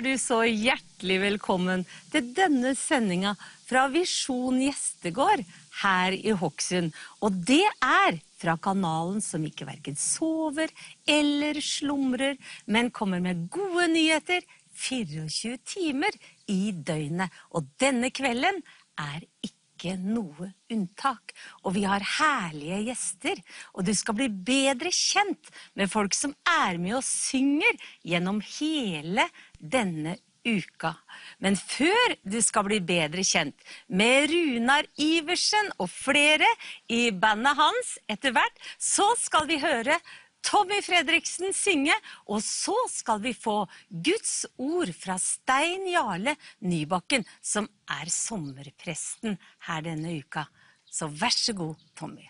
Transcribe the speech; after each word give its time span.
Er 0.00 0.06
du 0.06 0.16
så 0.16 0.38
hjertelig 0.48 1.16
velkommen 1.20 1.82
til 2.08 2.30
denne 2.32 2.70
sendinga 2.72 3.34
fra 3.68 3.82
Visjon 3.92 4.56
gjestegård 4.62 5.42
her 5.82 6.16
i 6.16 6.32
Hokksund. 6.40 6.94
Og 7.20 7.36
det 7.44 7.66
er 7.84 8.16
fra 8.40 8.54
kanalen 8.64 9.20
som 9.20 9.44
ikke 9.44 9.68
verken 9.68 10.00
sover 10.00 10.72
eller 11.04 11.60
slumrer, 11.60 12.40
men 12.64 12.88
kommer 12.96 13.20
med 13.20 13.44
gode 13.52 13.90
nyheter 13.92 14.40
24 14.72 15.60
timer 15.68 16.16
i 16.48 16.72
døgnet. 16.72 17.28
Og 17.52 17.68
denne 17.76 18.08
kvelden 18.08 18.64
er 18.96 19.20
ikke 19.44 19.59
noe 20.00 20.50
unntak. 20.70 21.34
Og 21.64 21.74
vi 21.76 21.84
har 21.88 22.04
herlige 22.18 22.80
gjester, 22.90 23.42
og 23.74 23.86
du 23.88 23.92
skal 23.96 24.18
bli 24.18 24.28
bedre 24.28 24.92
kjent 24.94 25.52
med 25.78 25.92
folk 25.92 26.16
som 26.16 26.34
er 26.46 26.80
med 26.80 26.98
og 27.00 27.06
synger 27.06 27.78
gjennom 28.06 28.42
hele 28.58 29.28
denne 29.58 30.18
uka. 30.46 30.94
Men 31.38 31.56
før 31.56 32.14
du 32.24 32.38
skal 32.44 32.64
bli 32.68 32.80
bedre 32.84 33.24
kjent 33.26 33.56
med 33.92 34.30
Runar 34.32 34.88
Iversen 35.00 35.72
og 35.78 35.90
flere 35.92 36.48
i 36.88 37.10
bandet 37.12 37.58
hans 37.58 37.94
etter 38.10 38.34
hvert, 38.36 38.56
så 38.78 39.08
skal 39.20 39.48
vi 39.50 39.60
høre 39.60 39.98
Tommy 40.42 40.80
Fredriksen 40.82 41.52
synge, 41.54 41.94
og 42.26 42.42
så 42.42 42.74
skal 42.90 43.22
vi 43.22 43.32
få 43.36 43.66
Guds 43.90 44.46
ord 44.58 44.92
fra 44.96 45.18
Stein 45.18 45.86
Jarle 45.92 46.36
Nybakken, 46.60 47.24
som 47.42 47.68
er 47.88 48.10
sommerpresten 48.10 49.38
her 49.68 49.86
denne 49.86 50.16
uka. 50.18 50.46
Så 50.90 51.06
vær 51.06 51.30
så 51.30 51.52
god, 51.52 51.74
Tommy. 51.96 52.26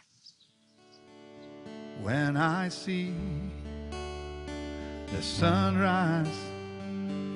When 2.02 2.36
I 2.36 2.68
see 2.70 3.12
the 5.06 5.22
sunrise 5.22 6.40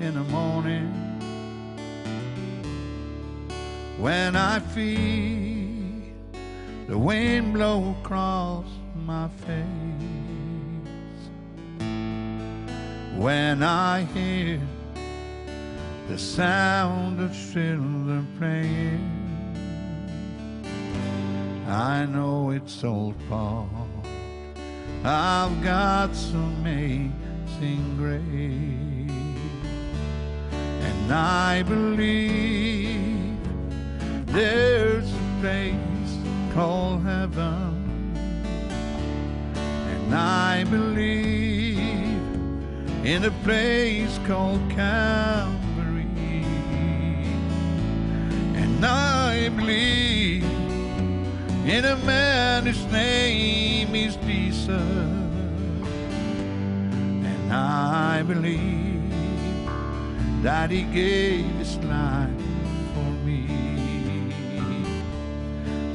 in 0.01 0.15
the 0.15 0.25
morning, 0.31 0.91
when 3.99 4.37
I 4.37 4.61
feel 4.75 5.75
the 6.89 6.99
wind 6.99 7.53
blow 7.55 7.95
across 8.01 8.67
my 8.95 9.29
face, 9.47 10.04
when 13.17 13.63
I 13.63 14.03
hear 14.13 14.61
the 16.09 16.19
sound 16.19 17.21
of 17.21 17.33
children 17.53 18.27
playing, 18.39 19.11
I 21.69 22.07
know 22.07 22.51
it's 22.51 22.83
all 22.83 23.15
part 23.29 23.69
of 25.05 25.63
God's 25.63 26.31
amazing 26.33 27.97
grace. 27.97 28.23
And 30.53 31.13
I 31.13 31.63
believe 31.63 33.39
there's 34.27 35.11
a 35.13 35.41
place 35.41 36.55
called 36.55 37.03
heaven. 37.05 38.17
And 39.55 40.15
I 40.15 40.65
believe 40.65 41.64
in 43.05 43.23
a 43.25 43.31
place 43.43 44.19
called 44.27 44.63
Calvary. 44.71 46.07
And 48.57 48.83
I 48.85 49.51
believe 49.51 50.43
in 51.67 51.85
a 51.85 51.97
man 51.97 52.65
whose 52.65 52.87
name 52.87 53.95
is 53.95 54.17
Jesus. 54.17 54.71
And 57.31 57.53
I 57.53 58.23
believe 58.23 59.13
that 60.43 60.71
he 60.71 60.85
gave 60.85 61.45
his 61.57 61.77
life 61.85 62.31
for 62.95 63.11
me. 63.27 63.47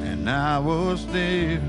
And 0.03 0.29
I 0.29 0.59
was 0.59 1.07
there 1.07 1.59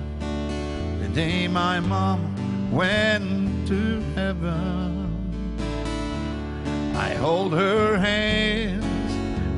the 1.01 1.09
day 1.15 1.49
my 1.49 1.81
mom 1.81 2.71
went 2.71 3.67
to 3.69 4.01
heaven. 4.15 4.90
I 7.01 7.15
hold 7.15 7.55
her 7.55 7.97
hands 7.97 8.85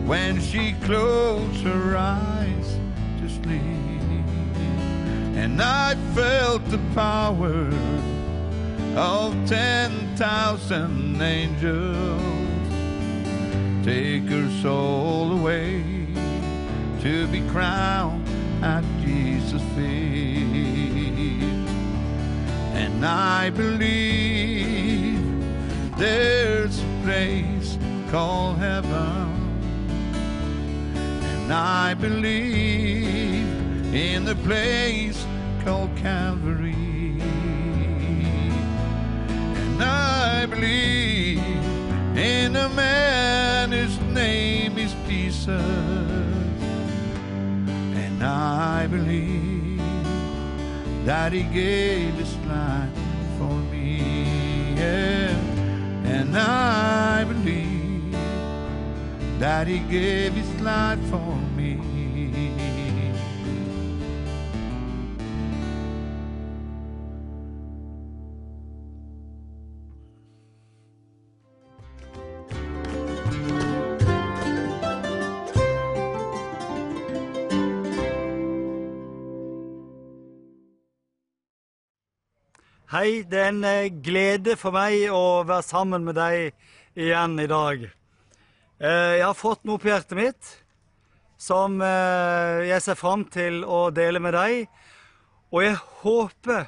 when 0.07 0.41
she 0.41 0.75
closed 0.85 1.63
her 1.65 1.97
eyes 1.97 2.79
to 3.21 3.29
sleep. 3.29 4.27
And 5.35 5.61
I 5.61 5.97
felt 6.15 6.65
the 6.67 6.79
power 6.95 7.67
of 8.95 9.35
10,000 9.49 11.21
angels 11.21 12.23
take 13.85 14.29
her 14.37 14.49
soul 14.63 15.33
away 15.33 15.83
to 17.01 17.27
be 17.27 17.41
crowned 17.49 18.25
at 18.63 18.85
Jesus' 19.01 19.61
feet. 19.75 21.43
And 22.83 23.05
I 23.05 23.51
believe 23.51 24.42
called 28.13 28.59
heaven. 28.59 29.33
And 30.95 31.51
I 31.51 31.95
believe 31.95 33.49
in 33.95 34.27
the 34.27 34.35
place 34.35 35.25
called 35.65 35.97
Calvary. 35.97 37.17
And 39.63 39.83
I 39.83 40.45
believe 40.45 41.39
in 42.15 42.55
a 42.55 42.69
man 42.69 43.73
whose 43.73 43.99
name 44.01 44.77
is 44.77 44.95
Jesus. 45.09 45.49
And 48.05 48.23
I 48.23 48.87
believe 48.89 49.81
that 51.07 51.33
he 51.33 51.45
gave 51.45 52.13
his 52.17 52.37
life 52.45 52.91
for 53.39 53.55
me. 53.73 54.75
Yeah. 54.77 55.35
And 56.05 56.37
I 56.37 57.25
believe 57.25 57.32
that 59.43 59.67
he 59.67 59.81
gave 59.91 60.33
his 60.35 60.61
life 60.61 61.01
for 61.11 61.37
me. 61.57 61.77
Hei, 82.93 83.23
det 83.23 83.39
er 83.41 83.49
en 83.49 83.65
eh, 83.65 83.89
glede 84.05 84.55
for 84.61 84.71
meg 84.71 85.09
å 85.11 85.43
være 85.49 85.65
sammen 85.67 86.07
med 86.07 86.15
deg 86.21 86.53
igjen 86.95 87.35
i 87.41 87.49
dag. 87.51 87.89
Eh, 88.83 89.15
Jeg 89.21 89.27
har 89.29 89.39
fått 89.39 89.63
noe 89.63 89.79
på 89.79 89.87
hjertet 89.93 90.17
mitt 90.19 90.49
som 91.39 91.77
eh, 91.87 92.65
jeg 92.67 92.83
ser 92.83 92.99
fram 92.99 93.23
til 93.31 93.61
å 93.63 93.93
dele 93.95 94.19
med 94.19 94.35
deg. 94.35 94.65
Og 95.55 95.63
jeg 95.63 95.77
håper 96.03 96.65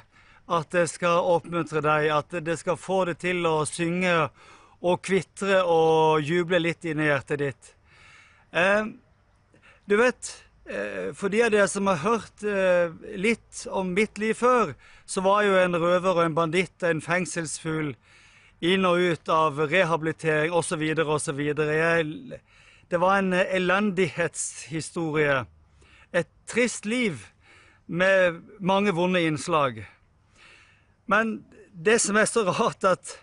at 0.55 0.69
det 0.71 0.85
skal 0.93 1.27
oppmuntre 1.33 1.81
deg, 1.83 2.07
at 2.15 2.37
det 2.45 2.55
skal 2.61 2.79
få 2.79 3.01
deg 3.09 3.19
til 3.19 3.43
å 3.49 3.65
synge 3.67 4.13
og 4.85 5.01
kvitre 5.03 5.59
og 5.67 6.23
juble 6.23 6.61
litt 6.61 6.87
inni 6.87 7.09
hjertet 7.09 7.43
ditt. 7.43 7.73
Eh, 8.55 8.85
Du 9.85 9.97
vet, 9.99 10.31
for 11.13 11.29
de 11.29 11.43
av 11.45 11.51
dere 11.53 11.67
som 11.69 11.85
har 11.85 11.99
hørt 12.01 12.41
litt 13.13 13.67
om 13.69 13.91
mitt 13.93 14.17
liv 14.17 14.33
før, 14.33 14.71
så 15.05 15.21
var 15.21 15.43
jeg 15.43 15.51
jo 15.51 15.59
en 15.61 15.77
røver 15.77 16.09
og 16.15 16.23
en 16.23 16.33
banditt, 16.33 16.81
en 16.81 17.03
fengselsfugl, 17.05 17.91
inn 18.61 18.85
og 18.87 18.99
ut 18.99 19.29
av 19.29 19.59
rehabilitering 19.59 20.53
osv. 20.55 20.81
osv. 21.03 21.53
Det 22.87 22.97
var 23.01 23.17
en 23.17 23.33
elendighetshistorie. 23.33 25.45
Et 26.13 26.27
trist 26.47 26.85
liv 26.85 27.27
med 27.85 28.41
mange 28.59 28.91
vonde 28.95 29.21
innslag. 29.21 29.85
Men 31.05 31.43
det 31.73 31.99
som 32.01 32.17
er 32.17 32.25
så 32.25 32.43
rart, 32.47 32.83
at 32.83 33.19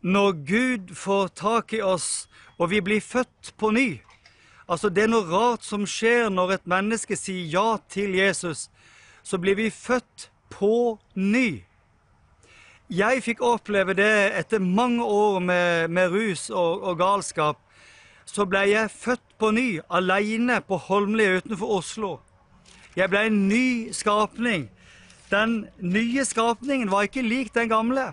når 0.00 0.32
Gud 0.44 0.94
får 0.94 1.28
tak 1.28 1.72
i 1.72 1.82
oss, 1.82 2.28
og 2.58 2.70
vi 2.70 2.80
blir 2.84 3.00
født 3.00 3.54
på 3.58 3.70
ny 3.74 4.00
Altså, 4.64 4.88
det 4.88 5.02
er 5.04 5.10
noe 5.12 5.28
rart 5.28 5.64
som 5.66 5.82
skjer 5.84 6.30
når 6.32 6.54
et 6.54 6.70
menneske 6.70 7.18
sier 7.20 7.44
ja 7.52 7.76
til 7.92 8.14
Jesus. 8.16 8.70
Så 9.20 9.36
blir 9.40 9.58
vi 9.58 9.68
født 9.68 10.30
på 10.48 10.96
ny. 11.14 11.64
Jeg 12.92 13.22
fikk 13.24 13.40
oppleve 13.40 13.94
det 13.96 14.36
etter 14.36 14.60
mange 14.60 15.04
år 15.04 15.38
med, 15.40 15.88
med 15.88 16.12
rus 16.12 16.50
og, 16.50 16.82
og 16.84 16.98
galskap. 16.98 17.56
Så 18.28 18.44
ble 18.44 18.66
jeg 18.68 18.90
født 18.92 19.24
på 19.40 19.50
ny, 19.56 19.80
alene 19.88 20.60
på 20.60 20.76
Holmlia 20.76 21.38
utenfor 21.38 21.78
Oslo. 21.78 22.18
Jeg 22.96 23.08
ble 23.08 23.24
en 23.26 23.38
ny 23.48 23.92
skapning. 23.92 24.68
Den 25.32 25.64
nye 25.80 26.24
skapningen 26.28 26.92
var 26.92 27.08
ikke 27.08 27.24
lik 27.24 27.54
den 27.54 27.72
gamle. 27.72 28.12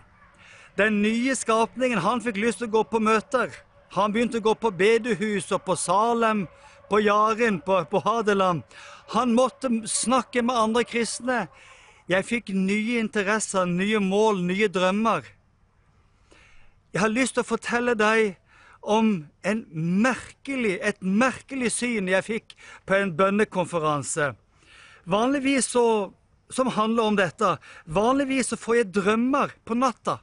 Den 0.79 1.01
nye 1.03 1.35
skapningen, 1.35 1.99
han 1.99 2.23
fikk 2.23 2.39
lyst 2.39 2.63
til 2.63 2.71
å 2.71 2.75
gå 2.79 2.85
på 2.87 3.03
møter. 3.03 3.51
Han 3.91 4.15
begynte 4.15 4.39
å 4.39 4.45
gå 4.45 4.55
på 4.55 4.71
bedehus 4.71 5.51
og 5.51 5.65
på 5.67 5.75
Salem, 5.75 6.45
på 6.87 7.01
Jaren, 7.03 7.59
på, 7.59 7.83
på 7.91 7.99
Hadeland. 8.07 8.63
Han 9.11 9.35
måtte 9.35 9.69
snakke 9.83 10.41
med 10.47 10.55
andre 10.55 10.87
kristne. 10.87 11.45
Jeg 12.09 12.25
fikk 12.27 12.51
nye 12.55 12.99
interesser, 13.01 13.65
nye 13.65 13.99
mål, 14.03 14.41
nye 14.47 14.69
drømmer. 14.71 15.27
Jeg 16.91 17.01
har 17.03 17.11
lyst 17.13 17.37
til 17.37 17.45
å 17.45 17.47
fortelle 17.47 17.95
deg 17.95 18.35
om 18.81 19.27
merkelig, 19.43 20.79
et 20.81 20.97
merkelig 21.01 21.71
syn 21.77 22.09
jeg 22.11 22.27
fikk 22.27 22.57
på 22.89 22.97
en 22.97 23.13
bønnekonferanse. 23.15 24.33
Vanligvis 25.05 25.69
så, 25.75 25.85
som 26.49 26.73
handler 26.73 27.03
om 27.11 27.19
dette, 27.19 27.55
vanligvis 27.85 28.51
så 28.51 28.59
får 28.59 28.81
jeg 28.81 28.93
drømmer 28.97 29.55
på 29.65 29.77
natta 29.77 30.19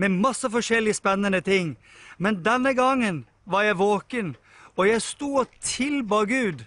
med 0.00 0.16
masse 0.16 0.48
forskjellige 0.48 0.96
spennende 0.96 1.40
ting. 1.44 1.74
Men 2.18 2.40
denne 2.44 2.72
gangen 2.74 3.24
var 3.44 3.66
jeg 3.66 3.76
våken, 3.80 4.36
og 4.76 4.88
jeg 4.88 5.02
sto 5.04 5.34
og 5.42 5.50
tilba 5.60 6.22
Gud. 6.24 6.64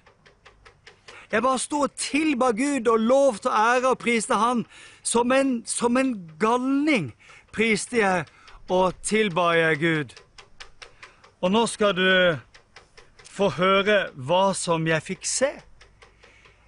Jeg 1.34 1.42
bare 1.42 1.58
sto 1.60 1.80
og 1.88 1.96
tilba 1.98 2.52
Gud 2.54 2.88
og 2.88 3.00
lovte 3.00 3.50
og 3.50 3.58
ære 3.58 3.90
og 3.90 3.98
priste 3.98 4.38
Han. 4.38 4.66
Som 5.02 5.32
en, 5.32 5.64
som 5.66 5.98
en 5.98 6.14
galning 6.40 7.14
priste 7.52 7.98
jeg 7.98 8.26
og 8.70 8.94
tilba 9.02 9.48
jeg 9.58 9.80
Gud. 9.80 10.14
Og 11.42 11.52
nå 11.52 11.66
skal 11.66 11.96
du 11.98 12.38
få 13.26 13.50
høre 13.58 14.12
hva 14.14 14.54
som 14.54 14.86
jeg 14.88 15.02
fikk 15.02 15.26
se. 15.26 15.50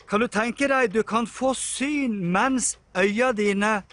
Kan 0.10 0.26
du 0.26 0.28
tenke 0.28 0.68
deg, 0.68 0.90
du 0.94 1.04
kan 1.06 1.30
få 1.30 1.54
syn 1.54 2.18
mens 2.34 2.80
øya 2.98 3.32
dine 3.38 3.84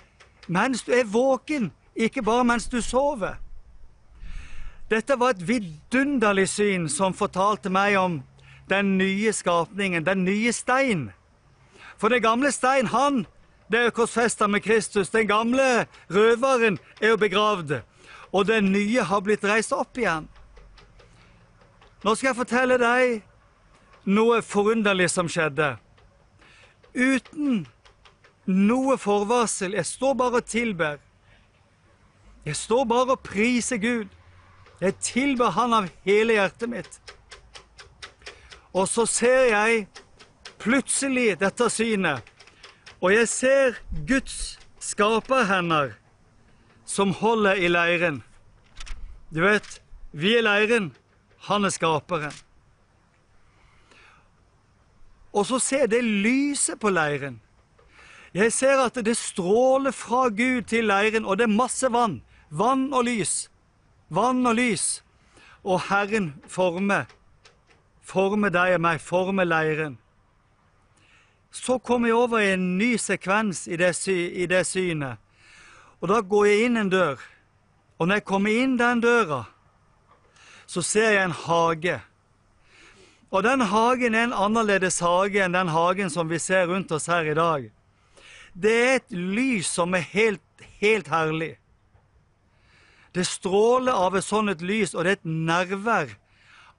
Mens 0.49 0.83
du 0.83 0.91
er 0.93 1.05
våken, 1.07 1.71
ikke 1.95 2.23
bare 2.23 2.45
mens 2.45 2.67
du 2.67 2.81
sover. 2.83 3.37
Dette 4.91 5.15
var 5.21 5.31
et 5.37 5.49
vidunderlig 5.49 6.49
syn 6.49 6.89
som 6.91 7.15
fortalte 7.15 7.71
meg 7.71 7.95
om 7.97 8.19
den 8.73 8.97
nye 8.99 9.33
skapningen, 9.37 10.07
den 10.07 10.25
nye 10.25 10.53
stein. 10.53 11.11
For 12.01 12.09
den 12.09 12.23
gamle 12.25 12.53
stein, 12.53 12.89
han, 12.91 13.25
det 13.71 13.79
er 13.79 13.89
jo 13.89 13.97
korsfesta 14.01 14.49
med 14.49 14.65
Kristus. 14.65 15.13
Den 15.13 15.29
gamle 15.29 15.87
røveren 16.11 16.79
er 17.01 17.13
jo 17.13 17.21
begravd, 17.21 17.83
og 18.33 18.47
den 18.49 18.73
nye 18.73 19.05
har 19.05 19.21
blitt 19.23 19.45
reist 19.45 19.75
opp 19.77 20.01
igjen. 20.01 20.27
Nå 22.03 22.17
skal 22.17 22.33
jeg 22.33 22.41
fortelle 22.41 22.81
deg 22.83 23.21
noe 24.11 24.41
forunderlig 24.43 25.07
som 25.13 25.29
skjedde. 25.31 25.77
Uten 26.93 27.63
noe 28.51 28.99
forvarsel. 28.99 29.77
Jeg 29.79 29.87
står 29.87 30.19
bare 30.19 30.43
og 30.43 30.49
tilber. 30.51 30.99
Jeg 32.45 32.59
står 32.59 32.85
bare 32.91 33.15
og 33.15 33.23
priser 33.23 33.79
Gud. 33.79 34.11
Jeg 34.83 34.99
tilber 34.99 35.55
Han 35.55 35.73
av 35.77 35.91
hele 36.05 36.35
hjertet 36.41 36.71
mitt. 36.71 36.99
Og 38.73 38.89
så 38.89 39.05
ser 39.07 39.51
jeg 39.53 39.87
plutselig 40.63 41.35
dette 41.41 41.69
synet, 41.73 42.23
og 43.03 43.13
jeg 43.13 43.29
ser 43.29 43.81
Guds 44.09 44.57
skaperhender 44.81 45.97
som 46.89 47.13
holder 47.19 47.61
i 47.61 47.69
leiren. 47.69 48.23
Du 49.33 49.43
vet, 49.45 49.81
vi 50.13 50.37
er 50.39 50.47
leiren, 50.47 50.93
han 51.49 51.65
er 51.65 51.75
skaperen. 51.75 52.35
Og 55.33 55.47
så 55.49 55.59
ser 55.63 55.87
jeg 55.87 55.95
det 55.95 56.03
lyset 56.05 56.81
på 56.81 56.93
leiren. 56.93 57.41
Jeg 58.33 58.53
ser 58.53 58.81
at 58.81 58.97
det 59.05 59.17
stråler 59.17 59.93
fra 59.93 60.29
Gud 60.33 60.69
til 60.69 60.89
leiren, 60.89 61.25
og 61.25 61.41
det 61.41 61.49
er 61.49 61.57
masse 61.57 61.89
vann. 61.93 62.21
Vann 62.49 62.89
og 62.93 63.05
lys. 63.09 63.49
Vann 64.13 64.45
og 64.47 64.57
lys. 64.57 65.03
Og 65.65 65.81
Herren 65.89 66.35
former. 66.49 67.09
Former 68.03 68.51
deg 68.51 68.77
og 68.77 68.83
meg, 68.83 69.01
forme 69.01 69.45
leiren. 69.47 69.99
Så 71.53 71.79
kommer 71.79 72.09
jeg 72.09 72.17
over 72.17 72.41
i 72.41 72.53
en 72.55 72.79
ny 72.79 72.95
sekvens 72.99 73.67
i 73.69 73.77
det, 73.77 73.93
sy 73.97 74.15
i 74.43 74.47
det 74.49 74.65
synet. 74.67 75.21
Og 76.01 76.09
da 76.11 76.23
går 76.25 76.47
jeg 76.49 76.65
inn 76.67 76.81
en 76.81 76.91
dør. 76.91 77.21
Og 78.01 78.09
når 78.09 78.19
jeg 78.19 78.27
kommer 78.27 78.63
inn 78.65 78.79
den 78.81 79.03
døra, 79.05 79.45
så 80.67 80.83
ser 80.83 81.13
jeg 81.13 81.25
en 81.29 81.37
hage. 81.45 82.01
Og 83.31 83.45
den 83.45 83.61
hagen 83.61 84.17
er 84.17 84.27
en 84.27 84.35
annerledes 84.37 84.99
hage 85.05 85.45
enn 85.45 85.55
den 85.55 85.71
hagen 85.73 86.11
som 86.11 86.29
vi 86.29 86.41
ser 86.43 86.67
rundt 86.69 86.93
oss 86.93 87.07
her 87.13 87.29
i 87.29 87.37
dag. 87.37 87.69
Det 88.53 88.73
er 88.73 88.95
et 88.99 89.15
lys 89.15 89.71
som 89.73 89.95
er 89.95 90.05
helt, 90.13 90.65
helt 90.81 91.09
herlig. 91.09 91.55
Det 93.13 93.25
stråler 93.29 93.93
av 93.93 94.17
et 94.17 94.25
sånt 94.25 94.65
lys, 94.65 94.95
og 94.97 95.05
det 95.05 95.15
er 95.15 95.21
et 95.21 95.31
nærvær 95.49 96.17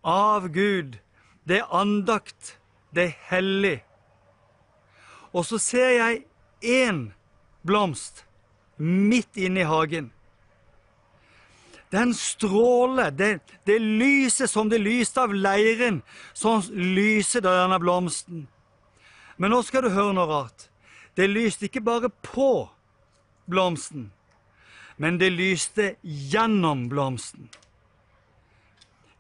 av 0.03 0.49
Gud. 0.53 0.97
Det 1.43 1.59
er 1.59 1.75
andakt. 1.75 2.57
Det 2.95 3.03
er 3.03 3.17
hellig. 3.29 3.77
Og 5.33 5.45
så 5.45 5.57
ser 5.57 5.89
jeg 5.97 6.23
én 6.61 7.07
blomst 7.65 8.25
midt 8.77 9.37
inne 9.37 9.63
i 9.63 9.67
hagen. 9.67 10.11
Den 11.93 12.13
stråler, 12.17 13.11
det, 13.11 13.39
det 13.65 13.77
lyset 13.81 14.49
som 14.49 14.69
det 14.69 14.79
lyste 14.81 15.21
av 15.21 15.33
leiren, 15.33 16.01
sånn 16.33 16.63
lyser 16.73 17.43
denne 17.45 17.77
blomsten. 17.81 18.47
Men 19.37 19.53
nå 19.53 19.61
skal 19.65 19.85
du 19.85 19.91
høre 19.93 20.15
noe 20.17 20.29
rart. 20.29 20.69
Det 21.13 21.27
lyste 21.29 21.67
ikke 21.67 21.83
bare 21.85 22.09
på 22.25 22.65
blomsten, 23.45 24.07
men 24.97 25.19
det 25.21 25.29
lyste 25.35 25.93
gjennom 26.01 26.87
blomsten. 26.89 27.51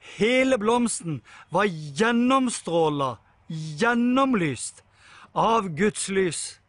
Hele 0.03 0.57
blomsten 0.57 1.21
var 1.49 1.65
gjennomstråla, 1.65 3.17
gjennomlyst 3.47 4.83
av 5.31 5.69
Guds 5.69 6.09
lys. 6.09 6.59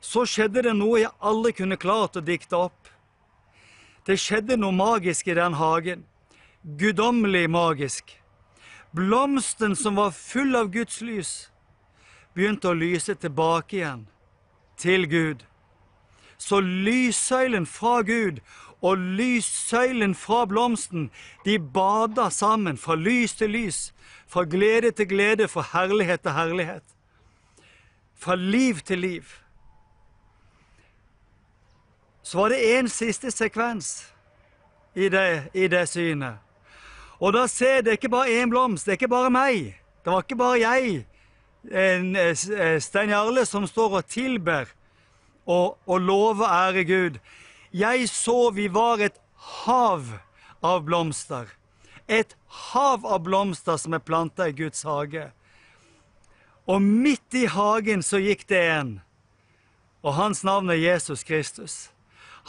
Så 0.00 0.26
skjedde 0.28 0.66
det 0.66 0.74
noe 0.76 1.00
jeg 1.00 1.14
aldri 1.24 1.54
kunne 1.56 1.80
klart 1.80 2.18
å 2.18 2.24
dikte 2.24 2.58
opp. 2.66 2.90
Det 4.04 4.18
skjedde 4.20 4.58
noe 4.60 4.74
magisk 4.76 5.30
i 5.32 5.38
den 5.38 5.56
hagen. 5.56 6.04
Guddommelig 6.62 7.46
magisk. 7.50 8.12
Blomsten 8.92 9.76
som 9.76 9.96
var 9.96 10.12
full 10.12 10.54
av 10.56 10.68
Guds 10.74 11.00
lys, 11.00 11.32
begynte 12.34 12.68
å 12.70 12.76
lyse 12.76 13.14
tilbake 13.14 13.78
igjen 13.80 14.04
til 14.78 15.06
Gud. 15.10 15.42
Så 16.38 16.60
lyssøylen 16.60 17.66
fra 17.66 18.02
Gud 18.06 18.42
og 18.84 18.98
lyssøylen 18.98 20.12
fra 20.14 20.44
blomsten, 20.44 21.08
de 21.44 21.56
bada 21.58 22.28
sammen 22.30 22.76
fra 22.76 22.96
lys 23.00 23.32
til 23.38 23.54
lys, 23.56 23.78
fra 24.28 24.44
glede 24.44 24.90
til 24.92 25.08
glede, 25.08 25.48
fra 25.48 25.64
herlighet 25.72 26.20
til 26.20 26.36
herlighet. 26.36 26.84
Fra 28.20 28.34
liv 28.34 28.84
til 28.84 28.98
liv 28.98 29.24
så 32.24 32.38
var 32.38 32.48
det 32.48 32.78
en 32.78 32.88
siste 32.88 33.30
sekvens 33.30 34.06
i 34.96 35.08
det, 35.12 35.50
i 35.54 35.68
det 35.68 35.82
synet. 35.88 36.40
Og 37.20 37.34
da 37.36 37.44
ser 37.46 37.82
det 37.84 37.98
ikke 37.98 38.08
bare 38.08 38.40
én 38.42 38.48
blomst, 38.50 38.86
det 38.86 38.94
er 38.94 38.96
ikke 38.98 39.12
bare 39.12 39.30
meg. 39.30 39.74
Det 40.04 40.12
var 40.12 40.24
ikke 40.24 40.36
bare 40.36 40.60
jeg, 40.60 41.04
Stein 42.80 43.12
Jarle, 43.12 43.44
som 43.46 43.66
står 43.68 43.98
og 44.00 44.06
tilber 44.08 44.72
og, 45.46 45.76
og 45.86 46.00
lover 46.00 46.48
ære 46.48 46.84
Gud. 46.84 47.20
Jeg 47.74 48.08
så 48.08 48.50
vi 48.54 48.68
var 48.70 49.00
et 49.02 49.16
hav 49.66 50.06
av 50.62 50.84
blomster. 50.86 51.48
Et 52.06 52.36
hav 52.70 53.02
av 53.02 53.24
blomster 53.26 53.80
som 53.82 53.96
er 53.96 54.04
planta 54.04 54.46
i 54.46 54.54
Guds 54.54 54.84
hage. 54.86 55.32
Og 56.70 56.78
midt 56.82 57.34
i 57.34 57.48
hagen 57.50 58.04
så 58.06 58.20
gikk 58.22 58.46
det 58.48 58.62
en, 58.76 58.92
og 60.06 60.14
hans 60.14 60.44
navn 60.46 60.70
er 60.70 60.78
Jesus 60.78 61.24
Kristus. 61.26 61.74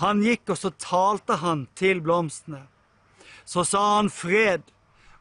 Han 0.03 0.21
gikk, 0.21 0.45
og 0.51 0.59
så 0.59 0.69
talte 0.77 1.39
han 1.41 1.65
til 1.75 2.03
blomstene. 2.03 2.65
Så 3.47 3.63
sa 3.65 3.81
han 3.95 4.11
fred, 4.11 4.61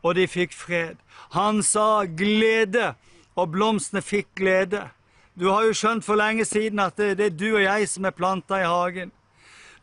og 0.02 0.18
de 0.18 0.28
fikk 0.28 0.52
fred. 0.52 1.00
Han 1.32 1.62
sa 1.62 2.04
glede, 2.04 2.92
og 3.38 3.54
blomstene 3.54 4.02
fikk 4.02 4.34
glede. 4.36 4.88
Du 5.34 5.48
har 5.48 5.64
jo 5.64 5.74
skjønt 5.74 6.04
for 6.04 6.18
lenge 6.18 6.44
siden 6.44 6.82
at 6.82 6.98
det, 6.98 7.16
det 7.18 7.30
er 7.32 7.38
du 7.38 7.48
og 7.54 7.62
jeg 7.62 7.88
som 7.90 8.04
er 8.04 8.18
planta 8.18 8.60
i 8.60 8.68
hagen. 8.68 9.14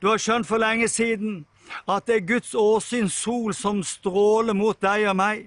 Du 0.02 0.08
har 0.10 0.18
skjønt 0.18 0.48
for 0.50 0.58
lenge 0.58 0.88
siden 0.90 1.44
at 1.86 2.08
det 2.08 2.16
er 2.16 2.28
Guds 2.28 2.56
åsyns 2.58 3.14
sol 3.14 3.54
som 3.54 3.84
stråler 3.86 4.58
mot 4.58 4.80
deg 4.82 5.06
og 5.12 5.16
meg. 5.20 5.44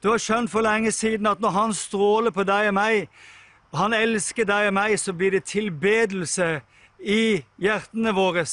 Du 0.00 0.12
har 0.12 0.22
skjønt 0.22 0.52
for 0.52 0.62
lenge 0.62 0.92
siden 0.94 1.26
at 1.26 1.42
når 1.42 1.50
Han 1.50 1.74
stråler 1.74 2.30
på 2.30 2.44
deg 2.46 2.68
og 2.70 2.74
meg, 2.78 3.08
Han 3.74 3.92
elsker 3.92 4.46
deg 4.46 4.68
og 4.70 4.74
meg, 4.74 4.98
så 4.98 5.12
blir 5.12 5.30
det 5.30 5.44
tilbedelse 5.44 6.60
i 7.02 7.42
hjertene 7.58 8.14
våre. 8.14 8.46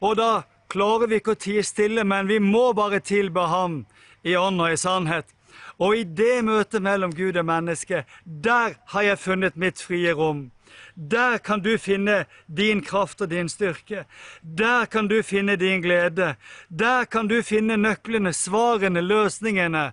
Og 0.00 0.16
da 0.16 0.42
klarer 0.68 1.08
vi 1.08 1.20
ikke 1.20 1.34
å 1.34 1.40
tie 1.40 1.64
stille, 1.64 2.04
men 2.04 2.28
vi 2.28 2.38
må 2.38 2.72
bare 2.72 3.00
tilbe 3.00 3.40
Ham 3.48 3.84
i 4.22 4.36
ånd 4.36 4.60
og 4.60 4.72
i 4.72 4.76
sannhet. 4.76 5.26
Og 5.80 5.96
i 5.96 6.04
det 6.04 6.44
møtet 6.44 6.82
mellom 6.82 7.12
Gud 7.12 7.36
og 7.36 7.44
menneske, 7.44 8.04
der 8.24 8.76
har 8.86 9.02
jeg 9.02 9.18
funnet 9.18 9.56
mitt 9.56 9.80
frie 9.80 10.12
rom. 10.12 10.50
Der 10.94 11.38
kan 11.38 11.60
du 11.60 11.78
finne 11.78 12.24
din 12.46 12.82
kraft 12.82 13.20
og 13.20 13.30
din 13.30 13.48
styrke. 13.48 14.04
Der 14.42 14.86
kan 14.86 15.08
du 15.08 15.22
finne 15.22 15.56
din 15.56 15.82
glede. 15.82 16.34
Der 16.68 17.04
kan 17.04 17.28
du 17.28 17.42
finne 17.42 17.76
nøklene, 17.76 18.32
svarene, 18.32 19.00
løsningene 19.00 19.92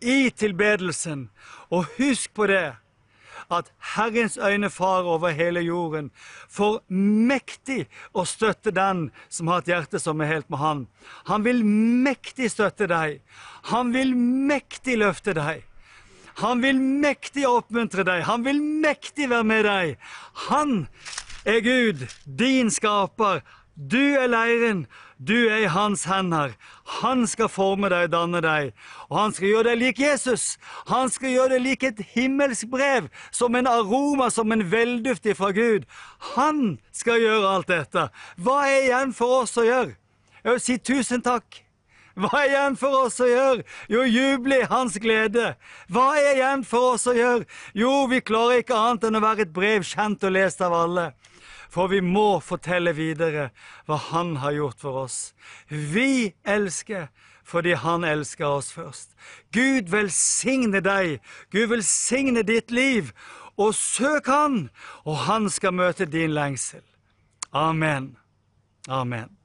i 0.00 0.30
tilbedelsen. 0.30 1.28
Og 1.70 1.84
husk 1.98 2.34
på 2.34 2.46
det 2.46 2.74
at 3.50 3.72
Herrens 3.96 4.38
øyne 4.38 4.70
far 4.70 5.02
over 5.02 5.28
hele 5.28 5.60
jorden, 5.60 6.10
for 6.48 6.82
mektig 6.92 7.86
å 8.14 8.24
støtte 8.24 8.70
den 8.70 9.08
som 9.28 9.50
har 9.50 9.64
et 9.64 9.72
hjerte 9.72 9.98
som 9.98 10.20
er 10.20 10.30
helt 10.30 10.50
med 10.50 10.62
Han. 10.62 10.84
Han 11.26 11.44
vil 11.44 11.64
mektig 11.64 12.50
støtte 12.50 12.86
deg. 12.90 13.20
Han 13.72 13.92
vil 13.94 14.14
mektig 14.16 14.98
løfte 15.02 15.34
deg. 15.34 15.64
Han 16.40 16.62
vil 16.64 16.80
mektig 16.80 17.44
oppmuntre 17.48 18.04
deg. 18.06 18.24
Han 18.28 18.44
vil 18.46 18.60
mektig 18.60 19.28
være 19.30 19.46
med 19.46 19.64
deg. 19.68 19.96
Han 20.48 20.86
er 21.44 21.60
Gud, 21.64 22.06
din 22.24 22.70
skaper. 22.72 23.42
Du 23.80 24.00
er 24.20 24.28
leiren, 24.28 24.84
du 25.16 25.36
er 25.48 25.62
i 25.64 25.70
hans 25.72 26.04
hender. 26.04 26.52
Han 27.00 27.26
skal 27.28 27.48
forme 27.48 27.88
deg 27.92 28.10
danne 28.12 28.42
deg, 28.44 28.74
og 29.08 29.16
han 29.18 29.34
skal 29.36 29.48
gjøre 29.48 29.70
deg 29.70 29.80
lik 29.80 30.02
Jesus. 30.02 30.58
Han 30.90 31.08
skal 31.12 31.32
gjøre 31.32 31.54
deg 31.54 31.64
lik 31.64 31.86
et 31.88 32.02
himmelsk 32.12 32.68
brev, 32.72 33.08
som 33.32 33.56
en 33.56 33.68
aroma, 33.70 34.28
som 34.30 34.52
en 34.52 34.66
velduft 34.72 35.28
fra 35.38 35.52
Gud. 35.56 35.88
Han 36.34 36.78
skal 36.92 37.24
gjøre 37.24 37.54
alt 37.54 37.72
dette. 37.72 38.08
Hva 38.36 38.60
er 38.68 38.90
igjen 38.90 39.16
for 39.16 39.42
oss 39.42 39.56
å 39.60 39.64
gjøre? 39.64 39.96
Jeg 40.40 40.56
vil 40.56 40.64
si 40.64 40.78
tusen 40.80 41.24
takk. 41.24 41.62
Hva 42.20 42.42
er 42.42 42.50
igjen 42.50 42.76
for 42.80 43.06
oss 43.06 43.16
å 43.22 43.28
gjøre? 43.28 43.64
Jo, 43.88 44.04
juble 44.04 44.60
i 44.60 44.68
hans 44.68 44.98
glede. 45.00 45.54
Hva 45.88 46.10
er 46.20 46.34
igjen 46.34 46.64
for 46.68 46.94
oss 46.94 47.06
å 47.08 47.16
gjøre? 47.16 47.46
Jo, 47.76 48.04
vi 48.10 48.20
klarer 48.20 48.60
ikke 48.60 48.76
annet 48.76 49.08
enn 49.08 49.18
å 49.20 49.24
være 49.24 49.46
et 49.46 49.54
brev 49.56 49.86
kjent 49.88 50.26
og 50.28 50.34
lest 50.36 50.60
av 50.64 50.76
alle. 50.76 51.10
For 51.70 51.88
vi 51.92 52.02
må 52.02 52.40
fortelle 52.42 52.92
videre 52.96 53.50
hva 53.86 53.96
han 54.10 54.36
har 54.42 54.56
gjort 54.58 54.80
for 54.82 55.04
oss. 55.06 55.18
Vi 55.70 56.34
elsker 56.44 57.08
fordi 57.50 57.74
han 57.82 58.04
elsker 58.06 58.46
oss 58.46 58.70
først. 58.74 59.14
Gud 59.54 59.90
velsigne 59.90 60.82
deg. 60.84 61.18
Gud 61.50 61.70
velsigne 61.72 62.44
ditt 62.46 62.70
liv. 62.70 63.10
Og 63.60 63.74
søk 63.74 64.30
han, 64.30 64.70
og 65.04 65.26
han 65.26 65.50
skal 65.52 65.74
møte 65.76 66.06
din 66.08 66.32
lengsel. 66.36 66.84
Amen. 67.52 68.14
Amen. 68.88 69.39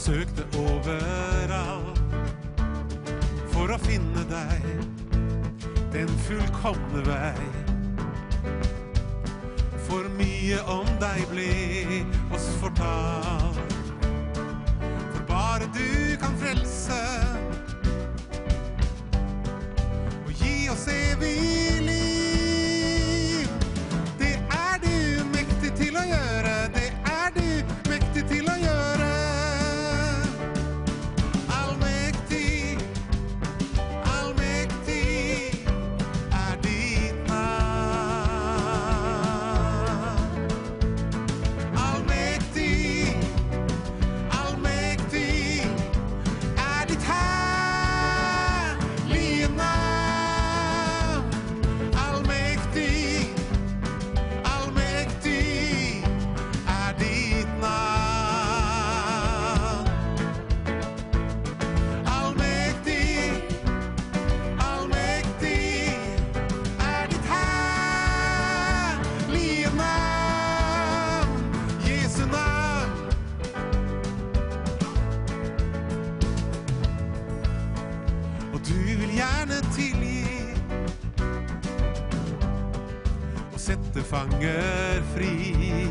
Søkte 0.00 0.44
overalt 0.56 1.98
for 3.52 3.68
å 3.74 3.76
finne 3.82 4.22
deg, 4.30 4.62
den 5.92 6.08
fullkomne 6.24 7.02
vei. 7.04 7.48
For 9.84 10.08
mye 10.16 10.62
om 10.72 10.88
deg 11.02 11.20
ble 11.34 11.50
oss 12.32 12.48
fortalt, 12.62 13.76
for 15.10 15.26
bare 15.28 15.68
du 15.76 16.16
kan 16.22 16.38
frelse 16.40 17.00
og 20.24 20.32
gi 20.38 20.54
oss 20.72 20.86
evig 20.94 21.36
liv. 21.90 22.09
Fanger 84.20 85.02
fri. 85.14 85.86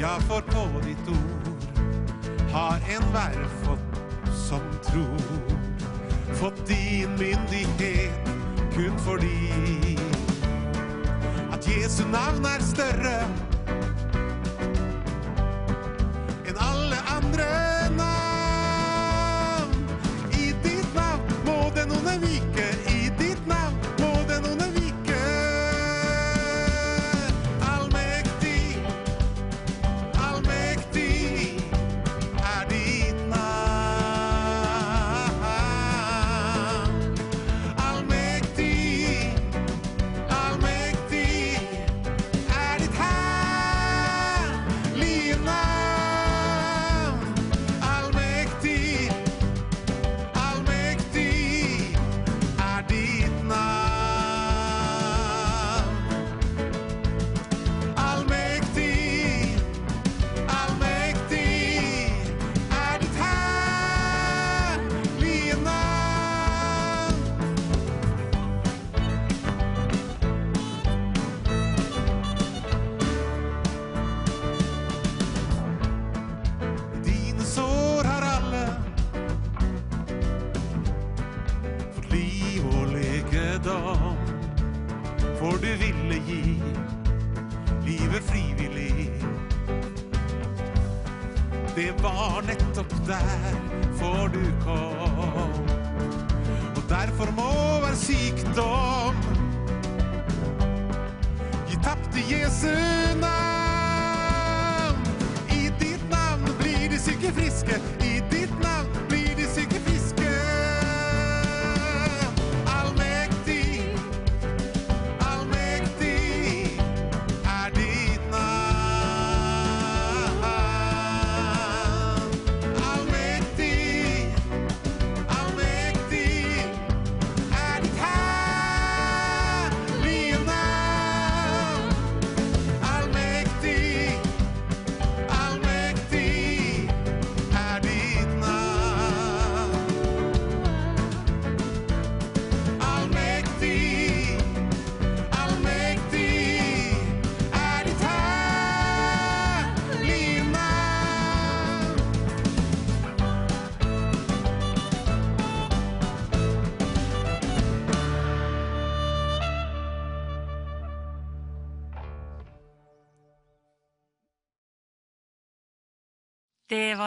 Ja, 0.00 0.18
for 0.28 0.40
på 0.40 0.80
ditt 0.86 1.08
ord 1.08 2.52
har 2.52 2.80
enhver 2.88 3.48
fått 3.64 4.32
som 4.48 4.60
tror. 4.82 5.58
Fått 6.34 6.66
din 6.66 7.10
myndighet 7.18 8.30
kun 8.74 8.98
fordi 8.98 9.98
at 11.52 11.68
Jesu 11.68 12.04
navn 12.12 12.46
er 12.46 12.62
større 12.62 13.47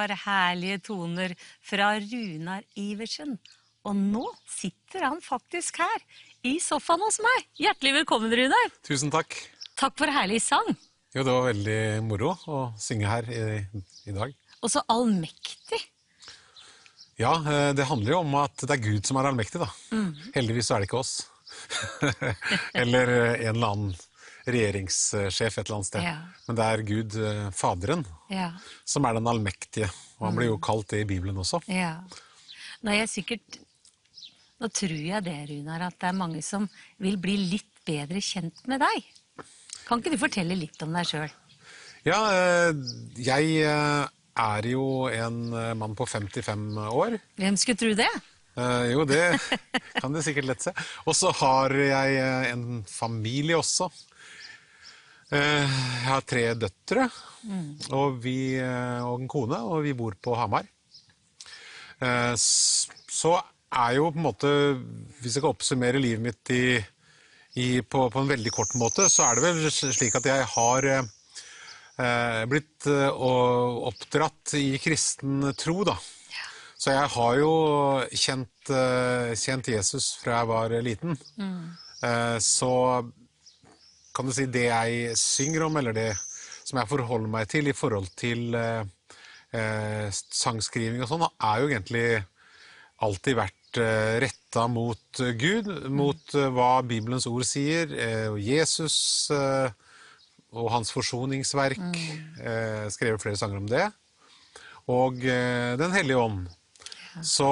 var 0.02 0.14
herlige 0.26 0.82
toner 0.90 1.36
fra 1.62 1.94
Runar 2.02 2.66
Iversen. 2.80 3.38
Og 3.86 3.98
nå 3.98 4.28
sitter 4.50 5.08
han 5.08 5.22
faktisk 5.26 5.82
her, 5.82 6.04
i 6.46 6.58
sofaen 6.62 7.02
hos 7.06 7.20
meg. 7.22 7.48
Hjertelig 7.62 8.02
velkommen, 8.02 8.34
Runar. 8.34 8.74
Tusen 8.86 9.14
takk. 9.14 9.38
Takk 9.78 9.98
for 9.98 10.14
herlig 10.14 10.42
sang. 10.46 10.70
Jo, 11.14 11.26
det 11.26 11.34
var 11.34 11.50
veldig 11.50 11.80
moro 12.08 12.36
å 12.48 12.60
synge 12.80 13.10
her 13.10 13.28
i, 13.34 13.42
i 14.10 14.14
dag. 14.16 14.34
Og 14.62 14.72
så 14.72 14.84
allmektig. 14.90 15.82
Ja, 17.20 17.34
eh, 17.42 17.72
det 17.78 17.90
handler 17.90 18.16
jo 18.16 18.22
om 18.22 18.38
at 18.42 18.64
det 18.64 18.78
er 18.78 18.86
Gud 18.86 19.10
som 19.10 19.20
er 19.20 19.30
allmektig, 19.30 19.62
da. 19.62 19.70
Mm. 19.94 20.14
Heldigvis 20.38 20.70
så 20.70 20.78
er 20.78 20.84
det 20.84 20.90
ikke 20.90 21.02
oss. 21.02 21.16
eller 22.82 23.12
eh, 23.18 23.48
en 23.50 23.58
eller 23.58 23.74
annen 23.74 23.98
regjeringssjef 24.48 25.58
et 25.58 25.66
eller 25.66 25.76
annet 25.78 25.90
sted. 25.90 26.06
Ja. 26.06 26.16
Men 26.48 26.58
det 26.58 26.66
er 26.68 26.84
Gud, 26.88 27.18
eh, 27.22 27.50
Faderen, 27.56 28.06
Ja, 28.32 28.52
som 28.86 29.06
er 29.06 29.14
den 29.20 29.28
allmektige. 29.28 29.90
Og 30.20 30.28
han 30.30 30.38
blir 30.38 30.52
jo 30.52 30.58
kalt 30.62 30.90
det 30.94 31.02
i 31.04 31.10
Bibelen 31.10 31.38
også. 31.38 31.62
ja. 31.68 31.98
Nå 32.82 32.96
jeg 32.98 33.10
sikkert 33.12 33.60
Nå 34.62 34.68
tror 34.74 34.94
jeg 34.94 35.24
det, 35.26 35.36
Runar, 35.50 35.82
at 35.88 35.96
det 36.02 36.08
er 36.10 36.14
mange 36.18 36.42
som 36.46 36.68
vil 37.02 37.16
bli 37.18 37.34
litt 37.50 37.80
bedre 37.86 38.22
kjent 38.22 38.60
med 38.70 38.82
deg. 38.82 39.08
Kan 39.88 40.02
ikke 40.02 40.12
du 40.14 40.18
fortelle 40.22 40.54
litt 40.58 40.82
om 40.86 40.94
deg 40.94 41.06
sjøl? 41.10 41.32
Ja, 42.06 42.20
eh, 42.30 42.74
jeg 43.18 43.56
eh, 43.66 44.06
er 44.38 44.68
jo 44.70 45.08
en 45.10 45.40
mann 45.78 45.96
på 45.98 46.06
55 46.06 46.78
år. 46.94 47.18
Hvem 47.42 47.58
skulle 47.58 47.82
tro 47.82 47.94
det? 47.98 48.12
Jo, 48.92 49.06
det 49.10 49.40
kan 50.02 50.14
du 50.14 50.22
sikkert 50.22 50.46
lett 50.50 50.62
se. 50.66 50.74
Og 51.08 51.16
så 51.18 51.32
har 51.42 51.74
jeg 51.74 52.52
en 52.52 52.84
familie 52.86 53.58
også. 53.58 53.88
Eh, 55.32 55.64
jeg 55.64 56.08
har 56.10 56.24
tre 56.28 56.42
døtre 56.60 57.06
og, 57.96 58.18
vi, 58.20 58.58
eh, 58.60 59.00
og 59.00 59.22
en 59.22 59.30
kone, 59.32 59.62
og 59.64 59.86
vi 59.86 59.94
bor 59.96 60.18
på 60.20 60.36
Hamar. 60.36 60.68
Eh, 62.04 62.34
så 62.36 63.38
er 63.72 63.94
jo 63.96 64.10
på 64.12 64.18
en 64.18 64.26
måte 64.26 64.50
Hvis 65.22 65.36
jeg 65.38 65.44
kan 65.44 65.54
oppsummere 65.54 66.02
livet 66.02 66.24
mitt 66.26 66.52
i, 66.52 66.76
i, 67.62 67.68
på, 67.80 68.10
på 68.12 68.24
en 68.24 68.32
veldig 68.34 68.52
kort 68.52 68.76
måte, 68.76 69.08
så 69.08 69.30
er 69.30 69.40
det 69.40 69.46
vel 69.46 69.72
slik 69.72 70.18
at 70.20 70.28
jeg 70.28 70.48
har 70.56 70.88
blitt 72.50 72.88
oppdratt 72.88 74.56
i 74.58 74.80
kristen 74.82 75.52
tro, 75.60 75.84
da. 75.86 75.94
Så 76.82 76.96
jeg 76.96 77.10
har 77.14 77.36
jo 77.38 77.52
kjent, 78.10 78.72
kjent 79.38 79.70
Jesus 79.70 80.08
fra 80.24 80.40
jeg 80.40 80.50
var 80.50 80.76
liten. 80.82 81.20
Mm. 81.38 82.40
Så 82.42 82.72
kan 84.16 84.28
du 84.28 84.34
si 84.36 84.48
det 84.52 84.68
jeg 84.68 85.16
synger 85.20 85.68
om, 85.68 85.78
eller 85.80 85.96
det 85.96 86.10
som 86.66 86.80
jeg 86.80 86.90
forholder 86.92 87.32
meg 87.32 87.50
til 87.52 87.70
i 87.72 87.76
forhold 87.76 88.10
til 88.20 88.56
eh, 88.58 88.84
eh, 89.58 90.08
sangskriving 90.12 91.04
og 91.04 91.10
sånn, 91.10 91.26
er 91.28 91.62
jo 91.62 91.72
egentlig 91.72 92.06
alltid 93.02 93.40
vært 93.40 93.82
eh, 93.82 94.18
retta 94.24 94.68
mot 94.72 95.24
eh, 95.24 95.34
Gud, 95.40 95.70
mot 95.92 96.36
eh, 96.38 96.50
hva 96.54 96.74
Bibelens 96.86 97.28
ord 97.30 97.48
sier, 97.48 97.92
eh, 97.96 98.36
Jesus 98.44 98.98
eh, 99.34 99.72
og 100.52 100.70
hans 100.74 100.92
forsoningsverk. 100.92 101.82
Eh, 102.44 102.86
skrevet 102.92 103.24
flere 103.24 103.40
sanger 103.40 103.62
om 103.62 103.70
det. 103.72 103.88
Og 104.92 105.22
Den 105.22 105.94
hellige 105.94 106.20
ånd. 106.20 106.48
Så 107.24 107.48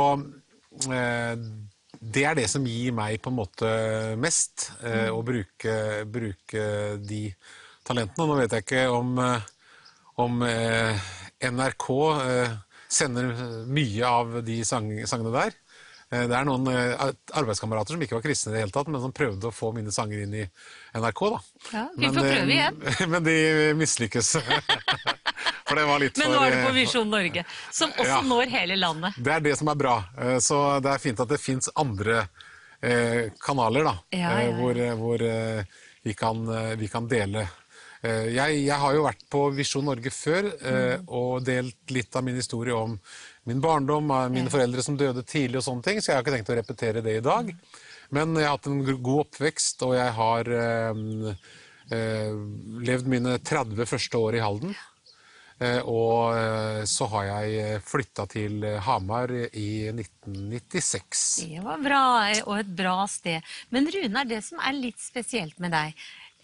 eh, 0.91 1.36
det 1.99 2.23
er 2.23 2.38
det 2.38 2.47
som 2.47 2.65
gir 2.67 2.93
meg 2.95 3.19
på 3.23 3.31
en 3.31 3.39
måte 3.41 3.69
mest, 4.19 4.69
eh, 4.88 5.09
å 5.12 5.19
bruke, 5.25 6.05
bruke 6.07 6.65
de 7.03 7.23
talentene. 7.88 8.27
Nå 8.27 8.38
vet 8.39 8.55
jeg 8.55 8.65
ikke 8.65 8.85
om, 8.95 9.17
eh, 9.19 9.49
om 10.23 10.41
eh, 10.47 11.09
NRK 11.43 11.88
sender 12.89 13.33
mye 13.67 14.05
av 14.07 14.39
de 14.47 14.62
sang, 14.63 14.88
sangene 15.07 15.35
der. 15.35 15.57
Det 16.09 16.33
er 16.33 16.45
noen 16.47 16.65
arbeidskamerater 17.38 17.93
som 17.93 18.01
ikke 18.01 18.15
var 18.17 18.23
kristne 18.23 18.49
i 18.49 18.55
det 18.55 18.63
hele 18.63 18.73
tatt, 18.73 18.88
men 18.89 19.03
som 19.03 19.13
prøvde 19.13 19.45
å 19.45 19.53
få 19.53 19.69
mine 19.75 19.93
sanger 19.93 20.23
inn 20.23 20.33
i 20.39 20.45
NRK. 20.97 21.21
da. 21.35 21.41
Ja, 21.69 21.83
vi 21.93 22.09
får 22.09 22.17
Men, 22.17 22.31
prøve 22.31 22.55
igjen. 22.55 22.79
Men 23.13 23.27
de 23.27 23.38
mislykkes. 23.77 24.31
For 25.69 25.77
det 25.79 25.86
var 25.86 25.99
litt 26.01 26.17
Men 26.17 26.32
nå 26.34 26.41
er 26.43 26.51
det 26.55 26.62
på 26.65 26.71
eh, 26.73 26.77
Visjon 26.79 27.10
Norge, 27.13 27.43
som 27.71 27.91
også 27.93 28.08
Ja. 28.10 28.21
når 28.25 28.49
hele 28.49 28.75
landet. 28.82 29.13
det 29.21 29.34
er 29.36 29.39
det 29.45 29.55
som 29.60 29.69
er 29.71 29.75
bra. 29.79 29.95
Eh, 30.17 30.39
Så 30.41 30.58
det 30.82 30.91
er 30.95 30.97
fint 31.03 31.19
at 31.23 31.29
det 31.29 31.39
fins 31.39 31.69
andre 31.77 32.27
eh, 32.82 33.29
kanaler 33.39 33.84
da, 33.84 33.95
Ja, 34.15 34.34
ja, 34.41 34.51
hvor, 34.58 34.73
hvor 34.97 35.23
vi, 36.03 36.13
kan, 36.15 36.45
vi 36.79 36.88
kan 36.88 37.08
dele. 37.12 37.47
Jeg, 38.01 38.62
jeg 38.63 38.77
har 38.79 38.93
jo 38.95 39.01
vært 39.03 39.25
på 39.29 39.41
Visjon 39.53 39.84
Norge 39.86 40.10
før 40.15 40.45
Mm. 40.63 41.03
og 41.12 41.43
delt 41.43 41.91
litt 41.91 42.15
av 42.15 42.23
min 42.23 42.36
historie 42.39 42.71
om 42.73 42.93
min 43.45 43.60
barndom, 43.60 44.08
mine 44.32 44.49
foreldre 44.49 44.82
som 44.86 44.95
døde 44.95 45.23
tidlig 45.27 45.58
og 45.60 45.65
sånne 45.65 45.84
ting, 45.84 45.99
så 45.99 46.12
jeg 46.12 46.15
har 46.15 46.23
ikke 46.23 46.36
tenkt 46.38 46.51
å 46.53 46.55
repetere 46.62 47.01
det 47.03 47.17
i 47.17 47.23
dag. 47.25 47.51
Men 48.12 48.36
jeg 48.39 48.45
har 48.47 48.55
hatt 48.55 48.67
en 48.71 48.79
god 49.03 49.25
oppvekst, 49.25 49.84
og 49.84 49.95
jeg 49.97 50.13
har 50.15 50.47
eh, 50.47 51.34
eh, 51.91 52.32
levd 52.88 53.10
mine 53.12 53.36
30 53.43 53.86
første 53.89 54.17
år 54.21 54.38
i 54.39 54.43
Halden. 54.45 54.75
Eh, 55.60 55.82
Og 55.84 56.38
eh, 56.39 56.84
så 56.88 57.08
har 57.12 57.26
jeg 57.28 57.82
flytta 57.84 58.26
til 58.32 58.63
eh, 58.63 58.78
Hamar 58.86 59.32
i 59.52 59.89
1996. 59.91 61.24
Det 61.50 61.63
var 61.65 61.82
bra, 61.84 62.04
og 62.45 62.54
et 62.62 62.72
bra 62.78 63.02
sted. 63.12 63.43
Men 63.74 63.89
Runar, 63.91 64.28
det 64.30 64.39
som 64.48 64.62
er 64.63 64.78
litt 64.78 65.00
spesielt 65.04 65.60
med 65.60 65.74
deg 65.76 65.95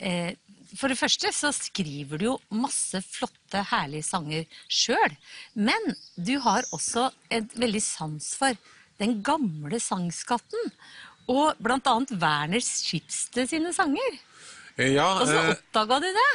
eh, 0.04 0.34
For 0.76 0.92
det 0.92 1.00
første 1.00 1.32
så 1.32 1.54
skriver 1.56 2.20
du 2.20 2.26
jo 2.34 2.36
masse 2.60 3.00
flotte, 3.08 3.62
herlige 3.72 4.04
sanger 4.04 4.44
sjøl. 4.68 5.16
Men 5.56 5.94
du 6.20 6.34
har 6.44 6.68
også 6.76 7.08
et 7.32 7.56
veldig 7.56 7.84
sans 7.86 8.34
for 8.36 8.58
den 9.00 9.22
gamle 9.24 9.80
sangskatten. 9.80 10.72
Og 11.32 11.56
blant 11.64 11.88
annet 11.90 12.12
Werner 12.22 12.62
Schibsted 12.62 13.48
sine 13.50 13.72
sanger. 13.74 14.20
Eh, 14.76 14.92
Ja, 14.98 15.08
Og 15.22 15.28
så 15.32 15.40
eh, 15.40 15.54
oppdaga 15.56 16.02
du 16.04 16.10
det. 16.12 16.28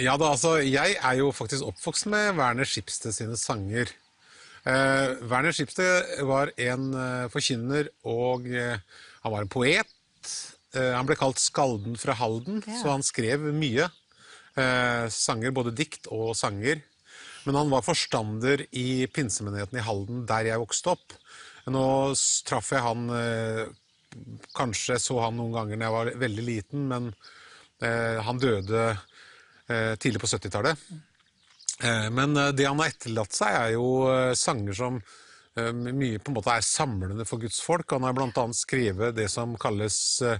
Ja 0.00 0.16
da, 0.18 0.30
altså, 0.34 0.56
jeg 0.64 0.96
er 0.98 1.18
jo 1.20 1.30
faktisk 1.34 1.66
oppvokst 1.68 2.08
med 2.10 2.34
Werner 2.38 2.66
Schibsted 2.68 3.14
sine 3.14 3.36
sanger. 3.38 3.90
Eh, 4.64 5.12
Werner 5.30 5.52
Schibsted 5.54 6.22
var 6.26 6.50
en 6.56 6.88
eh, 6.98 7.26
forkynner, 7.32 7.90
og 8.08 8.48
eh, 8.48 8.78
han 9.24 9.34
var 9.34 9.44
en 9.44 9.52
poet. 9.52 9.90
Eh, 10.74 10.90
han 10.96 11.06
ble 11.06 11.18
kalt 11.20 11.38
Skalden 11.42 11.98
fra 12.00 12.16
Halden, 12.18 12.62
Ja. 12.66 12.80
så 12.80 12.90
han 12.94 13.04
skrev 13.06 13.44
mye. 13.54 13.90
Eh, 14.56 15.06
sanger, 15.12 15.54
både 15.54 15.74
dikt 15.76 16.08
og 16.14 16.34
sanger. 16.38 16.82
Men 17.44 17.58
han 17.60 17.70
var 17.70 17.84
forstander 17.84 18.62
i 18.72 19.04
pinsemenigheten 19.12 19.78
i 19.78 19.84
Halden, 19.84 20.24
der 20.26 20.48
jeg 20.48 20.62
vokste 20.62 20.94
opp. 20.94 21.12
Nå 21.68 21.84
traff 22.48 22.70
jeg 22.74 22.82
han 22.84 23.06
eh, 23.14 23.64
Kanskje 24.54 24.94
så 25.02 25.16
han 25.24 25.34
noen 25.40 25.50
ganger 25.56 25.78
da 25.80 25.86
jeg 25.88 25.94
var 25.96 26.10
veldig 26.22 26.42
liten, 26.46 26.84
men 26.86 27.08
eh, 27.82 28.20
han 28.22 28.38
døde 28.38 28.92
tidlig 29.98 30.20
på 30.20 30.26
70-tallet. 30.30 30.78
Eh, 31.82 32.10
men 32.10 32.36
eh, 32.36 32.52
det 32.54 32.66
han 32.68 32.78
har 32.82 32.92
etterlatt 32.92 33.34
seg, 33.34 33.54
er 33.58 33.70
jo 33.74 33.86
eh, 34.12 34.32
sanger 34.38 34.76
som 34.78 34.98
eh, 35.58 35.72
mye 35.74 36.20
på 36.22 36.30
en 36.30 36.36
måte 36.38 36.52
er 36.54 36.66
samlende 36.66 37.26
for 37.26 37.42
Guds 37.42 37.60
folk. 37.64 37.90
Han 37.96 38.06
har 38.06 38.14
bl.a. 38.14 38.44
skrevet 38.54 39.16
det 39.16 39.28
som 39.32 39.56
kalles 39.60 39.96
eh, 40.22 40.38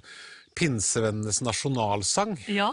pinsevennenes 0.54 1.40
nasjonalsang, 1.42 2.36
Ja. 2.48 2.70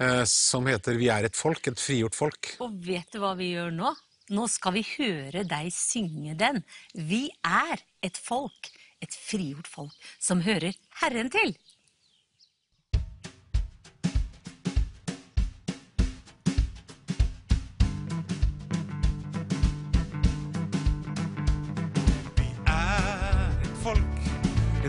eh, 0.00 0.24
som 0.24 0.66
heter 0.66 0.96
'Vi 0.96 1.08
er 1.12 1.24
et 1.28 1.36
folk', 1.36 1.66
et 1.68 1.80
frigjort 1.80 2.14
folk. 2.16 2.54
Og 2.60 2.72
vet 2.86 3.10
du 3.12 3.18
hva 3.20 3.34
vi 3.36 3.52
gjør 3.52 3.70
nå? 3.76 3.92
Nå 4.32 4.46
skal 4.48 4.72
vi 4.72 4.86
høre 4.96 5.42
deg 5.44 5.68
synge 5.74 6.32
den. 6.38 6.62
Vi 6.94 7.26
er 7.44 7.82
et 8.02 8.16
folk, 8.16 8.70
et 9.02 9.12
frigjort 9.12 9.66
folk, 9.68 9.92
som 10.18 10.40
hører 10.40 10.72
Herren 11.02 11.28
til. 11.28 11.52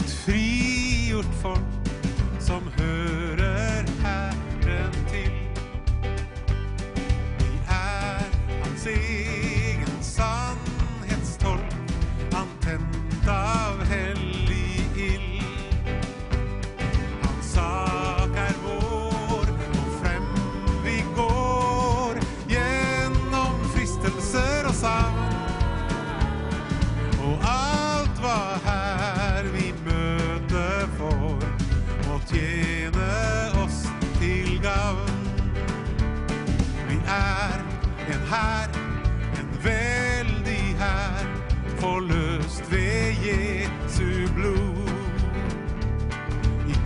Et 0.03 0.11
frigjort 0.11 1.33
folk, 1.41 1.91
som 2.39 2.67
hører 2.77 3.42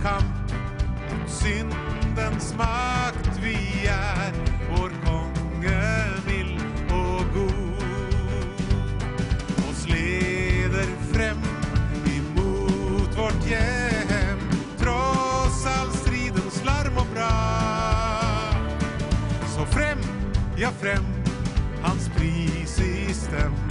kamp. 0.08 0.52
Syndens 1.28 2.54
makt, 2.56 3.28
vi 3.42 3.56
er 3.88 4.32
vår 4.70 4.92
konge 5.04 5.80
mild 6.26 6.60
og 6.92 7.24
god. 7.34 8.62
Oss 9.68 9.84
leder 9.90 10.90
frem 11.12 11.44
imot 12.14 13.18
vårt 13.18 13.48
hjem, 13.50 14.44
tross 14.80 15.64
all 15.76 15.92
stridens 16.00 16.62
larm 16.64 17.00
og 17.04 17.12
brag. 17.14 18.84
Så 19.54 19.68
frem, 19.76 20.04
ja 20.56 20.72
frem, 20.82 21.04
hans 21.84 22.08
pris 22.16 22.80
i 22.84 22.94
stem. 23.14 23.67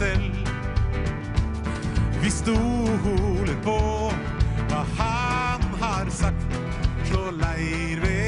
Selv. 0.00 0.32
Vi 2.22 2.30
stoler 2.30 3.56
på 3.64 3.78
hva 4.70 4.84
han 4.96 5.66
har 5.82 6.08
sagt, 6.14 6.56
slå 7.10 7.26
leir 7.36 8.00
ved 8.04 8.19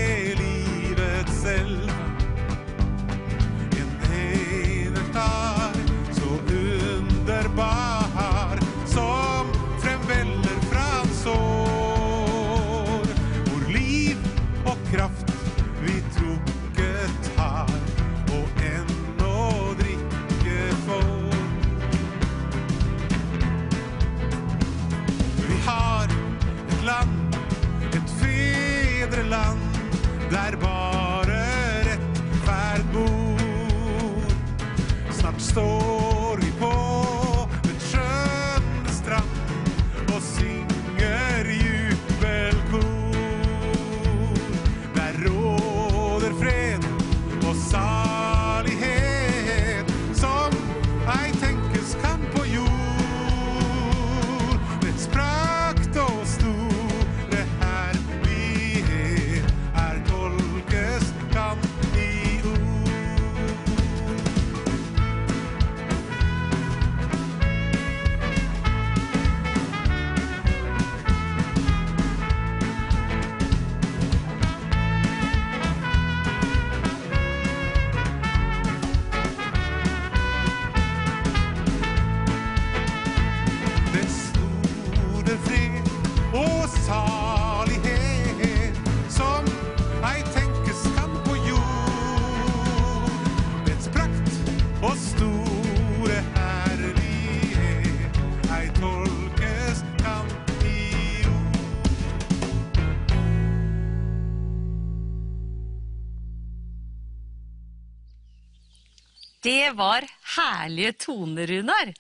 var 109.78 110.06
herlige 110.36 110.96
toner, 111.06 111.48
Runar. 111.50 111.92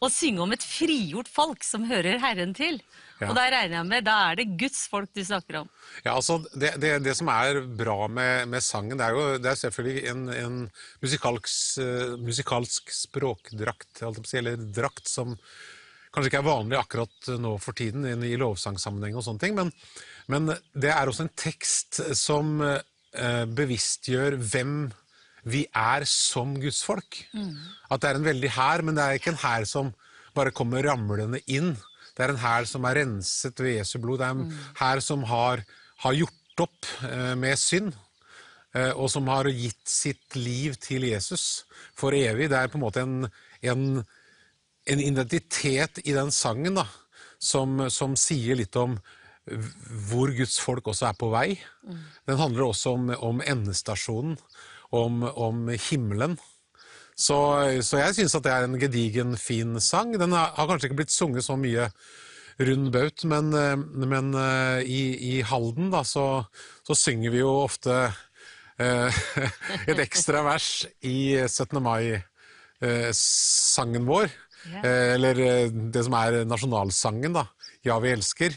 Å 0.00 0.08
synge 0.08 0.40
om 0.40 0.52
et 0.54 0.64
frigjort 0.64 1.28
folk 1.28 1.64
som 1.66 1.84
hører 1.88 2.22
Herren 2.22 2.54
til. 2.56 2.78
Ja. 3.20 3.28
Og 3.28 3.36
da 3.36 3.44
regner 3.52 3.76
jeg 3.76 3.88
med, 3.90 4.06
da 4.06 4.14
er 4.30 4.38
det 4.38 4.46
Guds 4.60 4.86
folk 4.88 5.10
du 5.12 5.20
snakker 5.24 5.58
om. 5.60 5.66
Ja, 6.06 6.14
altså, 6.14 6.38
det, 6.54 6.72
det, 6.80 6.94
det 7.04 7.12
som 7.18 7.28
er 7.32 7.60
bra 7.60 8.06
med, 8.08 8.48
med 8.48 8.64
sangen, 8.64 8.96
det 8.96 9.04
er 9.04 9.18
jo 9.18 9.26
det 9.36 9.50
er 9.50 9.58
selvfølgelig 9.60 10.04
en, 10.12 10.22
en 10.32 10.62
musikalsk, 11.04 11.82
eh, 11.84 12.14
musikalsk 12.24 12.94
språkdrakt, 12.96 14.00
eller 14.40 14.64
drakt 14.72 15.10
som 15.10 15.36
kanskje 16.10 16.30
ikke 16.30 16.40
er 16.40 16.48
vanlig 16.48 16.78
akkurat 16.80 17.28
nå 17.38 17.52
for 17.62 17.76
tiden 17.76 18.08
i, 18.08 18.14
i 18.32 18.40
lovsangsammenheng 18.40 19.18
og 19.18 19.26
sånne 19.26 19.44
ting, 19.44 19.58
men, 19.58 19.70
men 20.32 20.54
det 20.72 20.90
er 20.94 21.10
også 21.10 21.28
en 21.28 21.34
tekst 21.38 22.00
som 22.18 22.56
eh, 22.64 23.44
bevisstgjør 23.46 24.40
hvem 24.40 24.74
vi 25.44 25.66
er 25.74 26.04
som 26.04 26.54
Guds 26.60 26.82
folk. 26.84 27.22
At 27.90 28.00
det 28.02 28.10
er 28.10 28.18
en 28.20 28.24
veldig 28.26 28.50
hær, 28.56 28.82
men 28.82 28.94
det 28.98 29.04
er 29.04 29.18
ikke 29.20 29.32
en 29.34 29.42
hær 29.44 29.64
som 29.64 29.92
bare 30.34 30.52
kommer 30.54 30.82
ramlende 30.84 31.40
inn. 31.50 31.72
Det 32.16 32.24
er 32.26 32.34
en 32.34 32.42
hær 32.42 32.64
som 32.68 32.84
er 32.84 32.98
renset 33.00 33.58
ved 33.60 33.78
Jesu 33.78 33.98
blod. 34.02 34.18
Det 34.20 34.26
er 34.26 34.36
en 34.36 34.52
hær 34.80 35.00
som 35.00 35.22
har, 35.24 35.62
har 36.04 36.12
gjort 36.18 36.64
opp 36.66 36.86
eh, 37.08 37.34
med 37.40 37.56
synd. 37.58 37.92
eh, 38.74 38.92
Og 38.92 39.08
som 39.10 39.26
har 39.28 39.48
gitt 39.48 39.88
sitt 39.88 40.36
liv 40.36 40.74
til 40.80 41.02
Jesus 41.08 41.64
for 41.96 42.12
evig. 42.12 42.50
Det 42.50 42.58
er 42.58 42.68
på 42.68 42.78
en 42.78 42.84
måte 42.84 43.00
en, 43.00 43.26
en, 43.62 44.04
en 44.86 45.00
identitet 45.00 46.02
i 46.04 46.12
den 46.12 46.30
sangen 46.30 46.74
da, 46.76 46.84
som, 47.40 47.88
som 47.90 48.16
sier 48.16 48.56
litt 48.60 48.76
om 48.76 48.98
hvor 50.10 50.30
Guds 50.36 50.60
folk 50.62 50.86
også 50.92 51.10
er 51.10 51.16
på 51.18 51.30
vei. 51.32 51.58
Den 52.28 52.38
handler 52.40 52.68
også 52.68 52.94
om, 52.96 53.10
om 53.18 53.42
endestasjonen, 53.44 54.38
om, 54.92 55.22
om 55.22 55.68
himmelen. 55.90 56.38
Så, 57.20 57.36
så 57.84 57.98
jeg 58.00 58.14
syns 58.16 58.34
at 58.38 58.44
det 58.46 58.52
er 58.54 58.64
en 58.64 58.80
gedigen, 58.80 59.36
fin 59.36 59.80
sang. 59.84 60.14
Den 60.18 60.32
har, 60.32 60.54
har 60.56 60.68
kanskje 60.70 60.86
ikke 60.88 61.00
blitt 61.02 61.12
sunget 61.12 61.44
så 61.44 61.56
mye 61.60 61.90
rund 62.60 62.90
baut, 62.92 63.24
men, 63.28 63.52
eh, 63.56 63.76
men 64.08 64.34
eh, 64.36 64.80
i, 64.84 65.16
i 65.30 65.42
Halden 65.46 65.90
da, 65.92 66.02
så, 66.04 66.44
så 66.86 66.94
synger 66.96 67.30
vi 67.34 67.38
jo 67.42 67.50
ofte 67.62 68.12
eh, 68.80 69.08
et 69.90 69.98
ekstra 70.02 70.42
vers 70.46 70.86
i 71.06 71.36
17. 71.46 71.82
mai-sangen 71.84 72.84
vår. 74.08 74.28
Yeah. 74.66 74.84
Eh, 74.84 75.14
eller 75.16 75.34
eh, 75.44 75.72
det 75.92 76.04
som 76.04 76.14
er 76.18 76.44
nasjonalsangen, 76.48 77.32
da. 77.36 77.44
Ja, 77.86 77.98
vi 78.02 78.12
elsker. 78.12 78.50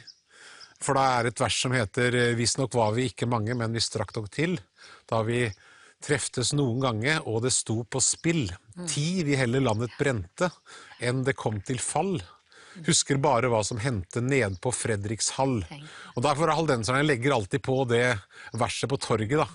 For 0.83 0.97
da 0.99 1.05
er 1.17 1.29
et 1.29 1.39
vers 1.39 1.59
som 1.65 1.73
heter 1.75 2.15
eh, 2.19 2.33
Visstnok 2.37 2.75
var 2.75 2.91
vi 2.97 3.07
ikke 3.09 3.29
mange, 3.29 3.55
men 3.55 3.75
vi 3.75 3.83
strakk 3.83 4.13
dog 4.15 4.29
til. 4.33 4.57
Da 5.09 5.21
vi 5.27 5.45
treftes 6.03 6.51
noen 6.57 6.81
gange, 6.83 7.17
og 7.23 7.43
det 7.45 7.53
sto 7.55 7.81
på 7.87 8.01
spill. 8.03 8.45
Ti 8.89 9.23
vi 9.23 9.39
heller 9.39 9.63
landet 9.63 9.95
brente, 9.99 10.49
enn 10.99 11.23
det 11.23 11.37
kom 11.39 11.61
til 11.63 11.79
fall. 11.79 12.17
Husker 12.87 13.19
bare 13.21 13.51
hva 13.53 13.61
som 13.65 13.79
hendte 13.79 14.21
ned 14.23 14.57
på 14.61 14.73
Fredrikshall. 14.73 15.59
Og 16.15 16.23
derfor 16.25 16.49
er 16.49 16.57
haldenserne 16.57 17.05
legger 17.05 17.35
alltid 17.35 17.63
på 17.63 17.83
det 17.89 18.07
verset 18.57 18.89
på 18.91 18.99
torget, 19.01 19.37
da. 19.43 19.47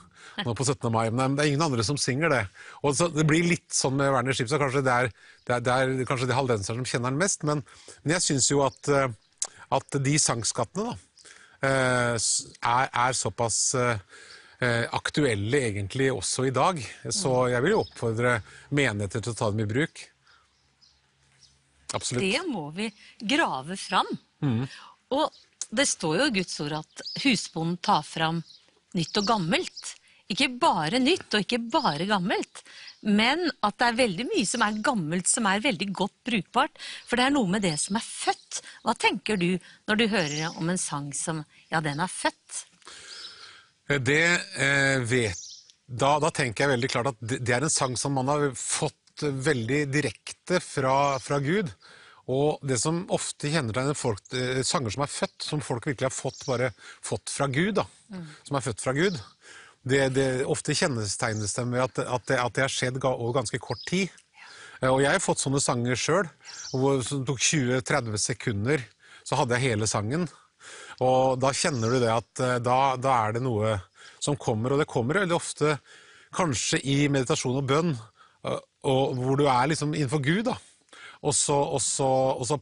Nå 0.46 0.54
på 0.54 0.64
17. 0.64 0.86
mai, 0.94 1.08
men 1.10 1.34
det 1.34 1.42
er 1.42 1.50
ingen 1.50 1.64
andre 1.66 1.82
som 1.86 1.98
synger 1.98 2.30
det. 2.30 2.44
Og 2.86 2.94
så, 2.94 3.08
Det 3.10 3.26
blir 3.26 3.42
litt 3.48 3.66
sånn 3.74 3.96
med 3.98 4.12
Werner 4.14 4.36
Schibstad, 4.36 4.62
kanskje 4.62 4.84
det 4.86 4.94
er, 4.94 5.10
det 5.48 5.56
er, 5.56 5.64
det 5.66 5.74
er 5.74 6.08
kanskje 6.08 6.28
de 6.30 6.36
haldenserne 6.36 6.78
som 6.78 6.86
kjenner 6.86 7.10
den 7.10 7.18
mest, 7.18 7.42
men, 7.48 7.64
men 8.04 8.14
jeg 8.14 8.26
syns 8.28 8.46
jo 8.52 8.62
at, 8.62 8.92
eh, 8.92 9.10
at 9.74 9.98
de 10.04 10.14
sangskattene 10.22 10.92
da, 10.92 11.07
er, 11.66 12.18
er 12.86 13.16
såpass 13.16 13.58
eh, 13.78 14.04
eh, 14.60 14.84
aktuelle 14.94 15.62
egentlig 15.70 16.10
også 16.12 16.46
i 16.48 16.54
dag. 16.54 16.80
Så 17.10 17.48
jeg 17.52 17.64
vil 17.64 17.76
jo 17.76 17.82
oppfordre 17.82 18.38
menigheter 18.70 19.24
til 19.24 19.34
å 19.34 19.38
ta 19.40 19.50
dem 19.52 19.64
i 19.64 19.68
bruk. 19.70 20.04
Absolutt. 21.96 22.22
Det 22.22 22.44
må 22.46 22.68
vi 22.76 22.90
grave 23.24 23.78
fram. 23.80 24.10
Og 25.08 25.38
det 25.70 25.86
står 25.88 26.18
jo 26.20 26.26
i 26.28 26.34
Guds 26.40 26.60
ord 26.64 26.78
at 26.82 27.02
husbonden 27.24 27.78
tar 27.84 28.04
fram 28.04 28.42
nytt 28.96 29.20
og 29.20 29.26
gammelt. 29.28 29.94
Ikke 30.28 30.50
bare 30.60 31.00
nytt 31.00 31.32
og 31.32 31.44
ikke 31.44 31.60
bare 31.72 32.04
gammelt, 32.08 32.62
men 33.08 33.46
at 33.64 33.78
det 33.80 33.86
er 33.86 34.00
veldig 34.02 34.26
mye 34.28 34.48
som 34.48 34.64
er 34.66 34.80
gammelt 34.84 35.30
som 35.30 35.46
er 35.48 35.62
veldig 35.64 35.88
godt 35.96 36.16
brukbart. 36.28 36.80
For 37.08 37.16
det 37.16 37.28
er 37.28 37.34
noe 37.34 37.48
med 37.48 37.64
det 37.64 37.76
som 37.80 37.96
er 37.96 38.04
født. 38.04 38.60
Hva 38.84 38.96
tenker 38.98 39.40
du 39.40 39.50
når 39.88 40.00
du 40.00 40.06
hører 40.12 40.58
om 40.60 40.68
en 40.68 40.80
sang 40.80 41.12
som 41.16 41.40
ja, 41.72 41.80
den 41.80 42.02
er 42.04 42.12
født? 42.12 42.64
Det 44.04 44.24
eh, 44.60 44.98
vet 45.08 45.48
da, 45.88 46.18
da 46.20 46.30
tenker 46.34 46.66
jeg 46.66 46.74
veldig 46.74 46.90
klart 46.92 47.14
at 47.14 47.22
det, 47.24 47.48
er 47.48 47.64
en 47.64 47.72
sang 47.72 47.94
som 47.96 48.12
man 48.18 48.28
har 48.28 48.50
fått 48.60 49.24
eh, 49.24 49.32
veldig 49.32 49.86
direkte 49.88 50.60
fra, 50.60 51.16
fra 51.22 51.40
Gud. 51.40 51.72
Og 52.28 52.60
det 52.68 52.76
som 52.76 53.06
ofte 53.16 53.48
kjennetegner 53.48 53.96
folk, 53.96 54.20
eh, 54.36 54.60
sanger 54.68 54.92
som 54.92 55.06
er 55.06 55.12
født, 55.12 55.38
som 55.40 55.64
folk 55.64 55.88
virkelig 55.88 56.10
har 56.10 56.12
fått, 56.12 56.44
bare 56.44 56.74
fått 56.76 57.32
fra 57.32 57.48
Gud, 57.48 57.78
da, 57.80 57.86
som 58.44 58.58
er 58.58 58.66
født 58.66 58.84
fra 58.84 58.92
Gud, 58.96 59.16
det, 59.86 60.08
det 60.16 60.28
ofte 60.48 60.74
kjennetegnes 60.76 61.54
det 61.54 61.66
med 61.68 61.84
at, 61.84 62.00
at, 62.02 62.24
det, 62.28 62.38
at 62.40 62.56
det 62.56 62.64
har 62.64 62.72
skjedd 62.72 62.98
over 63.04 63.36
ganske 63.38 63.60
kort 63.62 63.82
tid. 63.88 64.10
Eh, 64.82 64.90
Og 64.90 65.02
jeg 65.02 65.14
har 65.14 65.22
fått 65.22 65.42
sånne 65.42 65.62
sanger 65.62 65.98
sjøl, 65.98 66.28
som 67.06 67.24
tok 67.28 67.40
20-30 67.40 68.18
sekunder, 68.22 68.84
så 69.24 69.38
hadde 69.38 69.58
jeg 69.58 69.72
hele 69.72 69.88
sangen. 69.90 70.28
Og 71.04 71.38
da 71.40 71.52
kjenner 71.54 71.94
du 71.94 72.00
det 72.02 72.12
at 72.12 72.44
eh, 72.44 72.58
da, 72.64 72.96
da 72.98 73.16
er 73.26 73.38
det 73.38 73.44
noe 73.46 73.78
som 74.18 74.38
kommer, 74.40 74.74
og 74.74 74.82
det 74.82 74.90
kommer 74.90 75.20
veldig 75.22 75.36
ofte 75.36 75.76
kanskje 76.34 76.80
i 76.84 77.06
meditasjon 77.12 77.60
og 77.60 77.68
bønn, 77.68 77.94
eh, 78.44 78.62
og 78.88 79.18
hvor 79.18 79.38
du 79.38 79.46
er 79.48 79.70
liksom 79.70 79.94
innenfor 79.94 80.22
Gud, 80.24 80.44
da. 80.50 80.58
Og 81.26 81.34
så, 81.34 81.54
og 81.54 81.80
så, 81.82 82.06
og 82.38 82.44
så 82.46 82.58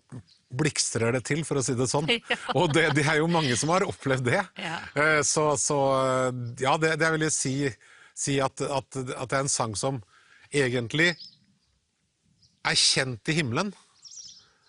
blikstrer 0.51 1.13
det 1.17 1.25
til, 1.27 1.41
for 1.45 1.59
å 1.59 1.63
si 1.65 1.75
det 1.75 1.89
sånn. 1.91 2.07
Ja. 2.31 2.37
Og 2.55 2.71
det, 2.75 2.89
det 2.95 3.05
er 3.09 3.19
jo 3.19 3.27
mange 3.31 3.57
som 3.59 3.73
har 3.75 3.83
opplevd 3.87 4.25
det. 4.31 4.43
Ja. 4.63 4.79
Eh, 4.95 5.23
Så, 5.27 5.49
så 5.59 5.79
ja, 6.63 6.77
det, 6.79 6.97
det 7.03 7.11
vil 7.17 7.27
jeg 7.27 7.35
si, 7.35 7.55
si 8.15 8.39
at, 8.41 8.61
at, 8.63 8.97
at 8.97 9.29
det 9.31 9.37
er 9.37 9.43
en 9.45 9.51
sang 9.53 9.75
som 9.77 9.99
egentlig 10.55 11.13
er 12.67 12.75
kjent 12.79 13.29
i 13.31 13.37
himmelen, 13.41 13.73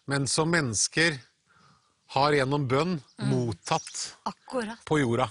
men 0.07 0.27
som 0.29 0.49
mennesker 0.53 1.17
har 2.15 2.31
gjennom 2.37 2.65
bønn 2.71 2.97
mottatt 3.27 4.01
Akkurat. 4.29 4.79
på 4.87 4.99
jorda. 5.01 5.27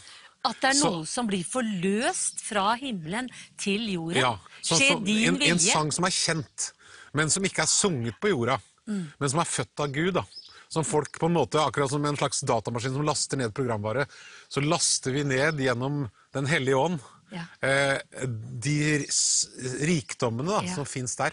At 0.47 0.61
det 0.63 0.69
er 0.71 0.75
Så- 0.79 0.91
noe 0.93 1.07
som 1.11 1.27
blir 1.27 1.43
forløst 1.47 2.41
fra 2.45 2.75
himmelen 2.79 3.29
til 3.59 3.87
jorda. 3.95 4.21
Ja, 4.21 4.33
så, 4.63 4.77
Skje 4.79 4.99
din 5.05 5.35
en, 5.35 5.43
en 5.43 5.59
sang 5.59 5.91
som 5.95 6.05
er 6.07 6.15
kjent, 6.15 6.73
men 7.17 7.31
som 7.31 7.43
ikke 7.49 7.63
er 7.65 7.71
sunget 7.71 8.19
på 8.21 8.31
jorda, 8.31 8.59
Mm. 8.87 9.07
men 9.19 9.31
som 9.31 9.41
er 9.41 9.45
født 9.51 9.81
av 9.81 9.89
Gud. 9.93 10.15
da. 10.15 10.25
Som 10.69 10.85
folk 10.85 11.19
på 11.21 11.27
en 11.27 11.33
måte, 11.35 11.61
Akkurat 11.63 11.91
som 11.91 12.05
en 12.05 12.17
slags 12.17 12.41
datamaskin 12.41 12.93
som 12.95 13.05
laster 13.07 13.37
ned 13.37 13.55
programvare, 13.55 14.07
så 14.49 14.61
laster 14.61 15.13
vi 15.13 15.25
ned 15.25 15.59
gjennom 15.63 16.11
Den 16.33 16.47
hellige 16.47 16.77
ånd 16.77 17.01
Ja. 17.33 17.45
eh, 17.63 17.99
de 18.61 19.07
rikdommene 19.87 20.51
da, 20.51 20.63
Ja. 20.65 20.75
som 20.75 20.85
fins 20.85 21.17
der. 21.17 21.33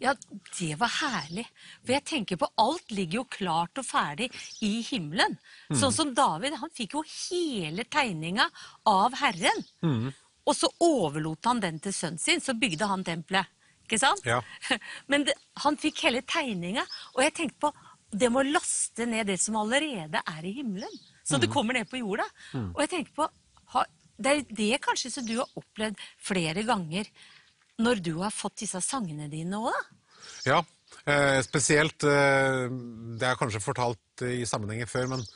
Ja, 0.00 0.14
det 0.60 0.76
var 0.78 0.88
herlig. 0.88 1.46
For 1.84 1.92
jeg 1.92 2.04
tenker 2.04 2.36
på 2.36 2.46
alt 2.56 2.88
ligger 2.90 3.18
jo 3.18 3.24
klart 3.24 3.76
og 3.78 3.84
ferdig 3.84 4.30
i 4.62 4.80
himmelen. 4.82 5.36
Mm. 5.70 5.76
Sånn 5.80 5.92
som 5.92 6.14
David, 6.14 6.54
han 6.54 6.70
fikk 6.70 6.92
jo 6.94 7.02
hele 7.02 7.84
tegninga 7.84 8.48
av 8.86 9.12
Herren. 9.18 9.64
Mm. 9.82 10.14
Og 10.46 10.54
så 10.54 10.68
overlot 10.80 11.44
han 11.44 11.60
den 11.60 11.80
til 11.80 11.92
sønnen 11.92 12.20
sin, 12.20 12.40
så 12.40 12.54
bygde 12.58 12.86
han 12.86 13.02
tempelet. 13.04 13.46
Ikke 13.88 13.98
sant? 14.02 14.20
Ja. 14.28 14.42
Men 15.10 15.24
det, 15.24 15.34
han 15.64 15.78
fikk 15.80 16.02
hele 16.04 16.20
tegninga, 16.28 16.84
og 17.16 17.22
jeg 17.24 17.34
tenkte 17.40 17.62
på 17.66 17.72
det 18.08 18.28
må 18.32 18.40
laste 18.44 19.04
ned 19.08 19.26
det 19.28 19.34
som 19.40 19.56
allerede 19.60 20.20
er 20.20 20.44
i 20.48 20.52
himmelen. 20.60 20.92
Så 21.28 21.36
Mm. 21.36 21.40
det 21.42 21.50
kommer 21.52 21.76
ned 21.76 21.88
på 21.90 21.98
jorda. 22.00 22.24
Og 22.56 22.78
jeg 22.80 22.88
tenker 22.88 23.12
på, 23.18 23.26
ha, 23.74 23.82
det 24.16 24.30
er 24.32 24.44
det 24.56 24.78
kanskje 24.80 25.10
som 25.12 25.26
du 25.28 25.34
har 25.36 25.50
opplevd 25.60 26.00
flere 26.24 26.62
ganger 26.64 27.04
når 27.84 28.00
du 28.02 28.14
har 28.22 28.32
fått 28.32 28.56
disse 28.64 28.80
sangene 28.80 29.28
dine 29.28 29.60
òg, 29.60 29.68
da? 29.76 29.82
Ja, 30.48 30.62
eh, 31.06 31.42
spesielt 31.44 32.02
eh, 32.08 32.64
Det 33.20 33.28
er 33.28 33.36
kanskje 33.38 33.60
fortalt 33.62 34.24
i 34.24 34.40
sammenhenger 34.48 34.88
før, 34.88 35.06
men 35.12 35.26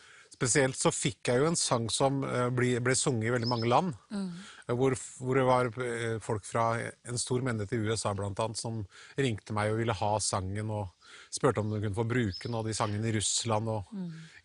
spesielt 0.43 0.79
så 0.79 0.91
fikk 0.95 1.31
jeg 1.31 1.43
jo 1.43 1.51
en 1.53 1.59
sang 1.59 1.87
som 1.93 2.23
eh, 2.27 2.49
ble, 2.55 2.75
ble 2.83 2.97
sunget 2.99 3.31
i 3.31 3.37
veldig 3.37 3.51
mange 3.51 3.71
land. 3.71 3.95
Mm. 4.11 4.33
Hvor, 4.73 4.95
hvor 5.21 5.39
det 5.39 5.45
var 5.47 5.69
eh, 5.85 6.17
folk 6.23 6.47
fra 6.47 6.73
en 6.81 7.21
stor 7.21 7.45
menighet 7.45 7.77
i 7.77 7.83
USA 7.83 8.15
blant 8.17 8.41
annet, 8.43 8.59
som 8.59 8.83
ringte 9.19 9.55
meg 9.55 9.71
og 9.73 9.83
ville 9.83 9.95
ha 9.95 10.11
sangen 10.23 10.73
og 10.73 10.91
spurte 11.33 11.61
om 11.61 11.69
de 11.69 11.79
kunne 11.83 11.97
få 11.97 12.07
bruke 12.09 12.47
den, 12.47 12.57
og 12.57 12.67
de 12.67 12.75
sang 12.75 12.95
den 12.95 13.05
i 13.09 13.13
Russland 13.15 13.69
og 13.69 13.91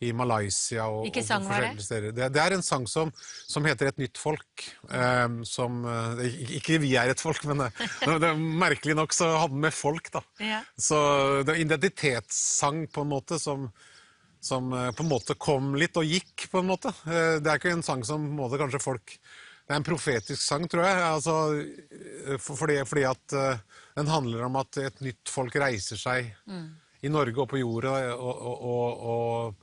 i 0.03 0.11
Malaysia. 0.15 0.85
Og, 0.91 1.07
Hvilken 1.07 1.25
sang 1.25 1.47
var 1.47 1.63
det? 1.63 2.11
Det, 2.11 2.29
det 2.35 2.43
er 2.43 2.55
en 2.57 2.65
sang 2.65 2.85
som, 2.91 3.11
som 3.47 3.65
heter 3.67 3.89
Et 3.89 4.01
nytt 4.03 4.19
folk. 4.19 4.65
Um, 4.91 5.39
som 5.47 5.85
Ikke 6.59 6.81
vi 6.83 6.93
er 6.99 7.13
et 7.13 7.23
folk, 7.23 7.45
men 7.47 7.63
det, 7.69 8.17
det, 8.23 8.33
merkelig 8.35 8.97
nok 8.99 9.15
så 9.15 9.31
hadde 9.37 9.55
den 9.55 9.63
med 9.63 9.75
folk, 9.75 10.11
da. 10.11 10.23
Ja. 10.43 10.63
Så 10.75 10.97
det 11.47 11.55
er 11.55 11.63
identitetssang 11.63 12.83
på 12.91 13.07
en 13.07 13.15
måte 13.15 13.39
som, 13.39 13.69
som 14.39 14.71
eh, 14.73 14.91
på 14.91 15.03
en 15.03 15.09
måte 15.11 15.35
kom 15.39 15.73
litt 15.79 15.97
og 15.97 16.07
gikk, 16.07 16.47
på 16.51 16.61
en 16.61 16.69
måte. 16.71 16.93
Eh, 17.09 17.37
Det 17.41 17.51
er 17.51 17.59
ikke 17.59 17.73
en 17.75 17.85
sang 17.85 18.03
som 18.07 18.23
en 18.23 18.37
måte 18.37 18.59
kanskje 18.59 18.83
folk 18.83 19.17
Det 19.67 19.73
er 19.73 19.81
en 19.81 19.83
profetisk 19.83 20.39
sang, 20.41 20.67
tror 20.71 20.85
jeg. 20.85 20.99
Altså, 21.03 21.33
eh, 21.59 22.37
for, 22.39 22.55
fordi, 22.55 22.77
fordi 22.87 23.03
at 23.09 23.37
den 23.97 24.07
handler 24.07 24.45
om 24.47 24.55
at 24.61 24.77
et 24.79 25.01
nytt 25.03 25.27
folk 25.29 25.55
reiser 25.59 25.97
seg 25.99 26.29
i 27.03 27.09
Norge 27.09 27.41
og 27.43 27.49
på 27.51 27.59
jorda, 27.59 28.13
og, 28.15 28.45
og, 28.47 28.61
og, 29.11 29.57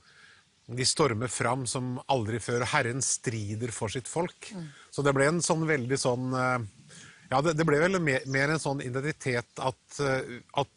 og 0.69 0.77
de 0.77 0.85
stormer 0.85 1.27
fram 1.27 1.65
som 1.67 1.95
aldri 2.07 2.37
før. 2.39 2.61
og 2.61 2.71
Herren 2.71 3.01
strider 3.01 3.71
for 3.73 3.89
sitt 3.89 4.07
folk. 4.07 4.51
Så 4.91 5.01
det 5.03 5.13
ble 5.15 5.25
en 5.31 5.41
sånn 5.41 5.65
veldig 5.67 5.97
sånn 5.97 6.29
Ja, 6.35 7.41
det, 7.41 7.55
det 7.57 7.65
ble 7.65 7.79
vel 7.81 7.97
mer, 7.99 8.21
mer 8.29 8.53
en 8.53 8.61
sånn 8.61 8.83
identitet 8.85 9.57
at, 9.57 9.99
at 10.53 10.69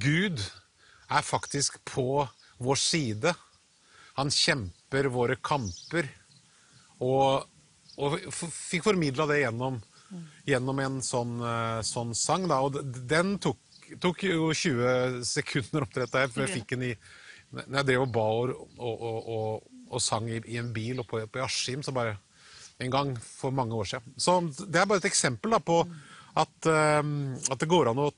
Gud 0.00 0.40
er 1.12 1.22
faktisk 1.22 1.76
på 1.84 2.24
vår 2.58 2.80
side. 2.80 3.34
Han 4.16 4.32
kjemper 4.32 5.10
våre 5.12 5.36
kamper. 5.42 6.08
Og, 7.04 7.44
og 8.00 8.18
fikk 8.32 8.86
formidla 8.86 9.26
det 9.28 9.42
gjennom, 9.42 9.78
gjennom 10.48 10.82
en 10.84 10.98
sånn, 11.04 11.36
eh, 11.44 11.80
sånn 11.86 12.14
sang. 12.16 12.48
Da. 12.48 12.62
Og 12.64 12.80
den 13.08 13.36
tok, 13.42 13.60
tok 14.02 14.24
jo 14.28 14.50
20 14.56 15.22
sekunder 15.28 15.86
omtrent 15.86 16.14
der, 16.14 16.30
før 16.32 16.46
jeg 16.46 16.60
fikk 16.60 16.76
den 16.76 16.92
i 16.92 16.96
Når 17.56 17.76
jeg 17.78 17.86
drev 17.86 18.02
og 18.02 18.10
ba 18.12 18.22
og, 18.26 18.48
og, 18.76 19.02
og, 19.08 19.28
og, 19.34 19.66
og 19.94 20.00
sang 20.02 20.26
i, 20.28 20.40
i 20.50 20.56
en 20.58 20.72
bil 20.74 20.98
og 20.98 21.06
på, 21.06 21.20
på 21.30 21.44
Askim, 21.44 21.84
så 21.86 21.94
bare 21.94 22.16
En 22.82 22.90
gang 22.92 23.14
for 23.16 23.54
mange 23.54 23.72
år 23.72 23.86
siden. 23.88 24.16
Så 24.20 24.34
det 24.66 24.80
er 24.80 24.88
bare 24.88 25.00
et 25.00 25.08
eksempel 25.08 25.54
da, 25.54 25.60
på 25.64 25.78
at, 26.36 26.66
eh, 26.68 27.02
at 27.50 27.58
det 27.62 27.68
går 27.70 27.88
an 27.90 28.00
å 28.02 28.10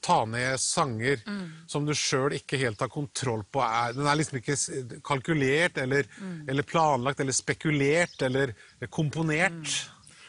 ta 0.00 0.22
ned 0.24 0.56
sanger 0.62 1.20
som 1.68 1.84
du 1.84 1.92
sjøl 1.96 2.32
ikke 2.38 2.58
helt 2.62 2.80
har 2.80 2.88
kontroll 2.92 3.42
på. 3.52 3.60
Den 3.96 4.06
er 4.08 4.16
liksom 4.16 4.38
ikke 4.40 5.00
kalkulert 5.04 5.76
eller, 5.82 6.08
eller 6.48 6.62
planlagt 6.66 7.20
eller 7.20 7.36
spekulert 7.36 8.22
eller 8.26 8.54
komponert. 8.88 9.74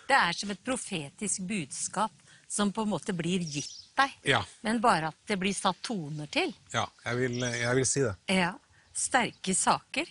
Det 0.07 0.15
er 0.15 0.35
som 0.35 0.51
et 0.53 0.63
profetisk 0.63 1.41
budskap 1.47 2.11
som 2.47 2.71
på 2.71 2.83
en 2.85 2.91
måte 2.93 3.11
blir 3.15 3.39
gitt 3.43 3.73
deg, 3.97 4.11
Ja. 4.23 4.43
men 4.63 4.79
bare 4.79 5.07
at 5.09 5.15
det 5.27 5.35
blir 5.41 5.53
satt 5.57 5.81
toner 5.83 6.27
til. 6.31 6.53
Ja, 6.71 6.85
jeg 7.05 7.17
vil, 7.17 7.39
jeg 7.41 7.75
vil 7.75 7.85
si 7.89 8.03
det. 8.05 8.13
Ja, 8.29 8.53
sterke 8.95 9.55
saker. 9.57 10.05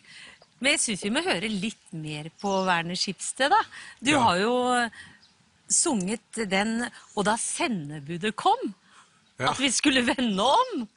Men 0.61 0.73
jeg 0.73 0.81
syns 0.81 1.05
vi 1.05 1.11
må 1.13 1.23
høre 1.25 1.49
litt 1.53 1.93
mer 1.93 2.29
på 2.41 2.51
Werner 2.67 2.97
Schibsted, 2.97 3.51
da. 3.53 3.61
Du 4.03 4.11
Ja. 4.13 4.21
har 4.25 4.39
jo 4.41 4.91
sunget 5.69 6.21
den 6.51 6.85
'Og 7.17 7.25
da 7.25 7.37
sendebudet 7.37 8.37
kom', 8.37 8.75
Ja. 9.39 9.51
at 9.51 9.59
vi 9.61 9.71
skulle 9.71 10.01
vende 10.07 10.43
om. 10.43 10.89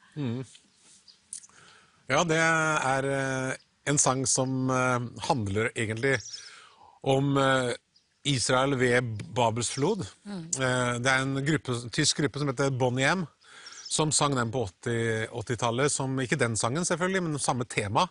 Ja, 2.08 2.24
det 2.24 2.38
er 2.38 3.04
eh, 3.04 3.56
en 3.90 3.98
sang 3.98 4.26
som 4.26 4.70
eh, 4.70 5.00
handler 5.28 5.70
egentlig 5.76 6.16
om 7.06 7.36
eh, 7.38 7.72
Israel 8.24 8.74
ved 8.80 9.22
Babels 9.34 9.70
flod. 9.70 10.02
Eh, 10.26 10.94
det 10.98 11.06
er 11.12 11.20
en 11.22 11.36
gruppe, 11.46 11.76
tysk 11.94 12.18
gruppe 12.22 12.38
som 12.42 12.48
heter 12.50 12.70
Bonnie 12.70 13.06
M, 13.12 13.26
som 13.88 14.10
sang 14.12 14.34
den 14.36 14.50
på 14.50 14.64
80 14.66 15.28
80-tallet. 15.30 15.90
som 15.92 16.18
ikke 16.20 16.36
den 16.40 16.56
sangen, 16.56 16.84
selvfølgelig, 16.84 17.22
men 17.22 17.38
samme 17.38 17.64
tema. 17.64 18.06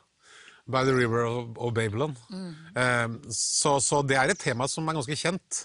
By 0.69 0.83
the 0.85 0.93
River 0.93 1.25
of, 1.25 1.57
of 1.57 1.73
Babylon. 1.73 2.15
Mm. 2.29 3.31
så, 3.31 3.79
så 3.81 4.03
det 4.05 4.17
er 4.17 4.29
et 4.29 4.37
tema 4.37 4.67
som 4.69 4.87
er 4.87 4.93
ganske 4.99 5.15
kjent. 5.17 5.63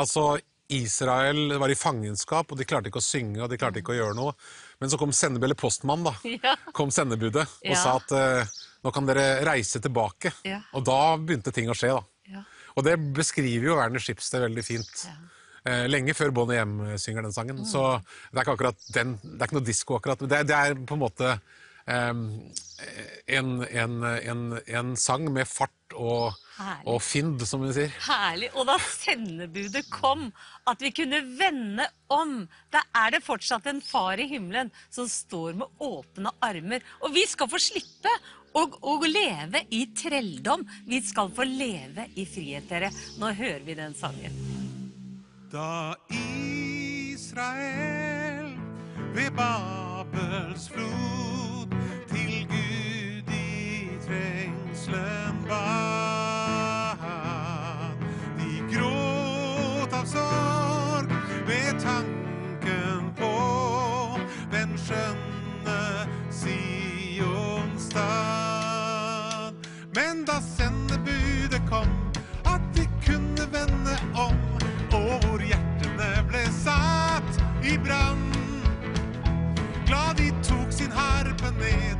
Altså, 0.00 0.38
Israel 0.70 1.56
var 1.58 1.72
i 1.72 1.76
fangenskap, 1.78 2.52
og 2.52 2.58
de 2.60 2.66
klarte 2.68 2.90
ikke 2.92 3.00
å 3.02 3.04
synge 3.04 3.40
og 3.42 3.50
de 3.50 3.58
klarte 3.58 3.80
ikke 3.82 3.90
å 3.94 3.98
gjøre 3.98 4.14
noe. 4.18 4.34
Men 4.80 4.92
så 4.92 4.98
kom 5.00 5.10
sendebud, 5.14 5.48
eller 5.48 5.58
postmann, 5.58 6.04
da. 6.06 6.12
Ja. 6.38 6.54
Kom 6.76 6.92
sendebudet 6.94 7.42
og 7.46 7.72
Ja. 7.74 7.78
sa 7.80 7.96
at 7.98 8.14
eh, 8.16 8.52
nå 8.86 8.92
kan 8.94 9.08
dere 9.08 9.42
reise 9.48 9.82
tilbake. 9.82 10.30
Ja. 10.46 10.60
Og 10.78 10.86
da 10.86 11.00
begynte 11.18 11.52
ting 11.54 11.68
å 11.70 11.76
skje, 11.76 11.92
da. 11.98 12.44
Og 12.78 12.84
det 12.86 12.94
beskriver 13.16 13.66
jo 13.66 13.76
Werner 13.80 13.98
Schibsted 14.00 14.44
veldig 14.46 14.62
fint. 14.62 15.00
Eh, 15.66 15.88
lenge 15.90 16.14
før 16.16 16.30
Bonnie 16.32 16.62
M 16.62 16.76
synger 17.02 17.26
den 17.26 17.34
sangen. 17.34 17.64
Så 17.68 17.82
det 18.30 18.38
er 18.38 18.44
ikke 18.46 18.54
akkurat 18.54 18.86
den, 18.94 19.16
det 19.24 19.40
er 19.42 19.50
ikke 19.50 19.58
noe 19.58 19.66
disko 19.66 19.98
akkurat. 19.98 20.22
men 20.22 20.30
Det, 20.30 20.38
det 20.48 20.54
er 20.56 20.78
på 20.86 20.94
en 20.96 21.02
måte 21.02 21.34
en, 21.86 23.64
en, 23.64 24.02
en, 24.04 24.60
en 24.66 24.96
sang 24.96 25.32
med 25.32 25.48
fart 25.48 25.94
og, 25.98 26.34
og 26.86 27.00
fynd, 27.02 27.42
som 27.48 27.64
vi 27.64 27.72
sier. 27.74 27.94
Herlig. 28.06 28.50
Og 28.54 28.66
da 28.68 28.76
sendebudet 28.84 29.84
kom, 29.92 30.28
at 30.70 30.82
vi 30.84 30.92
kunne 30.94 31.22
vende 31.38 31.86
om, 32.12 32.48
da 32.72 32.80
er 33.04 33.16
det 33.16 33.24
fortsatt 33.26 33.66
en 33.70 33.82
far 33.84 34.20
i 34.20 34.28
himmelen 34.30 34.70
som 34.92 35.08
står 35.10 35.58
med 35.60 35.82
åpne 35.82 36.30
armer. 36.46 36.84
Og 37.04 37.14
vi 37.16 37.24
skal 37.30 37.50
få 37.50 37.58
slippe 37.62 38.12
å, 38.52 38.66
å 38.66 38.96
leve 39.06 39.64
i 39.74 39.86
trelldom. 39.96 40.66
Vi 40.86 41.02
skal 41.06 41.30
få 41.34 41.46
leve 41.48 42.08
i 42.14 42.26
frihet, 42.28 42.68
dere. 42.70 42.90
Nå 43.20 43.26
hører 43.38 43.64
vi 43.66 43.74
den 43.78 43.94
sangen. 43.98 44.32
Da 45.50 45.96
Israel 47.10 47.40
ved 49.16 49.34
Babels 49.34 50.68
flod 50.70 51.29
Jerusalem 54.90 55.44
band. 55.48 56.98
De 58.38 58.76
gråt 58.76 59.92
av 59.92 60.04
sorg 60.04 61.12
ved 61.46 61.80
tanken 61.82 63.14
på 63.18 64.18
den 64.52 64.78
skjønne 64.78 66.06
Sions 66.30 67.82
stad. 67.86 69.54
Men 69.94 70.24
da 70.24 70.40
sendebudet 70.40 71.62
kom, 71.70 71.88
at 72.44 72.62
de 72.74 72.86
kunne 73.06 73.46
vende 73.52 73.98
om, 74.14 74.38
og 74.92 75.26
hvor 75.26 75.40
hjertene 75.44 76.10
ble 76.30 76.44
satt 76.62 77.42
i 77.62 77.78
brann, 77.78 78.32
glad 79.86 80.16
de 80.18 80.30
tok 80.42 80.72
sin 80.74 80.92
harpe 80.94 81.50
ned 81.58 81.99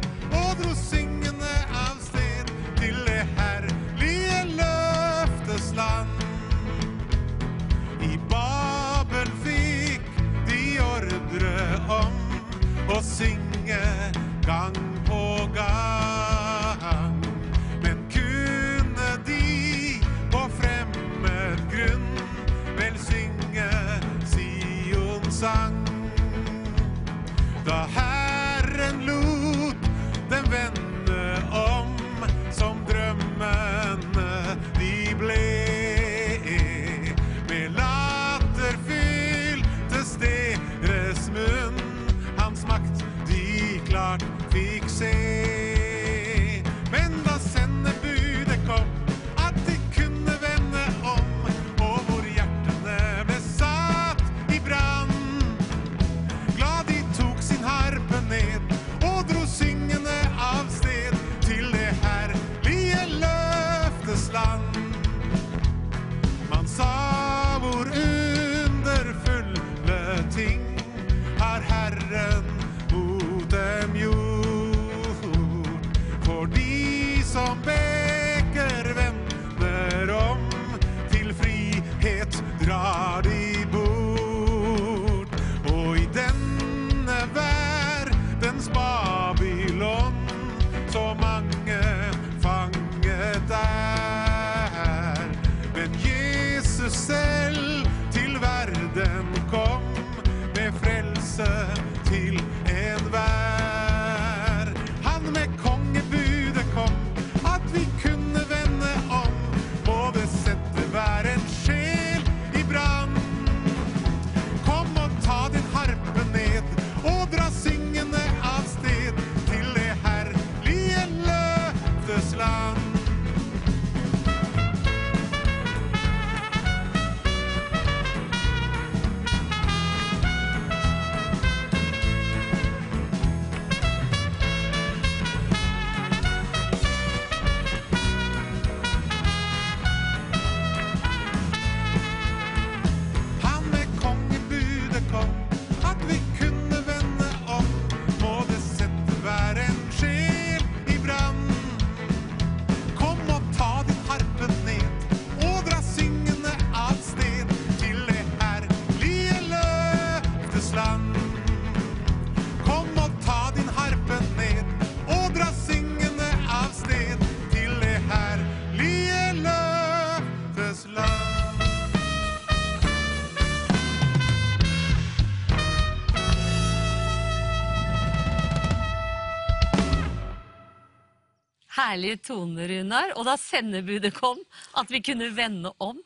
Herlige 181.91 182.21
tone, 182.31 182.67
Runar. 182.71 183.13
Og 183.19 183.27
da 183.27 183.35
sendebudet 183.41 184.13
kom, 184.15 184.39
at 184.79 184.91
vi 184.93 185.01
kunne 185.03 185.31
vende 185.35 185.73
om. 185.83 185.99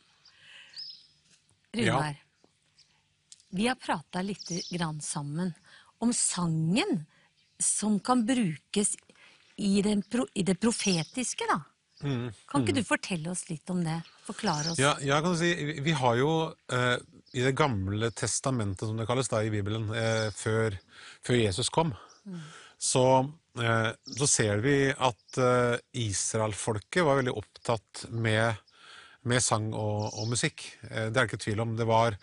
Runar, 1.75 2.15
vi 3.55 3.67
har 3.67 3.75
prata 3.79 4.23
litt 4.23 4.49
grann 4.71 5.01
sammen 5.03 5.53
om 6.03 6.13
sangen 6.15 7.05
som 7.59 7.99
kan 8.01 8.25
brukes 8.27 8.95
i, 9.57 9.83
den 9.83 10.03
pro, 10.03 10.25
i 10.35 10.43
det 10.43 10.57
profetiske, 10.63 11.47
da. 11.51 11.61
Kan 12.51 12.65
ikke 12.65 12.75
du 12.77 12.83
fortelle 12.85 13.31
oss 13.31 13.45
litt 13.49 13.71
om 13.73 13.79
det? 13.87 14.01
Forklare 14.27 14.73
oss. 14.73 14.81
Ja, 14.83 14.97
jeg 15.01 15.23
kan 15.25 15.37
si, 15.39 15.53
vi- 15.81 15.95
har 15.97 16.17
jo 16.19 16.31
eh, 16.73 16.97
i 17.35 17.41
Det 17.43 17.55
gamle 17.57 18.11
testamentet, 18.11 18.87
som 18.89 18.97
det 18.97 19.07
kalles 19.07 19.29
da 19.29 19.41
i 19.43 19.51
Bibelen, 19.51 19.89
eh, 19.95 20.31
før, 20.31 20.77
før 21.25 21.35
Jesus 21.39 21.69
kom, 21.71 21.95
så, 22.79 23.05
eh, 23.25 23.31
så 24.19 24.27
ser 24.27 24.63
vi 24.65 24.77
at 24.91 25.39
eh, 25.39 25.77
Israelfolket 26.03 27.05
var 27.07 27.21
veldig 27.21 27.35
opptatt 27.39 28.07
med, 28.11 28.59
med 29.23 29.43
sang 29.43 29.71
og, 29.71 30.09
og 30.19 30.31
musikk. 30.33 30.67
Eh, 30.91 31.07
det 31.07 31.15
er 31.15 31.21
det 31.21 31.29
ikke 31.29 31.45
tvil 31.47 31.63
om. 31.63 31.77
Det 31.79 31.87
var, 31.87 32.19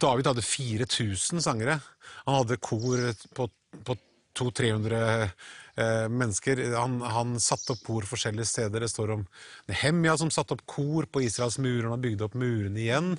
David 0.00 0.30
hadde 0.32 0.46
4000 0.46 1.44
sangere. 1.44 1.80
Han 2.24 2.40
hadde 2.40 2.60
kor 2.64 3.02
på, 3.36 3.48
på 3.84 3.96
200-300 4.38 5.28
eh, 5.76 6.08
mennesker. 6.08 6.62
Han, 6.76 7.00
han 7.02 7.36
satte 7.40 7.74
opp 7.74 7.84
kor 7.86 8.08
forskjellige 8.08 8.48
steder. 8.48 8.80
Det 8.80 8.92
står 8.92 9.16
om 9.18 9.26
Nehemja 9.68 10.16
som 10.20 10.32
satte 10.32 10.56
opp 10.56 10.64
kor 10.64 11.08
på 11.12 11.26
Israels 11.26 11.58
murer. 11.60 11.90
Han 11.92 12.04
bygde 12.04 12.24
opp 12.24 12.38
murene 12.40 12.80
igjen. 12.80 13.16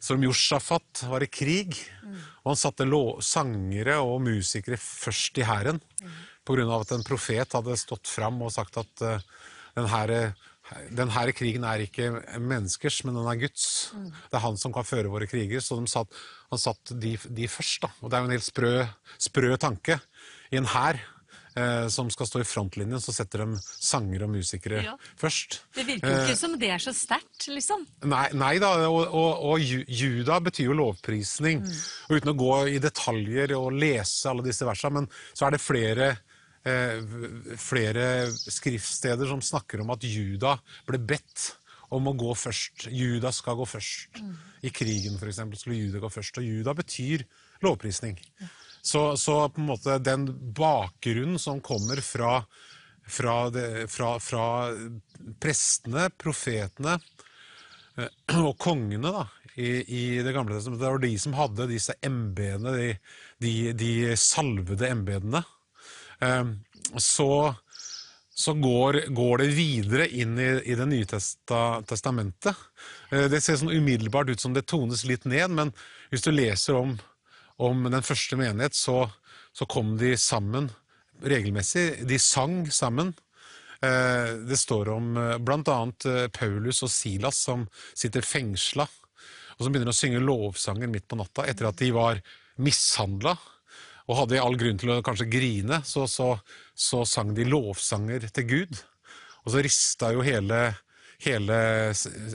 Som 0.00 0.22
Josjafat 0.22 1.04
var 1.10 1.24
i 1.26 1.28
krig. 1.28 1.76
Og 2.44 2.52
han 2.54 2.60
satte 2.60 2.86
sangere 3.26 3.98
og 4.00 4.22
musikere 4.24 4.78
først 4.80 5.42
i 5.42 5.46
hæren. 5.48 5.82
På 6.37 6.37
av 6.56 6.80
at 6.86 6.92
en 6.96 7.04
profet 7.04 7.52
hadde 7.52 7.76
stått 7.76 8.08
fram 8.08 8.40
og 8.42 8.52
sagt 8.54 8.78
at 8.80 9.02
uh, 9.04 9.18
den 9.76 11.08
her, 11.12 11.30
krigen 11.32 11.64
er 11.64 11.80
ikke 11.84 12.08
menneskers, 12.40 13.02
men 13.04 13.14
den 13.16 13.28
er 13.30 13.38
Guds. 13.40 13.92
Det 13.94 14.36
er 14.36 14.44
han 14.44 14.56
som 14.60 14.72
kan 14.74 14.84
føre 14.84 15.08
våre 15.08 15.28
kriger. 15.30 15.60
Så 15.64 15.78
de 15.80 15.86
satt, 15.88 16.08
han 16.50 16.60
satt 16.60 16.92
de, 17.00 17.14
de 17.16 17.46
først. 17.48 17.82
da. 17.86 17.92
Og 18.02 18.10
det 18.10 18.18
er 18.18 18.24
jo 18.24 18.28
en 18.28 18.34
helt 18.36 18.48
sprø, 18.48 18.72
sprø 19.30 19.54
tanke. 19.60 19.96
I 20.52 20.58
en 20.60 20.68
hær 20.68 20.98
eh, 21.56 21.88
som 21.92 22.10
skal 22.12 22.28
stå 22.28 22.42
i 22.42 22.48
frontlinjen, 22.48 23.00
så 23.00 23.14
setter 23.16 23.46
de 23.46 23.56
sanger 23.64 24.26
og 24.26 24.34
musikere 24.34 24.82
Ja. 24.84 24.94
først. 25.20 25.62
Det 25.78 25.86
virker 25.88 26.12
jo 26.12 26.20
ikke 26.26 26.36
som 26.42 26.58
det 26.60 26.70
er 26.76 26.84
så 26.84 26.92
sterkt, 26.96 27.48
liksom. 27.48 27.86
Nei, 28.04 28.26
nei 28.36 28.54
da, 28.60 28.74
og, 28.92 29.06
og, 29.08 29.44
og 29.54 29.60
juda 29.88 30.36
betyr 30.44 30.68
jo 30.68 30.76
lovprisning. 30.82 31.64
Og 32.10 32.18
uten 32.20 32.34
å 32.34 32.38
gå 32.44 32.54
i 32.76 32.80
detaljer 32.82 33.56
og 33.56 33.72
lese 33.72 34.28
alle 34.28 34.44
disse 34.44 34.68
versene, 34.68 35.00
men 35.00 35.12
så 35.32 35.48
er 35.48 35.56
det 35.56 35.64
flere, 35.64 36.10
eh, 36.12 36.24
flere 37.58 38.04
skriftsteder 38.34 39.30
som 39.30 39.40
snakker 39.44 39.80
om 39.80 39.92
at 39.94 40.04
juda 40.04 40.56
ble 40.88 40.98
bedt 41.00 41.52
om 41.94 42.08
å 42.10 42.16
gå 42.18 42.34
først. 42.36 42.88
Juda 42.92 43.32
skal 43.32 43.56
gå 43.58 43.66
først. 43.68 44.20
I 44.66 44.72
krigen, 44.74 45.18
for 45.20 45.30
eksempel, 45.30 45.60
skulle 45.60 45.78
juda 45.78 46.02
gå 46.02 46.10
først. 46.12 46.40
Og 46.40 46.48
juda 46.48 46.74
betyr 46.76 47.24
lovprisning. 47.64 48.18
Så, 48.82 49.16
så 49.20 49.40
på 49.52 49.62
en 49.62 49.70
måte 49.70 49.98
den 50.02 50.28
bakgrunnen 50.56 51.40
som 51.42 51.62
kommer 51.64 52.00
fra, 52.04 52.42
fra, 53.08 53.38
det, 53.52 53.88
fra, 53.92 54.14
fra 54.22 54.44
prestene, 55.42 56.08
profetene, 56.20 56.98
eh, 57.98 58.38
og 58.48 58.54
kongene 58.60 59.12
da, 59.12 59.26
i, 59.58 59.70
i 59.82 60.02
det 60.22 60.32
gamle 60.36 60.54
testamentet, 60.54 60.84
det 60.84 60.92
var 60.94 61.02
de 61.02 61.14
som 61.18 61.34
hadde 61.34 61.70
disse 61.72 61.96
embedene, 62.06 62.74
de, 62.76 62.90
de, 63.42 63.54
de 63.76 63.92
salvede 64.20 64.92
embedene. 64.92 65.42
Eh, 66.22 66.44
Så, 66.98 67.54
så 68.34 68.54
går, 68.54 69.00
går 69.12 69.38
det 69.42 69.46
videre 69.52 70.06
inn 70.08 70.38
i, 70.40 70.46
i 70.72 70.74
Det 70.78 70.86
nye 70.88 71.06
testa, 71.06 71.82
testamentet. 71.86 72.56
Eh, 73.12 73.26
Det 73.28 73.40
ser 73.44 73.58
sånn 73.60 73.74
umiddelbart 73.74 74.30
ut 74.30 74.40
som 74.40 74.54
det 74.54 74.66
tones 74.66 75.04
litt 75.04 75.24
ned, 75.28 75.50
men 75.50 75.72
hvis 76.10 76.24
du 76.24 76.30
leser 76.32 76.78
om, 76.78 76.96
om 77.58 77.84
den 77.90 78.02
første 78.06 78.38
menighet, 78.40 78.74
så, 78.74 79.10
så 79.52 79.66
kom 79.66 79.96
de 80.00 80.14
sammen 80.16 80.70
regelmessig. 81.22 82.06
De 82.08 82.18
sang 82.18 82.62
sammen. 82.72 83.12
Eh, 83.82 84.32
Det 84.48 84.58
står 84.58 84.88
om 84.94 85.12
bl.a. 85.44 85.78
eh, 86.08 86.28
Paulus 86.32 86.82
og 86.86 86.90
Silas 86.94 87.36
som 87.48 87.66
sitter 87.94 88.22
fengsla, 88.22 88.86
og 89.58 89.64
som 89.66 89.74
begynner 89.74 89.90
å 89.92 89.98
synge 89.98 90.22
lovsanger 90.22 90.88
midt 90.90 91.08
på 91.10 91.18
natta 91.18 91.44
etter 91.50 91.68
at 91.68 91.78
de 91.82 91.90
var 91.92 92.22
mishandla 92.62 93.36
og 94.08 94.16
hadde 94.22 94.40
all 94.40 94.56
grunn 94.58 94.78
til 94.80 94.90
å 94.94 95.02
kanskje 95.04 95.28
grine, 95.30 95.82
så, 95.84 96.06
så, 96.08 96.32
så 96.72 97.04
sang 97.08 97.34
de 97.36 97.44
lovsanger 97.48 98.28
til 98.32 98.46
Gud. 98.48 98.78
Og 99.44 99.52
så 99.52 99.58
rista 99.64 100.12
jo 100.16 100.24
hele, 100.24 100.72
hele 101.24 101.58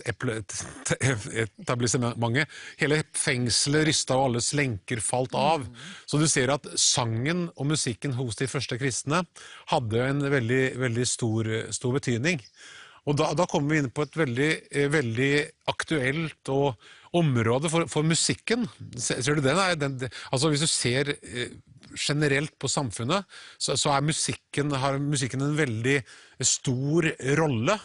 etablissementet 0.10 2.48
Hele 2.82 3.02
fengselet 3.18 3.88
rista, 3.90 4.18
og 4.18 4.26
alles 4.30 4.54
lenker 4.58 5.00
falt 5.04 5.34
av. 5.38 5.60
Så 6.06 6.18
du 6.22 6.28
ser 6.30 6.54
at 6.54 6.66
sangen 6.80 7.50
og 7.56 7.66
musikken 7.74 8.14
hos 8.20 8.36
de 8.40 8.48
første 8.50 8.78
kristne 8.82 9.20
hadde 9.74 10.08
en 10.08 10.20
veldig, 10.38 10.64
veldig 10.86 11.08
stor, 11.10 11.44
stor 11.74 11.92
betydning. 11.98 12.40
Og 13.10 13.14
da, 13.20 13.26
da 13.36 13.44
kommer 13.50 13.74
vi 13.74 13.80
inn 13.84 13.92
på 13.92 14.06
et 14.06 14.16
veldig, 14.16 14.52
eh, 14.72 14.90
veldig 14.92 15.34
aktuelt 15.74 16.44
og 16.54 16.68
område 17.14 17.70
for, 17.70 17.86
for 17.91 18.03
musikken. 18.07 18.66
Se- 18.97 19.20
Ser 19.22 19.38
du 19.38 19.43
den? 19.45 19.59
Er 19.61 19.76
den, 19.78 19.99
altså 20.32 20.49
Hvis 20.49 20.64
du 20.66 20.68
ser 20.72 21.14
eh, 21.22 21.53
generelt 21.93 22.55
på 22.57 22.68
samfunnet, 22.72 23.26
så, 23.61 23.76
så 23.78 23.93
musikken, 24.01 24.72
har 24.82 24.97
musikken 24.97 25.43
en 25.45 25.53
veldig 25.59 25.99
stor 26.41 27.05
rolle. 27.38 27.76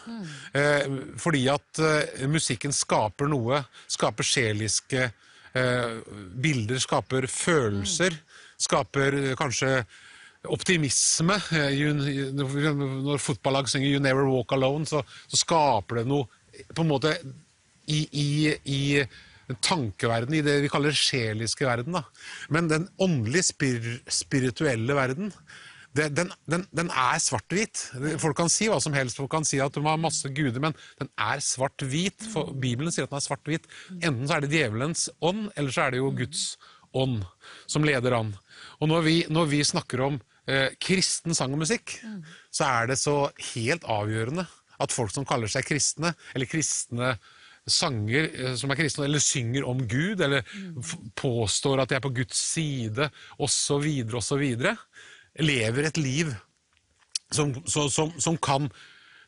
Eh, 0.57 0.87
fordi 1.21 1.43
at 1.53 1.81
eh, 1.85 2.25
musikken 2.31 2.73
skaper 2.73 3.29
noe, 3.29 3.61
skaper 3.87 4.25
sjeliske 4.25 5.03
eh, 5.53 5.93
bilder, 6.41 6.81
skaper 6.81 7.29
følelser, 7.29 8.17
skaper 8.59 9.19
eh, 9.21 9.35
kanskje 9.39 9.75
optimisme. 10.49 11.35
Eh, 11.53 11.77
Når 11.93 13.21
fotballag 13.21 13.69
synger 13.69 13.89
'You 13.93 13.99
Never 14.01 14.25
Walk 14.31 14.51
Alone', 14.57 14.87
så, 14.89 15.03
så 15.27 15.37
skaper 15.43 16.01
det 16.01 16.07
noe 16.09 16.25
på 16.73 16.81
en 16.81 16.89
måte 16.89 17.13
i, 17.89 18.01
i, 18.11 18.27
i 18.69 19.55
tankeverden, 19.65 20.35
i 20.37 20.43
det 20.45 20.59
vi 20.63 20.69
kaller 20.71 20.95
sjeliske 20.95 21.65
verden. 21.67 21.97
Da. 21.97 22.03
Men 22.53 22.69
den 22.69 22.87
åndelige, 23.01 23.49
spir, 23.49 23.89
spirituelle 24.13 24.97
verden, 24.97 25.33
det, 25.97 26.11
den, 26.13 26.29
den, 26.45 26.67
den 26.75 26.91
er 26.93 27.17
svart-hvit. 27.21 27.81
Folk 28.21 28.37
kan 28.37 28.51
si 28.53 28.67
hva 28.69 28.77
som 28.83 28.93
helst, 28.93 29.17
folk 29.17 29.31
kan 29.33 29.47
si 29.47 29.57
at 29.63 29.73
de 29.73 29.81
har 29.87 29.97
masse 30.01 30.29
guder, 30.37 30.61
men 30.61 30.75
den 31.01 31.09
er 31.17 31.41
svart-hvit. 31.41 32.27
For 32.33 32.53
Bibelen 32.53 32.93
sier 32.93 33.07
at 33.07 33.13
den 33.13 33.17
er 33.17 33.25
svart-hvit. 33.25 33.65
Enten 33.97 34.27
så 34.29 34.37
er 34.37 34.45
det 34.45 34.53
djevelens 34.53 35.07
ånd, 35.25 35.47
eller 35.57 35.73
så 35.73 35.87
er 35.87 35.95
det 35.95 36.03
jo 36.03 36.13
Guds 36.21 36.43
ånd 36.93 37.23
som 37.69 37.85
leder 37.85 38.19
an. 38.19 38.35
Og 38.79 38.91
når 38.91 39.05
vi, 39.07 39.17
når 39.33 39.49
vi 39.49 39.63
snakker 39.65 40.05
om 40.05 40.21
eh, 40.49 40.77
kristen 40.81 41.37
sang 41.37 41.57
og 41.57 41.63
musikk, 41.65 41.97
så 42.53 42.69
er 42.69 42.93
det 42.93 43.01
så 43.01 43.17
helt 43.55 43.85
avgjørende 43.89 44.45
at 44.79 44.93
folk 44.95 45.11
som 45.11 45.25
kaller 45.27 45.49
seg 45.51 45.65
kristne, 45.67 46.13
eller 46.37 46.49
kristne 46.49 47.15
sanger 47.73 48.29
eh, 48.29 48.53
som 48.59 48.71
er 48.71 48.79
kristne, 48.79 49.07
eller 49.07 49.23
synger 49.23 49.67
om 49.69 49.81
Gud, 49.89 50.21
eller 50.25 50.45
påstår 51.19 51.83
at 51.83 51.91
de 51.91 51.99
er 51.99 52.05
på 52.05 52.13
Guds 52.21 52.39
side, 52.53 53.09
osv., 53.39 53.89
osv., 54.19 54.45
lever 55.39 55.87
et 55.87 55.99
liv 56.01 56.31
som, 57.31 57.53
som, 57.65 58.11
som 58.17 58.37
kan, 58.37 58.69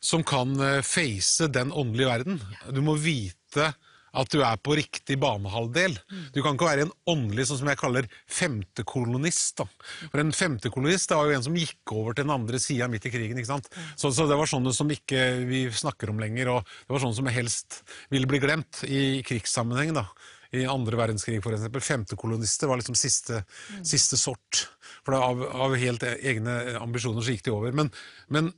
som 0.00 0.24
kan 0.26 0.54
eh, 0.60 0.80
face 0.86 1.48
den 1.52 1.72
åndelige 1.72 2.10
verden. 2.10 2.42
Du 2.70 2.82
må 2.84 2.96
vite 3.00 3.72
at 4.12 4.32
du 4.32 4.42
er 4.44 4.58
på 4.60 4.76
riktig 4.76 5.16
banehalvdel. 5.22 5.94
Du 6.34 6.42
kan 6.44 6.56
ikke 6.56 6.68
være 6.68 6.86
en 6.86 6.92
åndelig, 7.08 7.46
sånn 7.48 7.62
som 7.62 7.70
jeg 7.70 7.80
kaller 7.80 8.08
femtekolonist. 8.28 9.62
Da. 9.62 9.66
For 10.12 10.20
en 10.20 10.34
femtekolonist 10.36 11.08
det 11.08 11.18
var 11.18 11.30
jo 11.30 11.38
en 11.38 11.46
som 11.46 11.56
gikk 11.56 11.94
over 11.96 12.16
til 12.16 12.26
den 12.26 12.34
andre 12.34 12.60
sida 12.62 12.90
midt 12.92 13.08
i 13.08 13.14
krigen. 13.14 13.40
ikke 13.40 13.52
sant? 13.54 13.70
Så, 13.96 14.12
så 14.12 14.28
det 14.28 14.36
var 14.38 14.50
sånne 14.50 14.74
som 14.76 14.92
ikke 14.92 15.24
vi 15.48 15.64
snakker 15.72 16.12
om 16.12 16.20
lenger, 16.20 16.52
og 16.52 16.68
det 16.68 16.92
var 16.92 17.04
sånne 17.06 17.20
som 17.22 17.32
helst 17.32 17.82
ville 18.12 18.28
bli 18.28 18.42
glemt 18.42 18.84
i 18.88 19.22
krigssammenheng. 19.26 19.96
da. 19.96 20.06
I 20.52 20.66
andre 20.68 20.98
verdenskrig, 21.00 21.38
eksempel. 21.40 21.80
Femtekolonister 21.80 22.68
var 22.68 22.80
liksom 22.80 22.96
siste, 22.98 23.40
siste 23.80 24.18
sort. 24.20 24.66
For 25.06 25.16
av, 25.16 25.40
av 25.40 25.76
helt 25.80 26.04
egne 26.04 26.76
ambisjoner 26.82 27.24
så 27.24 27.32
gikk 27.32 27.46
de 27.48 27.54
over. 27.56 27.72
Men, 27.72 27.88
men 28.28 28.52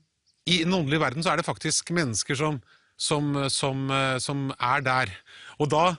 i 0.51 0.65
den 0.65 0.75
åndelige 0.75 1.05
verden 1.05 1.25
så 1.25 1.33
er 1.33 1.41
det 1.41 1.47
faktisk 1.47 1.95
mennesker 1.95 2.37
som, 2.39 2.59
som, 2.97 3.32
som, 3.51 3.88
eh, 3.90 4.18
som 4.18 4.51
er 4.59 4.84
der. 4.86 5.12
Og 5.59 5.70
da 5.72 5.97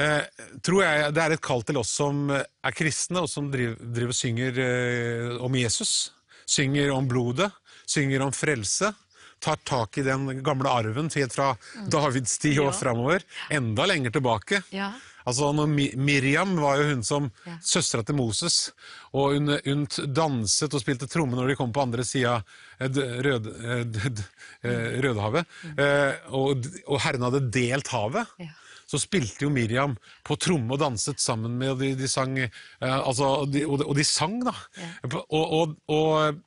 eh, 0.00 0.22
tror 0.64 0.82
jeg 0.84 1.12
det 1.16 1.24
er 1.24 1.34
et 1.36 1.44
kall 1.44 1.62
til 1.66 1.80
oss 1.80 1.90
som 1.98 2.28
er 2.32 2.76
kristne, 2.76 3.24
og 3.24 3.28
som 3.32 3.50
driver, 3.52 3.76
driver 3.82 4.16
synger 4.16 4.62
eh, 4.64 5.36
om 5.44 5.54
Jesus. 5.58 6.12
Synger 6.48 6.90
om 6.94 7.08
blodet, 7.10 7.50
synger 7.88 8.24
om 8.24 8.32
frelse. 8.32 8.94
Tar 9.38 9.60
tak 9.68 9.98
i 10.00 10.02
den 10.02 10.40
gamle 10.42 10.66
arven 10.72 11.10
helt 11.14 11.34
fra 11.36 11.52
Davids 11.86 12.38
tid 12.42 12.56
og 12.58 12.72
Ja. 12.72 12.78
framover. 12.80 13.22
Enda 13.54 13.84
lenger 13.86 14.10
tilbake. 14.16 14.62
Ja. 14.74 14.92
Altså 15.26 15.50
Miriam 15.98 16.54
var 16.60 16.78
jo 16.80 16.88
hun 16.92 17.02
som 17.04 17.30
Ja. 17.46 17.56
søstera 17.64 18.04
til 18.06 18.14
Moses, 18.16 18.70
og 19.12 19.34
hun, 19.34 19.48
hun 19.64 19.86
danset 20.14 20.74
og 20.74 20.80
spilte 20.80 21.08
tromme 21.10 21.36
når 21.36 21.48
de 21.48 21.56
kom 21.56 21.72
på 21.72 21.82
andre 21.82 22.04
sida 22.04 22.42
rød, 22.80 23.50
eh, 23.64 23.84
d- 23.84 24.08
d- 24.14 24.24
eh, 24.62 25.00
Rødehavet, 25.02 25.44
eh, 25.76 26.14
og, 26.30 26.64
og 26.86 27.00
Herren 27.02 27.22
hadde 27.28 27.50
delt 27.50 27.88
havet. 27.88 28.26
Ja. 28.38 28.52
Så 28.88 28.96
spilte 29.02 29.44
jo 29.44 29.50
Miriam 29.52 29.98
på 30.24 30.36
tromme 30.40 30.72
og 30.72 30.80
danset 30.80 31.20
sammen 31.20 31.58
med, 31.60 31.74
og 31.74 31.78
de, 31.82 31.90
de 31.98 32.08
sang 32.08 32.38
eh, 32.38 32.48
altså, 32.80 33.24
og, 33.42 33.50
de, 33.52 33.66
og, 33.68 33.84
de, 33.98 34.04
sang, 34.04 34.38
da. 34.46 34.54
Ja. 34.80 34.92
Og, 35.28 35.52
og, 35.58 35.76
og 35.92 36.40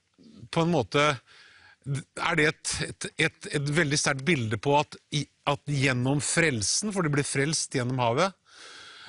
på 0.51 0.63
en 0.65 0.71
måte 0.73 1.03
er 2.21 2.35
det 2.37 2.47
et, 2.49 2.71
et, 2.87 3.05
et, 3.27 3.47
et 3.57 3.69
veldig 3.73 3.97
sterkt 3.97 4.25
bilde 4.25 4.57
på 4.61 4.73
at, 4.79 4.97
at 5.49 5.61
gjennom 5.69 6.19
frelsen, 6.21 6.91
for 6.93 7.01
de 7.05 7.09
ble 7.13 7.23
frelst 7.25 7.73
gjennom 7.77 7.97
havet, 8.01 8.29
eh, 8.29 8.40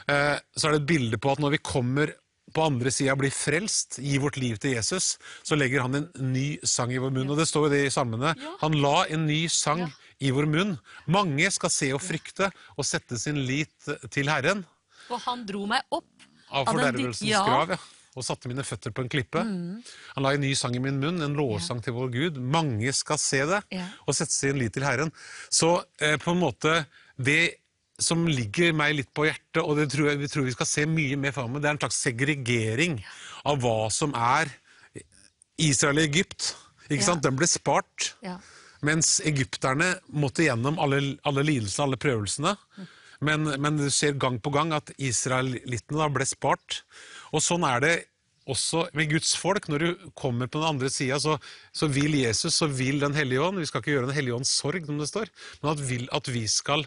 så 0.06 0.68
er 0.68 0.74
det 0.74 0.80
et 0.82 0.90
bilde 0.90 1.18
på 1.22 1.32
at 1.32 1.42
når 1.42 1.56
vi 1.56 1.62
kommer 1.64 2.12
på 2.52 2.64
andre 2.66 2.90
sida 2.92 3.14
blir 3.16 3.32
frelst, 3.32 3.98
gir 4.02 4.20
vårt 4.22 4.36
liv 4.40 4.58
til 4.60 4.74
Jesus, 4.76 5.16
så 5.46 5.56
legger 5.56 5.84
han 5.86 5.96
en 5.98 6.08
ny 6.32 6.58
sang 6.68 6.92
i 6.92 7.00
vår 7.00 7.12
munn. 7.14 7.30
Og 7.32 7.38
det 7.40 7.46
står 7.48 7.66
jo 7.66 7.72
det 7.72 7.80
i 7.86 7.92
salmene. 7.94 8.34
Han 8.60 8.76
la 8.82 9.06
en 9.08 9.24
ny 9.28 9.46
sang 9.52 9.86
i 10.22 10.30
vår 10.34 10.48
munn. 10.50 10.76
Mange 11.10 11.48
skal 11.54 11.72
se 11.72 11.88
og 11.96 12.02
frykte 12.04 12.50
og 12.76 12.86
sette 12.86 13.18
sin 13.20 13.40
lit 13.48 13.88
til 14.12 14.30
Herren 14.30 14.64
Og 15.10 15.18
han 15.24 15.46
dro 15.48 15.64
meg 15.70 15.82
opp 15.92 16.28
av 16.52 16.68
fordervelsens 16.68 17.30
ja. 17.30 17.42
grav, 17.46 17.74
ja. 17.74 17.80
Og 18.12 18.24
satte 18.26 18.50
mine 18.50 18.60
føtter 18.60 18.92
på 18.92 19.00
en 19.00 19.08
klippe. 19.08 19.40
Han 19.40 20.24
la 20.24 20.34
en 20.36 20.42
ny 20.44 20.50
sang 20.58 20.74
i 20.76 20.82
min 20.84 20.98
munn, 21.00 21.22
en 21.24 21.36
lovsang 21.38 21.80
til 21.80 21.94
vår 21.96 22.10
Gud. 22.12 22.40
Mange 22.44 22.92
skal 22.92 23.16
se 23.20 23.40
det 23.48 23.62
Ja. 23.72 23.86
og 24.04 24.14
sette 24.18 24.34
sin 24.36 24.60
lit 24.60 24.74
til 24.76 24.84
Herren. 24.84 25.12
Så 25.48 25.78
eh, 26.00 26.18
på 26.20 26.34
en 26.34 26.42
måte 26.42 26.84
Det 27.16 27.61
som 28.04 28.24
ligger 28.28 28.72
meg 28.76 28.96
litt 28.98 29.10
på 29.14 29.26
hjertet, 29.28 29.60
og 29.62 29.76
det 29.78 29.88
tror 29.92 30.10
jeg 30.10 30.20
vi 30.22 30.28
tror 30.32 30.46
vi 30.48 30.54
skal 30.56 30.68
se 30.68 30.86
mye 30.90 31.16
mer 31.20 31.34
framover, 31.36 31.62
det 31.62 31.70
er 31.70 31.76
en 31.76 31.82
slags 31.84 32.00
segregering 32.04 32.98
av 33.48 33.60
hva 33.62 33.76
som 33.92 34.14
er 34.18 34.50
Israel 35.62 36.00
og 36.02 36.06
Egypt. 36.08 36.54
Ikke 36.90 37.00
Ja. 37.02 37.06
sant? 37.12 37.22
Den 37.22 37.36
ble 37.36 37.46
spart. 37.46 38.14
Ja. 38.22 38.38
Mens 38.82 39.20
egypterne 39.24 40.00
måtte 40.10 40.42
gjennom 40.44 40.78
alle, 40.82 41.16
alle 41.24 41.44
lidelsene, 41.46 41.84
alle 41.86 41.96
prøvelsene. 42.02 42.56
Men, 43.22 43.44
men 43.62 43.76
du 43.78 43.88
ser 43.90 44.12
gang 44.18 44.40
på 44.42 44.50
gang 44.52 44.72
at 44.74 44.90
israelittene 44.98 46.08
ble 46.12 46.26
spart. 46.26 46.82
Og 47.32 47.40
sånn 47.40 47.62
er 47.64 47.80
det 47.84 47.92
også 48.50 48.88
med 48.98 49.12
Guds 49.12 49.36
folk. 49.38 49.68
Når 49.70 49.78
du 49.78 50.08
kommer 50.18 50.48
på 50.50 50.58
den 50.58 50.74
andre 50.74 50.90
sida, 50.90 51.20
så, 51.22 51.36
så 51.72 51.86
vil 51.86 52.16
Jesus 52.18 52.56
så 52.58 52.66
vil 52.66 52.98
Den 52.98 53.14
hellige 53.14 53.44
ånd 53.44 53.60
Vi 53.62 53.66
skal 53.70 53.80
ikke 53.80 53.92
gjøre 53.94 54.08
Den 54.10 54.16
hellige 54.18 54.34
ånds 54.40 54.50
sorg, 54.50 54.84
som 54.86 54.98
det 54.98 55.06
står, 55.12 55.30
men 55.62 55.70
at, 55.76 55.84
vil, 55.86 56.08
at 56.10 56.26
vi 56.34 56.42
skal 56.50 56.82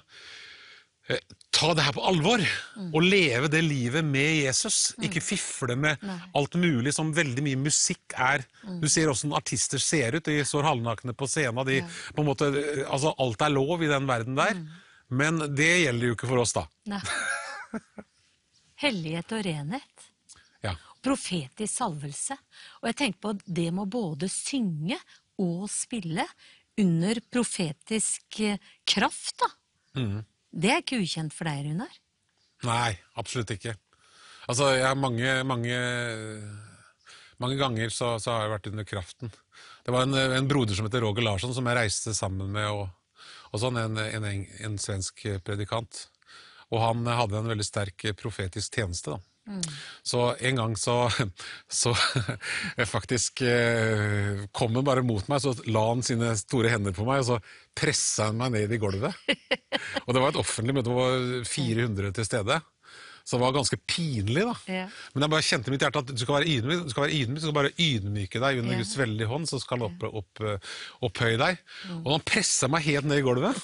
ta 1.54 1.70
det 1.78 1.84
her 1.86 1.94
på 1.96 2.04
alvor 2.04 2.42
og 2.90 3.04
leve 3.06 3.50
det 3.52 3.62
livet 3.64 4.06
med 4.06 4.42
Jesus. 4.42 4.96
Ikke 5.06 5.22
fifle 5.24 5.78
med 5.80 6.02
alt 6.36 6.58
mulig 6.60 6.96
som 6.96 7.14
veldig 7.16 7.44
mye 7.46 7.60
musikk 7.68 8.16
er. 8.18 8.46
Du 8.82 8.88
ser 8.92 9.12
åssen 9.12 9.36
artister 9.38 9.82
ser 9.82 10.18
ut. 10.18 10.26
De 10.26 10.42
står 10.46 10.68
halvnakne 10.68 11.16
på 11.18 11.30
scenen. 11.30 11.62
De, 11.68 11.80
på 12.16 12.24
en 12.26 12.30
måte, 12.32 12.50
eh, 12.50 12.84
altså, 12.90 13.14
alt 13.22 13.46
er 13.46 13.54
lov 13.54 13.86
i 13.86 13.92
den 13.92 14.10
verden 14.10 14.40
der. 14.40 14.60
Men 15.14 15.40
det 15.54 15.72
gjelder 15.86 16.10
jo 16.10 16.18
ikke 16.18 16.32
for 16.34 16.42
oss, 16.42 16.56
da. 16.58 16.66
Nei. 16.90 17.02
Hellighet 18.86 19.38
og 19.38 19.46
renhet. 19.46 20.06
Ja. 20.66 20.76
Profetisk 21.06 21.72
salvelse. 21.72 22.38
Og 22.82 22.90
jeg 22.90 23.02
tenker 23.04 23.22
på 23.22 23.36
at 23.38 23.50
det 23.62 23.70
må 23.76 23.86
både 23.86 24.30
synge 24.32 24.98
og 25.42 25.68
spille 25.72 26.26
under 26.82 27.22
profetisk 27.32 28.42
eh, 28.44 28.58
kraft, 28.90 29.38
da. 29.46 29.54
Det 30.56 30.72
er 30.72 30.84
ikke 30.84 31.02
ukjent 31.04 31.36
for 31.36 31.50
deg, 31.50 31.66
Runar. 31.68 31.98
Nei, 32.66 32.94
absolutt 33.20 33.52
ikke. 33.56 33.76
Altså, 34.48 34.70
jeg 34.78 34.86
har 34.86 34.96
mange, 34.96 35.32
mange, 35.48 35.78
mange 37.42 37.58
ganger 37.60 37.92
så, 37.92 38.16
så 38.22 38.32
har 38.32 38.46
jeg 38.46 38.54
vært 38.54 38.70
under 38.72 38.88
kraften. 38.88 39.34
Det 39.86 39.94
var 39.94 40.08
en, 40.08 40.16
en 40.16 40.48
broder 40.50 40.78
som 40.78 40.88
heter 40.88 41.04
Roger 41.04 41.26
Larsson, 41.26 41.54
som 41.54 41.68
jeg 41.68 41.78
reiste 41.78 42.16
sammen 42.18 42.54
med, 42.56 42.70
og, 42.72 42.88
og 43.52 43.62
sånn, 43.62 43.82
en, 43.82 44.00
en, 44.00 44.28
en 44.70 44.78
svensk 44.82 45.26
predikant. 45.46 46.06
Og 46.72 46.82
han 46.82 47.06
hadde 47.06 47.42
en 47.42 47.52
veldig 47.52 47.68
sterk 47.68 48.08
profetisk 48.18 48.80
tjeneste. 48.80 49.18
da. 49.18 49.35
Så 50.06 50.22
en 50.42 50.58
gang 50.60 50.76
så, 50.80 50.96
så 51.82 51.94
jeg 52.78 52.88
faktisk 52.96 53.42
eh, 53.46 54.46
kom 54.56 54.76
han 54.80 54.88
bare 54.88 55.04
mot 55.06 55.28
meg, 55.32 55.42
så 55.44 55.54
la 55.70 55.84
han 55.92 56.02
sine 56.06 56.32
store 56.40 56.72
hender 56.74 56.96
på 56.98 57.06
meg, 57.08 57.22
og 57.22 57.28
så 57.30 57.40
pressa 57.78 58.30
han 58.32 58.40
meg 58.42 58.56
ned 58.56 58.74
i 58.74 58.80
gulvet. 58.82 59.14
Og 60.06 60.14
det 60.16 60.22
var 60.22 60.32
et 60.32 60.40
offentlig 60.42 60.76
møte, 60.78 60.90
det 60.90 60.96
var 60.98 61.46
400 61.50 62.12
til 62.18 62.26
stede. 62.28 62.58
Så 63.26 63.40
det 63.40 63.42
var 63.42 63.56
ganske 63.56 63.78
pinlig, 63.90 64.44
da. 64.46 64.54
Ja. 64.70 64.84
Men 65.16 65.24
jeg 65.26 65.32
bare 65.34 65.46
kjente 65.48 65.72
i 65.72 65.74
mitt 65.74 65.82
hjerte 65.82 66.02
at 66.04 66.12
du 66.14 66.22
skal 66.22 66.36
være 66.38 66.50
ydmyk, 66.52 66.84
du 66.86 66.92
skal, 66.94 67.06
være 67.08 67.16
ydmyk, 67.18 67.40
du 67.40 67.46
skal 67.48 67.56
bare 67.58 67.72
ydmyke 67.82 68.42
deg 68.44 68.60
under 68.62 68.76
Ja. 68.76 68.82
Guds 68.84 68.98
veldige 69.00 69.30
hånd, 69.32 69.48
så 69.50 69.60
skal 69.64 69.82
han 69.82 69.88
opp, 69.88 70.06
opp, 70.22 70.44
opphøye 71.10 71.40
deg. 71.42 71.64
Og 72.04 72.12
han 72.14 72.26
pressa 72.30 72.70
meg 72.70 72.86
helt 72.86 73.10
ned 73.10 73.24
i 73.24 73.26
gulvet. 73.26 73.58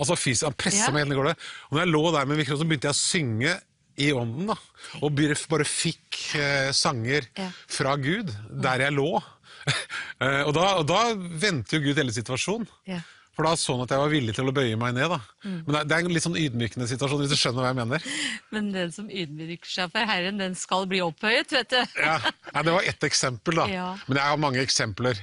Altså 0.00 0.16
Han 0.44 0.56
pressa 0.60 0.86
Ja. 0.86 0.92
meg 0.92 1.00
helt 1.06 1.10
ned 1.10 1.16
i 1.16 1.20
gulvet. 1.22 1.48
Og 1.70 1.78
når 1.78 1.82
jeg 1.86 1.92
lå 1.94 2.02
der 2.12 2.28
med 2.28 2.40
mikrofonen, 2.42 2.60
så 2.60 2.68
begynte 2.68 2.90
jeg 2.90 2.98
å 2.98 3.00
synge 3.00 3.56
i 4.00 4.10
ånden. 4.16 4.50
da. 4.52 4.56
Og 5.04 5.14
bare, 5.14 5.66
fikk 5.68 6.18
eh, 6.38 6.70
sanger 6.76 7.28
Ja. 7.38 7.50
fra 7.68 7.96
Gud 8.00 8.32
der 8.50 8.86
jeg 8.88 8.98
lå. 8.98 9.12
Eh, 10.20 10.42
og, 10.44 10.50
da, 10.52 10.64
og 10.76 10.84
da 10.84 11.14
vendte 11.16 11.78
jo 11.78 11.80
Gud 11.86 11.96
hele 11.96 12.12
situasjonen. 12.12 12.66
Ja. 12.88 12.98
For 13.40 13.46
da 13.48 13.54
så 13.56 13.72
han 13.72 13.86
at 13.86 13.92
jeg 13.94 14.02
var 14.02 14.10
villig 14.12 14.34
til 14.36 14.50
å 14.50 14.52
bøye 14.52 14.76
meg 14.76 14.92
ned. 14.98 15.08
da. 15.08 15.16
Mm. 15.46 15.58
Men 15.64 15.76
det 15.88 15.96
er, 15.96 16.02
en 16.04 16.12
litt 16.12 16.24
sånn 16.26 16.36
ydmykende 16.36 16.88
situasjon, 16.90 17.22
hvis 17.22 17.32
du 17.32 17.38
skjønner 17.40 17.64
hva 17.64 17.70
jeg 17.70 17.78
mener. 17.78 18.08
Men 18.52 18.68
den 18.74 18.92
som 18.92 19.08
ydmyker 19.08 19.72
seg 19.72 19.92
for 19.94 20.10
Herren, 20.10 20.40
den 20.42 20.56
skal 20.60 20.84
bli 20.90 21.00
opphøyet, 21.04 21.54
vet 21.56 21.72
du. 21.72 21.78
Ja, 22.04 22.18
ja, 22.20 22.64
Det 22.66 22.74
var 22.74 22.88
ett 22.92 23.06
eksempel, 23.08 23.62
da. 23.62 23.68
Ja. 23.72 23.86
Men 24.10 24.20
jeg 24.20 24.32
har 24.34 24.42
mange 24.44 24.60
eksempler 24.60 25.22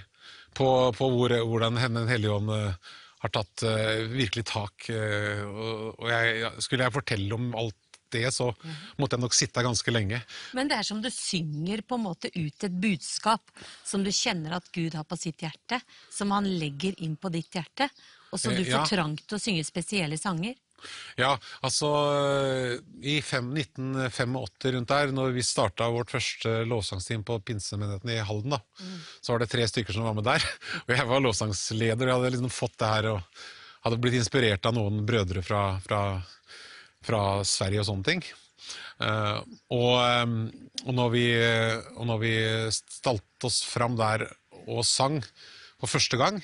på, 0.57 0.69
på 0.97 1.11
hvor, 1.13 1.35
hvordan 1.45 1.77
Den 1.77 2.09
hellige 2.09 2.33
ånd 2.33 2.49
eh, 2.55 2.95
har 3.21 3.33
tatt 3.33 3.65
uh, 3.65 4.07
virkelig 4.13 4.47
tak. 4.49 4.89
Uh, 4.89 5.93
og 5.93 6.09
jeg, 6.09 6.51
skulle 6.65 6.85
jeg 6.85 6.93
fortelle 6.93 7.37
om 7.37 7.51
alt 7.57 7.77
det, 8.15 8.25
så 8.33 8.49
måtte 8.97 9.17
jeg 9.17 9.25
nok 9.25 9.37
sitte 9.37 9.65
ganske 9.65 9.93
lenge. 9.93 10.21
Men 10.57 10.71
det 10.71 10.79
er 10.79 10.87
som 10.87 11.01
du 11.03 11.09
synger 11.13 11.83
på 11.85 11.99
en 11.99 12.05
måte 12.07 12.31
ut 12.33 12.67
et 12.67 12.77
budskap 12.83 13.53
som 13.85 14.03
du 14.05 14.11
kjenner 14.13 14.57
at 14.57 14.69
Gud 14.75 14.97
har 14.97 15.07
på 15.07 15.19
sitt 15.19 15.43
hjerte, 15.45 15.81
som 16.13 16.33
han 16.35 16.47
legger 16.59 16.97
inn 17.03 17.17
på 17.19 17.31
ditt 17.33 17.53
hjerte, 17.53 17.89
og 18.31 18.39
Eh, 18.45 18.57
du 18.57 18.63
får 18.65 18.79
ja. 18.79 18.85
trang 18.87 19.17
til 19.19 19.37
å 19.37 19.41
synge 19.41 19.65
spesielle 19.67 20.17
sanger. 20.19 20.55
Ja, 21.17 21.31
altså 21.65 21.87
I 23.01 23.17
1985 23.17 24.35
rundt 24.75 24.91
der, 24.91 25.13
når 25.15 25.33
vi 25.33 25.45
starta 25.45 25.87
vårt 25.89 26.13
første 26.13 26.59
lovsangsteam 26.69 27.23
på 27.25 27.39
pinsemenigheten 27.47 28.11
i 28.13 28.19
Halden, 28.21 28.53
da, 28.53 28.61
så 29.17 29.33
var 29.33 29.41
det 29.41 29.49
tre 29.55 29.65
stykker 29.67 29.97
som 29.97 30.05
var 30.05 30.17
med 30.19 30.27
der. 30.27 30.45
Og 30.85 30.93
jeg 30.93 31.07
var 31.09 31.23
lovsangsleder, 31.25 32.03
og 32.05 32.11
jeg 32.11 32.19
hadde 32.19 32.33
liksom 32.35 32.53
fått 32.53 32.77
det 32.77 32.91
her 32.93 33.09
og 33.15 33.41
hadde 33.87 33.99
blitt 34.03 34.19
inspirert 34.19 34.69
av 34.69 34.77
noen 34.77 35.01
brødre 35.07 35.41
fra, 35.45 35.63
fra, 35.81 36.01
fra 37.07 37.23
Sverige 37.47 37.83
og 37.83 37.89
sånne 37.89 38.07
ting. 38.07 38.27
Uh, 38.99 39.39
og, 39.71 39.95
og, 40.83 40.93
når 40.97 41.09
vi, 41.13 41.25
og 41.95 42.07
når 42.09 42.21
vi 42.23 42.33
stalte 42.73 43.47
oss 43.47 43.61
fram 43.69 43.95
der 43.99 44.25
og 44.67 44.83
sang 44.85 45.21
for 45.77 45.89
første 45.91 46.19
gang, 46.19 46.41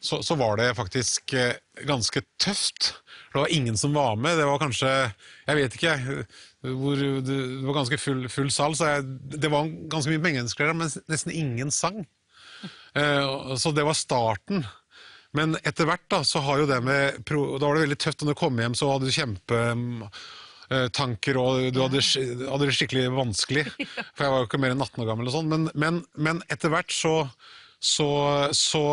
så, 0.00 0.20
så 0.22 0.36
var 0.38 0.58
det 0.60 0.76
faktisk 0.78 1.32
eh, 1.34 1.56
ganske 1.86 2.22
tøft. 2.38 2.92
Det 3.32 3.40
var 3.40 3.52
ingen 3.52 3.76
som 3.76 3.94
var 3.94 4.16
med. 4.16 4.38
Det 4.38 4.46
var 4.46 4.60
kanskje 4.62 4.90
Jeg 5.46 5.56
vet 5.58 5.74
ikke, 5.74 5.94
hvor, 6.62 7.02
det, 7.26 7.38
var 7.66 7.78
ganske 7.80 7.98
full, 7.98 8.28
full 8.30 8.50
sal, 8.54 8.76
så 8.78 8.92
jeg, 8.92 9.08
det 9.42 9.50
var 9.50 9.66
ganske 9.90 10.12
mye 10.12 10.22
mennesker 10.22 10.72
men 10.72 10.90
nesten 11.10 11.34
ingen 11.34 11.74
sang. 11.74 12.04
Uh, 12.94 13.56
så 13.58 13.74
det 13.74 13.86
var 13.86 13.98
starten. 13.98 14.64
Men 15.36 15.58
etter 15.60 15.84
hvert 15.88 16.06
da, 16.08 16.22
så 16.24 16.40
har 16.40 16.58
jo 16.62 16.66
det 16.70 16.78
med 16.84 17.18
Da 17.28 17.66
var 17.66 17.74
det 17.76 17.82
veldig 17.84 17.98
tøft 18.00 18.22
når 18.22 18.28
du 18.32 18.38
kom 18.40 18.58
hjem, 18.62 18.74
så 18.78 18.88
hadde 18.92 19.06
du 19.08 19.12
kjempetanker, 19.12 21.34
og 21.40 21.50
du 21.74 21.80
hadde, 21.84 22.00
hadde 22.48 22.64
det 22.64 22.76
skikkelig 22.78 23.04
vanskelig. 23.16 23.64
For 24.16 24.22
jeg 24.24 24.32
var 24.32 24.40
jo 24.40 24.46
ikke 24.48 24.62
mer 24.62 24.72
enn 24.74 24.84
18 24.86 25.02
år 25.04 25.10
gammel 25.10 25.28
og 25.28 25.34
sånn. 25.36 25.50
Men, 25.52 25.62
men, 25.76 25.94
men 26.16 26.36
etter 26.52 26.68
hvert 26.72 26.92
så, 26.94 27.14
så, 27.76 28.08
så 28.56 28.84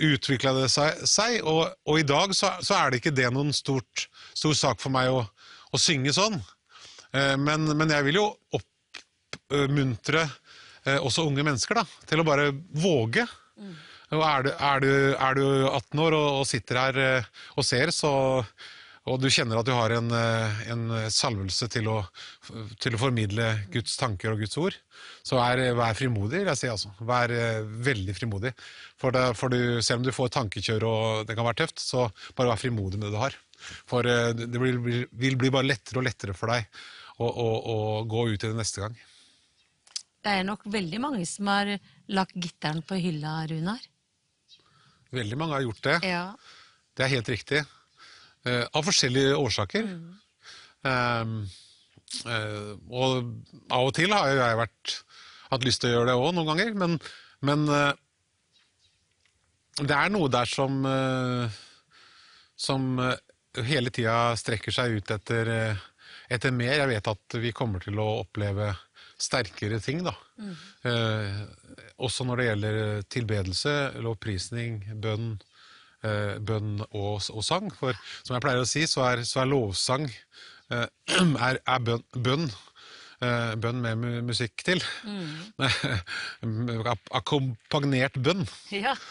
utvikla 0.00 0.50
det 0.62 0.68
seg, 0.72 0.90
seg 1.08 1.32
og, 1.44 1.62
og 1.88 1.96
i 2.00 2.08
dag 2.08 2.28
så, 2.36 2.46
så 2.64 2.72
er 2.80 2.86
det 2.90 2.98
ikke 3.02 3.18
det 3.20 3.28
noen 3.36 3.52
stort, 3.56 3.96
stor 4.32 4.54
sak 4.58 4.78
for 4.82 4.90
meg 4.96 5.06
å, 5.12 5.20
å 5.72 5.76
synge 5.80 6.12
sånn. 6.16 6.36
Eh, 7.12 7.36
Men, 7.36 7.60
men 7.76 7.92
jeg 7.92 8.04
vil 8.08 8.16
jo 8.22 8.26
oppmuntre 8.56 10.22
eh, 10.24 10.98
også 10.98 11.26
unge 11.28 11.44
mennesker 11.44 11.74
da, 11.82 11.86
til 12.08 12.18
å 12.24 12.26
bare 12.26 12.48
våge. 12.80 13.26
Er, 14.12 14.44
du, 14.44 14.50
er, 14.52 14.84
du, 14.84 14.92
er 15.16 15.38
du 15.38 15.44
18 15.70 16.04
år 16.04 16.14
og, 16.18 16.28
og 16.42 16.46
sitter 16.48 16.80
her 16.82 16.98
eh, 17.00 17.28
og 17.56 17.64
ser, 17.64 17.92
så, 17.96 18.12
og 19.08 19.18
du 19.18 19.30
kjenner 19.32 19.58
at 19.58 19.66
du 19.66 19.72
har 19.74 19.94
en, 19.96 20.10
eh, 20.14 20.58
en 20.70 20.82
salvelse 21.10 21.66
til 21.72 21.88
å, 21.90 21.96
til 22.82 22.94
å 22.94 23.00
formidle 23.00 23.46
Guds 23.72 23.96
tanker 23.98 24.34
og 24.34 24.42
Guds 24.44 24.58
ord, 24.60 24.76
så 25.26 25.40
er, 25.42 25.64
vær 25.78 25.96
frimodig, 25.98 26.42
vil 26.42 26.50
jeg 26.52 26.60
si. 26.60 26.70
Altså. 26.70 26.92
Vær 27.08 27.32
eh, 27.34 27.62
veldig 27.88 28.14
frimodig. 28.14 28.52
For, 29.00 29.14
det, 29.14 29.24
for 29.38 29.50
du, 29.50 29.80
selv 29.82 30.02
om 30.02 30.06
du 30.06 30.14
får 30.14 30.34
tankekjør 30.36 30.86
og 30.86 31.24
det 31.26 31.38
kan 31.38 31.48
være 31.48 31.62
tøft, 31.64 31.82
så 31.82 32.06
bare 32.36 32.52
vær 32.52 32.62
frimodig 32.62 33.00
med 33.00 33.08
det 33.08 33.16
du 33.16 33.22
har. 33.22 33.38
For 33.90 34.06
eh, 34.06 34.32
det 34.38 34.60
vil, 34.62 34.78
vil 35.10 35.38
bli 35.40 35.50
bare 35.54 35.70
lettere 35.72 36.02
og 36.02 36.06
lettere 36.06 36.36
for 36.36 36.52
deg 36.54 36.68
å, 37.18 37.26
å, 37.26 37.48
å 37.74 37.78
gå 38.10 38.28
ut 38.34 38.38
i 38.38 38.50
det 38.50 38.58
neste 38.58 38.84
gang. 38.84 39.00
Det 40.22 40.36
er 40.38 40.46
nok 40.46 40.62
veldig 40.70 41.00
mange 41.02 41.24
som 41.26 41.48
har 41.50 41.72
lagt 42.14 42.36
gitteren 42.38 42.84
på 42.86 43.00
hylla, 43.02 43.40
Runar. 43.50 43.82
Veldig 45.12 45.38
mange 45.38 45.56
har 45.56 45.64
gjort 45.66 45.82
det. 45.86 45.96
Ja. 46.08 46.24
Det 46.96 47.04
er 47.04 47.14
helt 47.14 47.30
riktig. 47.32 47.62
Uh, 48.46 48.64
av 48.72 48.86
forskjellige 48.86 49.36
årsaker. 49.38 49.88
Um, 50.82 51.34
uh, 52.26 52.72
og 52.90 53.34
av 53.70 53.90
og 53.90 53.92
til 53.96 54.14
har 54.14 54.32
jeg 54.32 54.60
vært, 54.62 54.94
hatt 55.52 55.66
lyst 55.68 55.82
til 55.82 55.92
å 55.92 55.98
gjøre 55.98 56.10
det 56.10 56.16
òg, 56.20 56.30
noen 56.36 56.48
ganger. 56.52 56.72
Men, 56.80 56.96
men 57.44 57.66
eh, 57.68 57.92
det 59.82 59.92
er 59.92 60.12
noe 60.12 60.30
der 60.32 60.48
som 60.48 60.78
som 62.56 62.86
hele 63.66 63.90
tida 63.92 64.32
strekker 64.38 64.72
seg 64.72 64.96
ut 64.96 65.12
etter, 65.12 65.50
etter 66.32 66.54
mer. 66.56 66.78
Jeg 66.78 66.88
vet 66.88 67.10
at 67.12 67.36
vi 67.42 67.52
kommer 67.52 67.84
til 67.84 68.00
å 68.00 68.06
oppleve 68.22 68.70
sterkere 69.22 69.78
ting, 69.82 70.02
da. 70.06 70.14
Eh, 70.88 71.40
også 72.02 72.26
når 72.26 72.40
det 72.40 72.48
gjelder 72.48 73.06
tilbedelse, 73.12 73.74
lovprisning, 74.04 74.80
bønn, 75.02 75.36
eh, 76.02 76.36
bønn 76.42 76.82
og, 76.90 77.22
og 77.30 77.46
sang. 77.46 77.70
For 77.78 77.96
som 78.22 78.36
jeg 78.36 78.44
pleier 78.44 78.62
å 78.62 78.68
si, 78.68 78.84
så 78.90 79.06
er, 79.12 79.24
så 79.28 79.42
er 79.42 79.50
lovsang 79.52 80.08
eh, 80.08 80.86
er, 81.48 81.60
er 81.62 81.84
bønn, 81.86 82.04
bønn 82.16 82.48
eh, 83.22 83.52
bønn 83.62 83.84
med 83.84 84.26
musikk 84.26 84.64
til. 84.66 84.82
Mm. 85.06 86.82
Akkompagnert 87.20 88.18
bønn. 88.22 88.46
ja. 88.74 88.96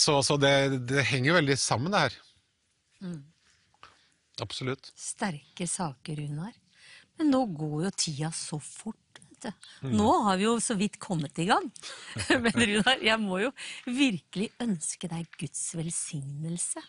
Så, 0.00 0.14
så 0.24 0.38
det, 0.40 0.50
det 0.88 1.02
henger 1.10 1.34
veldig 1.36 1.58
sammen, 1.60 1.92
det 1.92 1.98
her. 2.06 2.14
Absolutt. 4.40 4.88
Sterke 4.96 5.66
saker, 5.68 6.22
Runar. 6.22 6.54
Men 7.18 7.32
nå 7.34 7.44
går 7.54 7.76
jo 7.86 7.94
tida 8.04 8.30
så 8.34 8.58
fort. 8.62 9.00
vet 9.18 9.46
du. 9.46 9.50
Mm. 9.86 9.96
Nå 9.98 10.10
har 10.26 10.38
vi 10.40 10.46
jo 10.48 10.54
så 10.62 10.76
vidt 10.78 10.98
kommet 11.02 11.38
i 11.38 11.48
gang. 11.50 11.66
Men 12.44 12.54
Runar, 12.54 13.02
jeg 13.02 13.20
må 13.22 13.42
jo 13.44 13.52
virkelig 13.86 14.50
ønske 14.64 15.10
deg 15.10 15.28
Guds 15.40 15.66
velsignelse. 15.78 16.82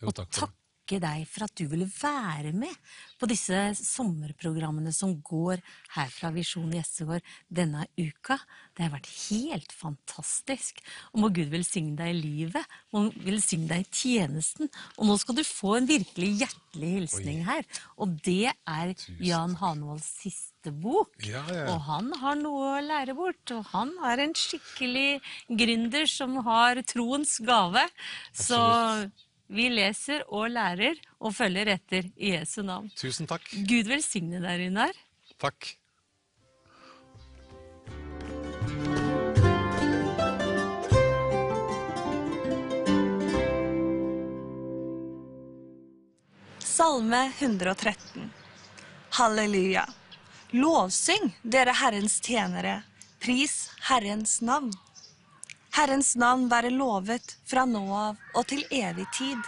Jo, 0.00 0.10
og 0.10 0.14
takk 0.20 0.30
for 0.34 0.46
det. 0.46 0.63
Takke 0.84 1.00
deg 1.00 1.24
for 1.28 1.46
at 1.46 1.54
du 1.56 1.66
ville 1.68 1.88
være 1.88 2.52
med 2.52 2.72
på 3.18 3.26
disse 3.26 3.56
sommerprogrammene 3.78 4.92
som 4.92 5.16
går 5.24 5.62
her 5.94 6.10
fra 6.12 6.30
Visjon 6.34 6.72
Gjestegård 6.74 7.22
denne 7.48 7.86
uka. 7.96 8.36
Det 8.76 8.84
har 8.84 8.92
vært 8.92 9.08
helt 9.30 9.72
fantastisk. 9.72 10.82
Og 11.14 11.22
må 11.22 11.30
Gud 11.32 11.48
velsigne 11.52 11.96
deg 11.96 12.12
i 12.12 12.20
livet, 12.20 12.64
må 12.92 13.06
velsigne 13.24 13.68
deg 13.70 13.84
i 13.84 13.90
tjenesten. 13.94 14.68
Og 14.98 15.08
nå 15.08 15.16
skal 15.16 15.38
du 15.38 15.44
få 15.44 15.78
en 15.78 15.88
virkelig 15.88 16.32
hjertelig 16.42 16.92
hilsning 16.98 17.44
her. 17.48 17.64
Og 17.96 18.18
det 18.24 18.52
er 18.52 18.94
Jan 19.24 19.56
Hanevolds 19.60 20.10
siste 20.20 20.72
bok. 20.74 21.14
Ja, 21.24 21.44
ja. 21.48 21.68
Og 21.72 21.80
han 21.88 22.12
har 22.20 22.36
noe 22.40 22.74
å 22.74 22.84
lære 22.84 23.16
bort. 23.16 23.44
Og 23.54 23.64
han 23.72 23.94
er 24.04 24.26
en 24.26 24.36
skikkelig 24.36 25.22
gründer 25.48 26.10
som 26.10 26.42
har 26.44 26.82
troens 26.90 27.38
gave. 27.46 27.86
Så 28.34 28.58
vi 29.52 29.68
leser 29.68 30.24
og 30.32 30.48
lærer 30.52 30.98
og 31.20 31.34
følger 31.36 31.74
etter 31.76 32.08
i 32.16 32.34
Jesu 32.34 32.62
navn. 32.64 32.90
Tusen 32.96 33.28
takk. 33.28 33.46
Gud 33.68 33.90
velsigne 33.90 34.40
deg, 34.42 34.66
Runar. 34.66 34.94
Takk. 35.40 35.74
Salme 46.58 47.28
113. 47.38 48.32
Halleluja. 49.14 49.84
Lovsyng 50.50 51.30
dere 51.42 51.74
Herrens 51.78 52.20
tjenere. 52.20 52.80
Pris 53.22 53.70
Herrens 53.88 54.40
navn. 54.42 54.72
Herrens 55.74 56.12
navn 56.14 56.44
være 56.46 56.70
lovet 56.70 57.32
fra 57.50 57.64
nå 57.66 57.82
av 57.98 58.18
og 58.38 58.44
til 58.46 58.62
evig 58.70 59.08
tid. 59.16 59.40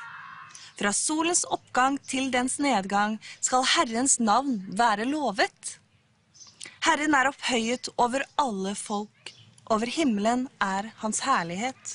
Fra 0.77 0.91
solens 0.93 1.45
oppgang 1.55 2.01
til 2.11 2.33
dens 2.35 2.59
nedgang 2.59 3.15
skal 3.39 3.63
Herrens 3.77 4.19
navn 4.19 4.59
være 4.81 5.07
lovet. 5.07 5.77
Herren 6.83 7.15
er 7.15 7.31
opphøyet 7.31 7.93
over 7.95 8.27
alle 8.43 8.75
folk, 8.75 9.33
over 9.71 9.87
himmelen 9.87 10.49
er 10.63 10.91
hans 10.99 11.23
herlighet. 11.23 11.95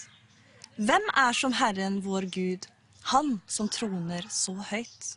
Hvem 0.80 1.12
er 1.26 1.36
som 1.36 1.54
Herren 1.60 2.00
vår 2.04 2.32
Gud, 2.32 2.68
han 3.12 3.38
som 3.52 3.68
troner 3.68 4.26
så 4.32 4.56
høyt? 4.72 5.16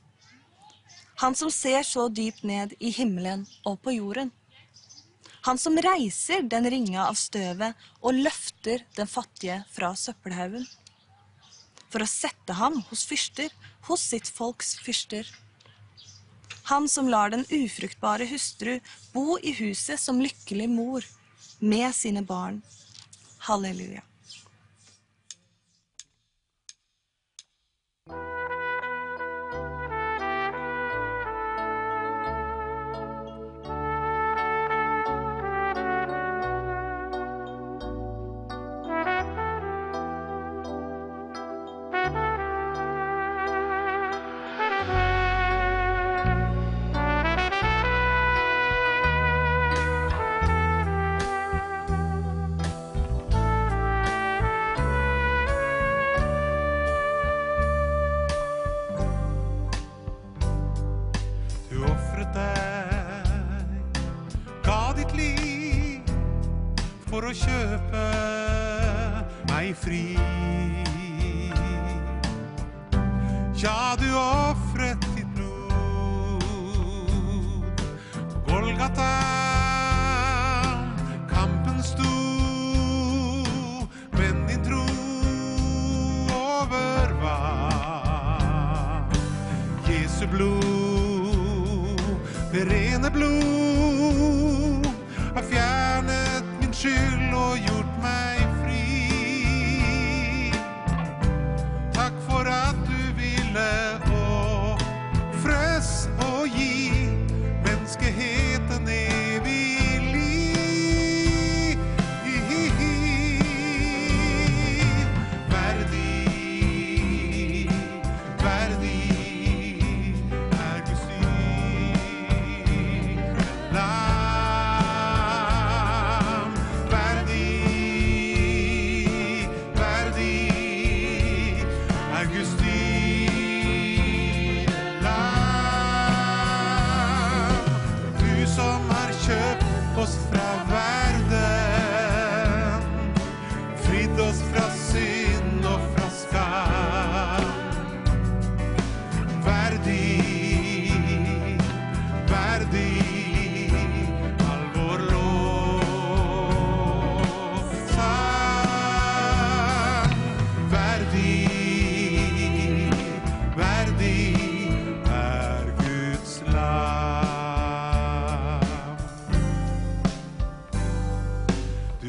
Han 1.22 1.38
som 1.38 1.54
ser 1.54 1.86
så 1.86 2.08
dypt 2.10 2.42
ned 2.42 2.74
i 2.82 2.90
himmelen 2.90 3.46
og 3.62 3.78
på 3.86 3.94
jorden. 3.94 4.34
Han 5.44 5.58
som 5.58 5.76
reiser 5.76 6.46
den 6.48 6.64
ringa 6.70 7.02
av 7.04 7.18
støvet 7.20 7.76
og 8.00 8.16
løfter 8.16 8.86
den 8.96 9.08
fattige 9.10 9.58
fra 9.74 9.90
søppelhaugen. 9.92 10.64
For 11.92 12.00
å 12.00 12.08
sette 12.08 12.56
ham 12.56 12.78
hos 12.88 13.04
fyrster, 13.04 13.52
hos 13.84 14.06
sitt 14.14 14.30
folks 14.32 14.72
fyrster. 14.80 15.28
Han 16.72 16.88
som 16.88 17.10
lar 17.12 17.34
den 17.34 17.44
ufruktbare 17.52 18.24
hustru 18.30 18.78
bo 19.12 19.36
i 19.36 19.52
huset 19.58 20.00
som 20.00 20.22
lykkelig 20.24 20.70
mor 20.72 21.04
med 21.60 21.92
sine 21.92 22.24
barn. 22.24 22.62
Halleluja. 23.44 24.00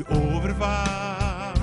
Overvann 0.09 1.55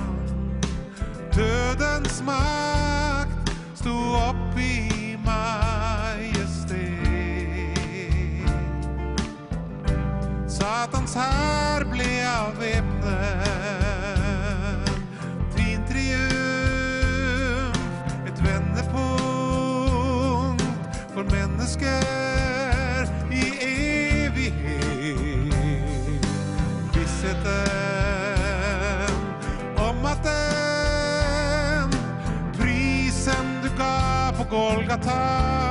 dødens 1.35 2.23
makt, 2.25 3.53
sto 3.75 3.95
opp 4.29 4.57
i 4.59 5.15
majestet. 5.25 6.83
Satans 10.47 11.13
hær 11.15 11.87
ble 11.91 12.09
avvæpnet. 12.27 12.82
Golgata 34.53 35.62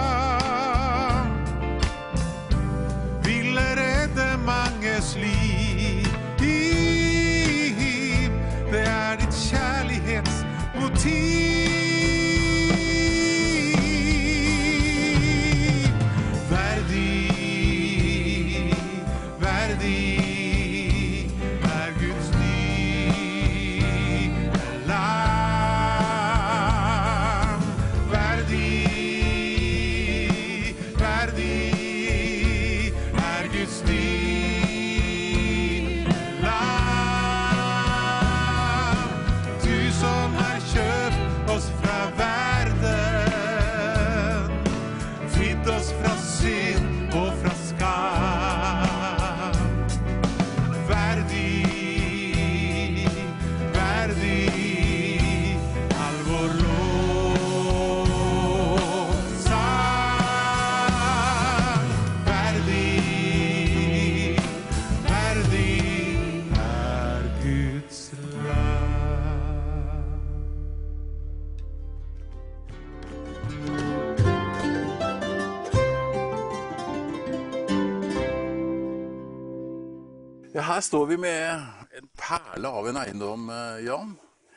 her 80.73 80.85
står 80.85 81.07
vi 81.07 81.19
med 81.21 81.65
en 81.99 82.09
perle 82.19 82.69
av 82.69 82.89
en 82.89 82.99
eiendom, 83.03 83.49
eh, 83.51 83.85
Jan. 83.87 84.15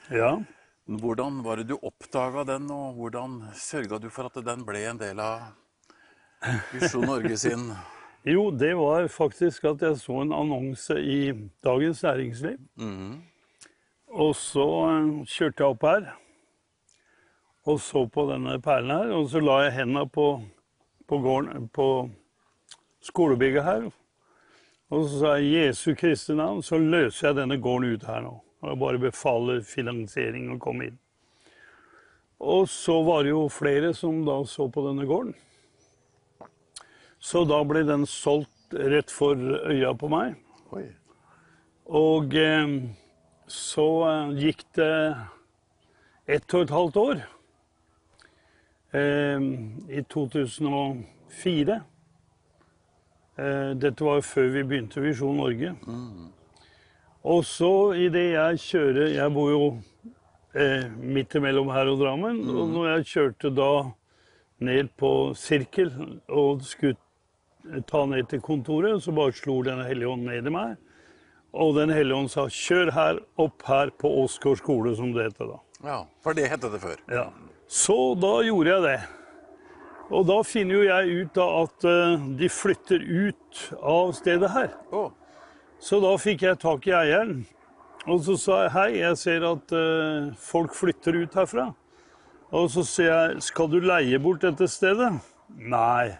Ja. 0.09 0.31
Hvordan 0.85 1.41
var 1.43 1.59
det 1.59 1.67
du 1.69 1.75
oppdaga 1.75 2.45
den, 2.45 2.69
og 2.71 2.99
hvordan 2.99 3.39
sørga 3.57 3.99
du 3.99 4.09
for 4.13 4.29
at 4.29 4.37
den 4.45 4.63
ble 4.67 4.85
en 4.85 5.01
del 5.01 5.19
av 5.19 5.51
Visjon 6.71 7.07
Norge 7.09 7.37
sin 7.41 7.71
Jo, 8.35 8.49
det 8.49 8.71
var 8.77 9.07
faktisk 9.11 9.67
at 9.69 9.83
jeg 9.85 9.99
så 10.01 10.21
en 10.23 10.33
annonse 10.33 10.95
i 10.97 11.33
Dagens 11.65 12.01
Næringsliv. 12.05 12.57
Og 14.09 14.31
så 14.39 14.69
eh, 14.91 15.09
kjørte 15.29 15.61
jeg 15.61 15.75
opp 15.75 15.85
her 15.89 16.13
og 17.65 17.79
så 17.81 18.05
på 18.05 18.27
denne 18.29 18.59
perlen 18.61 18.93
her. 18.93 19.13
Og 19.17 19.29
så 19.31 19.41
la 19.41 19.63
jeg 19.65 19.77
henda 19.79 20.05
på, 20.05 20.27
på, 21.09 21.19
gården, 21.21 21.67
på 21.73 22.09
skolebygget 23.05 23.65
her. 23.65 23.87
Og 24.93 25.07
så 25.07 25.19
sa 25.19 25.31
jeg 25.39 25.53
Jesu 25.65 25.95
Kristi 25.97 26.35
navn, 26.37 26.61
så 26.63 26.77
løser 26.77 27.29
jeg 27.29 27.39
denne 27.39 27.57
gården 27.61 27.95
ut 27.95 28.05
her 28.05 28.21
nå. 28.21 28.35
Og 28.61 28.69
jeg 28.71 28.81
bare 28.81 29.01
befaler 29.01 29.63
finansiering 29.65 30.51
å 30.53 30.59
komme 30.61 30.89
inn. 30.89 30.99
Og 32.45 32.67
så 32.69 32.99
var 33.05 33.23
det 33.23 33.31
jo 33.31 33.47
flere 33.49 33.93
som 33.97 34.21
da 34.27 34.37
så 34.49 34.67
på 34.69 34.83
denne 34.85 35.07
gården. 35.09 35.33
Så 37.19 37.45
da 37.49 37.61
ble 37.65 37.81
den 37.87 38.05
solgt 38.09 38.75
rett 38.75 39.13
for 39.13 39.39
øya 39.65 39.93
på 39.97 40.09
meg. 40.11 40.35
Oi. 40.75 40.85
Og 41.85 42.35
eh, 42.37 42.75
så 43.49 43.87
eh, 44.09 44.35
gikk 44.41 44.65
det 44.77 44.91
ett 46.37 46.53
og 46.53 46.65
et 46.65 46.75
halvt 46.75 47.01
år. 47.01 47.25
Eh, 48.93 49.49
I 49.89 50.05
2004. 50.13 51.81
Eh, 53.35 53.71
dette 53.75 54.05
var 54.05 54.21
jo 54.21 54.25
før 54.25 54.51
vi 54.53 54.63
begynte 54.63 55.03
Visjon 55.03 55.37
Norge. 55.39 55.73
Og 57.25 57.41
så 57.47 57.71
idet 57.97 58.35
jeg 58.35 58.59
kjører 58.61 59.07
Jeg 59.15 59.33
bor 59.33 59.49
jo 59.49 59.63
eh, 60.53 60.85
midt 61.01 61.35
imellom 61.35 61.71
her 61.73 61.89
og 61.91 61.99
Drammen. 61.99 62.43
Og 62.47 62.69
når 62.71 62.89
jeg 62.91 63.09
kjørte 63.13 63.51
da 63.57 63.71
ned 64.65 64.91
på 64.95 65.33
Sirkel 65.35 65.91
og 66.29 66.63
skulle 66.63 66.95
ta 67.89 68.05
ned 68.07 68.29
til 68.29 68.43
kontoret, 68.45 69.01
så 69.03 69.11
bare 69.11 69.35
slo 69.35 69.61
Den 69.65 69.83
hellige 69.83 70.11
ånd 70.13 70.27
ned 70.29 70.47
i 70.47 70.53
meg. 70.53 70.77
Og 71.55 71.75
Den 71.75 71.89
hellige 71.89 72.15
ånd 72.15 72.31
sa 72.31 72.47
'kjør 72.47 72.91
her, 72.91 73.19
opp 73.37 73.63
her 73.63 73.89
på 73.89 74.11
Åsgård 74.23 74.59
skole', 74.59 74.95
som 74.95 75.13
det 75.13 75.31
heter 75.31 75.47
da. 75.47 75.59
Ja, 75.83 75.99
for 76.23 76.33
det 76.33 76.49
het 76.49 76.61
det 76.61 76.81
før. 76.81 76.97
Ja. 77.11 77.29
Så 77.67 78.15
da 78.19 78.41
gjorde 78.43 78.69
jeg 78.69 78.81
det. 78.83 78.99
Og 80.13 80.25
da 80.29 80.37
finner 80.45 80.77
jo 80.77 80.85
jeg 80.85 81.21
ut 81.21 81.37
da 81.37 81.45
at 81.63 81.85
eh, 81.89 82.25
de 82.37 82.49
flytter 82.51 83.01
ut 83.01 83.61
av 83.81 84.11
stedet 84.17 84.51
her. 84.53 84.73
Oh. 84.93 85.09
Så 85.81 85.99
da 86.03 86.13
fikk 86.21 86.45
jeg 86.45 86.61
tak 86.61 86.85
i 86.89 86.93
eieren. 86.95 87.45
Og 88.05 88.21
så 88.27 88.35
sa 88.37 88.59
jeg 88.65 88.73
hei, 88.75 88.89
jeg 88.99 89.17
ser 89.17 89.47
at 89.49 89.73
eh, 89.73 90.27
folk 90.37 90.75
flytter 90.77 91.17
ut 91.23 91.39
herfra. 91.39 91.71
Og 92.55 92.69
så 92.71 92.83
sier 92.85 93.09
jeg 93.09 93.41
skal 93.47 93.71
du 93.71 93.79
leie 93.81 94.19
bort 94.21 94.45
dette 94.45 94.67
stedet? 94.69 95.09
Nei, 95.49 96.13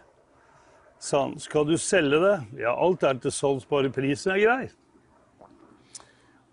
sa 0.98 1.28
han. 1.28 1.38
Skal 1.42 1.70
du 1.70 1.78
selge 1.78 2.20
det? 2.24 2.36
Ja, 2.64 2.74
alt 2.74 3.06
er 3.06 3.22
til 3.22 3.34
salgs, 3.34 3.70
bare 3.70 3.94
prisen 3.94 4.34
er 4.34 4.42
grei. 4.42 4.64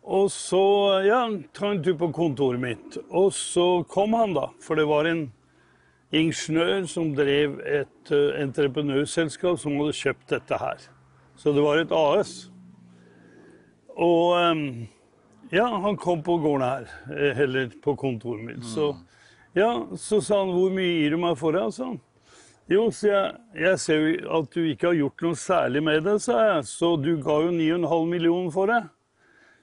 Og 0.02 0.28
så 0.34 0.64
ja, 1.06 1.22
ta 1.54 1.70
en 1.70 1.80
tur 1.82 1.96
på 1.96 2.10
kontoret 2.12 2.60
mitt. 2.60 2.98
Og 3.08 3.30
så 3.32 3.86
kom 3.88 4.18
han, 4.18 4.34
da. 4.36 4.50
For 4.60 4.76
det 4.76 4.88
var 4.90 5.08
en 5.08 5.30
ingeniør 6.12 6.86
som 6.90 7.12
drev 7.16 7.58
et 7.64 8.12
uh, 8.12 8.32
entreprenørselskap 8.40 9.60
som 9.60 9.78
hadde 9.80 9.96
kjøpt 9.96 10.34
dette 10.34 10.58
her. 10.60 10.88
Så 11.40 11.54
det 11.56 11.64
var 11.64 11.80
et 11.80 11.94
AS. 11.96 12.34
Og 13.96 14.36
um, 14.36 14.66
ja, 15.52 15.66
han 15.66 15.96
kom 16.00 16.22
på 16.24 16.38
gården 16.40 16.64
her, 16.64 16.88
eh, 17.12 17.40
eller 17.44 17.72
på 17.84 17.96
kontoret 17.96 18.44
mitt. 18.44 18.64
Så, 18.64 18.94
ja, 19.52 19.86
så 19.96 20.20
sa 20.20 20.38
han 20.38 20.52
'hvor 20.54 20.72
mye 20.72 21.02
gir 21.02 21.10
du 21.10 21.16
meg 21.16 21.36
for 21.36 21.52
det'? 21.52 21.72
sa 21.72 21.84
han. 21.84 22.00
Jo, 22.70 22.90
så 22.90 23.08
jeg, 23.08 23.36
jeg 23.58 23.78
ser 23.78 23.98
jo 24.00 24.38
at 24.38 24.50
du 24.54 24.60
ikke 24.64 24.86
har 24.86 24.94
gjort 24.94 25.22
noe 25.22 25.36
særlig 25.36 25.82
med 25.82 26.04
det, 26.04 26.20
sa 26.22 26.38
jeg. 26.46 26.64
Så 26.64 26.96
du 26.96 27.16
ga 27.20 27.40
jo 27.42 27.50
9,5 27.50 28.06
millioner 28.08 28.50
for 28.50 28.66
det. 28.66 28.82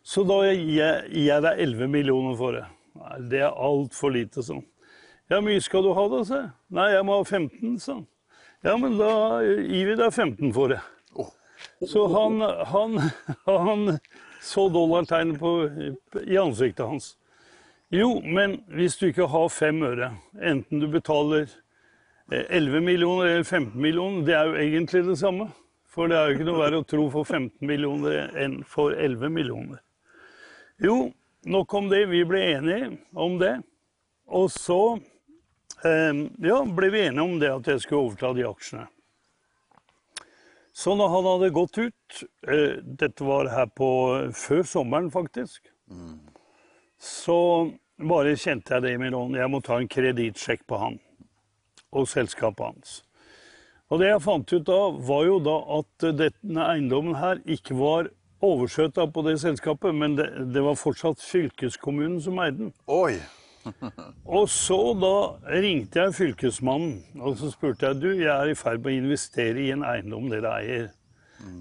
Så 0.04 0.24
da 0.28 0.42
gir 0.46 0.76
jeg, 0.76 1.10
jeg 1.26 1.42
deg 1.42 1.64
11 1.66 1.88
millioner 1.88 2.36
for 2.38 2.52
det. 2.52 2.66
Nei, 3.00 3.16
det 3.32 3.42
er 3.48 3.56
altfor 3.56 4.14
lite, 4.14 4.44
sånn. 4.46 4.66
Ja, 5.30 5.42
mye 5.46 5.62
skal 5.62 5.86
du 5.86 5.92
ha 5.94 6.06
da, 6.10 6.24
sa 6.26 6.40
jeg. 6.40 6.54
Nei, 6.74 6.88
jeg 6.96 7.06
må 7.06 7.20
ha 7.20 7.26
15, 7.26 7.76
sa 7.82 8.00
han. 8.00 8.08
Ja, 8.66 8.74
men 8.82 8.98
da 9.00 9.12
gir 9.46 9.92
vi 9.92 9.96
deg 10.00 10.10
15 10.12 10.54
for 10.56 10.74
det. 10.74 10.80
Så 11.88 12.06
han, 12.12 12.42
han, 12.72 12.98
han 13.46 14.00
så 14.44 14.66
dollartegnet 14.72 15.42
i 16.26 16.38
ansiktet 16.40 16.86
hans. 16.88 17.14
Jo, 17.90 18.20
men 18.22 18.60
hvis 18.74 18.98
du 19.00 19.08
ikke 19.10 19.28
har 19.32 19.48
fem 19.50 19.82
øre, 19.84 20.12
enten 20.46 20.82
du 20.82 20.88
betaler 20.92 21.48
eh, 22.32 22.46
11 22.46 22.84
millioner 22.86 23.32
eller 23.32 23.48
15 23.48 23.82
millioner, 23.82 24.26
det 24.28 24.36
er 24.38 24.50
jo 24.50 24.60
egentlig 24.62 25.04
det 25.08 25.18
samme. 25.22 25.50
For 25.90 26.10
det 26.10 26.18
er 26.20 26.28
jo 26.28 26.38
ikke 26.38 26.50
noe 26.52 26.62
verre 26.62 26.82
å 26.84 26.86
tro 26.86 27.08
for 27.10 27.26
15 27.26 27.66
millioner 27.66 28.30
enn 28.38 28.60
for 28.68 28.94
11 28.94 29.34
millioner. 29.34 29.82
Jo, 30.80 31.10
nok 31.50 31.74
om 31.80 31.90
det. 31.90 32.04
Vi 32.12 32.22
ble 32.30 32.44
enige 32.54 32.92
om 33.18 33.40
det. 33.42 33.56
Og 34.30 34.52
så 34.54 34.82
eh, 35.00 35.02
ja, 35.84 36.58
ble 36.76 36.90
vi 36.92 37.06
enige 37.08 37.24
om 37.24 37.38
det 37.40 37.52
at 37.54 37.68
jeg 37.72 37.84
skulle 37.84 38.10
overta 38.10 38.34
de 38.36 38.48
aksjene. 38.48 38.88
Så 40.80 40.96
når 40.96 41.12
han 41.12 41.28
hadde 41.28 41.50
gått 41.56 41.78
ut, 41.78 42.24
eh, 42.48 42.80
dette 42.84 43.26
var 43.28 43.50
her 43.52 43.68
på 43.76 43.90
før 44.36 44.64
sommeren 44.64 45.10
faktisk, 45.12 45.62
så 47.00 47.72
bare 48.00 48.38
kjente 48.40 48.74
jeg 48.76 48.86
det 48.86 48.94
i 48.96 49.02
min 49.02 49.16
ånd. 49.16 49.36
Jeg 49.36 49.52
må 49.52 49.60
ta 49.64 49.80
en 49.80 49.92
kredittsjekk 49.92 50.66
på 50.68 50.80
han 50.80 51.00
og 51.92 52.08
selskapet 52.08 52.66
hans. 52.66 53.02
Og 53.90 54.00
det 54.00 54.12
jeg 54.12 54.22
fant 54.22 54.54
ut 54.54 54.66
da, 54.68 54.80
var 55.10 55.26
jo 55.26 55.40
da 55.42 55.58
at 55.80 56.08
denne 56.20 56.68
eiendommen 56.70 57.18
her 57.18 57.42
ikke 57.50 57.76
var 57.80 58.12
overskjøta 58.46 59.08
på 59.12 59.24
det 59.26 59.40
selskapet, 59.42 59.96
men 59.96 60.16
det, 60.16 60.30
det 60.54 60.64
var 60.64 60.78
fortsatt 60.80 61.24
fylkeskommunen 61.26 62.22
som 62.22 62.40
eide 62.40 62.58
den. 62.62 62.74
Oi. 62.88 63.18
Og 64.40 64.48
så 64.52 64.80
da 65.00 65.16
ringte 65.60 66.04
jeg 66.04 66.16
fylkesmannen 66.18 67.22
og 67.22 67.38
så 67.40 67.52
spurte 67.54 67.90
jeg, 67.90 68.02
du, 68.02 68.10
jeg 68.18 68.32
er 68.34 68.52
i 68.52 68.58
ferd 68.58 68.84
med 68.84 68.94
å 68.94 69.02
investere 69.04 69.64
i 69.64 69.72
en 69.76 69.86
eiendom 69.88 70.30
dere 70.32 70.56
eier. 70.62 70.88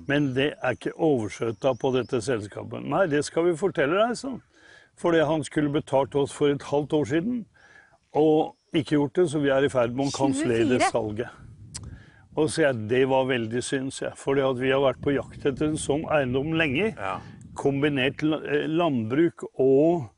Men 0.09 0.33
det 0.35 0.53
er 0.57 0.75
ikke 0.75 0.95
overskjøta 0.95 1.75
på 1.79 1.93
dette 1.95 2.21
selskapet. 2.25 2.83
Nei, 2.83 3.07
det 3.11 3.23
skal 3.29 3.47
vi 3.47 3.59
fortelle 3.59 3.99
deg, 4.01 4.17
sånn. 4.19 4.41
Fordi 4.99 5.21
han 5.23 5.45
skulle 5.47 5.71
betalt 5.71 6.17
oss 6.19 6.35
for 6.35 6.51
et 6.51 6.65
halvt 6.73 6.97
år 6.99 7.11
siden, 7.13 7.37
og 8.19 8.57
ikke 8.75 8.97
gjort 8.97 9.21
det, 9.21 9.27
så 9.31 9.43
vi 9.43 9.53
er 9.55 9.67
i 9.67 9.71
ferd 9.73 9.95
med 9.95 10.11
å 10.11 10.17
kansellere 10.17 10.81
salget. 10.91 11.31
Og 12.35 12.47
så 12.47 12.55
sier 12.55 12.67
jeg, 12.69 12.83
det 12.91 13.05
var 13.11 13.27
veldig 13.31 13.63
synd, 13.65 13.93
sier 13.95 14.11
jeg. 14.11 14.19
Fordi 14.21 14.45
vi 14.61 14.71
har 14.71 14.83
vært 14.83 15.01
på 15.03 15.15
jakt 15.15 15.47
etter 15.49 15.71
en 15.71 15.81
sånn 15.81 16.05
eiendom 16.15 16.53
lenge. 16.59 16.93
Ja. 16.95 17.17
Kombinert 17.59 18.23
eh, 18.23 18.67
landbruk 18.71 19.43
og 19.59 20.09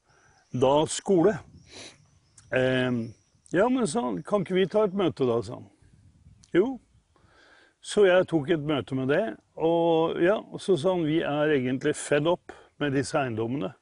da 0.53 0.75
skole. 0.91 1.39
Eh, 2.51 2.91
ja, 3.51 3.69
men 3.69 3.89
sa 3.89 4.07
han, 4.09 4.23
kan 4.23 4.45
ikke 4.45 4.59
vi 4.59 4.69
ta 4.71 4.85
et 4.87 4.97
møte 4.97 5.27
da, 5.29 5.41
sa 5.43 5.59
han. 5.59 5.69
Jo. 6.55 6.79
Så 7.81 8.05
jeg 8.05 8.27
tok 8.29 8.51
et 8.53 8.65
møte 8.67 8.97
med 8.99 9.09
det, 9.09 9.25
og 9.57 10.19
ja, 10.21 10.37
så 10.61 10.77
sa 10.77 10.93
han 10.93 11.07
vi 11.09 11.23
er 11.25 11.55
egentlig 11.55 11.95
fed 11.97 12.29
up 12.29 12.53
med 12.81 12.93
disse 12.97 13.17
eiendommene. 13.17 13.73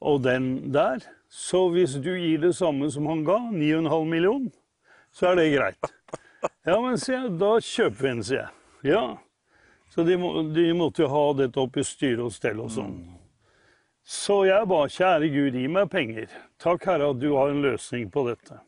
Og 0.00 0.22
den 0.24 0.72
der. 0.72 1.02
Så 1.30 1.68
hvis 1.70 1.92
du 2.02 2.10
gir 2.16 2.40
det 2.42 2.56
samme 2.58 2.88
som 2.90 3.06
han 3.06 3.24
ga, 3.26 3.36
9,5 3.52 4.04
million, 4.10 4.48
så 5.14 5.30
er 5.30 5.36
det 5.38 5.50
greit. 5.54 5.90
Ja, 6.66 6.78
men 6.80 6.96
sier 6.98 7.20
jeg, 7.20 7.34
da 7.38 7.52
kjøper 7.60 8.00
vi 8.00 8.08
den, 8.08 8.22
sier 8.26 8.40
jeg. 8.40 8.94
Ja. 8.94 9.04
Så 9.92 10.06
de, 10.06 10.16
må, 10.18 10.32
de 10.54 10.64
måtte 10.74 11.04
jo 11.04 11.10
ha 11.12 11.24
dette 11.38 11.60
opp 11.60 11.76
i 11.78 11.84
styre 11.86 12.26
og 12.26 12.34
stell 12.34 12.62
og 12.62 12.70
sånn. 12.74 12.96
Så 14.04 14.44
jeg 14.48 14.66
ba, 14.70 14.84
kjære 14.90 15.28
Gud, 15.30 15.56
gi 15.58 15.68
meg 15.70 15.90
penger. 15.92 16.30
Takk, 16.60 16.84
Herre, 16.88 17.10
at 17.12 17.20
du 17.20 17.30
har 17.36 17.52
en 17.52 17.62
løsning 17.62 18.10
på 18.12 18.24
dette. 18.28 18.58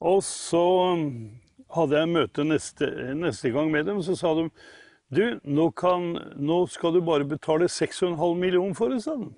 Og 0.00 0.20
så 0.24 0.62
um, 0.92 1.06
hadde 1.72 2.00
jeg 2.00 2.12
møte 2.12 2.44
neste, 2.44 2.90
neste 3.16 3.52
gang 3.54 3.70
med 3.72 3.86
dem, 3.88 4.02
så 4.04 4.16
sa 4.18 4.34
de 4.36 4.48
du, 5.08 5.38
nå, 5.46 5.70
kan, 5.78 6.16
nå 6.34 6.64
skal 6.66 6.96
du 6.96 7.00
bare 7.06 7.24
betale 7.28 7.68
6,5 7.70 8.18
millioner 8.36 8.74
for 8.74 8.90
det, 8.90 9.04
sa 9.04 9.14
de. 9.20 9.30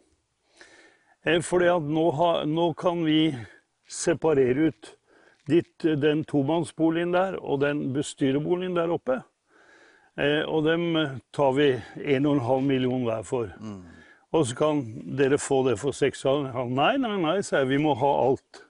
Eh, 1.28 1.40
Fordi 1.44 1.68
at 1.68 1.84
nå, 1.84 2.06
nå 2.48 2.70
kan 2.78 3.04
vi 3.04 3.34
separere 3.88 4.70
ut 4.70 4.94
ditt, 5.48 5.84
den 5.84 6.24
tomannsboligen 6.28 7.12
der 7.12 7.36
og 7.40 7.60
den 7.60 7.90
bestyrerboligen 7.92 8.76
der 8.76 8.96
oppe. 8.96 9.20
Eh, 10.16 10.42
og 10.48 10.64
dem 10.64 10.96
eh, 10.96 11.16
tar 11.36 11.52
vi 11.56 11.70
1,5 12.00 12.64
millioner 12.64 13.04
hver 13.04 13.28
for. 13.28 13.52
Og 14.32 14.46
så 14.46 14.56
kan 14.56 14.80
dere 15.16 15.38
få 15.40 15.62
det 15.64 15.78
for 15.80 15.96
6,5. 15.96 16.72
Nei, 16.76 16.96
nei, 17.00 17.14
nei, 17.22 17.38
sa 17.42 17.62
jeg. 17.62 17.70
Vi 17.72 17.78
må 17.80 17.94
ha 17.96 18.10
alt. 18.26 18.64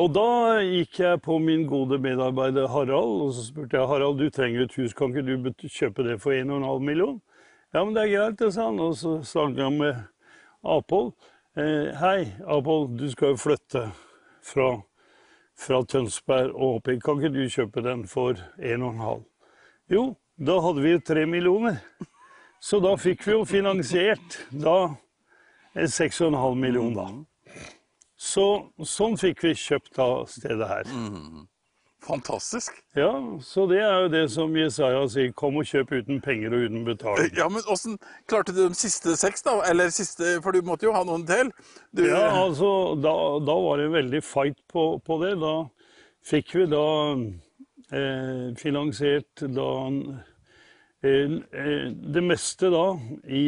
Og 0.00 0.12
da 0.14 0.60
gikk 0.64 1.00
jeg 1.02 1.20
på 1.20 1.36
min 1.42 1.66
gode 1.68 1.98
medarbeider 2.00 2.70
Harald, 2.72 3.18
og 3.26 3.34
så 3.36 3.44
spurte 3.44 3.76
jeg 3.76 3.88
Harald, 3.90 4.22
du 4.22 4.30
trenger 4.32 4.64
et 4.64 4.76
hus, 4.78 4.94
kan 4.96 5.12
ikke 5.12 5.50
du 5.52 5.68
kjøpe 5.68 6.06
det 6.06 6.16
for 6.22 6.32
1,5 6.32 6.86
million? 6.86 7.18
Ja, 7.74 7.82
men 7.84 7.92
det 7.94 8.06
er 8.06 8.14
greit, 8.14 8.40
sa 8.54 8.70
han. 8.70 8.80
Og 8.80 8.96
så 8.96 9.18
snakket 9.26 9.66
han 9.66 9.76
med 9.78 10.00
Apol. 10.64 11.12
Eh, 11.58 11.90
hei, 12.00 12.30
Apol, 12.48 12.88
du 12.96 13.04
skal 13.12 13.34
jo 13.34 13.42
flytte 13.42 13.84
fra, 14.46 14.70
fra 15.58 15.82
Tønsberg 15.84 16.54
og 16.54 16.78
opp 16.78 16.88
hit. 16.90 17.02
Kan 17.04 17.20
ikke 17.20 17.34
du 17.36 17.44
kjøpe 17.52 17.84
den 17.84 18.06
for 18.08 18.40
en 18.56 18.86
og 18.86 18.94
en 18.94 19.04
halv? 19.04 19.26
Jo, 19.90 20.06
da 20.40 20.56
hadde 20.64 20.86
vi 20.86 20.96
tre 21.04 21.26
millioner. 21.28 21.82
Så 22.60 22.80
da 22.84 22.92
fikk 23.00 23.24
vi 23.26 23.32
jo 23.32 23.44
finansiert 23.48 24.40
da 24.52 24.78
eh, 25.74 25.88
seks 25.88 26.20
og 26.20 26.34
en 26.34 26.40
halv 26.42 26.58
million, 26.60 26.92
da. 26.96 27.08
Så 28.20 28.44
sånn 28.84 29.16
fikk 29.20 29.46
vi 29.46 29.54
kjøpt 29.56 29.94
da 29.96 30.10
stedet 30.28 30.68
her. 30.68 30.90
Fantastisk. 32.04 32.76
Ja, 32.96 33.10
så 33.44 33.66
det 33.68 33.80
er 33.84 34.04
jo 34.04 34.10
det 34.12 34.22
som 34.32 34.54
Jesaja 34.56 35.02
sier, 35.12 35.32
kom 35.36 35.58
og 35.60 35.68
kjøp 35.68 35.92
uten 35.98 36.20
penger 36.24 36.54
og 36.56 36.66
uten 36.68 36.84
betaling. 36.86 37.32
Ja, 37.36 37.48
men 37.52 37.64
åssen 37.68 37.98
klarte 38.28 38.54
du 38.56 38.62
de 38.62 38.76
siste 38.76 39.16
seks, 39.20 39.44
da? 39.44 39.58
Eller 39.68 39.92
siste 39.92 40.38
For 40.44 40.56
du 40.56 40.64
måtte 40.64 40.88
jo 40.88 40.94
ha 40.96 41.02
noen 41.04 41.26
til? 41.28 41.52
Du, 41.96 42.06
Ja, 42.08 42.26
altså, 42.42 42.94
da, 43.00 43.12
da 43.44 43.56
var 43.66 43.80
det 43.80 43.88
en 43.88 43.96
veldig 43.98 44.22
fight 44.24 44.60
på, 44.72 44.86
på 45.04 45.20
det. 45.24 45.34
Da 45.40 45.54
fikk 46.28 46.54
vi 46.56 46.66
da 46.72 46.86
eh, 47.92 48.46
finansiert 48.60 49.44
da 49.44 49.70
det 51.00 52.22
meste 52.22 52.68
da 52.72 52.84
i, 53.24 53.44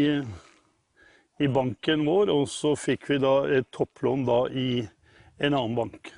i 1.38 1.48
banken 1.52 2.06
vår, 2.08 2.32
og 2.32 2.46
så 2.48 2.72
fikk 2.78 3.10
vi 3.10 3.18
da 3.20 3.34
et 3.52 3.68
topplån 3.74 4.24
da 4.28 4.38
i 4.48 4.68
en 5.42 5.52
annen 5.52 5.76
bank. 5.76 6.12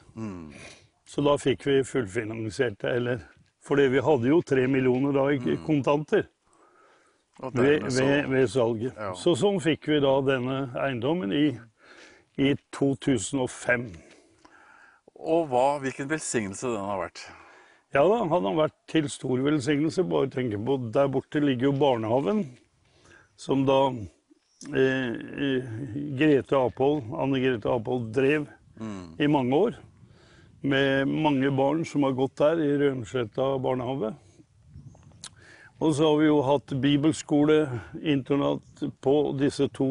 Så 1.07 1.25
da 1.27 1.35
fikk 1.39 1.67
vi 1.67 1.81
fullfinansiert 1.87 2.79
det, 2.83 2.97
eller 3.01 3.25
Fordi 3.65 3.87
vi 3.89 4.01
hadde 4.05 4.29
jo 4.29 4.43
tre 4.45 4.67
millioner 4.69 5.15
da 5.17 5.23
i 5.33 5.55
kontanter 5.65 6.27
ved, 7.41 7.87
ved, 7.89 8.27
ved 8.29 8.49
salget. 8.53 8.93
Ja. 8.93 9.15
Så 9.17 9.33
sånn 9.41 9.57
fikk 9.65 9.89
vi 9.89 10.03
da 10.05 10.19
denne 10.21 10.59
eiendommen 10.77 11.33
i, 11.33 11.47
i 12.37 12.53
2005. 12.77 13.87
Og 15.15 15.49
hva, 15.49 15.79
hvilken 15.81 16.11
velsignelse 16.11 16.75
den 16.75 16.85
har 16.85 17.01
vært. 17.07 17.25
Ja 17.95 18.03
da, 18.11 18.25
han 18.27 18.43
har 18.49 18.57
vært 18.59 18.75
til 18.91 19.07
stor 19.07 19.39
velsignelse. 19.45 20.03
Bare 20.11 20.27
tenke 20.33 20.59
på, 20.59 20.81
der 20.91 21.11
borte 21.15 21.39
ligger 21.39 21.69
jo 21.69 21.77
barnehagen, 21.79 22.41
som 23.39 23.63
da 23.69 23.79
eh, 24.75 25.15
eh, 25.15 25.77
Grete 26.19 26.59
Apold, 26.59 27.07
Anne 27.15 27.39
Grete 27.39 27.71
Apold 27.71 28.11
drev 28.17 28.49
i 29.23 29.31
mange 29.31 29.55
år. 29.55 29.79
Med 30.67 31.07
mange 31.07 31.53
barn 31.55 31.85
som 31.87 32.03
har 32.03 32.19
gått 32.19 32.35
der 32.41 32.65
i 32.65 32.73
Rønsletta 32.83 33.53
barnehage. 33.63 34.11
Og 35.79 35.95
så 35.95 36.09
har 36.09 36.19
vi 36.19 36.31
jo 36.33 36.43
hatt 36.43 36.75
bibelskole, 36.83 37.61
internat 38.03 38.89
på 39.05 39.19
disse 39.39 39.69
to 39.71 39.91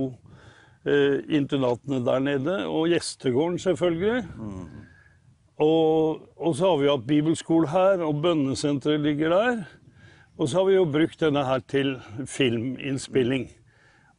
eh, 0.84 1.22
internatene 1.40 2.04
der 2.04 2.20
nede. 2.20 2.64
Og 2.68 2.92
gjestegården, 2.92 3.62
selvfølgelig. 3.64 4.26
Og, 5.62 6.24
og 6.38 6.56
så 6.58 6.72
har 6.72 6.80
vi 6.82 6.90
hatt 6.90 7.06
bibelskole 7.08 7.70
her, 7.70 8.02
og 8.02 8.22
bønnesenteret 8.24 9.04
ligger 9.04 9.36
der. 9.36 9.60
Og 10.38 10.50
så 10.50 10.60
har 10.60 10.70
vi 10.70 10.78
jo 10.80 10.88
brukt 10.90 11.22
denne 11.22 11.44
her 11.46 11.62
til 11.70 11.96
filminnspilling 12.26 13.52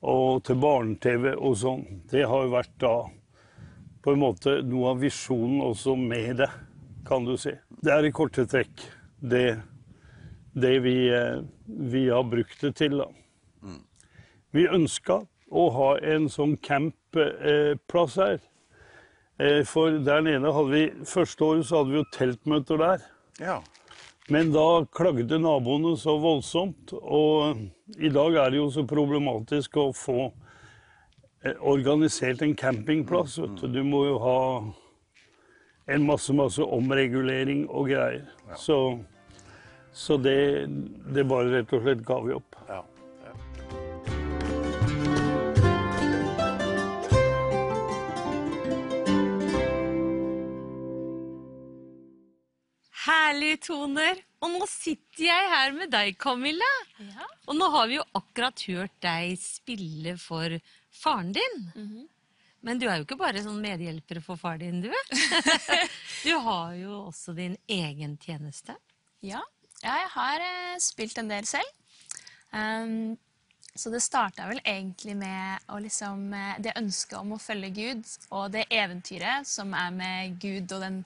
og 0.05 0.45
til 0.47 0.61
barne-TV 0.63 1.33
og 1.35 1.57
sånn. 1.59 1.83
Det 2.11 2.23
har 2.29 2.45
jo 2.45 2.55
vært 2.55 2.75
da 2.83 2.95
på 4.05 4.13
en 4.13 4.21
måte 4.21 4.61
noe 4.69 4.93
av 4.93 5.03
visjonen 5.03 5.63
også 5.65 5.97
med 5.99 6.43
det, 6.45 6.51
kan 7.09 7.27
du 7.27 7.35
si. 7.41 7.55
Det 7.83 7.91
er 7.91 8.07
i 8.07 8.15
korte 8.15 8.45
trekk 8.47 8.85
det, 9.19 9.57
det 10.53 10.75
vi, 10.85 10.97
eh, 11.09 11.41
vi 11.67 12.07
har 12.13 12.27
brukt 12.29 12.61
det 12.61 12.75
til, 12.79 13.01
da. 13.01 13.09
Vi 14.55 14.69
ønska 14.71 15.25
å 15.51 15.63
ha 15.75 15.87
en 16.15 16.29
sånn 16.31 16.53
campplass 16.63 18.19
her. 18.21 18.37
Eh, 19.39 19.65
For 19.67 19.99
der 20.07 20.23
nede 20.23 20.53
hadde 20.55 20.71
vi 20.71 20.85
Første 21.11 21.45
året 21.45 21.67
så 21.67 21.81
hadde 21.81 21.91
vi 21.91 21.99
jo 21.99 22.11
teltmøter 22.15 22.79
der. 22.79 23.07
Ja. 23.43 23.59
Men 24.31 24.53
da 24.55 24.85
klagde 24.95 25.39
naboene 25.43 25.97
så 26.01 26.15
voldsomt, 26.17 26.95
og 26.97 27.59
i 28.01 28.09
dag 28.09 28.39
er 28.41 28.55
det 28.55 28.57
jo 28.63 28.71
så 28.73 28.87
problematisk 28.89 29.77
å 29.77 29.91
få 29.93 30.31
eh, 31.45 31.59
organisert 31.61 32.41
en 32.47 32.55
campingplass. 32.57 33.37
Vet 33.43 33.61
du. 33.61 33.67
du 33.69 33.83
må 33.85 34.07
jo 34.07 34.17
ha 34.23 34.39
en 35.93 36.07
masse, 36.09 36.33
masse 36.33 36.65
omregulering 36.65 37.67
og 37.69 37.91
greier. 37.93 38.25
Så, 38.57 38.79
så 39.93 40.17
det, 40.17 40.71
det 41.13 41.27
bare 41.29 41.59
rett 41.59 41.77
og 41.77 41.85
slett 41.85 42.07
ga 42.07 42.23
vi 42.25 42.39
opp. 42.39 42.54
Herlige 53.25 53.61
toner. 53.71 54.19
Og 54.45 54.53
nå 54.53 54.67
sitter 54.69 55.25
jeg 55.31 55.53
her 55.55 55.73
med 55.77 55.93
deg, 55.93 56.19
Camilla. 56.21 56.69
Og 57.49 57.57
nå 57.57 57.69
har 57.73 57.89
vi 57.89 57.97
jo 57.97 58.05
akkurat 58.19 58.65
hørt 58.69 58.97
deg 59.05 59.39
spille 59.41 60.19
for 60.21 60.59
faren 60.93 61.33
din. 61.33 61.63
Men 62.65 62.81
du 62.81 62.87
er 62.89 62.99
jo 62.99 63.07
ikke 63.07 63.21
bare 63.21 63.43
sånn 63.45 63.61
medhjelper 63.61 64.21
for 64.25 64.41
far 64.41 64.61
din, 64.61 64.81
du. 64.85 64.91
du 66.27 66.33
har 66.47 66.77
jo 66.79 67.01
også 67.11 67.35
din 67.37 67.57
egen 67.69 68.17
tjeneste. 68.21 68.77
Ja, 69.25 69.43
ja 69.83 69.99
jeg 70.01 70.13
har 70.15 70.45
eh, 70.45 70.77
spilt 70.81 71.21
en 71.21 71.33
del 71.33 71.49
selv. 71.49 71.69
Ehm, 72.57 73.17
så 73.75 73.91
det 73.91 74.01
starta 74.01 74.47
vel 74.47 74.61
egentlig 74.65 75.17
med 75.19 75.71
liksom, 75.83 76.29
eh, 76.33 76.59
det 76.63 76.77
ønsket 76.79 77.17
om 77.19 77.33
å 77.35 77.41
følge 77.43 77.71
Gud, 77.75 78.05
og 78.31 78.53
det 78.55 78.69
eventyret 78.71 79.49
som 79.51 79.75
er 79.75 79.91
med 79.91 80.37
Gud, 80.43 80.71
og 80.73 80.85
den 80.85 81.01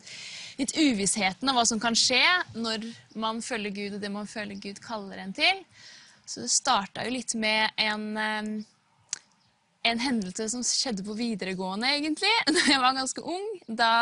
litt 0.59 0.75
uvissheten 0.77 1.49
av 1.49 1.57
hva 1.57 1.65
som 1.69 1.81
kan 1.81 1.97
skje 1.97 2.23
når 2.59 2.85
man 3.17 3.41
følger 3.45 3.73
Gud, 3.73 3.95
og 3.97 4.03
det 4.05 4.13
man 4.13 4.29
føler 4.29 4.61
Gud 4.61 4.83
kaller 4.85 5.23
en 5.23 5.33
til. 5.33 5.65
Så 6.29 6.45
det 6.45 6.53
starta 6.53 7.07
jo 7.07 7.15
litt 7.15 7.33
med 7.41 7.73
en 7.81 8.05
ehm, 8.21 8.53
en 9.89 10.03
hendelse 10.03 10.49
som 10.53 10.63
skjedde 10.65 11.05
på 11.07 11.17
videregående, 11.19 11.91
egentlig, 11.97 12.33
da 12.55 12.65
jeg 12.69 12.83
var 12.83 12.97
ganske 12.97 13.25
ung. 13.25 13.47
Da 13.67 13.93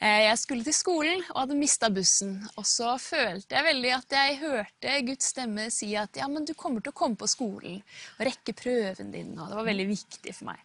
eh, 0.00 0.26
jeg 0.26 0.40
skulle 0.42 0.66
til 0.66 0.76
skolen 0.76 1.24
og 1.30 1.44
hadde 1.44 1.58
mista 1.58 1.90
bussen. 1.94 2.36
Og 2.58 2.68
så 2.68 2.94
følte 3.02 3.58
jeg 3.58 3.68
veldig 3.70 3.94
at 3.96 4.16
jeg 4.18 4.38
hørte 4.42 5.00
Guds 5.08 5.32
stemme 5.34 5.70
si 5.74 5.92
at 5.98 6.20
ja, 6.20 6.28
men 6.30 6.46
du 6.46 6.54
kommer 6.58 6.84
til 6.84 6.94
å 6.94 6.98
komme 6.98 7.18
på 7.20 7.30
skolen 7.30 7.80
og 8.18 8.26
rekke 8.28 8.56
prøven 8.58 9.14
din. 9.14 9.34
Og 9.38 9.50
det 9.50 9.60
var 9.60 9.70
veldig 9.70 9.90
viktig 9.94 10.36
for 10.36 10.52
meg. 10.52 10.62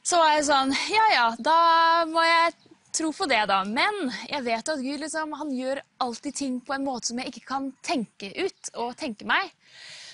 Så 0.00 0.18
var 0.18 0.34
jeg 0.34 0.46
sånn 0.48 0.72
Ja 0.90 1.06
ja, 1.12 1.26
da 1.38 1.58
må 2.08 2.22
jeg 2.24 2.54
tro 2.96 3.12
på 3.14 3.26
det, 3.30 3.42
da. 3.50 3.60
Men 3.66 4.10
jeg 4.28 4.44
vet 4.46 4.72
at 4.72 4.82
Gud 4.82 5.02
liksom, 5.04 5.34
han 5.38 5.52
gjør 5.54 5.82
alltid 6.02 6.36
ting 6.36 6.58
på 6.64 6.74
en 6.74 6.86
måte 6.86 7.10
som 7.10 7.20
jeg 7.20 7.32
ikke 7.32 7.46
kan 7.52 7.70
tenke 7.86 8.32
ut 8.34 8.72
og 8.74 8.96
tenke 8.98 9.28
meg. 9.28 9.52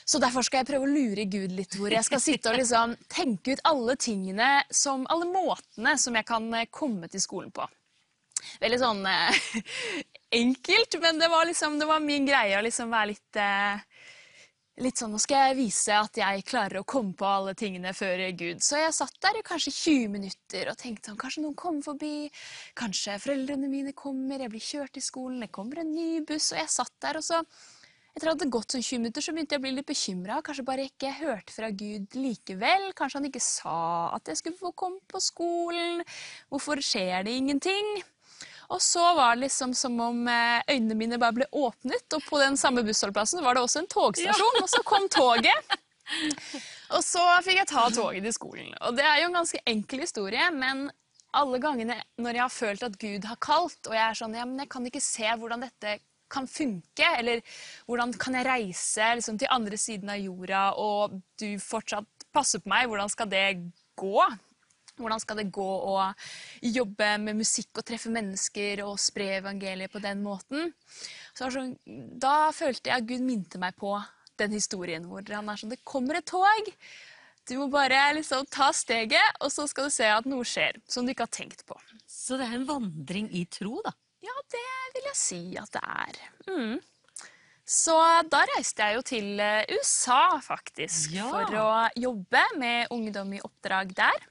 Så 0.06 0.20
derfor 0.22 0.44
skal 0.46 0.62
jeg 0.62 0.68
prøve 0.68 0.86
å 0.86 0.92
lure 0.92 1.24
Gud 1.26 1.54
litt, 1.56 1.74
hvor 1.74 1.90
jeg 1.90 2.06
skal 2.06 2.20
sitte 2.22 2.52
og 2.52 2.60
liksom 2.60 2.94
tenke 3.10 3.56
ut 3.56 3.62
alle 3.66 3.96
tingene, 3.98 4.50
som, 4.70 5.02
alle 5.10 5.26
måtene 5.26 5.96
som 5.98 6.14
jeg 6.14 6.28
kan 6.28 6.46
eh, 6.54 6.68
komme 6.70 7.10
til 7.10 7.22
skolen 7.24 7.50
på. 7.54 7.66
Veldig 8.62 8.78
sånn 8.78 9.02
eh, 9.10 9.40
enkelt, 10.42 10.94
men 11.02 11.18
det 11.18 11.30
var 11.32 11.48
liksom, 11.50 11.80
det 11.80 11.88
var 11.90 12.04
min 12.04 12.28
greie 12.28 12.54
å 12.54 12.62
liksom 12.62 12.94
være 12.94 13.14
litt 13.14 13.42
eh, 13.42 13.82
Litt 14.84 15.00
sånn, 15.00 15.14
Nå 15.14 15.18
skal 15.22 15.46
jeg 15.46 15.56
vise 15.56 15.94
at 15.96 16.18
jeg 16.20 16.42
klarer 16.44 16.82
å 16.82 16.84
komme 16.84 17.14
på 17.16 17.24
alle 17.24 17.54
tingene 17.56 17.94
før 17.96 18.20
Gud. 18.36 18.58
Så 18.60 18.76
jeg 18.76 18.92
satt 18.92 19.14
der 19.24 19.38
i 19.38 19.44
kanskje 19.46 19.70
20 19.72 20.10
minutter 20.12 20.68
og 20.68 20.76
tenkte 20.76 21.08
sånn, 21.08 21.16
kanskje 21.22 21.44
noen 21.46 21.54
kommer 21.56 21.80
forbi. 21.86 22.28
Kanskje 22.76 23.14
foreldrene 23.22 23.70
mine 23.72 23.94
kommer, 23.96 24.44
jeg 24.44 24.52
blir 24.52 24.66
kjørt 24.66 24.92
til 24.98 25.06
skolen, 25.06 25.40
det 25.40 25.48
kommer 25.56 25.80
en 25.80 25.94
ny 25.96 26.20
buss. 26.28 26.50
Og 26.52 26.60
jeg 26.60 26.74
satt 26.74 26.92
der, 27.00 27.16
og 27.16 27.24
så 27.24 27.40
etter 28.16 28.30
at 28.30 28.38
det 28.38 28.46
hadde 28.46 28.54
gått 28.54 28.72
sånn 28.72 28.84
20 28.84 29.02
minutter, 29.02 29.24
så 29.24 29.32
begynte 29.36 29.56
jeg 29.56 29.60
å 29.60 29.64
bli 29.66 29.74
litt 29.76 29.88
bekymra. 29.88 30.40
Kanskje 30.44 30.64
bare 30.64 30.88
ikke 30.88 31.12
hørte 31.18 31.52
fra 31.52 31.68
Gud 31.68 32.16
likevel. 32.16 32.88
Kanskje 32.96 33.20
han 33.20 33.28
ikke 33.28 33.42
sa 33.44 33.78
at 34.16 34.30
jeg 34.30 34.40
skulle 34.40 34.60
få 34.60 34.72
komme 34.72 35.02
på 35.10 35.20
skolen. 35.20 36.00
Hvorfor 36.48 36.80
skjer 36.80 37.26
det 37.28 37.36
ingenting? 37.36 37.90
Og 38.72 38.80
så 38.82 39.02
var 39.14 39.36
det 39.36 39.44
liksom 39.44 39.76
som 39.78 40.00
om 40.02 40.24
eh, 40.32 40.64
øynene 40.72 40.96
mine 40.98 41.20
bare 41.22 41.36
ble 41.36 41.46
åpnet, 41.54 42.08
og 42.16 42.24
på 42.26 42.40
den 42.40 42.56
samme 42.58 42.82
bussholdeplassen 42.86 43.44
var 43.44 43.54
det 43.54 43.62
også 43.62 43.84
en 43.84 43.92
togstasjon, 43.92 44.62
og 44.62 44.70
så 44.72 44.82
kom 44.86 45.06
toget. 45.12 45.76
Og 46.96 47.02
så 47.02 47.22
fikk 47.42 47.60
jeg 47.60 47.66
ta 47.66 47.88
toget 47.90 48.22
til 48.22 48.34
skolen. 48.34 48.74
Og 48.86 48.94
det 48.94 49.02
er 49.02 49.20
jo 49.20 49.30
en 49.30 49.38
ganske 49.40 49.60
enkel 49.66 50.04
historie, 50.04 50.50
men 50.54 50.84
alle 51.36 51.58
gangene 51.62 51.96
når 52.22 52.38
jeg 52.38 52.44
har 52.44 52.52
følt 52.54 52.84
at 52.86 52.98
Gud 53.02 53.26
har 53.26 53.40
kalt, 53.42 53.80
og 53.86 53.94
jeg 53.94 54.04
er 54.04 54.18
sånn, 54.18 54.36
ja, 54.38 54.44
men 54.46 54.62
jeg 54.62 54.70
kan 54.72 54.86
ikke 54.86 55.02
se 55.02 55.26
hvordan 55.26 55.66
dette 55.66 55.98
kan 56.32 56.48
funke, 56.50 57.06
eller 57.18 57.42
hvordan 57.86 58.14
kan 58.20 58.38
jeg 58.38 58.48
reise 58.48 59.12
liksom, 59.18 59.38
til 59.38 59.52
andre 59.52 59.78
siden 59.80 60.10
av 60.12 60.20
jorda, 60.20 60.64
og 60.80 61.20
du 61.40 61.48
fortsatt 61.62 62.26
passer 62.34 62.62
på 62.62 62.72
meg, 62.72 62.88
hvordan 62.90 63.12
skal 63.12 63.30
det 63.30 63.46
gå? 63.98 64.18
Hvordan 64.96 65.20
skal 65.20 65.40
det 65.42 65.50
gå 65.52 65.66
å 65.92 65.96
jobbe 66.64 67.10
med 67.20 67.36
musikk 67.42 67.76
og 67.76 67.84
treffe 67.88 68.12
mennesker 68.12 68.80
og 68.86 68.96
spre 69.00 69.34
evangeliet 69.42 69.92
på 69.92 70.00
den 70.00 70.22
måten? 70.24 70.72
Så 71.36 71.50
sånn, 71.52 71.74
da 71.84 72.48
følte 72.56 72.88
jeg 72.88 73.02
at 73.02 73.08
Gud 73.08 73.24
minte 73.24 73.60
meg 73.60 73.76
på 73.76 73.92
den 74.40 74.56
historien 74.56 75.04
hvor 75.08 75.24
han 75.32 75.48
er 75.48 75.60
sånn 75.60 75.72
Det 75.72 75.84
kommer 75.84 76.18
et 76.18 76.28
tog! 76.28 76.72
Du 77.46 77.54
må 77.60 77.68
bare 77.70 78.08
liksom 78.16 78.48
ta 78.50 78.72
steget, 78.74 79.36
og 79.38 79.52
så 79.54 79.68
skal 79.70 79.86
du 79.86 79.94
se 79.94 80.06
at 80.10 80.26
noe 80.26 80.42
skjer 80.48 80.80
som 80.90 81.06
du 81.06 81.12
ikke 81.12 81.28
har 81.28 81.36
tenkt 81.36 81.62
på. 81.68 81.76
Så 82.10 82.40
det 82.40 82.48
er 82.48 82.56
en 82.56 82.66
vandring 82.66 83.28
i 83.30 83.44
tro, 83.46 83.78
da. 83.86 83.92
Ja, 84.26 84.36
det 84.52 84.66
vil 84.96 85.08
jeg 85.12 85.18
si 85.20 85.40
at 85.60 85.72
det 85.76 85.82
er. 85.86 86.20
Mm. 86.50 86.76
Så 87.66 87.96
da 88.30 88.44
reiste 88.54 88.84
jeg 88.86 88.94
jo 89.00 89.02
til 89.06 89.40
eh, 89.42 89.64
USA, 89.74 90.38
faktisk, 90.42 91.10
Ja. 91.16 91.26
for 91.32 91.58
å 91.58 91.68
jobbe 91.98 92.44
med 92.62 92.92
ungdom 92.94 93.32
i 93.34 93.42
oppdrag 93.42 93.94
der. 93.98 94.26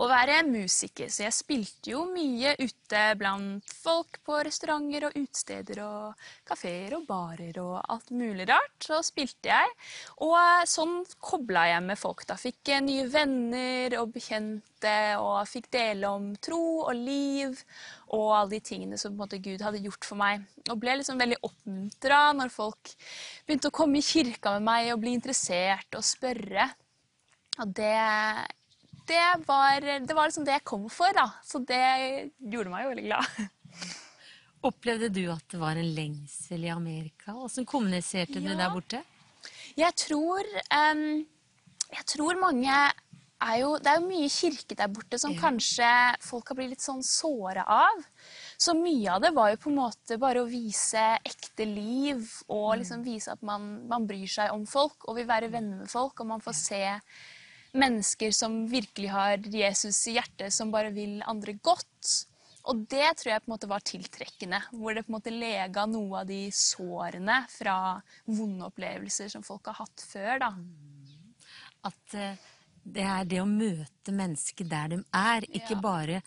Og 0.00 0.08
være 0.08 0.38
musiker. 0.48 1.10
Så 1.12 1.22
jeg 1.26 1.34
spilte 1.36 1.90
jo 1.92 2.04
mye 2.08 2.54
ute 2.58 3.00
blant 3.20 3.74
folk 3.82 4.18
på 4.24 4.38
restauranter 4.46 5.04
og 5.08 5.16
utesteder 5.18 5.82
og 5.84 6.24
kafeer 6.48 6.94
og 6.96 7.04
barer 7.10 7.58
og 7.60 7.76
alt 7.92 8.08
mulig 8.16 8.46
rart. 8.48 8.72
Så 8.82 9.02
spilte 9.04 9.50
jeg. 9.52 9.74
Og 10.24 10.32
eh, 10.38 10.64
sånn 10.70 11.02
kobla 11.20 11.66
jeg 11.74 11.84
med 11.90 12.00
folk. 12.00 12.24
da. 12.30 12.38
Fikk 12.40 12.72
jeg 12.72 12.86
nye 12.86 13.06
venner 13.12 13.98
og 14.00 14.14
bekjente 14.16 14.96
og 15.22 15.42
fikk 15.50 15.68
dele 15.74 16.08
om 16.10 16.32
tro 16.42 16.62
og 16.88 16.94
liv 16.98 17.60
og 18.12 18.28
alle 18.36 18.50
de 18.56 18.60
tingene 18.64 18.98
som 19.00 19.16
Gud 19.16 19.62
hadde 19.64 19.80
gjort 19.80 20.04
for 20.04 20.20
meg. 20.20 20.44
Og 20.68 20.78
ble 20.80 20.98
liksom 20.98 21.20
veldig 21.20 21.38
oppmuntra 21.48 22.20
når 22.36 22.52
folk 22.52 22.92
begynte 23.46 23.70
å 23.72 23.74
komme 23.74 24.00
i 24.00 24.04
kirka 24.04 24.52
med 24.58 24.66
meg 24.68 24.90
og 24.92 25.00
bli 25.04 25.14
interessert 25.16 25.96
og 25.96 26.04
spørre. 26.04 26.68
Og 27.62 27.72
det, 27.76 27.96
det, 29.08 29.24
var, 29.48 29.80
det 30.04 30.16
var 30.16 30.28
liksom 30.28 30.44
det 30.48 30.58
jeg 30.58 30.68
kom 30.68 30.86
for, 30.92 31.12
da. 31.16 31.28
Så 31.44 31.62
det 31.64 31.82
gjorde 32.38 32.72
meg 32.72 32.84
jo 32.84 32.92
veldig 32.92 33.06
glad. 33.08 33.42
Opplevde 34.68 35.08
du 35.10 35.24
at 35.32 35.44
det 35.50 35.58
var 35.58 35.80
en 35.80 35.94
lengsel 35.96 36.68
i 36.68 36.70
Amerika? 36.70 37.34
Åssen 37.34 37.66
kommuniserte 37.66 38.38
du 38.38 38.52
Ja. 38.52 38.60
der 38.60 38.70
borte? 38.76 39.00
Jeg 39.74 39.96
tror, 39.98 40.46
um, 40.70 41.24
jeg 41.90 42.04
tror 42.12 42.38
mange 42.38 42.76
er 43.42 43.58
jo 43.62 43.72
Det 43.82 43.90
er 43.90 43.98
jo 43.98 44.06
mye 44.08 44.30
kirke 44.32 44.76
der 44.78 44.90
borte 44.92 45.18
som 45.20 45.34
kanskje 45.38 45.88
folk 46.24 46.50
har 46.50 46.58
blitt 46.58 46.74
litt 46.74 46.84
sånn 46.84 47.02
såra 47.06 47.64
av. 47.66 48.02
Så 48.60 48.74
mye 48.78 49.16
av 49.16 49.22
det 49.24 49.32
var 49.36 49.52
jo 49.52 49.60
på 49.64 49.70
en 49.72 49.80
måte 49.80 50.18
bare 50.22 50.42
å 50.42 50.48
vise 50.48 51.02
ekte 51.26 51.66
liv 51.68 52.24
og 52.48 52.78
liksom 52.80 53.04
vise 53.06 53.34
at 53.34 53.42
man, 53.46 53.86
man 53.90 54.06
bryr 54.08 54.30
seg 54.30 54.54
om 54.54 54.66
folk 54.68 55.08
og 55.08 55.18
vil 55.18 55.28
være 55.30 55.50
venner 55.52 55.82
med 55.82 55.90
folk, 55.90 56.20
og 56.20 56.30
man 56.34 56.44
får 56.44 56.58
se 56.58 56.82
mennesker 57.72 58.34
som 58.36 58.62
virkelig 58.68 59.08
har 59.12 59.40
Jesus 59.48 59.98
i 60.10 60.18
hjertet, 60.18 60.52
som 60.52 60.72
bare 60.72 60.92
vil 60.94 61.22
andre 61.26 61.56
godt. 61.64 62.12
Og 62.70 62.84
det 62.86 63.08
tror 63.18 63.32
jeg 63.32 63.42
på 63.42 63.48
en 63.48 63.54
måte 63.56 63.70
var 63.70 63.82
tiltrekkende, 63.86 64.60
hvor 64.76 64.94
det 64.94 65.02
på 65.06 65.10
en 65.10 65.16
måte 65.16 65.34
lega 65.34 65.86
noe 65.90 66.20
av 66.20 66.28
de 66.28 66.44
sårene 66.54 67.40
fra 67.50 67.76
vonde 68.28 68.68
opplevelser 68.68 69.32
som 69.32 69.42
folk 69.46 69.66
har 69.72 69.80
hatt 69.80 70.04
før. 70.12 70.44
da. 70.44 70.52
At 71.90 72.14
eh, 72.14 72.50
det 72.84 73.02
er 73.06 73.24
det 73.24 73.40
å 73.42 73.46
møte 73.48 74.12
mennesker 74.12 74.68
der 74.68 74.88
de 74.88 75.04
er, 75.14 75.40
ikke 75.48 75.74
Ja. 75.76 75.80
bare 75.80 76.22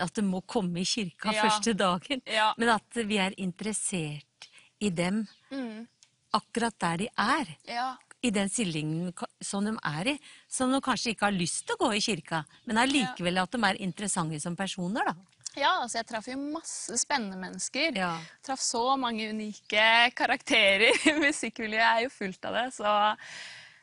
at 0.00 0.14
de 0.14 0.22
må 0.22 0.40
komme 0.46 0.78
i 0.80 0.84
kirka 0.84 1.32
Ja. 1.34 1.42
første 1.48 1.74
dagen, 1.76 2.22
Ja. 2.26 2.54
men 2.56 2.68
at 2.68 2.84
vi 2.94 3.18
er 3.18 3.30
interessert 3.36 4.48
i 4.80 4.90
dem 4.90 5.26
akkurat 6.34 6.74
der 6.78 6.96
de 6.96 7.08
er. 7.16 7.56
Ja. 7.66 7.96
I 8.22 8.30
den 8.30 8.48
stillingen 8.48 9.12
som 9.40 9.64
de 9.64 9.76
er 9.84 10.08
i, 10.08 10.20
som 10.48 10.72
de 10.72 10.80
kanskje 10.80 11.14
ikke 11.14 11.26
har 11.28 11.32
lyst 11.32 11.66
til 11.66 11.76
å 11.76 11.78
gå 11.86 11.92
i 11.96 12.00
kirka, 12.00 12.44
men 12.66 12.76
allikevel 12.76 13.38
at 13.38 13.50
de 13.52 13.58
er 13.62 13.74
interessante 13.84 14.40
som 14.40 14.56
personer, 14.56 15.04
da. 15.06 15.14
Ja, 15.56 15.80
altså 15.82 15.98
jeg 15.98 16.06
traff 16.06 16.26
jo 16.28 16.36
masse 16.36 16.98
spennende 16.98 17.36
mennesker. 17.38 17.94
Ja. 17.96 18.20
Traff 18.42 18.60
så 18.60 18.96
mange 18.98 19.30
unike 19.32 20.12
karakterer. 20.14 20.92
Musikkmiljøet 21.24 21.96
er 21.96 22.02
jo 22.04 22.10
fullt 22.10 22.44
av 22.44 22.54
det. 22.54 22.66
Så 22.74 23.16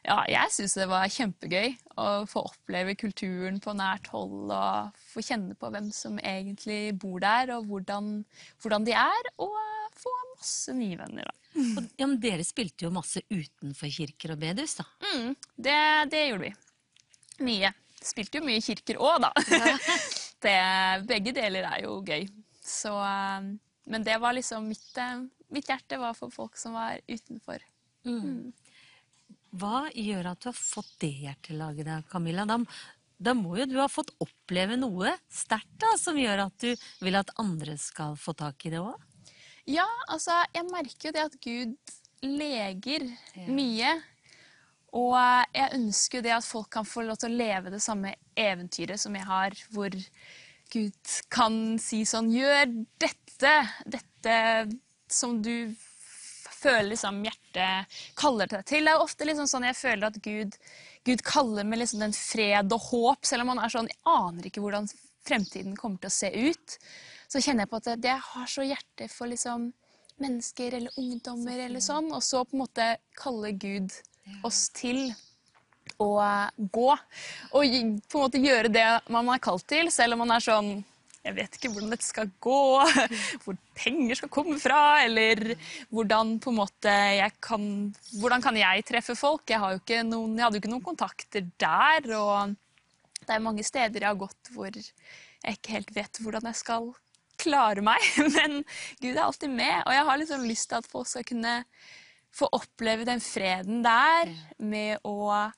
ja, 0.05 0.19
jeg 0.29 0.51
syns 0.53 0.75
det 0.77 0.85
var 0.89 1.09
kjempegøy 1.11 1.71
å 2.01 2.07
få 2.29 2.43
oppleve 2.45 2.95
kulturen 2.99 3.57
på 3.63 3.73
nært 3.77 4.09
hold 4.13 4.51
og 4.53 4.99
få 5.09 5.23
kjenne 5.25 5.57
på 5.57 5.71
hvem 5.73 5.89
som 5.95 6.19
egentlig 6.21 6.93
bor 7.01 7.17
der, 7.23 7.55
og 7.55 7.65
hvordan, 7.69 8.19
hvordan 8.61 8.85
de 8.87 8.93
er, 8.99 9.31
og 9.41 9.55
få 9.97 10.13
masse 10.35 10.75
nye 10.77 10.99
venner. 10.99 11.25
Da. 11.25 11.35
Og, 11.55 11.89
ja, 11.97 12.07
men 12.07 12.19
dere 12.21 12.45
spilte 12.45 12.87
jo 12.87 12.93
masse 12.93 13.23
utenfor 13.31 13.91
kirker 13.97 14.35
og 14.35 14.41
bedehus, 14.41 14.77
da. 14.79 14.85
Mm, 15.07 15.35
det, 15.67 15.79
det 16.11 16.23
gjorde 16.27 16.49
vi. 16.49 16.53
Mye. 17.47 17.71
Spilte 18.05 18.39
jo 18.39 18.45
mye 18.45 18.59
i 18.59 18.65
kirker 18.65 18.99
òg, 19.01 19.23
da. 19.23 19.31
det, 20.45 20.57
begge 21.09 21.33
deler 21.35 21.69
er 21.71 21.85
jo 21.87 22.01
gøy. 22.05 22.27
Så, 22.65 22.91
eh, 22.91 23.47
men 23.89 24.05
det 24.05 24.19
var 24.21 24.35
liksom 24.37 24.67
mitt, 24.69 24.91
eh, 25.01 25.23
mitt 25.55 25.71
hjerte 25.71 25.99
var 26.01 26.13
for 26.17 26.33
folk 26.33 26.59
som 26.59 26.75
var 26.77 26.99
utenfor. 27.07 27.63
Hva 29.55 29.85
gjør 29.93 30.31
at 30.31 30.43
du 30.43 30.49
har 30.49 30.57
fått 30.57 30.93
det 31.03 31.11
hjertelaget 31.23 31.87
da, 31.87 31.99
Camilla? 32.09 32.45
Da, 32.49 32.59
da 33.17 33.33
må 33.37 33.55
jo 33.61 33.67
du 33.69 33.77
ha 33.79 33.87
fått 33.91 34.11
oppleve 34.23 34.77
noe 34.79 35.13
sterkt 35.31 35.77
da, 35.83 35.93
som 35.99 36.19
gjør 36.19 36.47
at 36.47 36.65
du 36.65 36.73
vil 37.05 37.19
at 37.19 37.31
andre 37.41 37.77
skal 37.79 38.17
få 38.19 38.35
tak 38.37 38.67
i 38.67 38.73
det 38.73 38.81
òg? 38.83 38.97
Ja, 39.65 39.87
altså, 40.11 40.43
jeg 40.53 40.67
merker 40.69 41.09
jo 41.09 41.15
det 41.15 41.23
at 41.25 41.39
Gud 41.41 41.95
leger 42.25 43.07
mye. 43.49 43.95
Og 44.95 45.15
jeg 45.55 45.73
ønsker 45.75 46.19
jo 46.19 46.25
det 46.27 46.35
at 46.37 46.47
folk 46.47 46.69
kan 46.71 46.87
få 46.87 47.03
lov 47.03 47.19
til 47.19 47.33
å 47.33 47.39
leve 47.39 47.73
det 47.73 47.81
samme 47.83 48.13
eventyret 48.39 49.01
som 49.01 49.15
jeg 49.17 49.27
har, 49.27 49.55
hvor 49.75 49.95
Gud 50.71 51.15
kan 51.33 51.75
si 51.81 52.03
sånn 52.07 52.31
Gjør 52.33 52.71
dette, 53.01 53.55
dette 53.85 54.37
som 55.11 55.41
du 55.43 55.69
føler 56.55 56.91
liksom 56.91 57.21
hjertet 57.25 57.97
kaller 58.19 58.49
deg 58.51 58.65
til. 58.69 58.87
Det 58.87 58.93
er 58.95 59.03
ofte 59.03 59.27
liksom 59.27 59.49
sånn 59.49 59.67
jeg 59.67 59.77
føler 59.79 60.07
at 60.09 60.19
Gud, 60.23 60.57
Gud 61.07 61.23
kaller 61.25 61.67
med 61.67 61.81
liksom 61.81 62.03
den 62.05 62.15
fred 62.17 62.73
og 62.75 62.87
håp, 62.89 63.27
selv 63.27 63.45
om 63.45 63.53
man 63.53 63.63
er 63.63 63.73
sånn 63.73 63.91
Jeg 63.91 64.01
aner 64.09 64.49
ikke 64.49 64.63
hvordan 64.63 64.89
fremtiden 65.25 65.75
kommer 65.77 66.01
til 66.01 66.11
å 66.11 66.17
se 66.17 66.31
ut. 66.33 66.77
Så 67.27 67.41
kjenner 67.41 67.65
jeg 67.65 67.73
på 67.73 67.81
at 67.81 68.09
jeg 68.09 68.27
har 68.29 68.49
så 68.49 68.65
hjerte 68.65 69.09
for 69.11 69.31
liksom 69.31 69.71
mennesker 70.21 70.77
eller 70.77 70.99
ungdommer 71.01 71.59
eller 71.65 71.83
sånn, 71.83 72.11
og 72.15 72.23
så 72.23 72.45
på 72.45 72.55
en 72.55 72.63
måte 72.63 72.89
kaller 73.19 73.55
Gud 73.59 73.91
oss 74.47 74.69
til 74.75 75.09
å 76.01 76.09
gå. 76.57 76.89
Og 77.55 77.77
på 78.09 78.19
en 78.19 78.23
måte 78.23 78.41
gjøre 78.41 78.71
det 78.71 78.87
man 79.11 79.33
er 79.33 79.43
kalt 79.43 79.67
til, 79.69 79.91
selv 79.93 80.15
om 80.15 80.23
man 80.23 80.35
er 80.37 80.45
sånn 80.45 80.77
jeg 81.25 81.35
vet 81.39 81.57
ikke 81.57 81.71
hvordan 81.73 81.93
dette 81.93 82.05
skal 82.05 82.29
gå, 82.43 82.59
hvor 83.43 83.57
penger 83.77 84.19
skal 84.19 84.31
komme 84.33 84.57
fra, 84.61 84.81
eller 85.05 85.55
hvordan 85.93 86.35
måte 86.53 86.91
jeg 87.17 87.33
kan 87.43 87.65
Hvordan 88.19 88.43
kan 88.43 88.57
jeg 88.59 88.85
treffe 88.85 89.15
folk? 89.17 89.49
Jeg, 89.49 90.03
noen, 90.05 90.37
jeg 90.37 90.45
hadde 90.45 90.59
jo 90.59 90.63
ikke 90.63 90.73
noen 90.73 90.85
kontakter 90.85 91.47
der, 91.61 92.11
og 92.19 92.55
det 93.25 93.33
er 93.33 93.43
mange 93.43 93.65
steder 93.65 94.03
jeg 94.03 94.11
har 94.11 94.21
gått 94.21 94.53
hvor 94.53 94.69
jeg 94.69 95.57
ikke 95.57 95.75
helt 95.75 95.91
vet 95.95 96.21
hvordan 96.21 96.49
jeg 96.51 96.61
skal 96.61 96.93
klare 97.41 97.83
meg, 97.83 98.01
men 98.37 98.61
Gud 99.01 99.13
er 99.15 99.25
alltid 99.25 99.51
med, 99.51 99.81
og 99.83 99.93
jeg 99.95 100.07
har 100.07 100.21
liksom 100.21 100.47
lyst 100.47 100.69
til 100.71 100.79
at 100.79 100.89
folk 100.89 101.09
skal 101.09 101.27
kunne 101.27 101.55
få 102.35 102.49
oppleve 102.55 103.07
den 103.07 103.21
freden 103.23 103.83
der 103.85 104.31
med 104.59 105.03
å 105.07 105.49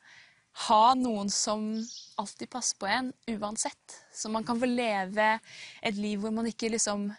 ha 0.68 0.84
noen 0.98 1.30
som 1.34 1.70
alltid 2.18 2.50
passer 2.54 2.78
på 2.82 2.90
en, 2.90 3.12
uansett. 3.30 3.98
Så 4.18 4.32
man 4.34 4.46
kan 4.46 4.60
få 4.60 4.70
leve 4.70 5.38
et 5.86 5.98
liv 5.98 6.20
hvor 6.22 6.34
man 6.34 6.50
ikke 6.50 6.72
liksom 6.74 7.12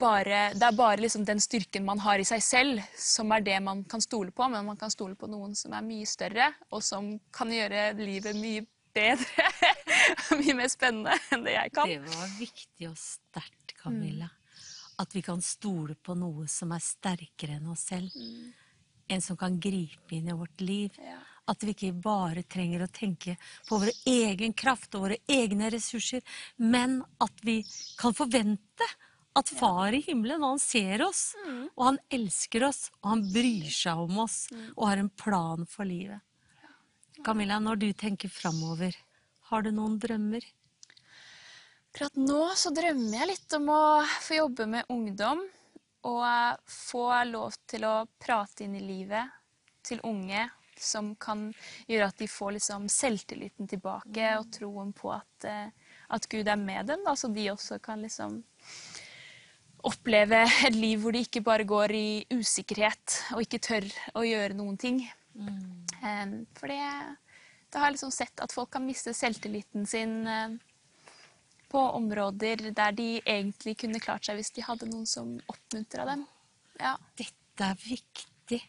bare 0.00 0.50
Det 0.58 0.66
er 0.66 0.76
bare 0.76 1.00
liksom 1.00 1.24
den 1.24 1.40
styrken 1.40 1.84
man 1.86 2.00
har 2.02 2.18
i 2.18 2.26
seg 2.26 2.42
selv, 2.42 2.80
som 2.98 3.30
er 3.32 3.44
det 3.46 3.60
man 3.62 3.84
kan 3.88 4.02
stole 4.02 4.32
på, 4.34 4.48
men 4.50 4.66
man 4.66 4.76
kan 4.76 4.90
stole 4.90 5.14
på 5.14 5.28
noen 5.30 5.54
som 5.56 5.72
er 5.72 5.86
mye 5.86 6.06
større, 6.08 6.50
og 6.74 6.82
som 6.82 7.12
kan 7.32 7.52
gjøre 7.52 7.92
livet 8.00 8.36
mye 8.36 8.64
bedre. 8.94 9.46
mye 10.40 10.56
mer 10.58 10.70
spennende 10.72 11.14
enn 11.32 11.46
det 11.46 11.54
jeg 11.54 11.74
kan. 11.76 11.90
Det 11.90 12.16
var 12.16 12.34
viktig 12.38 12.88
og 12.90 12.98
sterkt, 13.00 13.76
Camilla. 13.80 14.30
At 15.00 15.14
vi 15.14 15.22
kan 15.26 15.40
stole 15.42 15.94
på 15.94 16.14
noe 16.18 16.46
som 16.50 16.74
er 16.74 16.82
sterkere 16.82 17.58
enn 17.58 17.70
oss 17.72 17.86
selv. 17.90 18.14
En 19.10 19.22
som 19.22 19.38
kan 19.38 19.56
gripe 19.60 20.16
inn 20.16 20.30
i 20.30 20.36
vårt 20.36 20.62
liv. 20.62 20.94
Ja. 21.02 21.20
At 21.50 21.64
vi 21.64 21.74
ikke 21.74 21.92
bare 22.04 22.44
trenger 22.48 22.84
å 22.84 22.92
tenke 22.92 23.36
på 23.68 23.78
vår 23.82 23.90
egen 24.08 24.54
kraft 24.56 24.94
og 24.96 25.08
våre 25.08 25.18
egne 25.28 25.68
ressurser, 25.74 26.22
men 26.56 27.02
at 27.20 27.42
vi 27.44 27.58
kan 28.00 28.16
forvente 28.16 28.88
at 29.34 29.50
Far 29.50 29.92
i 29.92 30.00
himmelen, 30.06 30.44
han 30.46 30.60
ser 30.62 31.02
oss, 31.02 31.32
og 31.74 31.82
han 31.88 31.98
elsker 32.14 32.68
oss, 32.68 32.86
og 33.02 33.08
han 33.10 33.24
bryr 33.34 33.66
seg 33.74 34.04
om 34.06 34.20
oss, 34.22 34.44
og 34.76 34.86
har 34.88 35.02
en 35.02 35.10
plan 35.10 35.66
for 35.66 35.88
livet. 35.88 36.22
Camilla, 37.24 37.58
når 37.58 37.80
du 37.82 37.88
tenker 37.98 38.30
framover, 38.30 38.94
har 39.50 39.64
du 39.66 39.72
noen 39.74 39.98
drømmer? 39.98 40.46
Akkurat 41.94 42.16
nå 42.18 42.40
så 42.58 42.72
drømmer 42.74 43.20
jeg 43.20 43.30
litt 43.30 43.54
om 43.54 43.68
å 43.70 43.82
få 44.24 44.40
jobbe 44.40 44.64
med 44.66 44.88
ungdom. 44.90 45.44
Og 46.04 46.58
få 46.68 47.04
lov 47.28 47.54
til 47.70 47.86
å 47.86 47.92
prate 48.20 48.66
inn 48.66 48.74
i 48.74 48.82
livet 48.82 49.30
til 49.86 50.02
unge 50.04 50.42
som 50.80 51.14
kan 51.20 51.48
gjøre 51.90 52.10
at 52.10 52.20
de 52.20 52.28
får 52.30 52.56
liksom 52.58 52.88
selvtilliten 52.92 53.68
tilbake 53.70 54.34
og 54.38 54.50
troen 54.54 54.92
på 54.96 55.12
at, 55.14 55.48
eh, 55.48 55.96
at 56.14 56.28
Gud 56.30 56.48
er 56.48 56.60
med 56.60 56.90
dem. 56.90 57.04
Da, 57.06 57.16
så 57.16 57.30
de 57.32 57.48
også 57.52 57.80
kan 57.82 58.02
liksom 58.04 58.40
oppleve 59.84 60.44
et 60.66 60.76
liv 60.76 61.02
hvor 61.02 61.12
de 61.12 61.24
ikke 61.26 61.44
bare 61.44 61.66
går 61.68 61.92
i 61.96 62.08
usikkerhet 62.32 63.18
og 63.34 63.44
ikke 63.44 63.60
tør 63.62 63.88
å 64.16 64.24
gjøre 64.24 64.56
noen 64.56 64.78
ting. 64.80 65.02
Mm. 65.34 66.46
For 66.56 66.70
det, 66.70 66.80
det 67.68 67.80
har 67.80 67.90
jeg 67.90 67.96
liksom 67.96 68.14
sett 68.14 68.40
at 68.44 68.54
folk 68.54 68.72
kan 68.74 68.86
miste 68.86 69.12
selvtilliten 69.16 69.86
sin 69.88 70.22
eh, 70.30 70.56
på 71.74 71.80
områder 71.98 72.70
der 72.70 72.94
de 72.94 73.08
egentlig 73.18 73.76
kunne 73.82 74.02
klart 74.02 74.26
seg 74.26 74.38
hvis 74.38 74.52
de 74.54 74.62
hadde 74.62 74.86
noen 74.90 75.08
som 75.10 75.34
oppmuntra 75.50 76.06
dem. 76.12 76.22
Ja. 76.78 76.94
Dette 77.18 77.66
er 77.66 77.80
viktig. 77.82 78.60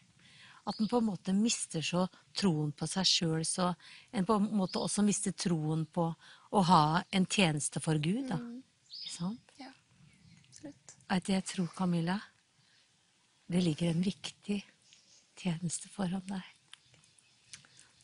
At 0.66 0.80
en 0.82 0.90
på 0.90 0.98
en 0.98 1.10
måte 1.12 1.34
mister 1.34 1.84
så 1.86 2.08
troen 2.34 2.72
på 2.74 2.88
seg 2.90 3.06
sjøl, 3.06 3.44
så 3.46 3.70
en 4.12 4.26
på 4.26 4.38
en 4.40 4.48
måte 4.58 4.82
også 4.82 5.04
mister 5.06 5.36
troen 5.38 5.86
på 5.86 6.08
å 6.50 6.64
ha 6.70 6.86
en 7.14 7.28
tjeneste 7.30 7.82
for 7.84 8.02
Gud, 8.02 8.26
da. 8.32 8.40
Ikke 8.90 9.14
sant? 9.14 9.54
ja. 9.62 9.70
Absolutt. 10.50 10.96
At 11.14 11.30
jeg 11.30 11.46
tror, 11.46 11.70
Camilla, 11.78 12.18
det 13.46 13.62
ligger 13.62 13.92
en 13.92 14.02
viktig 14.02 14.58
tjeneste 15.38 15.92
foran 15.94 16.26
deg. 16.32 16.52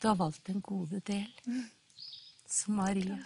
Du 0.02 0.08
har 0.08 0.20
valgt 0.20 0.50
en 0.50 0.62
gode 0.62 1.02
del, 1.06 1.30
som 2.50 2.78
Maria. 2.78 3.18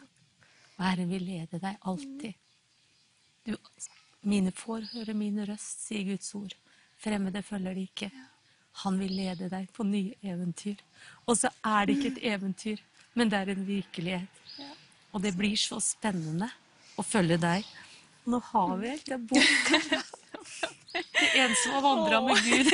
Og 0.75 0.83
Herren 0.83 1.11
vil 1.11 1.23
lede 1.23 1.59
deg 1.59 1.87
alltid. 1.87 2.33
Du, 3.45 3.55
mine 4.27 4.51
får 4.55 4.89
høre 4.93 5.15
min 5.15 5.43
røst, 5.47 5.85
sier 5.87 6.07
Guds 6.07 6.31
ord. 6.35 6.55
Fremmede 6.99 7.43
følger 7.43 7.75
de 7.75 7.85
ikke. 7.87 8.09
Han 8.83 8.99
vil 8.99 9.13
lede 9.15 9.47
deg 9.51 9.69
på 9.75 9.85
nye 9.87 10.15
eventyr. 10.25 10.81
Og 11.25 11.37
så 11.39 11.51
er 11.63 11.87
det 11.87 11.95
ikke 11.95 12.11
et 12.15 12.23
eventyr, 12.33 12.81
men 13.15 13.31
det 13.31 13.39
er 13.39 13.53
en 13.53 13.65
virkelighet. 13.67 14.41
Og 15.15 15.23
det 15.23 15.31
blir 15.37 15.55
så 15.59 15.79
spennende 15.79 16.49
å 16.99 17.05
følge 17.05 17.37
deg. 17.39 17.67
Nå 18.27 18.41
har 18.51 18.73
vi 18.81 18.89
helt 18.91 19.11
en 19.15 19.27
bok. 19.29 19.69
Det 20.95 21.27
er 21.27 21.45
en 21.45 21.55
som 21.61 21.77
har 21.77 21.83
vandra 21.85 22.21
med 22.25 22.41
Gud. 22.43 22.71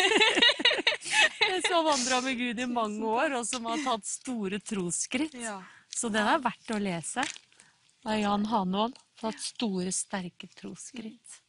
En 1.51 1.61
som 1.65 1.75
har 1.75 1.85
vandra 1.89 2.21
med 2.25 2.37
Gud 2.39 2.59
i 2.63 2.67
mange 2.69 3.05
år, 3.05 3.35
og 3.39 3.45
som 3.49 3.65
har 3.69 3.81
tatt 3.85 4.07
store 4.07 4.61
trosskritt. 4.63 5.35
Så 5.91 6.09
den 6.13 6.27
er 6.27 6.41
verdt 6.41 6.73
å 6.73 6.79
lese. 6.81 7.25
Det 8.01 8.15
er 8.15 8.23
Jan 8.23 8.47
Hanvold. 8.49 8.97
Tatt 9.21 9.41
store, 9.43 9.91
sterke 9.93 10.49
trosskritt. 10.57 11.41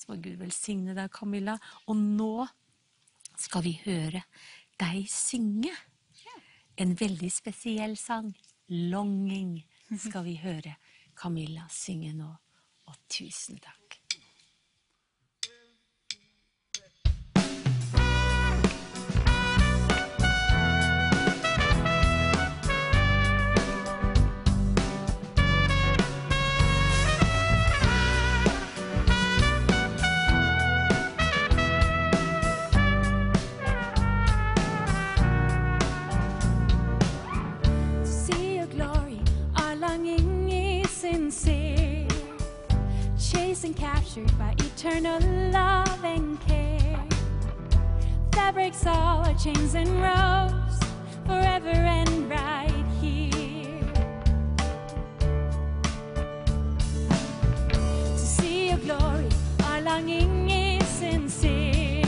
Så 0.00 0.12
må 0.12 0.20
Gud 0.22 0.38
velsigne 0.40 0.94
deg, 0.96 1.10
Camilla. 1.12 1.58
Og 1.90 1.98
nå 1.98 2.46
skal 3.40 3.64
vi 3.64 3.74
høre 3.84 4.22
deg 4.80 5.04
synge 5.10 5.72
en 6.80 6.94
veldig 6.96 7.32
spesiell 7.32 7.96
sang. 8.00 8.32
'Longing' 8.70 9.64
skal 9.98 10.24
vi 10.24 10.36
høre 10.38 10.76
Camilla 11.16 11.66
synge 11.68 12.14
nå. 12.14 12.30
Og 12.86 12.96
tusen 13.10 13.58
takk. 13.58 13.79
Chased 43.60 43.76
and 43.76 43.76
captured 43.76 44.38
by 44.38 44.54
eternal 44.58 45.20
love 45.50 46.02
and 46.02 46.40
care. 46.48 47.04
That 48.30 48.54
breaks 48.54 48.86
all 48.86 49.22
our 49.22 49.34
chains 49.34 49.74
and 49.74 49.90
ropes, 50.00 50.78
forever 51.26 51.68
and 51.68 52.30
right 52.30 52.86
here. 53.02 53.82
To 57.68 58.16
see 58.16 58.70
your 58.70 58.78
glory, 58.78 59.28
our 59.64 59.82
longing 59.82 60.48
is 60.48 60.88
sincere. 60.88 62.02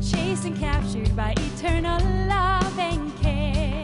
Chased 0.00 0.44
and 0.44 0.56
captured 0.56 1.16
by 1.16 1.34
eternal 1.36 1.98
love 2.28 2.78
and 2.78 3.12
care 3.20 3.82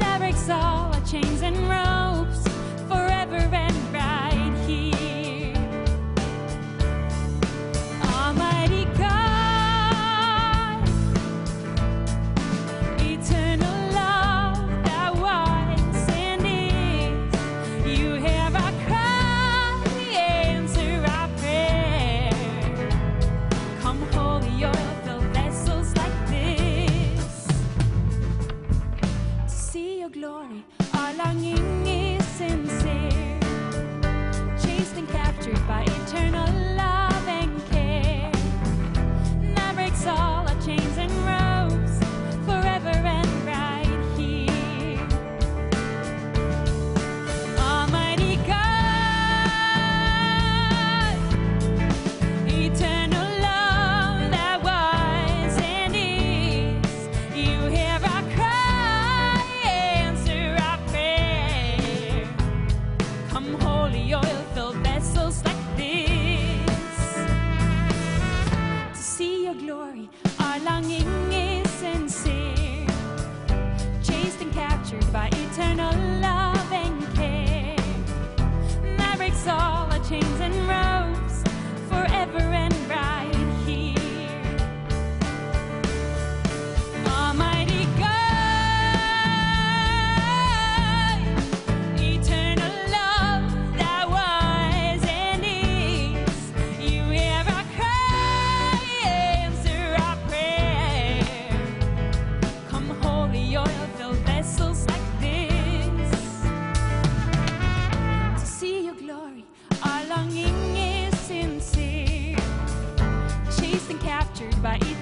that 0.00 0.18
breaks 0.18 0.50
all 0.50 0.92
our 0.92 1.06
chains 1.06 1.42
and 1.42 1.56
ropes 1.68 2.07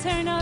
by 0.06 0.35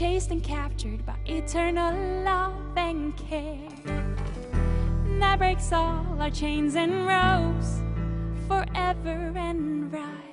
Chased 0.00 0.30
and 0.30 0.42
captured 0.42 1.04
by 1.04 1.14
eternal 1.26 1.92
love 2.24 2.54
and 2.74 3.14
care. 3.18 3.68
That 5.18 5.38
breaks 5.38 5.74
all 5.74 6.16
our 6.18 6.30
chains 6.30 6.74
and 6.74 7.06
ropes 7.06 7.82
forever 8.48 9.34
and 9.36 9.92
right 9.92 10.29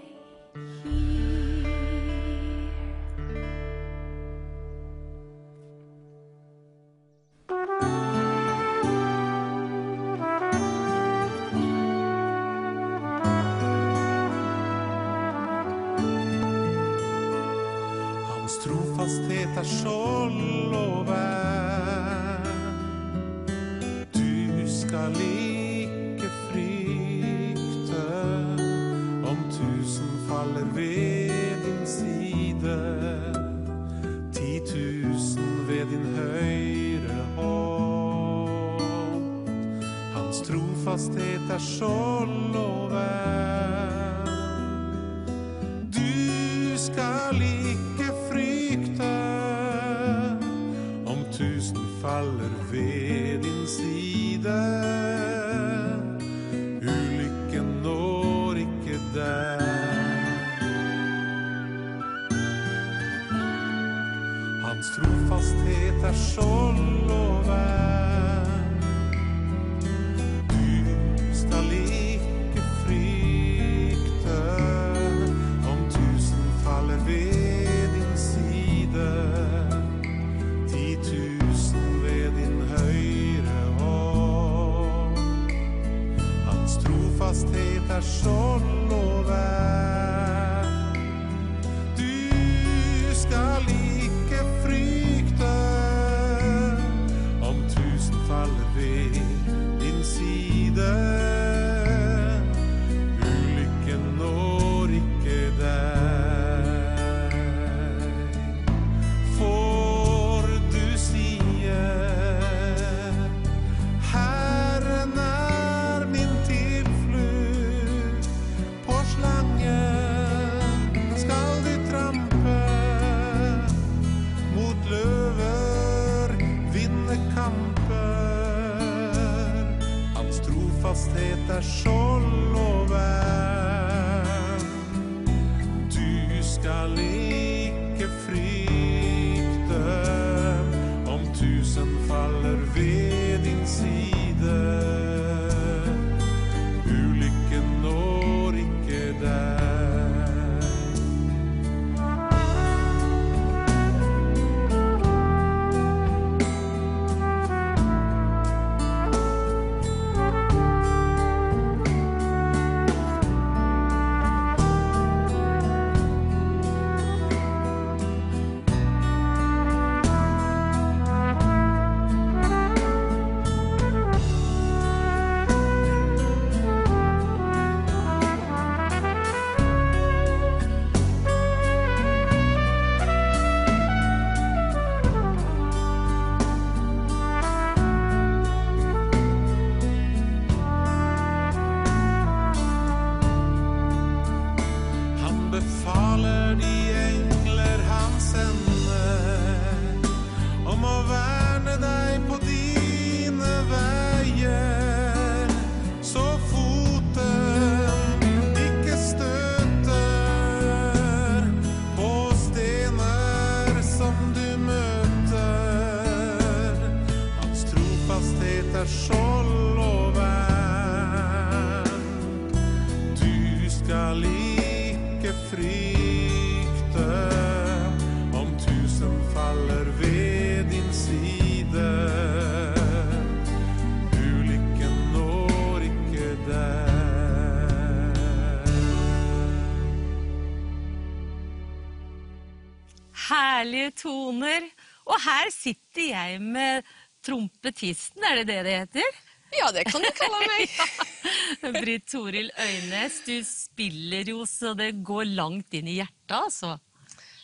her 245.48 245.56
sitter 245.56 246.10
jeg 246.12 246.42
med 246.44 246.88
trompetisten, 247.26 248.24
er 248.24 248.42
det 248.42 248.50
det 248.52 248.60
det 248.68 248.76
heter? 248.82 249.24
Ja, 249.56 249.70
det 249.72 249.86
kan 249.88 250.04
du 250.04 250.10
kalle 250.16 250.42
meg. 250.44 250.74
Britt 251.80 252.10
Toril 252.12 252.50
Øynes, 252.60 253.22
du 253.24 253.38
spiller 253.48 254.28
jo 254.28 254.44
så 254.48 254.74
det 254.78 254.92
går 255.08 255.32
langt 255.38 255.74
inn 255.78 255.88
i 255.88 256.02
hjertet, 256.02 256.36
altså. 256.36 256.74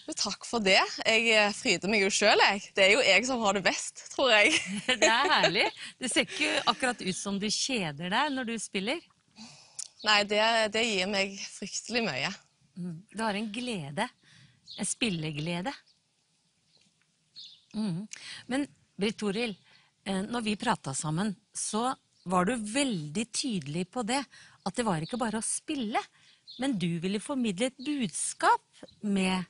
Jo, 0.03 0.11
takk 0.19 0.43
for 0.43 0.59
det. 0.59 0.81
Jeg 1.07 1.29
eh, 1.31 1.53
fryder 1.55 1.91
meg 1.91 2.03
jo 2.03 2.09
sjøl, 2.11 2.41
jeg. 2.43 2.65
Det 2.75 2.83
er 2.83 2.91
jo 2.97 3.05
jeg 3.07 3.23
som 3.29 3.39
har 3.45 3.55
det 3.55 3.63
best, 3.63 4.03
tror 4.11 4.33
jeg. 4.33 4.51
Det 4.99 5.07
er 5.07 5.31
herlig. 5.31 5.69
Det 5.95 6.11
ser 6.11 6.27
ikke 6.27 6.51
akkurat 6.73 7.05
ut 7.05 7.15
som 7.15 7.39
du 7.39 7.47
kjeder 7.47 8.11
deg 8.11 8.33
når 8.35 8.51
du 8.51 8.57
spiller. 8.59 8.99
Nei, 10.03 10.19
det, 10.27 10.43
det 10.75 10.83
gir 10.83 11.07
meg 11.07 11.39
fryktelig 11.55 12.03
mye. 12.03 12.33
Du 13.15 13.23
har 13.23 13.39
en 13.39 13.47
glede. 13.55 14.09
En 14.75 14.89
spilleglede. 14.89 15.71
Mm. 17.73 18.07
Men 18.47 18.67
Britt 18.99 19.17
Toril, 19.21 19.55
eh, 20.05 20.21
når 20.21 20.41
vi 20.41 20.55
prata 20.59 20.93
sammen, 20.93 21.35
så 21.53 21.93
var 22.23 22.45
du 22.45 22.55
veldig 22.55 23.25
tydelig 23.31 23.87
på 23.91 24.03
det. 24.07 24.21
At 24.63 24.75
det 24.77 24.85
var 24.87 25.03
ikke 25.03 25.19
bare 25.19 25.41
å 25.41 25.45
spille, 25.45 25.99
men 26.61 26.77
du 26.79 26.99
ville 27.03 27.21
formidle 27.23 27.71
et 27.71 27.81
budskap 27.83 28.85
med, 29.01 29.43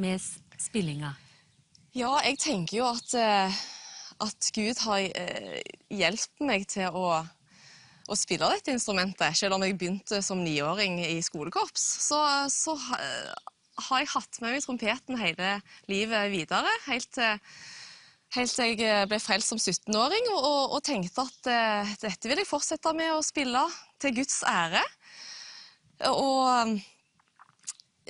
med 0.00 0.22
spillinga. 0.58 1.14
Ja, 1.94 2.16
jeg 2.26 2.40
tenker 2.42 2.80
jo 2.80 2.88
at, 2.90 3.14
eh, 3.14 3.62
at 4.26 4.50
Gud 4.56 4.80
har 4.82 5.04
eh, 5.04 5.60
hjulpet 5.94 6.46
meg 6.48 6.66
til 6.72 6.90
å, 6.90 7.20
å 7.22 8.18
spille 8.18 8.48
dette 8.50 8.74
instrumentet. 8.74 9.36
Selv 9.38 9.54
om 9.54 9.62
jeg 9.62 9.76
begynte 9.78 10.18
som 10.24 10.42
niåring 10.42 10.98
i 11.04 11.20
skolekorps, 11.22 11.84
så, 12.08 12.18
så 12.50 12.74
har 13.74 14.02
jeg 14.02 14.12
hatt 14.14 14.40
med 14.42 14.54
meg 14.54 14.64
trompeten 14.64 15.18
hele 15.18 15.50
livet 15.90 16.30
videre. 16.32 16.70
Helt 16.86 17.10
til, 17.16 17.40
helt 18.36 18.54
til 18.54 18.82
jeg 18.84 19.08
ble 19.10 19.20
frelst 19.22 19.52
som 19.52 19.60
17-åring 19.60 20.30
og, 20.32 20.40
og, 20.40 20.76
og 20.78 20.84
tenkte 20.86 21.26
at 21.26 21.50
uh, 21.50 21.94
dette 22.04 22.30
vil 22.30 22.42
jeg 22.42 22.50
fortsette 22.50 22.94
med 22.96 23.14
å 23.14 23.22
spille 23.24 23.64
til 24.02 24.14
Guds 24.20 24.42
ære. 24.48 24.82
Og, 26.10 26.78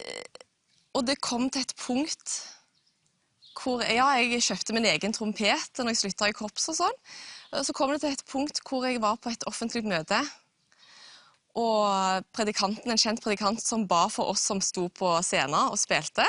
eh, 0.01 0.43
og 0.97 1.05
det 1.07 1.21
kom 1.23 1.51
til 1.53 1.65
et 1.67 1.75
punkt 1.79 2.39
hvor 3.61 3.85
ja, 3.87 4.09
jeg 4.19 4.43
kjøpte 4.43 4.75
min 4.75 4.89
egen 4.89 5.13
trompet 5.15 5.79
når 5.79 5.93
jeg 5.93 6.01
slutta 6.01 6.31
i 6.31 6.35
korps 6.35 6.67
og 6.73 6.79
sånn. 6.81 6.97
Så 7.63 7.75
kom 7.77 7.93
det 7.93 8.01
til 8.03 8.17
et 8.17 8.25
punkt 8.27 8.59
hvor 8.67 8.83
jeg 8.89 8.99
var 9.05 9.21
på 9.23 9.31
et 9.31 9.47
offentlig 9.47 9.85
møte. 9.87 10.19
Og 11.55 12.25
predikanten, 12.35 12.91
en 12.91 12.99
kjent 12.99 13.23
predikant 13.23 13.63
som 13.63 13.87
ba 13.87 14.07
for 14.11 14.33
oss 14.33 14.43
som 14.49 14.63
sto 14.65 14.89
på 14.91 15.13
scenen 15.23 15.71
og 15.71 15.79
spilte. 15.79 16.27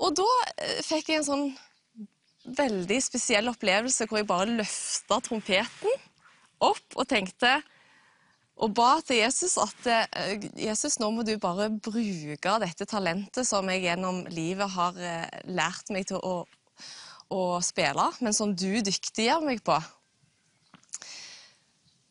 Og 0.00 0.14
da 0.16 0.28
eh, 0.56 0.78
fikk 0.86 1.10
jeg 1.12 1.20
en 1.20 1.28
sånn 1.28 1.50
veldig 2.56 2.96
spesiell 3.04 3.50
opplevelse 3.52 4.06
hvor 4.08 4.22
jeg 4.22 4.30
bare 4.30 4.56
løfta 4.62 5.20
trompeten 5.26 6.00
opp 6.64 6.96
og 6.96 7.04
tenkte 7.08 7.58
og 8.60 8.74
ba 8.76 8.98
til 9.04 9.22
Jesus 9.22 9.56
at 9.60 9.86
eh, 9.88 10.48
Jesus, 10.60 10.98
nå 11.00 11.08
må 11.14 11.24
du 11.24 11.32
bare 11.40 11.70
bruke 11.72 12.56
dette 12.60 12.86
talentet 12.88 13.48
som 13.48 13.68
jeg 13.72 13.86
gjennom 13.86 14.22
livet 14.32 14.68
har 14.74 14.98
eh, 15.00 15.38
lært 15.48 15.92
meg 15.94 16.10
til 16.10 16.20
å, 16.20 16.42
å 17.32 17.42
spille, 17.64 18.10
men 18.20 18.36
som 18.36 18.52
du 18.52 18.82
dyktiggjør 18.84 19.46
meg 19.46 19.64
på. 19.64 19.78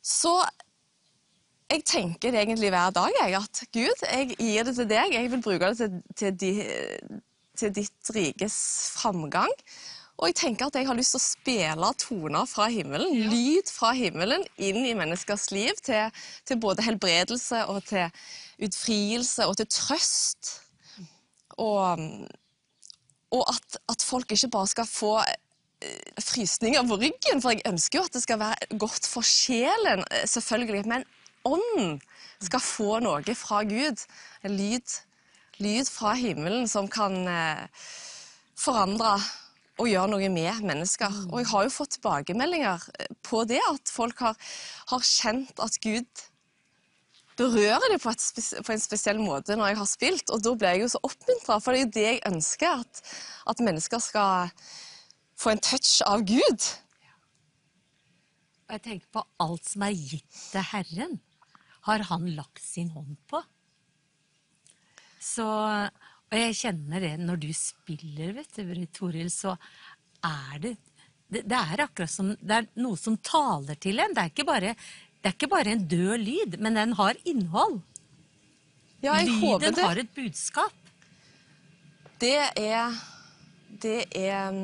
Så 0.01 0.33
jeg 1.69 1.85
tenker 1.85 2.33
det 2.33 2.41
egentlig 2.41 2.71
hver 2.73 2.93
dag, 2.95 3.13
jeg, 3.21 3.37
at 3.37 3.61
Gud, 3.75 4.03
jeg 4.07 4.33
gir 4.39 4.65
det 4.65 4.75
til 4.79 4.89
deg, 4.89 5.13
jeg 5.13 5.31
vil 5.31 5.41
bruke 5.43 5.69
det 5.69 5.77
til, 5.77 6.01
til, 6.17 6.37
di, 6.41 6.51
til 7.59 7.73
ditt 7.75 8.13
rikes 8.15 8.57
framgang. 8.97 9.53
Og 10.19 10.31
jeg 10.31 10.35
tenker 10.35 10.67
at 10.67 10.75
jeg 10.75 10.87
har 10.89 10.97
lyst 10.97 11.13
til 11.13 11.21
å 11.21 11.23
spille 11.23 11.91
toner 12.01 12.47
fra 12.49 12.65
himmelen, 12.73 13.13
lyd 13.31 13.69
fra 13.71 13.93
himmelen, 13.95 14.43
inn 14.57 14.81
i 14.83 14.95
menneskers 14.97 15.47
liv, 15.55 15.77
til, 15.85 16.09
til 16.49 16.59
både 16.59 16.83
helbredelse 16.83 17.61
og 17.71 17.85
til 17.87 18.09
utfrielse 18.65 19.47
og 19.47 19.55
til 19.61 19.69
trøst. 19.71 20.57
Og, 21.59 22.01
og 23.35 23.45
at, 23.53 23.79
at 23.93 24.03
folk 24.03 24.33
ikke 24.35 24.51
bare 24.51 24.71
skal 24.73 24.89
få 24.89 25.13
eh, 25.21 26.19
frysninger 26.23 26.83
på 26.89 26.99
ryggen, 26.99 27.39
for 27.43 27.55
jeg 27.55 27.63
ønsker 27.69 28.01
jo 28.01 28.05
at 28.09 28.17
det 28.17 28.25
skal 28.25 28.41
være 28.41 28.79
godt 28.81 29.07
for 29.07 29.27
sjelen, 29.27 30.03
eh, 30.11 30.27
selvfølgelig, 30.27 30.83
men 30.91 31.07
ånden 31.57 31.99
skal 32.43 32.63
få 32.63 32.99
noe 33.03 33.35
fra 33.35 33.63
Gud. 33.67 34.01
En 34.45 34.55
lyd, 34.55 34.95
lyd 35.59 35.91
fra 35.91 36.15
himmelen 36.19 36.67
som 36.71 36.87
kan 36.91 37.19
eh, 37.27 37.67
forandre 38.59 39.17
og 39.79 39.87
gjøre 39.87 40.11
noe 40.11 40.31
med 40.31 40.65
mennesker. 40.67 41.21
Og 41.29 41.39
jeg 41.41 41.51
har 41.53 41.67
jo 41.67 41.75
fått 41.75 41.95
tilbakemeldinger 41.97 42.89
eh, 42.99 43.13
på 43.25 43.45
det, 43.49 43.61
at 43.71 43.93
folk 43.93 44.19
har, 44.25 44.35
har 44.91 45.05
kjent 45.05 45.63
at 45.63 45.79
Gud 45.83 46.25
berører 47.39 47.87
dem 47.93 48.01
på, 48.03 48.11
på 48.11 48.73
en 48.73 48.83
spesiell 48.83 49.19
måte 49.23 49.55
når 49.55 49.71
jeg 49.71 49.79
har 49.79 49.87
spilt, 49.87 50.31
og 50.33 50.43
da 50.43 50.53
blir 50.59 50.75
jeg 50.75 50.83
jo 50.83 50.91
så 50.91 50.99
oppmuntra, 51.07 51.59
for 51.63 51.71
det 51.71 51.79
er 51.79 51.85
jo 51.85 51.93
det 51.95 52.05
jeg 52.07 52.21
ønsker, 52.27 52.83
at, 52.83 53.01
at 53.53 53.63
mennesker 53.63 54.03
skal 54.03 54.51
få 55.39 55.53
en 55.53 55.63
touch 55.63 56.01
av 56.03 56.25
Gud. 56.27 56.67
Og 58.67 58.75
jeg 58.75 58.83
tenker 58.85 59.13
på 59.15 59.23
alt 59.41 59.71
som 59.71 59.87
er 59.87 59.95
gitt 59.95 60.41
til 60.51 60.67
Herren, 60.73 61.15
har 61.89 62.05
han 62.11 62.29
lagt 62.37 62.61
sin 62.63 62.91
hånd 62.93 63.17
på. 63.29 63.41
Så, 65.19 65.45
og 65.45 66.37
jeg 66.37 66.57
kjenner 66.61 67.03
det 67.03 67.15
når 67.19 67.41
du 67.43 67.49
spiller, 67.55 68.33
vet 68.37 68.61
du, 68.61 68.85
Toril, 68.95 69.29
så 69.33 69.55
er 70.23 70.61
det, 70.63 70.75
det 71.29 71.43
Det 71.49 71.59
er 71.59 71.83
akkurat 71.83 72.11
som 72.11 72.31
det 72.39 72.55
er 72.55 72.69
noe 72.81 72.97
som 72.97 73.17
taler 73.17 73.77
til 73.81 73.99
en. 74.01 74.15
Det 74.15 74.23
er 74.23 74.31
ikke 74.31 74.47
bare, 74.47 74.73
det 75.19 75.29
er 75.29 75.35
ikke 75.35 75.51
bare 75.51 75.75
en 75.75 75.87
død 75.91 76.17
lyd, 76.23 76.59
men 76.59 76.79
den 76.79 76.95
har 76.97 77.19
innhold. 77.25 77.81
Ja, 79.03 79.15
Lyden 79.23 79.77
har 79.79 79.99
et 80.01 80.11
budskap. 80.15 80.75
Det 82.19 82.35
er, 82.59 82.95
det 83.79 84.01
er 84.11 84.55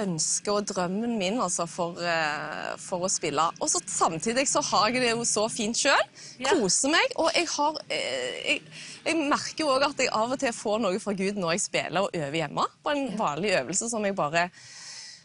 ønsket 0.00 0.50
og 0.52 0.68
drømmen 0.70 1.16
min 1.20 1.40
altså, 1.42 1.66
for, 1.68 1.98
eh, 2.00 2.72
for 2.80 3.04
å 3.06 3.10
spille. 3.12 3.44
Og 3.60 3.70
så 3.70 3.80
samtidig 3.88 4.46
så 4.50 4.62
har 4.70 4.90
jeg 4.90 5.02
det 5.04 5.12
jo 5.12 5.26
så 5.28 5.46
fint 5.52 5.78
sjøl. 5.78 6.04
Koser 6.48 6.94
meg. 6.94 7.16
Og 7.20 7.30
jeg, 7.36 7.48
har, 7.54 7.80
eh, 7.92 8.36
jeg, 8.46 8.62
jeg 9.06 9.18
merker 9.20 9.64
jo 9.64 9.72
òg 9.74 9.88
at 9.90 10.04
jeg 10.04 10.12
av 10.16 10.32
og 10.32 10.40
til 10.40 10.54
får 10.56 10.84
noe 10.84 11.02
fra 11.02 11.16
Gud 11.18 11.40
når 11.40 11.56
jeg 11.56 11.66
spiller 11.66 12.06
og 12.06 12.16
øver 12.16 12.38
hjemme. 12.42 12.68
På 12.84 12.94
en 12.94 13.10
vanlig 13.18 13.56
øvelse 13.60 13.90
som 13.92 14.06
jeg 14.08 14.18
bare 14.18 14.46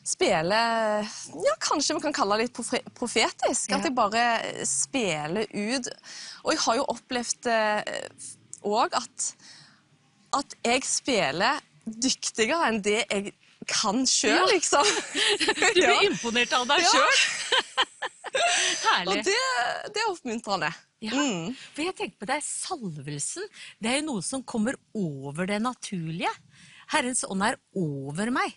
spiller 0.08 1.04
Ja, 1.04 1.54
kanskje 1.60 1.98
vi 1.98 2.06
kan 2.06 2.16
kalle 2.16 2.40
det 2.40 2.48
litt 2.48 2.92
profetisk. 2.96 3.76
At 3.76 3.88
jeg 3.88 3.96
bare 3.96 4.26
spiller 4.68 5.48
ut. 5.52 5.92
Og 6.46 6.54
jeg 6.56 6.64
har 6.64 6.80
jo 6.80 6.90
opplevd 6.96 7.52
òg 8.68 8.96
at 8.98 9.32
at 10.36 10.56
jeg 10.66 10.84
spiller 10.88 11.62
dyktigere 11.88 12.68
enn 12.68 12.82
det 12.84 13.00
jeg 13.06 13.32
kan 13.68 14.04
sjøl, 14.10 14.38
Ja. 14.38 14.46
liksom. 14.52 14.88
Du 15.78 15.82
er 15.84 16.04
imponert 16.08 16.54
av 16.58 16.68
deg 16.70 16.84
sjøl. 16.88 17.18
Herlig. 18.88 19.18
Og 19.20 19.26
det, 19.26 19.38
det 19.96 20.02
er 20.04 20.12
oppmuntrende. 20.12 20.70
Ja, 21.06 21.14
for 21.76 21.84
jeg 21.86 21.94
tenker 21.98 22.18
på 22.26 22.30
er 22.34 22.42
salvelsen. 22.44 23.46
Det 23.82 23.92
er 23.92 24.00
jo 24.02 24.08
noe 24.12 24.24
som 24.26 24.44
kommer 24.48 24.78
over 24.98 25.46
det 25.50 25.60
naturlige. 25.64 26.32
Herrens 26.94 27.24
ånd 27.28 27.44
er 27.46 27.58
over 27.78 28.32
meg, 28.34 28.56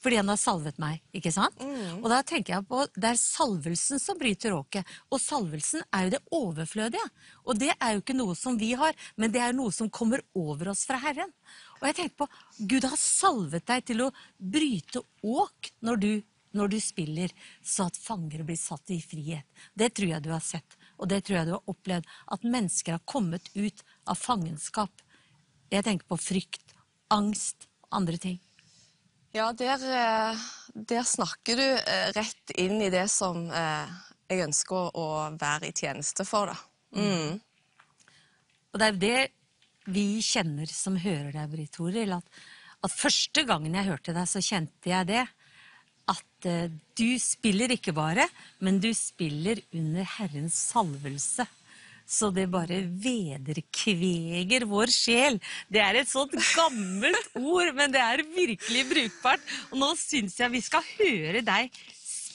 fordi 0.00 0.18
han 0.20 0.30
har 0.32 0.38
salvet 0.40 0.78
meg. 0.80 1.00
ikke 1.16 1.32
sant? 1.34 1.58
Og 2.00 2.06
da 2.12 2.20
tenker 2.26 2.54
jeg 2.56 2.66
på, 2.70 2.84
Det 2.94 3.10
er 3.10 3.18
salvelsen 3.20 4.00
som 4.02 4.18
bryter 4.20 4.54
åket, 4.56 4.86
og 5.10 5.20
salvelsen 5.20 5.82
er 5.92 6.06
jo 6.06 6.14
det 6.14 6.22
overflødige. 6.36 7.08
Og 7.46 7.58
det 7.60 7.72
er 7.74 7.96
jo 7.96 8.04
ikke 8.04 8.16
noe 8.18 8.36
som 8.38 8.56
vi 8.60 8.72
har, 8.78 8.94
men 9.16 9.32
det 9.34 9.42
er 9.44 9.56
noe 9.56 9.72
som 9.74 9.90
kommer 9.90 10.22
over 10.34 10.70
oss 10.72 10.86
fra 10.88 11.00
Herren. 11.02 11.32
Og 11.80 11.88
jeg 11.88 11.96
tenker 11.96 12.16
på, 12.22 12.28
Gud 12.68 12.86
har 12.88 13.00
salvet 13.00 13.66
deg 13.68 13.86
til 13.88 14.04
å 14.04 14.10
bryte 14.36 15.02
åk 15.24 15.70
når 15.86 16.02
du, 16.02 16.10
når 16.56 16.74
du 16.74 16.78
spiller, 16.84 17.32
så 17.64 17.88
at 17.88 17.96
fanger 18.00 18.44
blir 18.44 18.60
satt 18.60 18.92
i 18.92 19.00
frihet. 19.04 19.46
Det 19.72 19.92
tror 19.96 20.14
jeg 20.14 20.26
du 20.26 20.30
har 20.34 20.44
sett, 20.44 20.76
og 21.00 21.08
det 21.12 21.22
tror 21.24 21.40
jeg 21.40 21.48
du 21.48 21.54
har 21.56 21.72
opplevd. 21.72 22.12
At 22.36 22.44
mennesker 22.44 22.98
har 22.98 23.08
kommet 23.08 23.48
ut 23.56 23.84
av 24.04 24.20
fangenskap. 24.20 25.02
Jeg 25.72 25.86
tenker 25.86 26.08
på 26.10 26.20
frykt, 26.20 26.76
angst 27.10 27.70
andre 27.94 28.20
ting. 28.20 28.38
Ja, 29.32 29.52
der, 29.54 29.78
eh, 29.78 30.38
der 30.74 31.02
snakker 31.06 31.56
du 31.56 31.66
eh, 31.78 32.08
rett 32.16 32.50
inn 32.58 32.80
i 32.82 32.90
det 32.90 33.06
som 33.12 33.44
eh, 33.46 33.92
jeg 34.30 34.46
ønsker 34.48 34.96
å 34.98 35.06
være 35.38 35.70
i 35.70 35.74
tjeneste 35.74 36.26
for, 36.26 36.50
da. 36.50 36.56
Mm. 36.98 37.38
Og 38.70 38.82
det 38.82 38.88
er 38.88 38.98
det 39.04 39.20
vi 39.88 40.20
kjenner 40.24 40.68
som 40.70 40.98
hører 41.00 41.32
deg, 41.34 41.52
Britt 41.52 41.76
Toril, 41.78 42.16
at, 42.18 42.40
at 42.84 42.92
første 42.92 43.44
gangen 43.48 43.76
jeg 43.76 43.88
hørte 43.88 44.16
deg, 44.16 44.28
så 44.28 44.42
kjente 44.44 44.92
jeg 44.92 45.08
det. 45.08 45.24
At 46.10 46.48
uh, 46.50 46.66
du 46.98 47.08
spiller 47.22 47.72
ikke 47.72 47.94
bare, 47.96 48.26
men 48.60 48.80
du 48.82 48.90
spiller 48.96 49.62
under 49.72 50.08
Herrens 50.18 50.58
salvelse. 50.72 51.46
Så 52.10 52.32
det 52.34 52.48
bare 52.50 52.80
vederkveger 53.04 54.66
vår 54.66 54.90
sjel. 54.90 55.38
Det 55.70 55.78
er 55.84 56.00
et 56.00 56.10
sånt 56.10 56.34
gammelt 56.56 57.38
ord, 57.52 57.70
men 57.78 57.94
det 57.94 58.02
er 58.02 58.26
virkelig 58.34 58.84
brukbart. 58.90 59.46
Og 59.70 59.78
nå 59.84 59.92
syns 60.00 60.40
jeg 60.40 60.56
vi 60.56 60.64
skal 60.66 60.92
høre 60.98 61.44
deg 61.46 61.70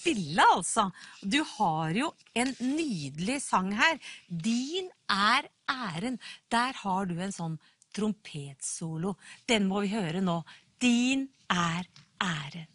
spille, 0.05 0.45
altså. 0.53 0.89
Du 1.21 1.41
har 1.57 1.95
jo 1.97 2.11
en 2.37 2.53
nydelig 2.61 3.41
sang 3.43 3.71
her. 3.75 3.99
Din 4.29 4.89
er 5.09 5.49
æren. 5.69 6.19
Der 6.51 6.73
har 6.83 7.05
du 7.05 7.17
en 7.19 7.35
sånn 7.35 7.57
trompetsolo. 7.95 9.15
Den 9.47 9.67
må 9.69 9.85
vi 9.85 9.93
høre 9.95 10.21
nå. 10.21 10.41
Din 10.81 11.29
er 11.49 11.85
æren. 12.21 12.71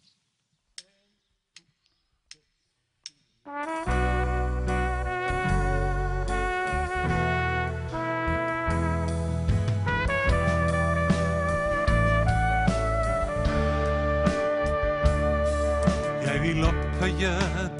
Jeg 16.31 16.43
vil 16.43 16.65
opphøye 16.65 17.80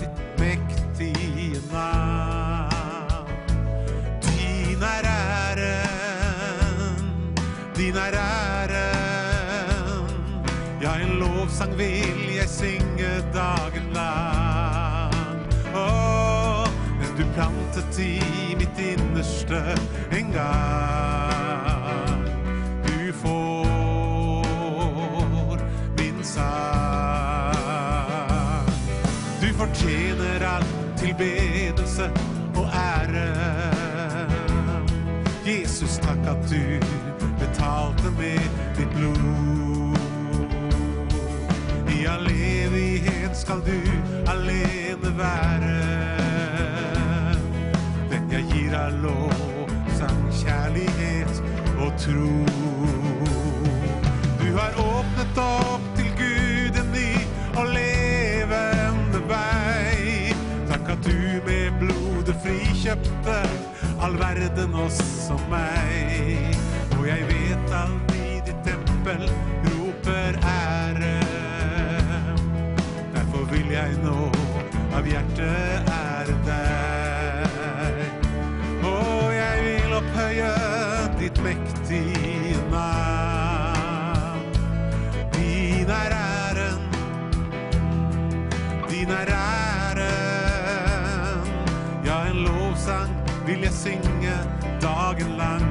plantet 17.91 17.99
i 17.99 18.57
mitt 18.59 18.79
innerste 18.79 19.77
en 20.11 20.33
gang. 20.33 22.25
Du 22.87 23.13
får 23.13 24.47
min 25.99 26.25
sang. 26.25 27.55
Du 29.41 29.55
fortjener 29.55 30.45
all 30.45 30.65
tilbedelse 30.97 32.11
og 32.57 32.67
ære. 32.75 33.35
Jesus, 35.47 35.99
takk 35.99 36.27
at 36.27 36.51
du 36.51 36.81
betalte 37.39 38.11
med 38.19 38.41
ditt 38.77 38.91
blod. 38.95 39.99
I 41.91 42.07
all 42.07 42.27
evighet 42.31 43.37
skal 43.37 43.61
du 43.67 43.81
alene 44.27 45.19
være. 45.19 45.70
Tro. 52.01 52.45
Du 54.41 54.49
har 54.59 54.73
åpnet 54.81 55.41
opp 55.43 55.85
til 55.97 56.09
Gud 56.21 56.79
en 56.81 56.93
ny 56.95 57.11
og 57.61 57.73
levende 57.75 59.21
vei. 59.29 60.33
Takk 60.71 60.95
at 60.95 61.05
du 61.05 61.21
med 61.47 61.77
blodet 61.83 62.37
frikjøpte 62.45 63.37
all 64.01 64.17
verden 64.21 64.75
også 64.85 65.37
meg. 65.53 66.57
Og 66.99 67.05
jeg 67.09 67.27
vet 67.29 67.75
alt 67.83 68.17
i 68.17 68.41
ditt 68.49 68.65
tempel 68.65 69.27
roper 69.69 70.41
ære. 70.55 71.17
Derfor 73.17 73.45
vil 73.53 73.77
jeg 73.77 74.01
nå 74.07 74.31
av 74.97 75.13
hjertet 75.13 75.70
vil 93.51 93.61
jeg 93.61 93.73
synge 93.73 94.35
dagen 94.83 95.37
lang. 95.37 95.65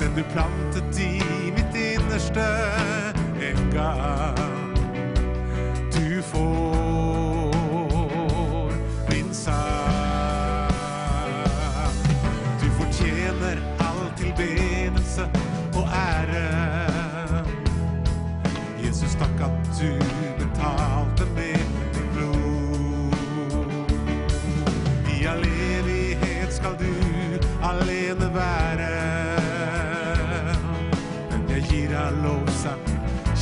Den 0.00 0.14
du 0.16 0.22
plantet 0.32 1.00
i 1.00 1.22
mitt 1.50 1.74
innerste 1.74 2.46
en 3.42 3.72
gang. 3.72 4.47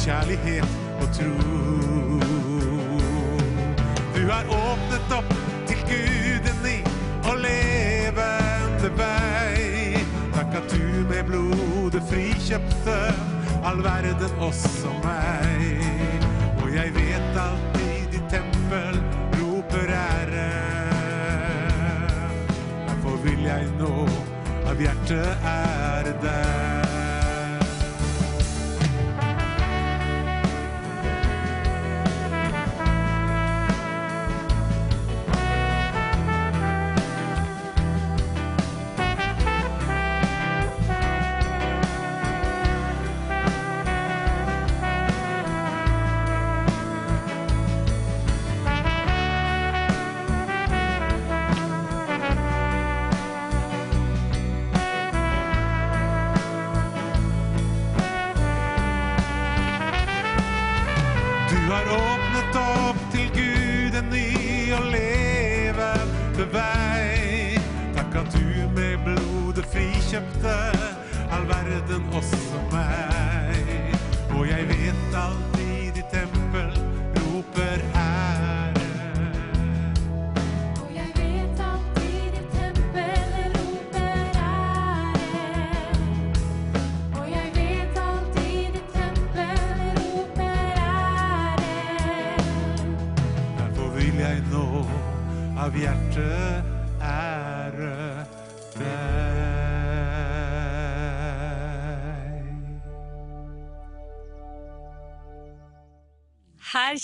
Kjærlighet 0.07 0.69
og 1.01 1.09
tro. 1.15 1.33
Du 4.15 4.23
har 4.31 4.45
åpnet 4.55 5.15
opp 5.17 5.33
til 5.67 5.81
Gud 5.89 6.47
en 6.51 6.87
og 7.27 7.41
levende 7.43 8.91
vei. 9.01 10.05
Takk 10.37 10.55
at 10.61 10.71
du 10.71 10.85
med 11.11 11.27
blodet 11.27 12.05
frikjøpte 12.11 12.95
all 13.67 13.83
verden, 13.83 14.39
også 14.39 14.95
meg. 15.03 16.23
Og 16.63 16.71
jeg 16.77 16.95
vet 16.95 17.43
at 17.43 17.83
i 17.83 18.07
ditt 18.15 18.31
tempel 18.31 19.03
roper 19.41 19.91
ære. 19.91 20.49
Derfor 22.87 23.19
vil 23.27 23.45
jeg 23.51 23.69
nå 23.83 23.93
av 24.71 24.87
hjertet 24.87 25.47
ære 25.57 26.19
deg. 26.23 26.76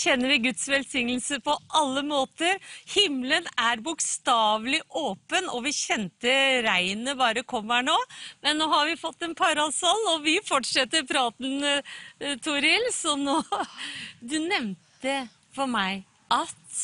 Kjenner 0.03 0.33
vi 0.33 0.39
Guds 0.47 0.65
velsignelse 0.69 1.39
på 1.43 1.55
alle 1.79 2.03
måter. 2.05 2.59
Himmelen 2.95 3.47
er 3.59 3.83
bokstavelig 3.83 4.81
åpen, 4.99 5.49
og 5.51 5.63
vi 5.67 5.73
kjente 5.75 6.33
regnet 6.65 7.19
bare 7.19 7.45
kom 7.47 7.71
her 7.73 7.85
nå. 7.87 7.95
Men 8.43 8.59
nå 8.59 8.69
har 8.71 8.89
vi 8.89 8.99
fått 8.99 9.23
en 9.25 9.35
parasoll, 9.37 10.09
og 10.15 10.25
vi 10.27 10.39
fortsetter 10.45 11.07
praten, 11.09 11.63
eh, 11.63 12.35
Toril. 12.43 12.89
Så 12.93 13.15
nå 13.19 13.39
Du 14.33 14.37
nevnte 14.39 15.23
for 15.53 15.69
meg 15.69 16.03
at 16.33 16.83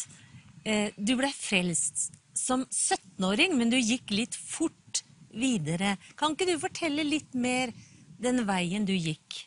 eh, 0.68 0.96
du 0.98 1.16
ble 1.20 1.32
frelst 1.36 2.10
som 2.40 2.66
17-åring, 2.66 3.56
men 3.60 3.72
du 3.72 3.78
gikk 3.78 4.14
litt 4.16 4.36
fort 4.38 5.04
videre. 5.30 5.98
Kan 6.20 6.36
ikke 6.36 6.50
du 6.50 6.56
fortelle 6.62 7.06
litt 7.06 7.36
mer 7.38 7.74
den 8.20 8.44
veien 8.48 8.88
du 8.88 8.96
gikk? 8.96 9.46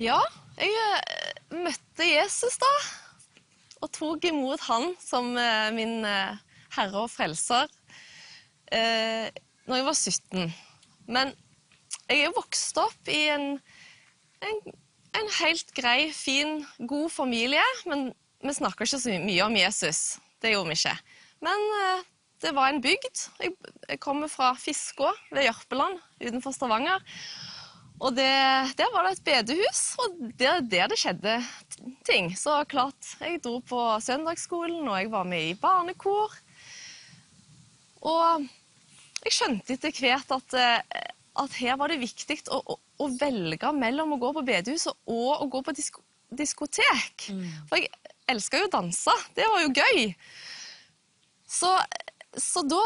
Ja, 0.00 0.18
jeg 0.60 0.72
eh, 0.72 1.35
møtte 1.64 2.06
Jesus 2.06 2.58
da, 2.60 2.72
og 3.84 3.92
tok 3.94 4.24
imot 4.28 4.62
han 4.68 4.92
som 5.02 5.34
eh, 5.38 5.68
min 5.76 6.00
eh, 6.06 6.38
herre 6.76 7.04
og 7.04 7.12
frelser 7.12 7.68
eh, 8.72 9.28
når 9.66 9.80
jeg 9.80 9.86
var 9.86 9.98
17. 9.98 10.54
Men 11.12 11.32
jeg 12.06 12.26
er 12.26 12.34
vokst 12.36 12.78
opp 12.80 13.10
i 13.10 13.26
en, 13.34 13.56
en, 14.46 14.60
en 15.18 15.32
helt 15.40 15.72
grei, 15.76 16.10
fin, 16.14 16.60
god 16.78 17.10
familie, 17.14 17.64
men 17.90 18.10
vi 18.44 18.54
snakker 18.54 18.86
ikke 18.86 19.02
så 19.02 19.16
mye 19.22 19.46
om 19.46 19.56
Jesus. 19.58 20.02
Det 20.42 20.52
gjorde 20.52 20.70
vi 20.70 20.78
ikke. 20.78 20.94
Men 21.42 21.64
det 22.44 22.52
var 22.54 22.70
en 22.70 22.82
bygd. 22.84 23.22
Jeg, 23.42 23.54
jeg 23.88 24.00
kommer 24.02 24.30
fra 24.30 24.52
Fiskå 24.60 25.08
ved 25.32 25.48
Jørpeland 25.48 25.98
utenfor 26.20 26.54
Stavanger. 26.54 27.02
Og 27.96 28.12
det, 28.12 28.28
der 28.76 28.90
var 28.92 29.06
det 29.06 29.14
et 29.16 29.24
bedehus, 29.24 29.82
og 30.02 30.18
der, 30.36 30.60
der 30.60 30.90
det 30.92 30.98
skjedde 31.00 31.38
ting. 32.04 32.28
Så 32.36 32.58
klart, 32.68 33.14
jeg 33.22 33.40
dro 33.44 33.60
på 33.64 33.80
søndagsskolen, 34.04 34.84
og 34.84 34.98
jeg 35.00 35.12
var 35.12 35.24
med 35.28 35.52
i 35.52 35.58
barnekor. 35.60 36.34
Og 38.06 38.44
jeg 39.24 39.32
skjønte 39.32 39.78
etter 39.78 39.96
hvert 39.96 40.34
at, 40.36 40.58
eh, 40.60 41.06
at 41.40 41.56
her 41.60 41.78
var 41.80 41.92
det 41.92 42.02
viktig 42.04 42.42
å, 42.52 42.60
å, 42.60 42.76
å 42.76 43.08
velge 43.16 43.72
mellom 43.72 44.12
å 44.14 44.20
gå 44.20 44.34
på 44.36 44.44
bedehuset 44.46 44.92
og 45.08 45.32
å 45.40 45.48
gå 45.52 45.64
på 45.64 45.76
disko 45.76 46.04
diskotek. 46.36 47.28
For 47.70 47.78
jeg 47.78 47.90
elska 48.28 48.58
jo 48.58 48.66
å 48.66 48.72
danse. 48.72 49.12
Det 49.36 49.46
var 49.46 49.62
jo 49.62 49.68
gøy. 49.70 50.08
Så, 51.46 51.70
så 52.34 52.64
da 52.66 52.80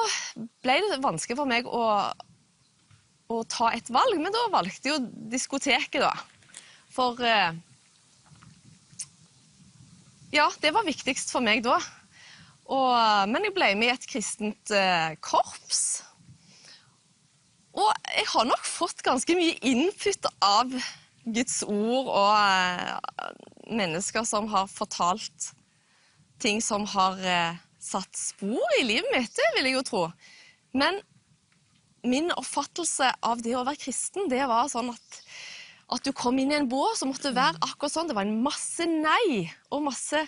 ble 0.60 0.76
det 0.84 0.98
vanskelig 1.02 1.38
for 1.38 1.48
meg 1.48 1.66
å, 1.66 1.80
å 3.30 3.42
ta 3.48 3.70
et 3.76 3.88
valg, 3.92 4.18
men 4.18 4.34
da 4.34 4.46
valgte 4.52 4.92
jo 4.92 4.98
diskoteket, 5.30 6.02
da. 6.02 6.14
For 6.90 7.20
eh, 7.22 7.54
Ja, 10.30 10.46
det 10.62 10.70
var 10.76 10.86
viktigst 10.86 11.32
for 11.34 11.42
meg 11.42 11.64
da. 11.66 11.80
Og, 12.70 12.94
men 13.32 13.48
jeg 13.48 13.54
ble 13.56 13.72
med 13.78 13.88
i 13.88 13.94
et 13.96 14.06
kristent 14.06 14.70
eh, 14.70 15.16
korps. 15.26 16.04
Og 17.74 17.90
jeg 18.14 18.26
har 18.30 18.46
nok 18.46 18.66
fått 18.66 19.02
ganske 19.06 19.34
mye 19.34 19.56
input 19.66 20.28
av 20.42 20.70
Guds 21.26 21.60
ord 21.66 22.10
og 22.10 22.30
eh, 22.38 23.32
mennesker 23.70 24.26
som 24.26 24.46
har 24.54 24.70
fortalt 24.70 25.50
ting 26.40 26.62
som 26.64 26.86
har 26.94 27.18
eh, 27.26 27.58
satt 27.82 28.14
spor 28.16 28.78
i 28.78 28.86
livet 28.86 29.10
mitt, 29.14 29.34
det 29.34 29.50
vil 29.56 29.68
jeg 29.68 29.76
jo 29.76 29.86
tro. 29.86 30.04
Men 30.76 31.00
min 32.06 32.30
oppfattelse 32.32 33.10
av 33.26 33.42
det 33.44 33.56
å 33.56 33.64
være 33.66 33.80
kristen, 33.80 34.28
det 34.30 34.42
var 34.48 34.70
sånn 34.72 34.92
at, 34.92 35.18
at 35.96 36.06
du 36.06 36.12
kom 36.16 36.38
inn 36.40 36.52
i 36.54 36.58
en 36.60 36.68
bås 36.70 37.02
og 37.04 37.12
måtte 37.12 37.34
være 37.36 37.60
akkurat 37.66 37.94
sånn. 37.94 38.10
Det 38.10 38.16
var 38.16 38.28
en 38.28 38.40
masse 38.44 38.86
nei 38.88 39.50
og 39.70 39.84
masse 39.88 40.22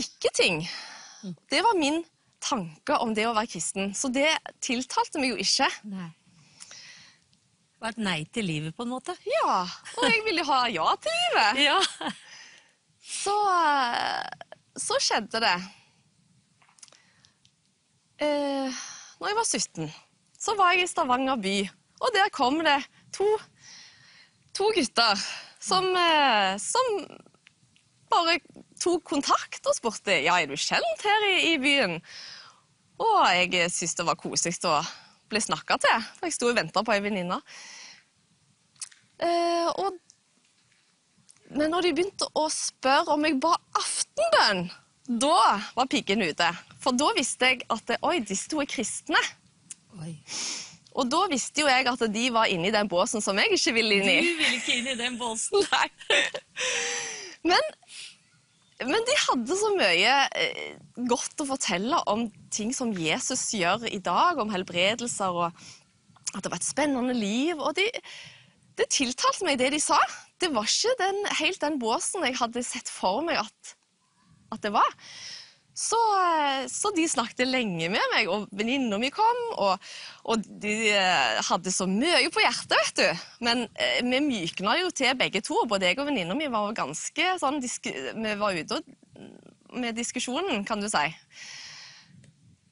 ikke-ting. 0.00 0.62
Det 1.50 1.60
var 1.66 1.76
min 1.78 2.00
tanke 2.40 2.96
om 3.02 3.12
det 3.16 3.26
å 3.28 3.34
være 3.36 3.50
kristen. 3.52 3.92
Så 3.96 4.08
det 4.12 4.30
tiltalte 4.64 5.20
meg 5.20 5.34
jo 5.34 5.44
ikke. 5.44 5.68
Nei. 5.90 6.08
Det 6.70 7.84
var 7.86 7.94
et 7.94 8.02
nei 8.04 8.18
til 8.28 8.44
livet, 8.44 8.76
på 8.76 8.84
en 8.84 8.92
måte. 8.92 9.14
Ja, 9.24 9.62
og 9.96 10.04
jeg 10.04 10.24
ville 10.26 10.44
ha 10.44 10.64
ja 10.72 10.88
til 11.00 11.16
livet. 11.16 11.62
Ja. 11.64 11.78
Så, 13.10 13.34
eh, 13.50 14.28
så 14.78 14.98
skjedde 15.02 15.40
det. 15.42 15.54
Eh, 18.20 18.82
når 19.20 19.30
jeg 19.30 19.38
var 19.38 19.48
17, 19.48 19.88
så 20.40 20.56
var 20.58 20.74
jeg 20.74 20.86
i 20.86 20.90
Stavanger 20.90 21.40
by, 21.40 21.56
og 22.00 22.14
der 22.16 22.32
kom 22.32 22.60
det 22.64 22.78
to, 23.12 23.26
to 24.56 24.70
gutter 24.76 25.20
som, 25.60 25.90
eh, 25.96 26.56
som 26.56 27.02
bare 28.10 28.38
tok 28.80 29.04
kontakt 29.12 29.66
og 29.68 29.76
spurte 29.76 30.16
ja, 30.24 30.38
er 30.40 30.48
du 30.48 30.56
kjent 30.56 31.04
her 31.04 31.26
i, 31.28 31.36
i 31.52 31.58
byen. 31.60 31.98
Og 33.00 33.20
jeg 33.32 33.68
syntes 33.72 33.96
det 33.96 34.08
var 34.08 34.18
koselig 34.20 34.56
å 34.68 34.80
bli 35.30 35.40
snakka 35.44 35.78
til, 35.80 36.06
for 36.16 36.28
jeg 36.28 36.36
sto 36.36 36.50
og 36.50 36.56
venta 36.58 36.82
på 36.84 36.94
ei 36.94 37.04
venninne. 37.04 37.38
Eh, 39.20 39.68
men 41.50 41.72
når 41.72 41.86
de 41.86 41.94
begynte 41.96 42.28
å 42.38 42.46
spørre 42.52 43.16
om 43.16 43.24
jeg 43.26 43.40
ba 43.42 43.52
aftenbønn, 43.78 44.68
da 45.20 45.58
var 45.74 45.88
piggen 45.90 46.22
ute. 46.22 46.48
For 46.80 46.94
da 46.96 47.10
visste 47.16 47.50
jeg 47.50 47.64
at 47.72 47.96
oi, 48.06 48.20
disse 48.22 48.50
to 48.50 48.60
er 48.62 48.68
kristne. 48.70 49.20
Oi. 49.98 50.14
Og 50.98 51.06
da 51.10 51.20
visste 51.30 51.62
jo 51.62 51.70
jeg 51.70 51.86
at 51.86 52.02
de 52.12 52.24
var 52.34 52.50
inni 52.50 52.72
den 52.74 52.88
båsen 52.90 53.22
som 53.22 53.38
jeg 53.38 53.54
ikke 53.56 53.74
ville 53.76 54.00
inn 54.00 54.08
i. 54.10 54.16
Du 54.26 54.40
ville 54.40 54.56
ikke 54.58 54.78
inn 54.78 54.88
i 54.90 54.96
den 54.98 55.18
båsen. 55.20 55.62
Nei. 55.70 55.86
Men, 57.46 57.68
men 58.84 59.06
de 59.08 59.14
hadde 59.22 59.56
så 59.56 59.70
mye 59.78 60.16
eh, 60.36 60.74
godt 61.08 61.40
å 61.40 61.48
fortelle 61.48 62.02
om 62.10 62.26
ting 62.52 62.74
som 62.76 62.90
Jesus 62.92 63.46
gjør 63.56 63.86
i 63.88 64.00
dag, 64.02 64.42
om 64.42 64.52
helbredelser 64.52 65.38
og 65.46 65.62
at 66.34 66.44
det 66.44 66.50
var 66.52 66.60
et 66.60 66.68
spennende 66.68 67.14
liv. 67.16 67.58
Og 67.58 67.74
de, 67.78 67.86
det 68.78 68.90
tiltalte 68.92 69.46
meg, 69.46 69.60
det 69.62 69.72
de 69.74 69.80
sa. 69.82 69.98
Det 70.40 70.50
var 70.54 70.68
ikke 70.68 70.96
den, 71.00 71.22
helt 71.40 71.62
den 71.62 71.78
båsen 71.80 72.26
jeg 72.26 72.38
hadde 72.40 72.66
sett 72.66 72.90
for 72.90 73.22
meg 73.26 73.40
at, 73.42 73.74
at 74.54 74.62
det 74.64 74.74
var. 74.74 74.90
Så, 75.80 75.98
eh, 76.20 76.66
så 76.68 76.90
de 76.92 77.06
snakket 77.08 77.48
lenge 77.48 77.88
med 77.88 78.02
meg, 78.12 78.28
og 78.28 78.50
venninna 78.52 78.98
mi 79.00 79.08
kom. 79.14 79.38
Og, 79.56 79.86
og 80.28 80.44
de 80.60 80.74
eh, 80.92 81.38
hadde 81.46 81.72
så 81.72 81.86
mye 81.88 82.28
på 82.32 82.42
hjertet, 82.44 82.76
vet 82.76 83.00
du. 83.00 83.22
Men 83.46 83.64
eh, 83.80 84.02
vi 84.04 84.20
mykna 84.26 84.76
jo 84.82 84.90
til 84.92 85.16
begge 85.18 85.40
to. 85.46 85.62
Både 85.70 85.88
jeg 85.88 86.00
og 86.02 86.10
venninna 86.10 86.36
mi 86.36 86.50
var 86.52 86.76
ganske 86.76 87.32
sånn 87.40 87.62
Vi 87.62 88.36
var 88.42 88.58
ute 88.60 88.82
med 89.70 89.96
diskusjonen, 89.96 90.66
kan 90.68 90.84
du 90.84 90.90
si. 90.92 91.06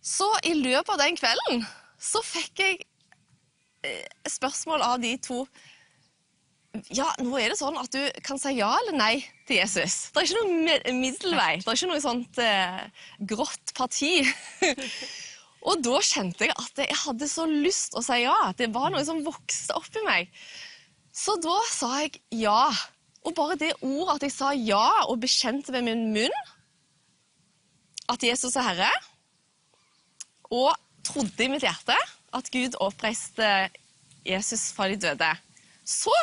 Så 0.04 0.28
i 0.44 0.52
løpet 0.58 0.92
av 0.92 1.00
den 1.00 1.16
kvelden 1.16 1.64
så 1.98 2.20
fikk 2.24 2.60
jeg 2.62 2.84
spørsmål 4.28 4.82
av 4.84 5.00
de 5.00 5.12
to 5.22 5.42
ja, 6.92 7.08
nå 7.24 7.38
er 7.40 7.52
det 7.52 7.58
sånn 7.58 7.78
at 7.80 7.92
du 7.94 8.02
kan 8.24 8.38
si 8.40 8.52
ja 8.58 8.68
eller 8.82 8.96
nei 8.96 9.14
til 9.48 9.58
Jesus. 9.58 10.10
Det 10.12 10.20
er 10.20 10.28
ikke 10.28 10.42
noen 10.42 11.00
middelvei. 11.00 11.54
Det 11.62 11.70
er 11.70 11.78
ikke 11.78 11.90
noe 11.90 12.04
sånt 12.04 12.40
eh, 12.42 13.06
grått 13.30 13.72
parti. 13.78 14.12
og 15.68 15.80
da 15.84 16.02
kjente 16.04 16.46
jeg 16.46 16.54
at 16.54 16.82
jeg 16.84 17.00
hadde 17.04 17.30
så 17.30 17.48
lyst 17.48 17.96
å 17.98 18.04
si 18.04 18.20
ja. 18.22 18.36
Det 18.58 18.70
var 18.74 18.92
noe 18.94 19.04
som 19.08 19.24
vokste 19.26 19.76
opp 19.78 19.96
i 19.96 20.04
meg. 20.06 20.30
Så 21.14 21.38
da 21.42 21.56
sa 21.72 21.94
jeg 22.04 22.20
ja. 22.36 22.68
Og 23.26 23.34
bare 23.36 23.58
det 23.60 23.74
ordet 23.80 24.18
at 24.18 24.28
jeg 24.28 24.36
sa 24.36 24.52
ja 24.54 24.86
og 25.08 25.18
bekjente 25.24 25.74
ved 25.74 25.88
min 25.88 26.08
munn 26.14 26.38
at 28.08 28.22
Jesus 28.24 28.54
er 28.56 28.64
Herre, 28.64 28.92
og 30.48 30.72
trodde 31.04 31.44
i 31.44 31.50
mitt 31.52 31.64
hjerte 31.66 31.96
at 32.32 32.48
Gud 32.54 32.78
oppreiste 32.80 33.68
Jesus 34.24 34.70
fra 34.72 34.88
de 34.88 34.96
døde, 35.02 35.28
så 35.84 36.14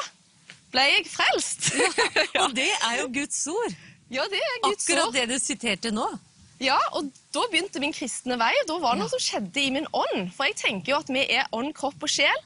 ble 0.76 0.86
jeg 0.92 1.10
frelst. 1.10 1.72
Og 2.44 2.54
det 2.58 2.70
er 2.76 3.02
jo 3.02 3.10
Guds 3.16 3.42
ord. 3.52 3.76
Ja, 4.14 4.28
det 4.30 4.38
er 4.44 4.58
Guds 4.68 4.86
Akkurat 4.86 5.08
ord. 5.10 5.16
det 5.18 5.28
du 5.32 5.38
siterte 5.42 5.92
nå. 5.96 6.06
Ja, 6.64 6.78
og 6.96 7.10
da 7.36 7.42
begynte 7.52 7.82
min 7.84 7.92
kristne 7.92 8.38
vei. 8.40 8.54
Da 8.70 8.78
var 8.80 8.96
det 8.96 9.02
noe 9.02 9.12
som 9.12 9.20
skjedde 9.20 9.60
i 9.60 9.72
min 9.76 9.88
ånd. 9.92 10.30
For 10.32 10.48
jeg 10.48 10.56
tenker 10.62 10.94
jo 10.94 11.00
at 11.02 11.10
vi 11.12 11.24
er 11.36 11.50
ånd, 11.52 11.74
kropp 11.76 12.06
og 12.06 12.12
sjel. 12.14 12.38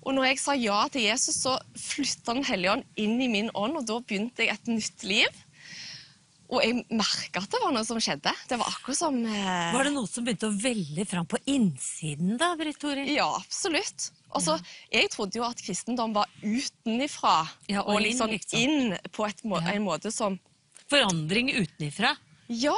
Og 0.00 0.14
når 0.16 0.30
jeg 0.30 0.38
sa 0.40 0.54
ja 0.56 0.78
til 0.88 1.04
Jesus, 1.04 1.42
så 1.42 1.58
flytta 1.76 2.38
Den 2.38 2.46
hellige 2.48 2.72
ånd 2.78 2.86
inn 3.04 3.18
i 3.20 3.28
min 3.28 3.50
ånd, 3.52 3.76
og 3.76 3.84
da 3.90 3.98
begynte 4.00 4.46
jeg 4.46 4.56
et 4.56 4.70
nytt 4.72 5.04
liv. 5.04 5.42
Og 6.50 6.64
jeg 6.64 6.82
merka 6.90 7.44
at 7.44 7.52
det 7.52 7.60
var 7.62 7.74
noe 7.74 7.86
som 7.86 8.00
skjedde. 8.02 8.32
Det 8.50 8.58
var 8.58 8.72
akkurat 8.72 8.98
som 8.98 9.18
eh, 9.22 9.70
Var 9.74 9.86
det 9.86 9.92
noe 9.94 10.08
som 10.10 10.26
begynte 10.26 10.48
å 10.50 10.56
velle 10.58 11.04
fram 11.06 11.28
på 11.30 11.38
innsiden 11.50 12.34
da, 12.40 12.52
Britt? 12.58 12.82
Ja, 13.06 13.28
absolutt. 13.38 14.10
Altså, 14.34 14.56
Jeg 14.90 15.12
trodde 15.14 15.38
jo 15.38 15.46
at 15.46 15.62
kristendom 15.62 16.14
var 16.16 16.30
utenifra 16.42 17.44
Ja, 17.70 17.84
og 17.84 17.96
og 17.96 18.02
inn, 18.02 18.08
liksom 18.34 18.58
inn 18.58 18.96
på 19.14 19.26
et 19.28 19.44
må 19.46 19.62
en 19.62 19.86
måte 19.86 20.10
som 20.14 20.38
Forandring 20.90 21.52
utenifra. 21.54 22.16
Ja! 22.50 22.74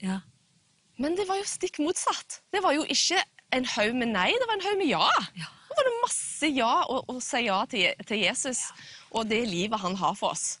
Ja. 0.00 0.22
Men 0.96 1.18
det 1.18 1.26
var 1.28 1.36
jo 1.36 1.44
stikk 1.44 1.82
motsatt. 1.84 2.40
Det 2.48 2.62
var 2.64 2.72
jo 2.72 2.86
ikke 2.88 3.20
en 3.52 3.66
haug 3.74 3.98
med 3.98 4.14
nei, 4.14 4.30
det 4.32 4.48
var 4.48 4.56
en 4.56 4.64
haug 4.64 4.78
med 4.80 4.88
ja. 4.88 5.08
ja. 5.36 5.50
Det 5.68 5.76
var 5.76 5.90
masse 6.00 6.48
ja 6.48 6.72
å, 6.88 7.02
å 7.12 7.18
si 7.20 7.42
ja 7.44 7.58
til, 7.68 7.92
til 8.08 8.24
Jesus 8.24 8.64
og 9.12 9.28
det 9.28 9.42
livet 9.48 9.80
han 9.84 9.96
har 10.00 10.16
for 10.16 10.32
oss. 10.32 10.56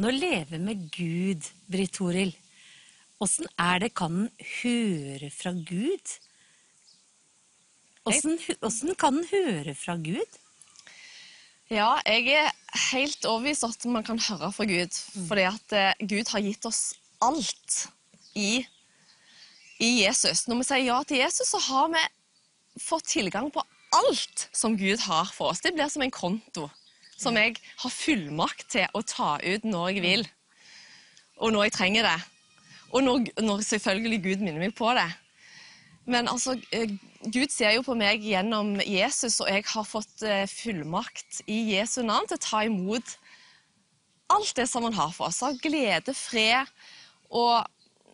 Når 0.00 0.16
leve 0.16 0.58
med 0.58 0.88
Gud, 0.96 1.44
Britt 1.70 1.96
Toril, 1.98 2.34
åssen 3.22 3.48
er 3.60 3.80
det 3.84 3.94
kan 3.96 4.24
en 4.24 4.46
høre 4.62 5.30
fra 5.32 5.54
Gud? 5.56 6.14
Åssen 8.04 8.96
kan 9.00 9.20
en 9.22 9.28
høre 9.30 9.74
fra 9.78 9.96
Gud? 9.96 10.40
Ja, 11.72 11.96
jeg 12.04 12.28
er 12.36 12.50
helt 12.92 13.24
overbevist 13.24 13.64
at 13.64 13.86
man 13.88 14.04
kan 14.04 14.20
høre 14.20 14.50
fra 14.52 14.66
Gud. 14.68 14.98
Fordi 15.28 15.46
at 15.48 15.72
eh, 15.72 16.04
Gud 16.04 16.28
har 16.34 16.44
gitt 16.44 16.68
oss 16.68 16.82
alt 17.24 17.86
i, 18.36 18.60
i 19.80 19.90
Jesus. 20.02 20.44
Når 20.48 20.60
vi 20.60 20.68
sier 20.68 20.84
ja 20.90 20.98
til 21.08 21.22
Jesus, 21.22 21.48
så 21.54 21.62
har 21.70 21.88
vi 21.94 22.04
fått 22.84 23.08
tilgang 23.14 23.48
på 23.54 23.64
alt 23.96 24.48
som 24.52 24.76
Gud 24.76 25.00
har 25.06 25.30
for 25.32 25.54
oss. 25.54 25.62
Det 25.64 25.72
blir 25.72 25.88
som 25.88 26.04
en 26.04 26.12
konto 26.12 26.68
som 27.16 27.36
jeg 27.38 27.56
har 27.80 27.92
fullmakt 27.94 28.66
til 28.74 28.90
å 28.92 29.02
ta 29.06 29.36
ut 29.40 29.64
når 29.64 29.94
jeg 29.94 30.04
vil, 30.04 30.24
og 31.36 31.52
når 31.52 31.68
jeg 31.68 31.76
trenger 31.78 32.08
det. 32.08 32.18
Og 32.94 33.02
når, 33.02 33.26
når 33.42 33.62
selvfølgelig 33.66 34.22
Gud 34.22 34.42
minner 34.44 34.62
meg 34.62 34.74
på 34.78 34.92
det. 34.94 35.08
Men 36.06 36.28
altså, 36.28 36.54
eh, 36.72 36.90
Gud 37.24 37.50
ser 37.50 37.74
jo 37.78 37.84
på 37.86 37.96
meg 37.96 38.22
gjennom 38.22 38.76
Jesus, 38.84 39.40
og 39.40 39.48
jeg 39.48 39.64
har 39.70 39.86
fått 39.88 40.24
eh, 40.26 40.44
fullmakt 40.50 41.40
i 41.50 41.58
Jesu 41.72 42.02
navn 42.04 42.28
til 42.28 42.38
å 42.38 42.44
ta 42.44 42.60
imot 42.68 43.14
alt 44.34 44.52
det 44.56 44.68
som 44.68 44.84
han 44.86 44.96
har 44.96 45.14
for 45.16 45.30
oss. 45.30 45.42
Av 45.44 45.56
glede, 45.62 46.14
fred 46.16 46.68
og 47.32 47.64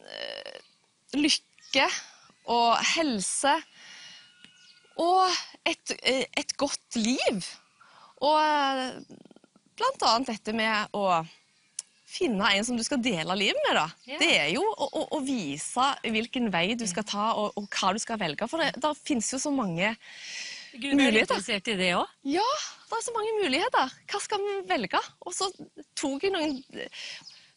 øh, 0.06 0.60
lykke 1.18 1.88
og 2.50 2.78
helse. 2.94 3.56
Og 5.00 5.40
et, 5.66 5.92
et 6.04 6.56
godt 6.60 6.98
liv. 6.98 7.44
Og 8.20 8.38
blant 9.80 10.08
annet 10.08 10.34
dette 10.34 10.54
med 10.56 10.96
å 10.96 11.22
finne 12.10 12.48
en 12.56 12.66
som 12.66 12.78
du 12.78 12.82
skal 12.86 13.00
dele 13.02 13.36
livet 13.38 13.60
med. 13.68 13.76
da. 13.78 13.86
Ja. 14.08 14.18
Det 14.20 14.30
er 14.34 14.48
jo 14.54 14.64
å, 14.64 14.88
å, 14.88 15.04
å 15.16 15.20
vise 15.24 15.86
hvilken 16.02 16.50
vei 16.52 16.72
du 16.78 16.86
skal 16.90 17.06
ta, 17.06 17.30
og, 17.38 17.54
og 17.58 17.68
hva 17.70 17.92
du 17.94 18.00
skal 18.02 18.20
velge. 18.20 18.48
For 18.50 18.62
det, 18.62 18.72
det 18.82 18.92
finnes 18.98 19.30
jo 19.34 19.40
så 19.42 19.52
mange 19.54 19.94
Gud 20.74 20.92
er 20.92 20.98
muligheter. 20.98 21.24
interessert 21.26 21.70
i 21.72 21.78
det 21.78 21.94
òg. 21.98 22.12
Ja, 22.30 22.50
det 22.90 22.98
er 22.98 23.06
så 23.06 23.14
mange 23.16 23.32
muligheter. 23.40 23.96
Hva 24.10 24.20
skal 24.22 24.44
vi 24.44 24.58
velge? 24.70 25.00
Og 25.26 25.34
så 25.34 25.50
tok 25.98 26.26
jeg 26.26 26.34
noen, 26.34 26.60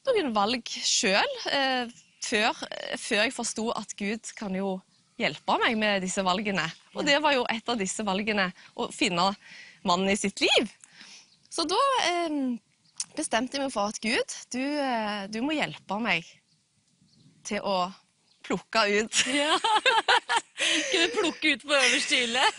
noen 0.10 0.34
valg 0.36 0.74
sjøl 0.74 1.38
eh, 1.52 1.94
før, 2.24 2.66
før 3.02 3.24
jeg 3.26 3.36
forsto 3.36 3.70
at 3.78 3.94
Gud 4.00 4.34
kan 4.38 4.56
jo 4.58 4.78
hjelpe 5.22 5.58
meg 5.62 5.78
med 5.78 6.06
disse 6.06 6.24
valgene. 6.26 6.66
Og 6.98 7.06
det 7.06 7.20
var 7.22 7.36
jo 7.38 7.46
et 7.54 7.70
av 7.70 7.78
disse 7.80 8.06
valgene, 8.06 8.50
å 8.74 8.90
finne 8.94 9.30
mannen 9.86 10.10
i 10.14 10.18
sitt 10.18 10.42
liv. 10.42 10.72
Så 11.54 11.68
da 11.70 11.80
eh, 12.10 12.38
bestemte 13.18 13.58
jeg 13.58 13.66
meg 13.66 13.74
for 13.74 13.94
at 13.94 14.00
Gud, 14.04 14.38
du, 14.54 14.62
eh, 14.62 15.26
du 15.32 15.42
må 15.46 15.56
hjelpe 15.58 16.00
meg 16.04 16.28
til 17.48 17.64
å 17.66 17.92
plukke 18.46 18.88
ut. 19.00 19.24
Ja. 19.44 19.58
Kunne 20.94 21.08
plukke 21.12 21.56
ut 21.56 21.64
på 21.66 21.76
øverste 21.76 22.20
hylle. 22.22 22.44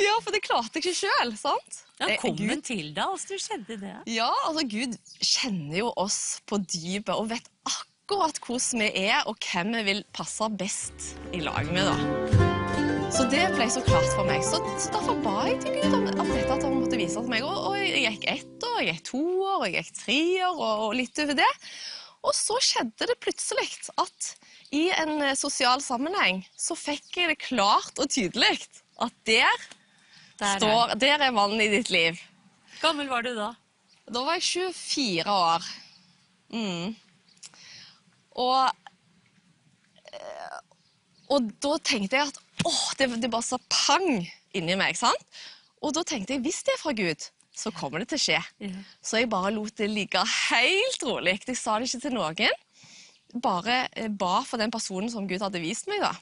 Ja, 0.00 0.14
for 0.24 0.32
det 0.32 0.40
klarte 0.46 0.78
jeg 0.78 0.86
ikke 0.86 0.96
sjøl, 1.02 1.34
sant? 1.36 1.80
Ja, 2.00 2.14
kom 2.22 2.38
det 2.38 2.62
til 2.64 2.94
deg? 2.96 3.04
Åssen 3.04 3.40
skjedde 3.42 3.76
det? 3.82 3.92
Ja, 4.08 4.30
altså 4.48 4.64
Gud 4.64 4.96
kjenner 5.20 5.76
jo 5.82 5.90
oss 6.00 6.40
på 6.48 6.56
dypet 6.64 7.12
og 7.12 7.28
vet 7.34 7.50
akkurat 7.68 8.40
hvordan 8.40 8.86
vi 8.86 8.88
er, 9.10 9.20
og 9.28 9.36
hvem 9.44 9.76
vi 9.76 9.84
vil 9.92 10.06
passe 10.16 10.48
best 10.56 11.12
i 11.36 11.44
lag 11.44 11.68
med. 11.68 11.90
da. 11.92 12.49
Så 13.10 13.24
det 13.26 13.42
ble 13.56 13.64
så 13.66 13.80
klart 13.82 14.06
for 14.14 14.22
meg. 14.28 14.42
Så, 14.46 14.60
så 14.78 14.90
derfor 14.94 15.16
ba 15.24 15.40
jeg 15.48 15.56
til 15.64 15.74
Gud 15.80 15.94
om, 15.96 16.04
om 16.22 16.28
dette, 16.30 16.54
at 16.54 16.62
han 16.62 16.76
måtte 16.76 16.98
vise 16.98 17.18
det 17.18 17.24
til 17.26 17.32
meg. 17.32 17.42
Og, 17.42 17.56
og 17.70 17.74
jeg 17.80 18.04
gikk 18.04 18.26
ett 18.30 18.66
år, 18.68 18.76
jeg 18.84 18.94
gikk 18.94 19.08
to 19.08 19.22
år, 19.46 19.64
jeg 19.66 19.74
gikk 19.80 19.90
tre 19.98 20.18
år, 20.46 20.54
og, 20.54 20.84
og 20.84 20.94
litt 20.94 21.22
over 21.24 21.38
det. 21.40 21.48
Og 22.20 22.36
så 22.36 22.60
skjedde 22.62 23.08
det 23.10 23.18
plutselig 23.24 23.66
at 23.98 24.30
i 24.76 24.84
en 24.94 25.16
eh, 25.26 25.34
sosial 25.38 25.82
sammenheng 25.82 26.44
så 26.54 26.76
fikk 26.78 27.18
jeg 27.18 27.32
det 27.32 27.38
klart 27.42 27.98
og 27.98 28.12
tydelig 28.14 28.52
at 29.02 29.16
der, 29.26 29.66
Der 30.38 30.46
er 30.54 30.62
står, 30.62 30.94
der 31.02 31.26
er 31.26 31.34
mannen 31.34 31.62
i 31.64 31.70
ditt 31.72 31.90
liv. 31.90 32.20
Hvor 32.78 32.90
Gammel 32.92 33.10
var 33.10 33.26
du 33.26 33.32
da? 33.34 33.52
Da 34.06 34.22
var 34.26 34.38
jeg 34.38 34.70
24 34.78 35.34
år. 35.34 35.70
Mm. 36.54 36.94
Og, 38.38 38.70
eh, 40.14 40.58
og 41.30 41.50
da 41.62 41.76
tenkte 41.86 42.18
jeg 42.18 42.30
at 42.32 42.38
åh, 42.66 42.86
det, 42.98 43.08
det 43.22 43.30
bare 43.32 43.46
sa 43.46 43.58
pang 43.70 44.08
inni 44.56 44.76
meg. 44.78 44.98
sant? 44.98 45.22
Og 45.80 45.94
da 45.96 46.02
tenkte 46.04 46.34
jeg 46.34 46.42
hvis 46.44 46.62
det 46.66 46.74
er 46.74 46.80
fra 46.82 46.92
Gud, 46.96 47.28
så 47.56 47.72
kommer 47.74 48.02
det 48.02 48.10
til 48.10 48.18
å 48.18 48.24
skje. 48.24 48.40
Så 49.04 49.20
jeg 49.20 49.30
bare 49.32 49.52
lot 49.54 49.74
det 49.78 49.88
ligge 49.90 50.20
helt 50.24 51.04
rolig. 51.06 51.38
Jeg 51.46 51.58
sa 51.58 51.78
det 51.78 51.88
ikke 51.88 52.02
til 52.06 52.16
noen. 52.16 52.58
Bare 53.42 53.76
eh, 53.94 54.08
ba 54.10 54.40
for 54.46 54.58
den 54.58 54.72
personen 54.74 55.10
som 55.12 55.28
Gud 55.30 55.42
hadde 55.44 55.62
vist 55.62 55.86
meg. 55.90 56.02
da. 56.02 56.14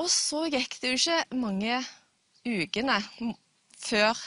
Og 0.00 0.06
så 0.10 0.44
gikk 0.50 0.78
det 0.80 0.92
jo 0.92 0.98
ikke 0.98 1.38
mange 1.38 1.80
ukene 2.46 2.98
før 3.80 4.18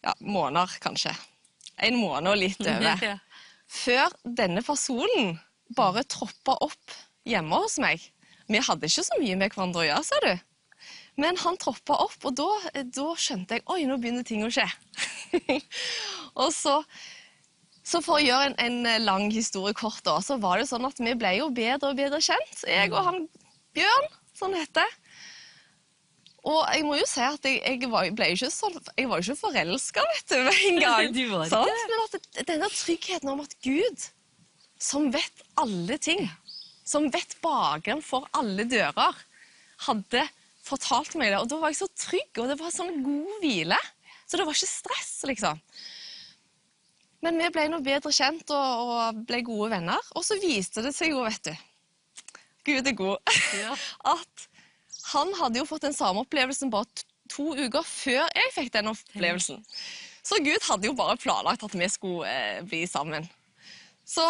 Ja, 0.00 0.14
måneder, 0.24 0.78
kanskje. 0.80 1.10
En 1.84 1.98
måned 2.00 2.30
og 2.32 2.38
litt 2.40 2.60
over. 2.70 3.18
Før 3.70 4.10
denne 4.24 4.62
personen 4.66 5.36
bare 5.76 6.02
troppa 6.10 6.56
opp 6.64 6.96
hjemme 7.28 7.60
hos 7.62 7.78
meg. 7.82 8.02
Vi 8.50 8.62
hadde 8.66 8.88
ikke 8.90 9.06
så 9.06 9.18
mye 9.20 9.36
med 9.38 9.52
hverandre 9.52 9.84
å 9.84 9.86
gjøre, 9.86 10.06
sa 10.08 10.18
du. 10.24 10.32
Men 11.20 11.38
han 11.42 11.58
troppa 11.60 11.98
opp, 12.02 12.18
og 12.26 12.34
da, 12.38 12.48
da 12.82 13.06
skjønte 13.18 13.58
jeg 13.58 13.66
oi, 13.70 13.84
nå 13.86 13.98
begynner 14.00 14.26
ting 14.26 14.42
å 14.46 14.50
skje. 14.52 14.66
og 16.42 16.50
så, 16.54 16.80
så 17.86 18.00
for 18.02 18.18
å 18.18 18.24
gjøre 18.24 18.50
en, 18.50 18.86
en 18.88 19.04
lang 19.04 19.28
historie 19.34 19.76
kort, 19.76 20.02
da, 20.06 20.16
så 20.24 20.40
var 20.42 20.58
det 20.58 20.70
sånn 20.70 20.88
at 20.88 20.98
vi 21.02 21.14
ble 21.18 21.36
jo 21.38 21.50
bedre 21.54 21.92
og 21.92 22.00
bedre 22.00 22.22
kjent. 22.24 22.64
Jeg 22.66 22.90
og 22.94 23.04
han 23.06 23.22
Bjørn, 23.76 24.08
sånn 24.34 24.56
heter. 24.58 24.88
Og 26.48 26.60
jeg 26.72 26.84
må 26.86 26.96
jo 26.96 27.06
si 27.08 27.20
at 27.20 27.44
jeg, 27.44 27.60
jeg 27.60 27.90
var, 27.92 28.08
ble 28.16 28.30
ikke 28.32 28.48
så, 28.52 28.70
jeg 28.96 29.08
var 29.10 29.20
ikke 29.20 29.36
forelska, 29.42 30.04
vet 30.14 30.32
du, 30.32 30.38
med 30.46 30.62
en 30.68 30.80
gang. 30.80 31.10
Du 31.16 31.22
var 31.34 31.44
ikke 31.44 31.60
Sånn? 31.60 31.84
Men 31.90 32.04
at 32.06 32.42
denne 32.48 32.70
tryggheten 32.72 33.32
om 33.32 33.42
at 33.44 33.56
Gud, 33.64 34.06
som 34.80 35.10
vet 35.12 35.44
alle 35.60 35.98
ting, 36.00 36.24
som 36.88 37.10
vet 37.12 37.36
bakgrunnen 37.44 38.04
for 38.04 38.28
alle 38.36 38.64
dører, 38.70 39.18
hadde 39.86 40.24
fortalt 40.64 41.16
meg 41.20 41.32
det. 41.32 41.40
Og 41.42 41.48
da 41.50 41.60
var 41.60 41.72
jeg 41.72 41.82
så 41.82 41.90
trygg, 42.08 42.30
og 42.40 42.50
det 42.50 42.58
var 42.60 42.72
sånn 42.74 43.02
god 43.04 43.32
hvile. 43.44 43.78
Så 44.24 44.38
det 44.38 44.46
var 44.46 44.56
ikke 44.56 44.70
stress, 44.70 45.14
liksom. 45.28 45.60
Men 47.20 47.36
vi 47.36 47.50
ble 47.52 47.66
nå 47.68 47.82
bedre 47.84 48.12
kjent 48.16 48.52
og, 48.56 48.92
og 48.94 49.24
ble 49.28 49.42
gode 49.44 49.74
venner. 49.74 50.12
Og 50.16 50.24
så 50.24 50.38
viste 50.40 50.84
det 50.84 50.94
seg 50.96 51.12
jo, 51.12 51.24
vet 51.26 51.50
du 51.50 51.66
Gud 52.64 52.86
er 52.86 52.96
god. 52.96 53.36
At 54.14 54.46
han 55.12 55.32
hadde 55.40 55.60
jo 55.60 55.68
fått 55.68 55.86
den 55.86 55.96
samme 55.96 56.24
opplevelsen 56.24 56.70
bare 56.72 56.88
to 57.30 57.52
uker 57.54 57.86
før 57.86 58.24
jeg 58.24 58.54
fikk 58.56 58.72
den 58.74 58.90
opplevelsen. 58.92 59.60
Så 60.26 60.38
Gud 60.44 60.62
hadde 60.66 60.90
jo 60.90 60.96
bare 60.98 61.18
planlagt 61.20 61.64
at 61.64 61.74
vi 61.74 61.88
skulle 61.90 62.28
eh, 62.28 62.62
bli 62.66 62.84
sammen. 62.90 63.26
Så 64.06 64.24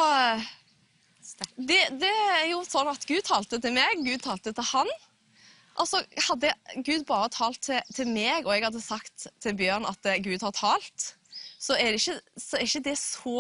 det, 1.56 1.80
det 2.00 2.10
er 2.10 2.50
jo 2.52 2.60
sånn 2.66 2.90
at 2.90 3.06
Gud 3.08 3.24
talte 3.26 3.60
til 3.62 3.74
meg, 3.74 4.02
Gud 4.04 4.22
talte 4.24 4.52
til 4.56 4.68
han. 4.72 4.90
Altså, 5.80 6.02
Hadde 6.26 6.52
Gud 6.84 7.06
bare 7.08 7.30
talt 7.32 7.62
til, 7.64 7.80
til 7.94 8.08
meg, 8.10 8.44
og 8.44 8.52
jeg 8.54 8.66
hadde 8.66 8.82
sagt 8.84 9.26
til 9.40 9.56
Bjørn 9.56 9.88
at 9.88 10.06
eh, 10.08 10.20
Gud 10.24 10.42
har 10.44 10.54
talt, 10.56 11.14
så 11.60 11.76
er, 11.76 11.94
det 11.94 12.00
ikke, 12.00 12.18
så 12.40 12.58
er 12.58 12.66
ikke 12.66 12.84
det 12.84 12.96
så 12.98 13.36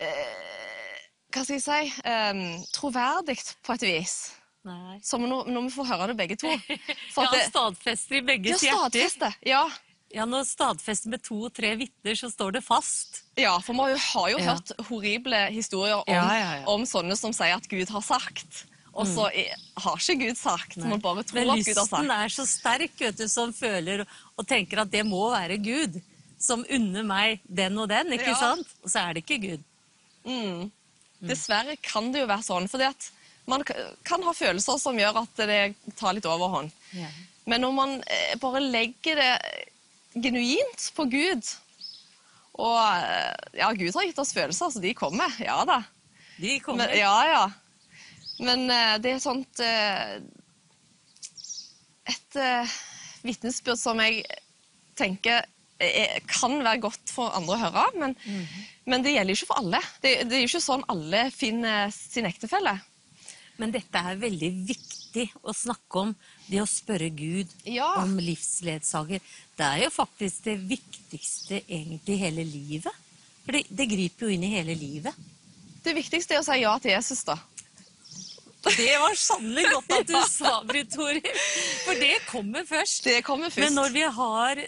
eh, 0.00 1.00
Hva 1.32 1.42
skal 1.44 1.56
jeg 1.56 1.64
si 1.64 2.08
eh, 2.08 2.42
Troverdig 2.72 3.38
på 3.64 3.76
et 3.76 3.86
vis. 3.88 4.16
Nei. 4.66 4.98
Som 5.02 5.24
når, 5.26 5.48
når 5.50 5.64
vi 5.66 5.72
får 5.74 5.88
høre 5.90 6.10
det 6.12 6.18
begge 6.20 6.36
to. 6.38 6.50
For 7.14 7.26
Ja, 7.26 7.46
stadfester 7.48 8.20
i 8.20 8.22
begges 8.26 8.62
Ja, 8.66 8.76
hjerter. 8.92 9.38
Ja. 9.46 9.64
Ja, 10.12 10.26
når 10.28 10.44
stadfester 10.44 11.08
med 11.10 11.22
to 11.24 11.38
og 11.48 11.54
tre 11.56 11.72
vitner, 11.80 12.16
så 12.18 12.28
står 12.30 12.58
det 12.58 12.62
fast. 12.66 13.22
Ja, 13.40 13.54
for 13.64 13.72
vi 13.72 13.96
har 13.96 14.28
jo, 14.34 14.38
Ja. 14.42 14.52
hørt 14.52 14.74
horrible 14.90 15.40
historier 15.54 16.02
om, 16.02 16.12
Ja, 16.12 16.64
om 16.68 16.84
sånne 16.84 17.16
som 17.16 17.32
sier 17.32 17.56
at 17.56 17.68
Gud 17.68 17.88
har 17.88 18.04
sagt. 18.04 18.66
Og 18.92 19.08
så 19.08 19.24
mm. 19.32 19.62
har 19.80 19.96
ikke 19.96 20.18
Gud 20.20 20.36
sagt. 20.36 20.76
Nei. 20.76 20.90
Man 20.92 21.00
bare 21.00 21.24
tror 21.24 21.40
Men 21.40 21.54
at 21.54 21.64
Gud 21.64 21.78
har 21.80 21.86
sagt. 21.88 22.04
Men 22.04 22.10
lysten 22.12 22.24
er 22.24 22.34
så 22.36 22.44
sterk, 22.46 22.98
vet 23.00 23.16
du, 23.16 23.26
som 23.28 23.54
føler 23.56 24.04
og 24.36 24.46
tenker 24.46 24.84
at 24.84 24.92
det 24.92 25.04
må 25.08 25.30
være 25.32 25.56
Gud 25.64 25.96
som 26.42 26.64
unner 26.68 27.06
meg 27.06 27.40
den 27.46 27.78
og 27.78 27.88
den, 27.88 28.12
ikke 28.12 28.34
sant? 28.36 28.68
Og 28.82 28.92
så 28.92 29.06
er 29.06 29.16
det 29.16 29.24
ikke 29.24 29.40
Gud. 29.46 29.66
Mm. 30.26 30.70
Dessverre 31.22 31.78
kan 31.80 32.10
det 32.12 32.24
jo 32.24 32.28
være 32.28 32.44
sånn, 32.44 32.68
fordi 32.70 32.90
at 32.90 33.08
man 33.50 33.64
kan 33.66 34.22
ha 34.22 34.32
følelser 34.36 34.78
som 34.78 34.98
gjør 34.98 35.22
at 35.24 35.40
det 35.40 35.60
tar 35.98 36.14
litt 36.16 36.28
overhånd. 36.30 36.70
Men 37.50 37.64
når 37.64 37.72
man 37.74 37.96
eh, 38.06 38.36
bare 38.38 38.62
legger 38.62 39.18
det 39.18 39.32
genuint 40.14 40.84
på 40.94 41.06
Gud 41.10 41.48
Og 42.60 42.76
eh, 42.78 43.32
ja, 43.58 43.70
Gud 43.74 43.96
har 43.96 44.06
gitt 44.06 44.20
oss 44.22 44.34
følelser, 44.36 44.70
så 44.70 44.82
de 44.82 44.92
kommer. 44.94 45.32
Ja 45.42 45.64
da. 45.66 45.80
De 46.36 46.58
kommer. 46.62 46.86
Men, 46.86 46.98
ja, 47.00 47.16
ja. 47.26 47.42
Men 48.42 48.70
eh, 48.70 48.94
det 49.02 49.10
er 49.10 49.18
et 49.18 49.24
sånt 49.24 49.64
Et 52.12 52.38
vitnesbyrd 53.22 53.80
som 53.80 53.98
jeg 54.02 54.22
tenker 54.98 55.42
er, 55.82 56.20
kan 56.30 56.54
være 56.62 56.82
godt 56.82 57.10
for 57.10 57.34
andre 57.34 57.56
å 57.56 57.60
høre, 57.60 57.84
men, 57.98 58.14
men 58.86 59.02
det 59.02 59.14
gjelder 59.16 59.34
ikke 59.34 59.48
for 59.50 59.62
alle. 59.62 59.80
Det, 60.02 60.12
det 60.28 60.36
er 60.36 60.42
jo 60.44 60.50
ikke 60.50 60.62
sånn 60.62 60.84
alle 60.92 61.24
finner 61.34 61.90
sin 61.94 62.28
ektefelle. 62.28 62.76
Men 63.62 63.70
dette 63.70 64.00
er 64.02 64.18
veldig 64.18 64.48
viktig 64.66 65.28
å 65.46 65.54
snakke 65.54 66.00
om. 66.00 66.12
Det 66.48 66.58
å 66.58 66.66
spørre 66.66 67.12
Gud 67.14 67.52
om 67.78 68.16
livsledsager. 68.18 69.22
Det 69.54 69.68
er 69.68 69.84
jo 69.84 69.92
faktisk 69.94 70.48
det 70.48 70.56
viktigste 70.66 71.60
egentlig 71.62 72.16
i 72.16 72.22
hele 72.24 72.46
livet. 72.48 72.98
For 73.44 73.54
det, 73.54 73.62
det 73.70 73.86
griper 73.92 74.26
jo 74.26 74.34
inn 74.34 74.48
i 74.48 74.52
hele 74.56 74.74
livet. 74.78 75.14
Det 75.82 75.94
viktigste 75.94 76.34
er 76.34 76.42
å 76.42 76.46
si 76.46 76.58
ja 76.62 76.74
til 76.82 76.94
Jesus, 76.96 77.22
da. 77.26 77.38
Det 78.62 78.92
var 79.02 79.16
sannelig 79.18 79.64
godt 79.72 79.94
at 79.96 80.10
du 80.10 80.18
sa, 80.30 80.52
Britt 80.66 80.92
Tori. 80.94 81.22
For 81.86 81.98
det 81.98 82.14
kommer 82.28 82.66
først. 82.66 83.06
Det 83.06 83.22
kommer 83.26 83.50
først. 83.50 83.62
Men 83.62 83.78
når 83.78 83.94
vi 83.94 84.06
har, 84.18 84.62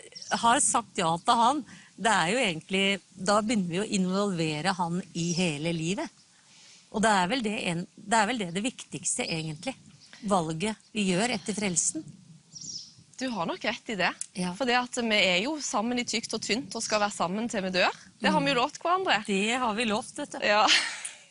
har 0.45 0.63
sagt 0.63 1.03
ja 1.03 1.13
til 1.23 1.43
han, 1.43 1.63
det 1.95 2.11
er 2.11 2.33
jo 2.33 2.43
egentlig, 2.43 2.87
da 3.15 3.39
begynner 3.43 3.71
vi 3.71 3.83
å 3.83 3.91
involvere 3.99 4.75
han 4.79 5.03
i 5.19 5.33
hele 5.39 5.75
livet. 5.75 6.23
Og 6.95 7.03
det 7.03 7.11
er 7.11 7.31
vel 7.31 7.43
det, 7.43 7.55
en, 7.71 7.87
det, 7.97 8.19
er 8.19 8.29
vel 8.31 8.43
det, 8.45 8.51
det 8.55 8.63
viktigste, 8.65 9.27
egentlig. 9.27 9.75
Valget 10.31 10.93
vi 10.95 11.09
gjør 11.11 11.35
etter 11.35 11.57
frelsen. 11.57 12.05
Du 13.19 13.27
har 13.31 13.47
nok 13.47 13.65
rett 13.65 13.91
i 13.91 13.97
det. 13.99 14.11
Ja. 14.39 14.53
For 14.59 14.67
det 14.67 14.77
at 14.79 14.99
vi 15.03 15.19
er 15.19 15.41
jo 15.45 15.55
sammen 15.63 16.01
i 16.01 16.07
tykt 16.09 16.35
og 16.35 16.43
tynt 16.43 16.75
og 16.75 16.83
skal 16.83 17.03
være 17.03 17.15
sammen 17.15 17.47
til 17.51 17.63
vi 17.67 17.73
dør. 17.75 17.95
Det 18.19 18.33
har 18.33 18.43
vi 18.43 18.51
jo 18.51 18.59
lovt 18.59 18.81
hverandre. 18.83 19.21
Det 19.27 19.59
har 19.63 19.75
vi 19.77 19.87
lovt, 19.91 20.19
vet 20.19 20.35
du. 20.35 20.41
Ja. 20.47 20.65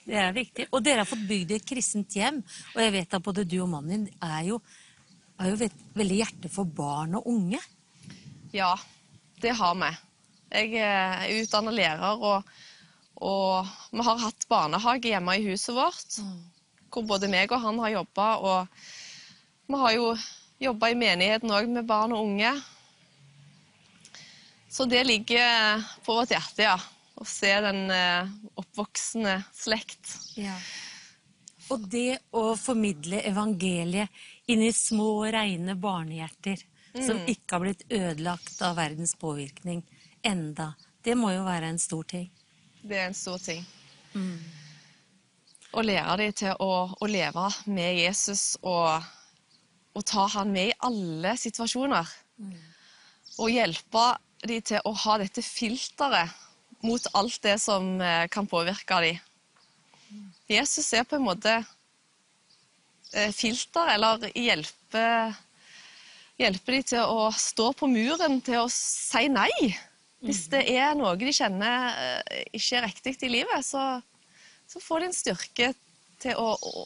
Det 0.03 0.19
er 0.19 0.35
viktig. 0.35 0.68
Og 0.72 0.84
dere 0.84 1.03
har 1.03 1.07
fått 1.07 1.27
bygd 1.27 1.53
et 1.56 1.68
kristent 1.68 2.15
hjem. 2.15 2.41
Og 2.76 2.80
jeg 2.84 2.95
vet 2.95 3.15
at 3.15 3.23
både 3.23 3.45
du 3.48 3.57
og 3.64 3.69
mannen 3.72 4.07
din 4.07 4.23
er 4.23 4.49
jo, 4.49 4.60
har 5.40 5.52
jo 5.52 5.60
veldig 5.95 6.19
hjerte 6.19 6.52
for 6.52 6.68
barn 6.68 7.15
og 7.19 7.27
unge. 7.31 7.60
Ja, 8.56 8.73
det 9.41 9.56
har 9.60 9.77
vi. 9.80 9.91
Jeg 10.53 10.84
er 10.85 11.31
utdannet 11.40 11.76
lærer 11.80 12.19
og, 12.19 12.52
Og 13.22 13.68
vi 13.91 14.03
har 14.07 14.22
hatt 14.23 14.48
barnehage 14.49 15.11
hjemme 15.11 15.35
i 15.38 15.45
huset 15.45 15.76
vårt, 15.76 16.18
hvor 16.90 17.06
både 17.07 17.30
meg 17.31 17.52
og 17.53 17.61
han 17.61 17.80
har 17.84 17.94
jobba. 17.99 18.27
Og 18.38 18.68
vi 19.69 19.81
har 19.84 19.95
jo 19.98 20.07
jobba 20.64 20.90
i 20.90 20.98
menigheten 20.98 21.53
òg 21.53 21.69
med 21.69 21.88
barn 21.90 22.15
og 22.15 22.26
unge. 22.26 22.53
Så 24.73 24.85
det 24.90 25.03
ligger 25.06 25.84
på 26.06 26.15
vårt 26.18 26.34
hjerte, 26.34 26.65
ja. 26.65 26.80
Å 27.14 27.26
se 27.30 27.52
den 27.61 27.91
eh, 27.94 28.30
oppvoksende 28.57 29.35
slekt. 29.53 30.15
Ja. 30.34 30.56
Og 31.72 31.85
det 31.94 32.18
å 32.34 32.56
formidle 32.57 33.22
evangeliet 33.22 34.10
inn 34.49 34.64
i 34.65 34.72
små, 34.73 35.22
reine 35.31 35.76
barnehjerter 35.80 36.65
som 36.94 37.18
Mm. 37.18 37.30
ikke 37.30 37.56
har 37.56 37.60
blitt 37.60 37.84
ødelagt 37.90 38.61
av 38.61 38.76
verdens 38.76 39.15
påvirkning 39.15 39.84
enda, 40.22 40.73
det 41.02 41.15
må 41.18 41.31
jo 41.34 41.45
være 41.45 41.72
en 41.72 41.80
stor 41.80 42.03
ting. 42.03 42.30
Det 42.84 43.00
er 43.00 43.08
en 43.08 43.16
stor 43.16 43.40
ting. 43.40 43.64
Å 45.74 45.82
lære 45.82 46.18
dem 46.20 46.34
til 46.38 46.60
å, 46.62 46.74
å 47.00 47.08
leve 47.10 47.46
med 47.72 47.96
Jesus 47.98 48.58
og, 48.62 49.06
og 49.96 50.06
ta 50.06 50.28
han 50.36 50.52
med 50.54 50.74
i 50.74 50.80
alle 50.86 51.34
situasjoner. 51.40 52.12
Og 53.40 53.54
hjelpe 53.54 54.08
dem 54.44 54.66
til 54.68 54.84
å 54.86 54.92
ha 55.06 55.18
dette 55.22 55.42
filteret 55.42 56.36
mot 56.84 57.08
alt 57.16 57.40
det 57.46 57.56
som 57.64 57.96
eh, 58.04 58.28
kan 58.28 58.46
påvirke 58.50 59.00
dem. 59.06 59.22
Jesus 60.52 60.92
er 60.94 61.08
på 61.08 61.16
en 61.16 61.26
måte 61.26 61.54
eh, 63.16 63.32
filter, 63.32 63.96
eller 63.96 64.28
hjelper 64.36 65.32
hjelpe 66.42 66.76
dem 66.76 66.86
til 66.92 67.08
å 67.08 67.32
stå 67.32 67.72
på 67.78 67.88
muren, 67.88 68.42
til 68.44 68.66
å 68.66 68.70
si 68.72 69.28
nei. 69.32 69.74
Hvis 70.24 70.45
det 70.52 70.64
er 70.72 70.94
noe 70.95 71.16
de 71.20 71.34
kjenner 71.36 71.94
eh, 72.00 72.44
ikke 72.56 72.80
er 72.80 72.86
riktig 72.88 73.16
i 73.28 73.32
livet, 73.32 73.66
så, 73.68 74.00
så 74.70 74.82
får 74.84 75.04
de 75.04 75.10
en 75.10 75.18
styrke 75.18 75.72
til 76.24 76.40
å, 76.40 76.54
å, 76.56 76.84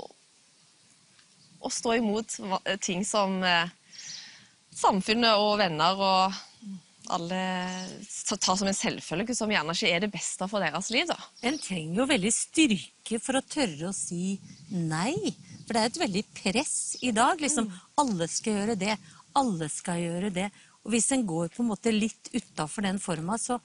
å 1.62 1.74
stå 1.74 1.98
imot 2.00 2.40
ting 2.82 3.06
som 3.06 3.38
eh, 3.46 3.70
samfunnet 4.78 5.38
og 5.38 5.58
venner 5.62 6.02
og 6.02 6.38
alle 7.14 7.42
tar 8.28 8.58
som 8.60 8.68
en 8.68 8.76
selvfølge, 8.76 9.36
som 9.36 9.52
gjerne 9.52 9.76
ikke 9.76 9.92
er 9.96 10.04
det 10.04 10.12
beste 10.12 10.48
for 10.52 10.64
deres 10.64 10.90
liv. 10.92 11.08
da. 11.08 11.18
En 11.48 11.60
trenger 11.62 12.02
jo 12.02 12.08
veldig 12.10 12.32
styrke 12.36 13.20
for 13.24 13.40
å 13.40 13.46
tørre 13.48 13.92
å 13.92 13.96
si 13.96 14.38
nei. 14.70 15.16
For 15.64 15.76
det 15.76 15.84
er 15.84 15.92
et 15.92 16.02
veldig 16.04 16.24
press 16.36 16.98
i 17.02 17.14
dag. 17.16 17.40
liksom 17.40 17.70
Alle 18.02 18.28
skal 18.32 18.60
gjøre 18.60 18.78
det, 18.80 18.98
alle 19.38 19.70
skal 19.72 20.02
gjøre 20.04 20.34
det. 20.36 20.50
Og 20.88 20.94
hvis 20.96 21.12
en 21.12 21.26
går 21.28 21.52
på 21.52 21.66
en 21.66 21.68
måte 21.74 21.92
litt 21.92 22.30
utafor 22.32 22.86
den 22.88 23.00
forma, 23.04 23.36
så, 23.36 23.60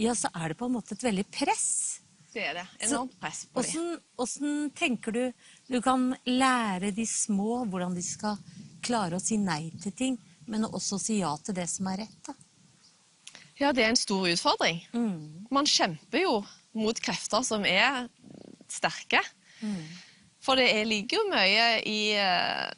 ja, 0.00 0.14
så 0.16 0.30
er 0.32 0.54
det 0.54 0.56
på 0.56 0.64
en 0.64 0.78
måte 0.78 0.96
et 0.96 1.04
veldig 1.04 1.26
press. 1.28 2.00
Det 2.32 2.40
er 2.40 2.56
det. 2.56 2.64
Så 2.80 2.88
Enormt 2.88 3.18
press 3.20 3.42
på 3.44 3.60
dem. 3.60 3.68
Åssen 3.68 3.90
åssen 4.16 4.70
tenker 4.76 5.12
du 5.12 5.22
du 5.68 5.78
kan 5.84 6.14
lære 6.24 6.94
de 6.96 7.04
små 7.08 7.66
hvordan 7.68 7.92
de 7.96 8.04
skal 8.04 8.40
klare 8.84 9.18
å 9.18 9.22
si 9.22 9.36
nei 9.36 9.68
til 9.82 9.92
ting, 9.92 10.18
men 10.48 10.64
også 10.64 10.96
si 11.02 11.20
ja 11.20 11.34
til 11.44 11.56
det 11.60 11.68
som 11.68 11.92
er 11.92 12.06
rett? 12.06 12.18
da? 12.24 12.36
Ja, 13.58 13.72
det 13.74 13.84
er 13.84 13.92
en 13.92 14.00
stor 14.00 14.24
utfordring. 14.30 14.80
Mm. 14.94 15.48
Man 15.52 15.68
kjemper 15.68 16.22
jo 16.22 16.34
mot 16.78 17.00
krefter 17.02 17.44
som 17.44 17.64
er 17.68 18.06
sterke. 18.70 19.20
Mm. 19.60 19.82
For 20.40 20.56
det 20.56 20.68
er, 20.70 20.86
ligger 20.88 21.18
jo 21.18 21.30
mye 21.32 21.66
i, 21.82 22.00
eh, 22.16 22.68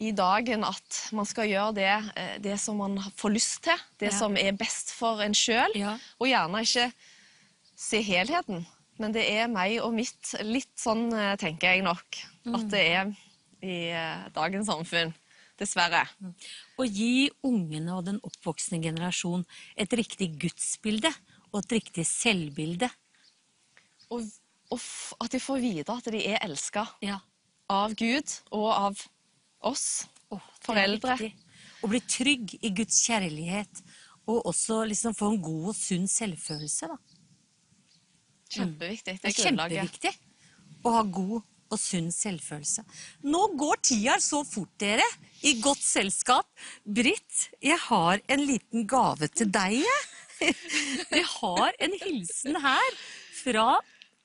i 0.00 0.12
dagen 0.14 0.62
at 0.64 0.98
man 1.12 1.26
skal 1.26 1.48
gjøre 1.50 1.74
det, 1.74 1.92
eh, 2.16 2.38
det 2.38 2.58
som 2.60 2.76
man 2.78 2.98
får 3.18 3.32
lyst 3.34 3.62
til. 3.66 3.78
Det 3.98 4.12
Ja. 4.12 4.18
som 4.18 4.36
er 4.36 4.52
best 4.52 4.92
for 4.94 5.20
en 5.20 5.32
sjøl. 5.34 5.74
Og 6.20 6.26
gjerne 6.28 6.60
ikke 6.62 6.92
se 7.76 8.02
helheten. 8.02 8.66
Men 8.98 9.12
det 9.12 9.28
er 9.30 9.46
meg 9.48 9.78
og 9.80 9.92
mitt. 9.94 10.34
Litt 10.42 10.74
sånn 10.76 11.12
eh, 11.12 11.36
tenker 11.36 11.74
jeg 11.74 11.82
nok 11.82 12.16
Mm. 12.46 12.54
at 12.54 12.68
det 12.70 12.80
er 12.86 13.16
i 13.62 13.90
eh, 13.90 14.28
dagens 14.34 14.66
samfunn. 14.66 15.14
Dessverre. 15.58 16.06
Å 16.78 16.84
gi 16.86 17.28
ungene 17.42 17.90
og 17.98 18.04
den 18.04 18.20
oppvoksende 18.22 18.80
generasjon 18.80 19.44
et 19.76 19.90
riktig 19.90 20.38
gudsbilde 20.38 21.10
og 21.52 21.64
et 21.64 21.72
riktig 21.82 22.06
selvbilde. 22.06 22.88
Og, 24.10 24.22
og 24.70 24.80
at 25.20 25.30
de 25.34 25.40
får 25.42 25.60
vite 25.60 25.90
at 25.90 26.04
de 26.12 26.22
er 26.28 26.38
elska 26.46 26.86
Ja. 27.02 27.18
av 27.68 27.94
Gud 27.98 28.30
og 28.52 28.70
av 28.72 29.02
oss 29.66 30.06
foreldre. 30.64 31.16
Å 31.82 31.90
bli 31.90 32.00
trygg 32.02 32.56
i 32.62 32.72
Guds 32.74 33.02
kjærlighet, 33.06 33.82
og 34.28 34.48
også 34.50 34.82
liksom 34.90 35.14
få 35.16 35.32
en 35.32 35.42
god 35.42 35.70
og 35.72 35.76
sunn 35.78 36.08
selvfølelse. 36.10 36.88
Da. 36.90 36.98
Kjempeviktig. 38.58 39.14
Det 39.22 39.30
er 39.30 39.38
kjempeviktig 39.38 40.12
å 40.86 40.96
ha 40.96 41.04
god 41.04 41.40
og 41.68 41.80
sunn 41.80 42.08
selvfølelse. 42.12 42.84
Nå 43.28 43.42
går 43.60 43.80
tida 43.84 44.16
så 44.24 44.40
fort, 44.48 44.72
dere. 44.80 45.04
I 45.46 45.58
godt 45.62 45.82
selskap. 45.84 46.48
Britt, 46.82 47.48
jeg 47.62 47.78
har 47.88 48.22
en 48.26 48.44
liten 48.48 48.88
gave 48.88 49.28
til 49.30 49.52
deg, 49.54 49.82
jeg. 49.84 50.06
Vi 51.12 51.22
har 51.26 51.78
en 51.82 51.94
hilsen 51.98 52.58
her 52.62 52.98
fra 53.40 53.68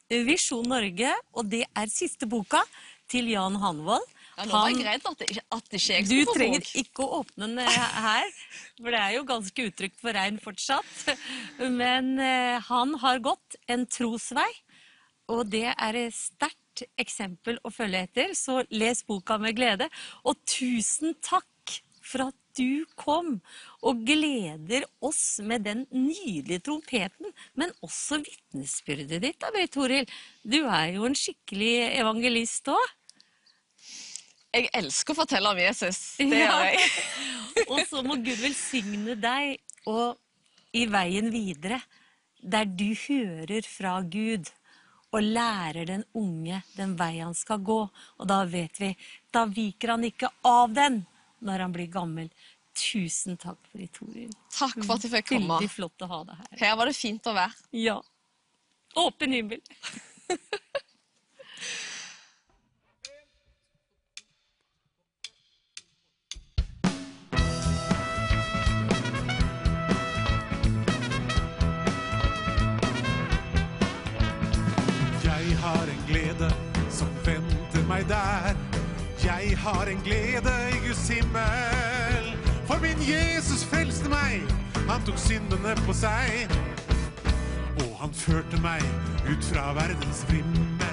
Visjon 0.09 0.67
Norge, 0.69 1.09
og 1.33 1.49
det 1.49 1.63
er 1.65 1.89
siste 1.91 2.29
boka 2.29 2.61
til 3.09 3.31
Jan 3.33 3.57
Hanvold. 3.61 4.05
Ja, 4.37 4.47
nå 4.49 4.53
var 4.55 4.71
jeg 4.71 4.85
redd 4.87 5.07
at, 5.09 5.23
at 5.57 5.75
ikke 5.77 5.93
jeg 5.93 6.07
du 6.07 6.09
skulle 6.09 6.27
få 6.29 6.35
trenger 6.39 6.63
bok. 6.63 6.73
ikke 6.81 7.05
å 7.05 7.19
åpne 7.19 7.49
den 7.51 7.61
eh, 7.61 7.99
her, 8.07 8.29
for 8.79 8.89
det 8.89 9.01
er 9.01 9.15
jo 9.17 9.23
ganske 9.29 9.67
utrygt 9.69 10.01
for 10.01 10.17
regn 10.17 10.39
fortsatt. 10.41 11.15
Men 11.61 12.13
eh, 12.17 12.57
han 12.69 12.97
har 13.03 13.23
gått 13.25 13.59
en 13.69 13.85
trosvei, 13.85 14.49
og 15.33 15.45
det 15.53 15.69
er 15.71 15.99
et 16.01 16.17
sterkt 16.17 16.85
eksempel 16.99 17.59
å 17.61 17.71
følge 17.73 18.05
etter. 18.07 18.33
Så 18.37 18.63
les 18.73 19.03
boka 19.05 19.37
med 19.41 19.55
glede. 19.57 19.89
Og 20.25 20.39
tusen 20.49 21.13
takk 21.21 21.77
for 22.03 22.27
at 22.27 22.39
du 22.57 22.85
kom 22.99 23.37
og 23.85 24.01
gleder 24.05 24.85
oss 25.03 25.39
med 25.41 25.65
den 25.65 25.85
nydelige 25.89 26.61
trompeten, 26.67 27.31
men 27.57 27.73
også 27.85 28.19
vitnesbyrdet 28.21 29.23
ditt, 29.23 29.39
da, 29.41 29.49
Britt 29.53 29.73
Toril. 29.73 30.09
Du 30.45 30.59
er 30.61 30.93
jo 30.97 31.07
en 31.07 31.17
skikkelig 31.17 31.73
evangelist 32.01 32.69
òg. 32.73 32.91
Jeg 34.53 34.69
elsker 34.77 35.15
å 35.15 35.17
fortelle 35.23 35.49
om 35.49 35.59
Jesus. 35.59 35.99
Det 36.19 36.27
gjør 36.29 36.65
jeg. 36.67 36.89
og 37.71 37.79
så 37.89 38.03
må 38.05 38.19
Gud 38.21 38.37
velsigne 38.37 39.15
deg 39.17 39.57
og 39.89 40.19
i 40.77 40.85
veien 40.89 41.29
videre, 41.33 41.79
der 42.37 42.67
du 42.69 42.91
hører 43.05 43.65
fra 43.65 43.99
Gud 44.01 44.49
og 45.13 45.21
lærer 45.21 45.85
den 45.89 46.03
unge 46.17 46.63
den 46.77 46.95
vei 46.97 47.15
han 47.19 47.35
skal 47.37 47.61
gå. 47.65 47.79
Og 48.19 48.29
da 48.29 48.43
vet 48.49 48.81
vi, 48.81 48.91
da 49.33 49.45
viker 49.49 49.95
han 49.95 50.05
ikke 50.09 50.29
av 50.49 50.73
den 50.73 51.03
når 51.43 51.65
han 51.65 51.75
blir 51.75 51.89
gammel. 51.93 52.29
Tusen 52.77 53.37
takk 53.37 53.59
for 53.69 53.81
det, 53.81 53.91
Toril. 53.93 54.33
Takk 54.53 54.79
for 54.81 54.95
at 54.97 55.05
jeg 55.05 55.13
fikk 55.13 55.31
komme. 55.35 55.57
Veldig 55.57 55.73
flott 55.73 56.05
å 56.05 56.09
ha 56.09 56.21
deg 56.29 56.41
her. 56.41 56.53
Her 56.65 56.77
var 56.79 56.89
det 56.89 56.97
fint 56.97 57.29
å 57.29 57.35
være. 57.37 57.65
Ja. 57.77 57.99
Åpen 59.01 59.33
himmel. 59.37 59.61
meg 78.03 78.09
der. 78.09 78.55
Jeg 79.23 79.57
har 79.57 79.85
en 79.85 80.01
glede 80.03 80.53
i 80.71 80.87
Guds 80.87 81.07
himmel. 81.07 82.37
For 82.65 82.79
min 82.81 82.97
Jesus 82.99 83.63
frelste 83.65 84.09
meg, 84.09 84.43
han 84.89 85.01
tok 85.05 85.17
syndene 85.17 85.75
på 85.85 85.93
seg. 85.93 86.51
Og 87.79 87.95
han 88.01 88.13
førte 88.13 88.59
meg 88.61 88.83
ut 89.29 89.43
fra 89.43 89.73
verdens 89.73 90.25
vrimmel. 90.27 90.89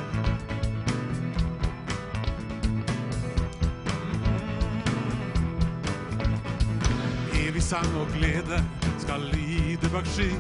Evig 7.34 7.62
sang 7.62 7.96
og 7.98 8.06
glede 8.18 8.62
skal 8.98 9.20
lyde 9.34 9.90
bak 9.92 10.06
sky. 10.06 10.30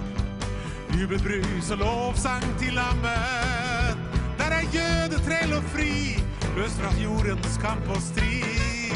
Jubelbrus 1.00 1.70
og 1.70 1.78
lovsang 1.78 2.44
til 2.58 2.74
lammet. 2.74 3.98
Der 4.38 4.56
er 4.56 4.66
jøde, 4.74 5.22
trell 5.26 5.52
og 5.54 5.62
fri, 5.74 6.20
løst 6.56 6.80
fra 6.80 6.90
jordens 7.02 7.58
kamp 7.62 7.88
og 7.88 8.02
strid. 8.02 8.94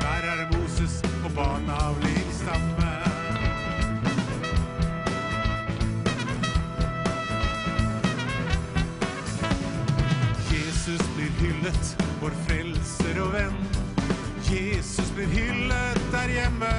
Der 0.00 0.26
er 0.32 0.46
Moses 0.52 1.02
og 1.24 1.30
barna 1.34 1.76
av 1.88 2.00
livstamme. 2.02 2.92
Jesus 10.52 11.02
blir 11.16 11.32
hyllet, 11.40 11.96
vår 12.20 12.34
frelser 12.46 13.22
og 13.22 13.32
venn. 13.34 13.60
Jesus 14.50 15.10
blir 15.14 15.26
hyllet 15.26 16.02
der 16.12 16.30
hjemme, 16.30 16.74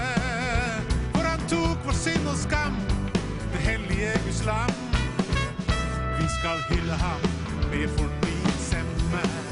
for 1.16 1.24
han 1.28 1.48
tok 1.52 1.84
vår 1.86 2.00
synd 2.06 2.28
og 2.32 2.40
skam 2.40 2.78
det 3.54 3.64
hellige 3.70 4.20
Guds 4.26 4.46
lam. 4.46 4.78
hylle 6.70 6.94
ham 6.94 7.22
med 7.72 7.88
fornyet 7.88 8.60
stemme. 8.60 9.47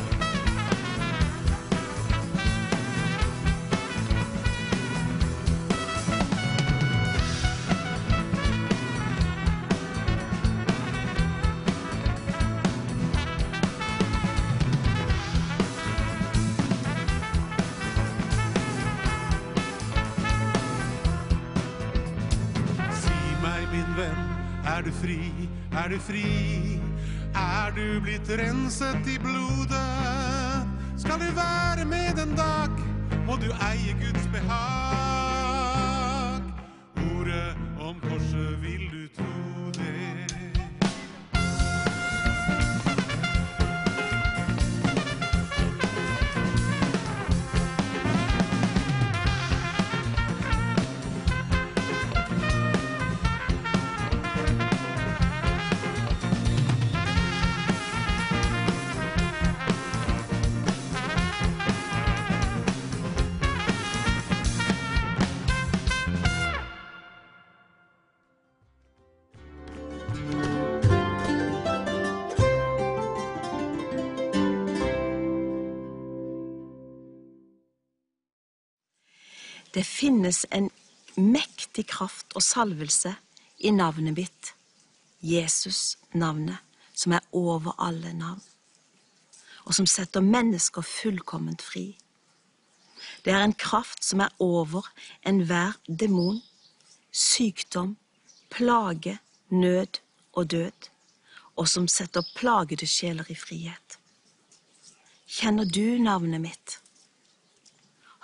Er 25.85 25.89
du 25.89 25.99
fri? 25.99 26.79
Er 27.35 27.71
du 27.75 28.01
blitt 28.01 28.29
renset 28.29 29.05
i 29.07 29.19
blodet? 29.21 30.65
Skal 30.97 31.19
du 31.19 31.29
være 31.35 31.85
med 31.85 32.23
en 32.23 32.33
dag, 32.35 32.73
må 33.27 33.37
du 33.37 33.51
eie 33.69 33.93
Guds 34.01 34.27
behag. 34.33 34.84
Finnes 80.05 80.45
en 80.53 80.67
mektig 81.17 81.87
kraft 81.89 82.35
og 82.37 82.43
salvelse 82.45 83.15
i 83.65 83.71
navnet 83.73 84.13
mitt, 84.13 84.49
Jesus-navnet, 85.25 86.59
som 86.93 87.15
er 87.17 87.23
over 87.33 87.73
alle 87.81 88.11
navn, 88.13 88.43
og 89.65 89.73
som 89.73 89.87
setter 89.89 90.21
mennesker 90.21 90.85
fullkomment 90.85 91.63
fri. 91.65 91.87
Det 93.25 93.33
er 93.33 93.41
en 93.41 93.55
kraft 93.57 94.05
som 94.05 94.21
er 94.21 94.35
over 94.37 94.85
enhver 95.25 95.73
demon, 95.89 96.37
sykdom, 97.09 97.95
plage, 98.53 99.17
nød 99.49 100.01
og 100.33 100.51
død, 100.51 100.89
og 101.55 101.71
som 101.71 101.87
setter 101.89 102.27
plagede 102.35 102.85
sjeler 102.85 103.25
i 103.33 103.39
frihet. 103.39 103.97
Kjenner 105.25 105.65
du 105.65 105.97
navnet 105.97 106.45
mitt? 106.45 106.77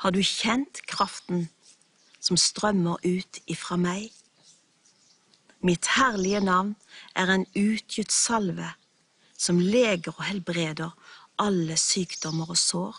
Har 0.05 0.13
du 0.13 0.21
kjent 0.21 0.83
kraften 0.85 1.49
som 2.22 2.38
strømmer 2.38 3.02
ut 3.03 3.41
ifra 3.49 3.77
meg? 3.81 4.11
Mitt 5.61 5.91
herlige 5.98 6.41
navn 6.41 6.76
er 7.18 7.30
en 7.30 7.45
utgitt 7.57 8.14
salve 8.14 8.72
som 9.38 9.60
leger 9.61 10.14
og 10.15 10.23
helbreder 10.26 10.93
alle 11.41 11.77
sykdommer 11.77 12.53
og 12.53 12.57
sår. 12.57 12.98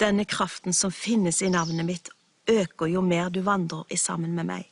Denne 0.00 0.24
kraften 0.24 0.74
som 0.74 0.92
finnes 0.94 1.42
i 1.42 1.50
navnet 1.52 1.86
mitt, 1.86 2.10
øker 2.50 2.88
jo 2.90 3.02
mer 3.04 3.28
du 3.30 3.42
vandrer 3.46 3.84
i 3.90 3.98
sammen 4.00 4.34
med 4.34 4.48
meg. 4.48 4.66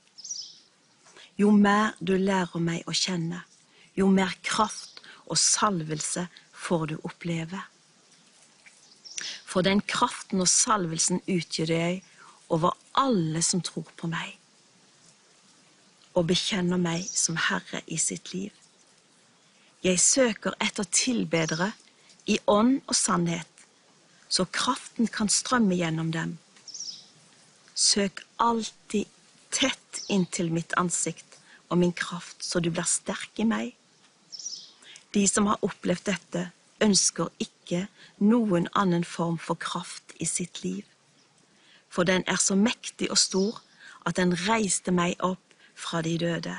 Jo 1.38 1.52
mer 1.54 1.94
du 2.00 2.16
lærer 2.16 2.58
meg 2.58 2.88
å 2.88 2.94
kjenne, 2.96 3.44
jo 3.94 4.08
mer 4.10 4.32
kraft 4.42 5.02
og 5.28 5.38
salvelse 5.38 6.24
får 6.56 6.86
du 6.90 6.96
oppleve. 7.06 7.60
For 9.46 9.62
den 9.62 9.80
kraften 9.86 10.42
og 10.42 10.50
salvelsen 10.50 11.22
utgjør 11.26 11.74
jeg 11.74 12.00
over 12.48 12.74
alle 12.96 13.42
som 13.44 13.62
tror 13.64 13.88
på 13.96 14.10
meg 14.10 14.38
og 16.18 16.26
bekjenner 16.26 16.80
meg 16.82 17.04
som 17.06 17.36
Herre 17.38 17.82
i 17.86 17.98
sitt 18.02 18.32
liv. 18.34 18.50
Jeg 19.86 20.00
søker 20.02 20.56
etter 20.64 20.88
tilbedere 20.90 21.70
i 22.26 22.40
ånd 22.50 22.80
og 22.88 22.96
sannhet, 22.98 23.46
så 24.28 24.44
kraften 24.44 25.06
kan 25.06 25.30
strømme 25.30 25.78
gjennom 25.78 26.10
dem. 26.12 26.36
Søk 27.74 28.24
alltid 28.42 29.06
tett 29.54 30.02
inntil 30.10 30.50
mitt 30.52 30.74
ansikt 30.80 31.38
og 31.68 31.78
min 31.78 31.94
kraft, 31.94 32.42
så 32.42 32.60
du 32.60 32.70
blir 32.70 32.88
sterk 32.88 33.38
i 33.38 33.46
meg. 33.46 33.72
De 35.14 35.22
som 35.30 35.46
har 35.46 35.62
opplevd 35.64 36.08
dette, 36.10 36.48
ønsker 36.82 37.30
ikke 37.42 37.86
noen 38.22 38.68
annen 38.74 39.06
form 39.06 39.38
for 39.38 39.58
kraft 39.58 40.14
i 40.18 40.26
sitt 40.26 40.62
liv. 40.64 40.82
For 41.88 42.04
den 42.04 42.24
er 42.26 42.36
så 42.36 42.54
mektig 42.54 43.10
og 43.10 43.18
stor 43.18 43.62
at 44.06 44.16
den 44.16 44.34
reiste 44.48 44.92
meg 44.94 45.16
opp 45.24 45.54
fra 45.74 46.02
de 46.02 46.16
døde. 46.18 46.58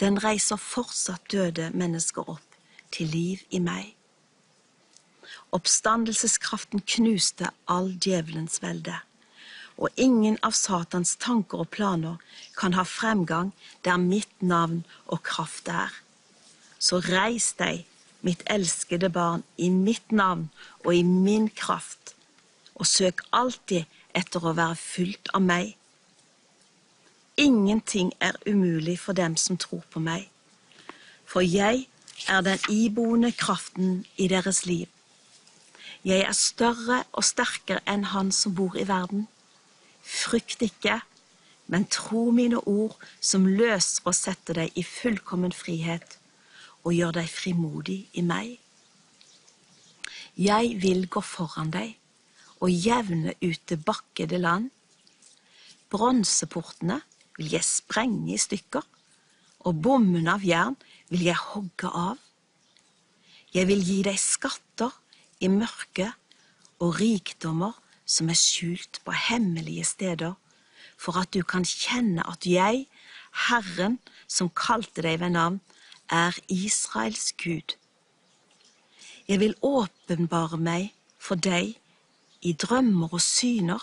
Den 0.00 0.18
reiser 0.24 0.56
fortsatt 0.56 1.30
døde 1.32 1.70
mennesker 1.76 2.28
opp 2.28 2.56
til 2.92 3.10
liv 3.12 3.42
i 3.50 3.60
meg. 3.62 3.94
Oppstandelseskraften 5.52 6.82
knuste 6.86 7.50
all 7.68 7.90
djevelens 8.04 8.60
velde, 8.62 8.94
og 9.76 9.90
ingen 9.96 10.38
av 10.46 10.54
Satans 10.54 11.16
tanker 11.20 11.64
og 11.64 11.70
planer 11.74 12.18
kan 12.58 12.76
ha 12.78 12.84
fremgang 12.86 13.52
der 13.84 13.98
mitt 13.98 14.42
navn 14.42 14.84
og 15.06 15.22
kraft 15.26 15.68
er. 15.68 15.90
Så 16.78 17.00
reis 17.04 17.52
deg, 17.58 17.84
mitt 18.22 18.44
elskede 18.46 19.10
barn, 19.12 19.42
i 19.56 19.70
mitt 19.70 20.12
navn 20.12 20.48
og 20.84 20.94
i 20.94 21.02
min 21.02 21.48
kraft, 21.48 22.14
og 22.74 22.86
søk 22.86 23.24
alltid 23.32 23.84
etter 24.14 24.44
å 24.44 24.54
være 24.56 24.76
fylt 24.76 25.30
av 25.34 25.44
meg. 25.44 25.74
Ingenting 27.40 28.12
er 28.20 28.36
umulig 28.46 28.98
for 29.00 29.16
dem 29.16 29.36
som 29.40 29.56
tror 29.56 29.84
på 29.92 30.02
meg, 30.02 30.28
for 31.24 31.40
jeg 31.40 31.86
er 32.28 32.40
den 32.44 32.64
iboende 32.68 33.32
kraften 33.32 34.04
i 34.16 34.28
deres 34.28 34.66
liv. 34.66 34.88
Jeg 36.04 36.24
er 36.24 36.36
større 36.36 37.02
og 37.12 37.24
sterkere 37.24 37.80
enn 37.88 38.06
han 38.12 38.32
som 38.32 38.54
bor 38.56 38.76
i 38.76 38.86
verden. 38.88 39.26
Frykt 40.02 40.62
ikke, 40.64 41.00
men 41.70 41.86
tro 41.92 42.30
mine 42.34 42.58
ord 42.68 42.96
som 43.20 43.46
løser 43.46 44.08
og 44.08 44.16
setter 44.16 44.62
deg 44.62 44.80
i 44.80 44.84
fullkommen 44.84 45.52
frihet 45.54 46.16
og 46.82 46.96
gjør 46.96 47.20
deg 47.20 47.28
frimodig 47.28 48.00
i 48.16 48.24
meg. 48.24 48.56
Jeg 50.40 50.76
vil 50.82 51.04
gå 51.12 51.20
foran 51.20 51.72
deg 51.74 51.99
og 52.60 52.70
jevne 52.70 53.34
ut 53.40 53.62
det 53.68 53.80
bakkede 53.84 54.38
land. 54.38 54.70
Bronseportene 55.90 57.00
vil 57.38 57.54
jeg 57.56 57.66
sprenge 57.66 58.34
i 58.34 58.40
stykker, 58.40 58.84
og 59.64 59.80
bommene 59.84 60.36
av 60.36 60.44
jern 60.44 60.76
vil 61.10 61.24
jeg 61.26 61.40
hogge 61.50 61.88
av. 61.88 62.20
Jeg 63.52 63.66
vil 63.66 63.82
gi 63.82 63.98
deg 64.06 64.18
skatter 64.20 64.92
i 65.42 65.48
mørket 65.50 66.14
og 66.80 67.00
rikdommer 67.00 67.74
som 68.10 68.30
er 68.30 68.38
skjult 68.38 69.00
på 69.04 69.14
hemmelige 69.28 69.84
steder, 69.88 70.36
for 71.00 71.18
at 71.20 71.32
du 71.34 71.42
kan 71.46 71.64
kjenne 71.64 72.24
at 72.28 72.46
jeg, 72.46 72.86
Herren, 73.48 73.98
som 74.28 74.50
kalte 74.52 75.04
deg 75.06 75.20
ved 75.22 75.34
navn, 75.36 75.60
er 76.10 76.36
Israels 76.50 77.30
Gud. 77.38 77.76
Jeg 79.28 79.38
vil 79.40 79.54
åpenbare 79.62 80.58
meg 80.58 80.90
for 81.18 81.38
deg 81.38 81.76
i 82.42 82.52
drømmer 82.52 83.12
og 83.12 83.20
syner, 83.20 83.82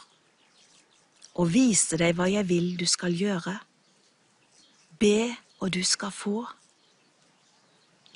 og 1.37 1.51
vise 1.53 1.97
deg 2.01 2.15
hva 2.17 2.25
jeg 2.31 2.47
vil 2.49 2.71
du 2.79 2.85
skal 2.89 3.13
gjøre. 3.13 3.57
Be, 4.99 5.35
og 5.59 5.73
du 5.73 5.83
skal 5.85 6.11
få. 6.13 6.45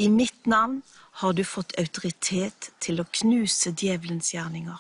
I 0.02 0.08
mitt 0.10 0.48
navn 0.50 0.82
har 1.22 1.34
du 1.38 1.44
fått 1.46 1.76
autoritet 1.78 2.72
til 2.82 3.02
å 3.02 3.10
knuse 3.20 3.74
djevelens 3.78 4.32
gjerninger. 4.34 4.80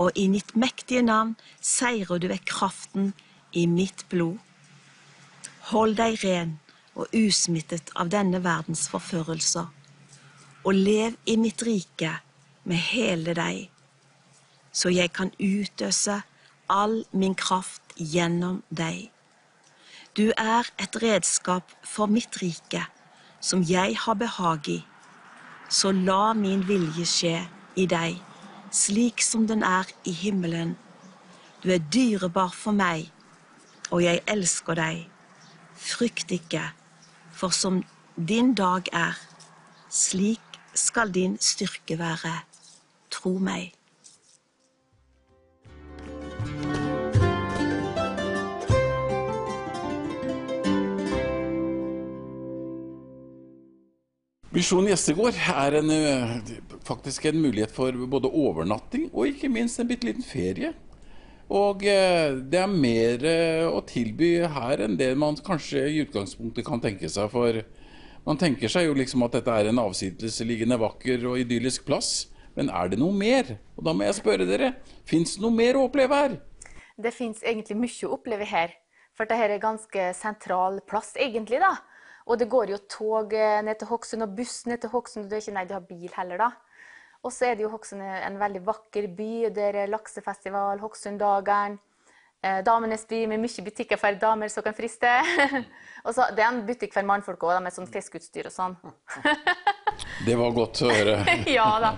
Og 0.00 0.16
i 0.16 0.28
mitt 0.32 0.54
mektige 0.56 1.02
navn 1.04 1.34
seirer 1.60 2.20
du 2.22 2.30
vekk 2.32 2.46
kraften 2.48 3.12
i 3.52 3.66
mitt 3.68 4.06
blod. 4.08 4.38
Hold 5.72 5.98
deg 6.00 6.16
ren 6.24 6.56
og 6.96 7.12
usmittet 7.16 7.92
av 7.96 8.08
denne 8.12 8.40
verdens 8.44 8.86
forførelser, 8.92 9.68
og 10.64 10.72
lev 10.76 11.16
i 11.28 11.36
mitt 11.40 11.62
rike 11.66 12.14
med 12.68 12.80
hele 12.92 13.34
deg, 13.36 13.71
så 14.72 14.88
jeg 14.88 15.12
kan 15.12 15.32
utøse 15.38 16.22
all 16.72 17.04
min 17.12 17.34
kraft 17.34 17.94
gjennom 17.96 18.62
deg. 18.70 19.10
Du 20.16 20.32
er 20.36 20.68
et 20.80 20.96
redskap 21.02 21.72
for 21.84 22.06
mitt 22.06 22.36
rike, 22.42 22.84
som 23.40 23.64
jeg 23.68 23.96
har 24.04 24.14
behag 24.14 24.68
i. 24.68 24.80
Så 25.68 25.92
la 25.92 26.32
min 26.36 26.64
vilje 26.68 27.06
skje 27.08 27.38
i 27.76 27.86
deg, 27.88 28.18
slik 28.72 29.24
som 29.24 29.46
den 29.48 29.64
er 29.64 29.88
i 30.04 30.12
himmelen. 30.12 30.76
Du 31.62 31.70
er 31.72 31.80
dyrebar 31.94 32.52
for 32.52 32.76
meg, 32.76 33.08
og 33.90 34.04
jeg 34.04 34.20
elsker 34.28 34.76
deg. 34.76 35.04
Frykt 35.76 36.32
ikke, 36.32 36.64
for 37.32 37.52
som 37.56 37.82
din 38.16 38.52
dag 38.54 38.88
er, 38.92 39.16
slik 39.88 40.60
skal 40.74 41.12
din 41.12 41.38
styrke 41.40 41.98
være. 41.98 42.34
Tro 43.10 43.38
meg. 43.38 43.72
Visjon 54.52 54.84
gjestegård 54.84 55.32
er 55.48 55.78
en, 55.78 55.90
eh, 55.90 56.32
faktisk 56.84 57.24
en 57.24 57.38
mulighet 57.40 57.70
for 57.72 57.96
både 58.06 58.28
overnatting 58.28 59.06
og 59.14 59.30
ikke 59.30 59.48
minst 59.48 59.80
en 59.80 59.88
bitte 59.88 60.04
liten 60.04 60.22
ferie. 60.22 60.74
Og 61.48 61.86
eh, 61.88 62.34
det 62.36 62.58
er 62.60 62.68
mer 62.68 63.24
eh, 63.24 63.64
å 63.64 63.80
tilby 63.80 64.44
her 64.44 64.82
enn 64.84 64.98
det 65.00 65.08
man 65.16 65.38
kanskje 65.40 65.86
i 65.88 66.02
utgangspunktet 66.04 66.66
kan 66.66 66.82
tenke 66.84 67.08
seg. 67.08 67.30
For 67.32 67.62
man 68.26 68.36
tenker 68.36 68.68
seg 68.68 68.90
jo 68.90 68.98
liksom 68.98 69.24
at 69.24 69.38
dette 69.38 69.54
er 69.56 69.70
en 69.70 69.80
avsidesliggende 69.80 70.76
vakker 70.84 71.24
og 71.30 71.40
idyllisk 71.40 71.86
plass. 71.88 72.28
Men 72.52 72.68
er 72.68 72.92
det 72.92 72.98
noe 73.00 73.16
mer? 73.16 73.54
Og 73.78 73.86
da 73.88 73.96
må 73.96 74.04
jeg 74.04 74.18
spørre 74.20 74.44
dere, 74.44 74.74
fins 75.08 75.38
det 75.38 75.46
noe 75.46 75.56
mer 75.56 75.80
å 75.80 75.86
oppleve 75.88 76.18
her? 76.18 76.36
Det 77.00 77.14
fins 77.16 77.40
egentlig 77.40 77.78
mye 77.86 78.04
å 78.04 78.18
oppleve 78.18 78.50
her. 78.52 78.76
For 79.16 79.24
dette 79.24 79.48
er 79.48 79.56
en 79.56 79.64
ganske 79.64 80.10
sentral 80.12 80.82
plass, 80.84 81.14
egentlig. 81.16 81.64
da. 81.64 81.78
Og 82.26 82.38
det 82.38 82.50
går 82.50 82.74
jo 82.74 82.80
tog 82.90 83.32
eh, 83.34 83.60
ned 83.66 83.80
til 83.80 83.90
Hokksund 83.90 84.26
og 84.26 84.34
buss 84.36 84.62
ned 84.70 84.82
til 84.82 84.92
Hokksund. 84.92 85.28
Det 85.30 85.38
er 85.38 85.44
ikke 85.46 85.56
nei, 85.56 85.64
du 85.68 85.74
har 85.76 85.86
bil 85.86 86.10
heller, 86.16 86.44
da. 86.46 86.50
Og 87.22 87.30
så 87.30 87.48
er 87.48 87.56
det 87.56 87.66
jo 87.66 87.72
Hokksund 87.72 88.02
en 88.02 88.38
veldig 88.38 88.64
vakker 88.66 89.08
by. 89.16 89.32
Der 89.54 89.82
er 89.84 89.90
laksefestival, 89.90 90.82
Hokksunddagen. 90.82 91.78
Eh, 92.42 92.58
damenes 92.66 93.04
by 93.06 93.20
med 93.30 93.38
mye 93.38 93.62
butikker 93.62 93.98
for 94.00 94.16
damer 94.18 94.50
som 94.50 94.64
kan 94.66 94.74
friste. 94.74 95.10
og 96.06 96.14
så 96.14 96.26
Det 96.34 96.42
er 96.42 96.48
en 96.48 96.64
butikk 96.66 96.94
for 96.94 97.06
mannfolk 97.06 97.44
òg, 97.46 97.60
med 97.62 97.74
sånn 97.74 97.86
fiskeutstyr 97.90 98.50
og 98.50 98.54
sånn. 98.54 98.74
Det 100.26 100.34
var 100.38 100.56
godt 100.56 100.82
å 100.82 100.90
høre. 100.90 101.20
ja 101.58 101.68
da. 101.82 101.92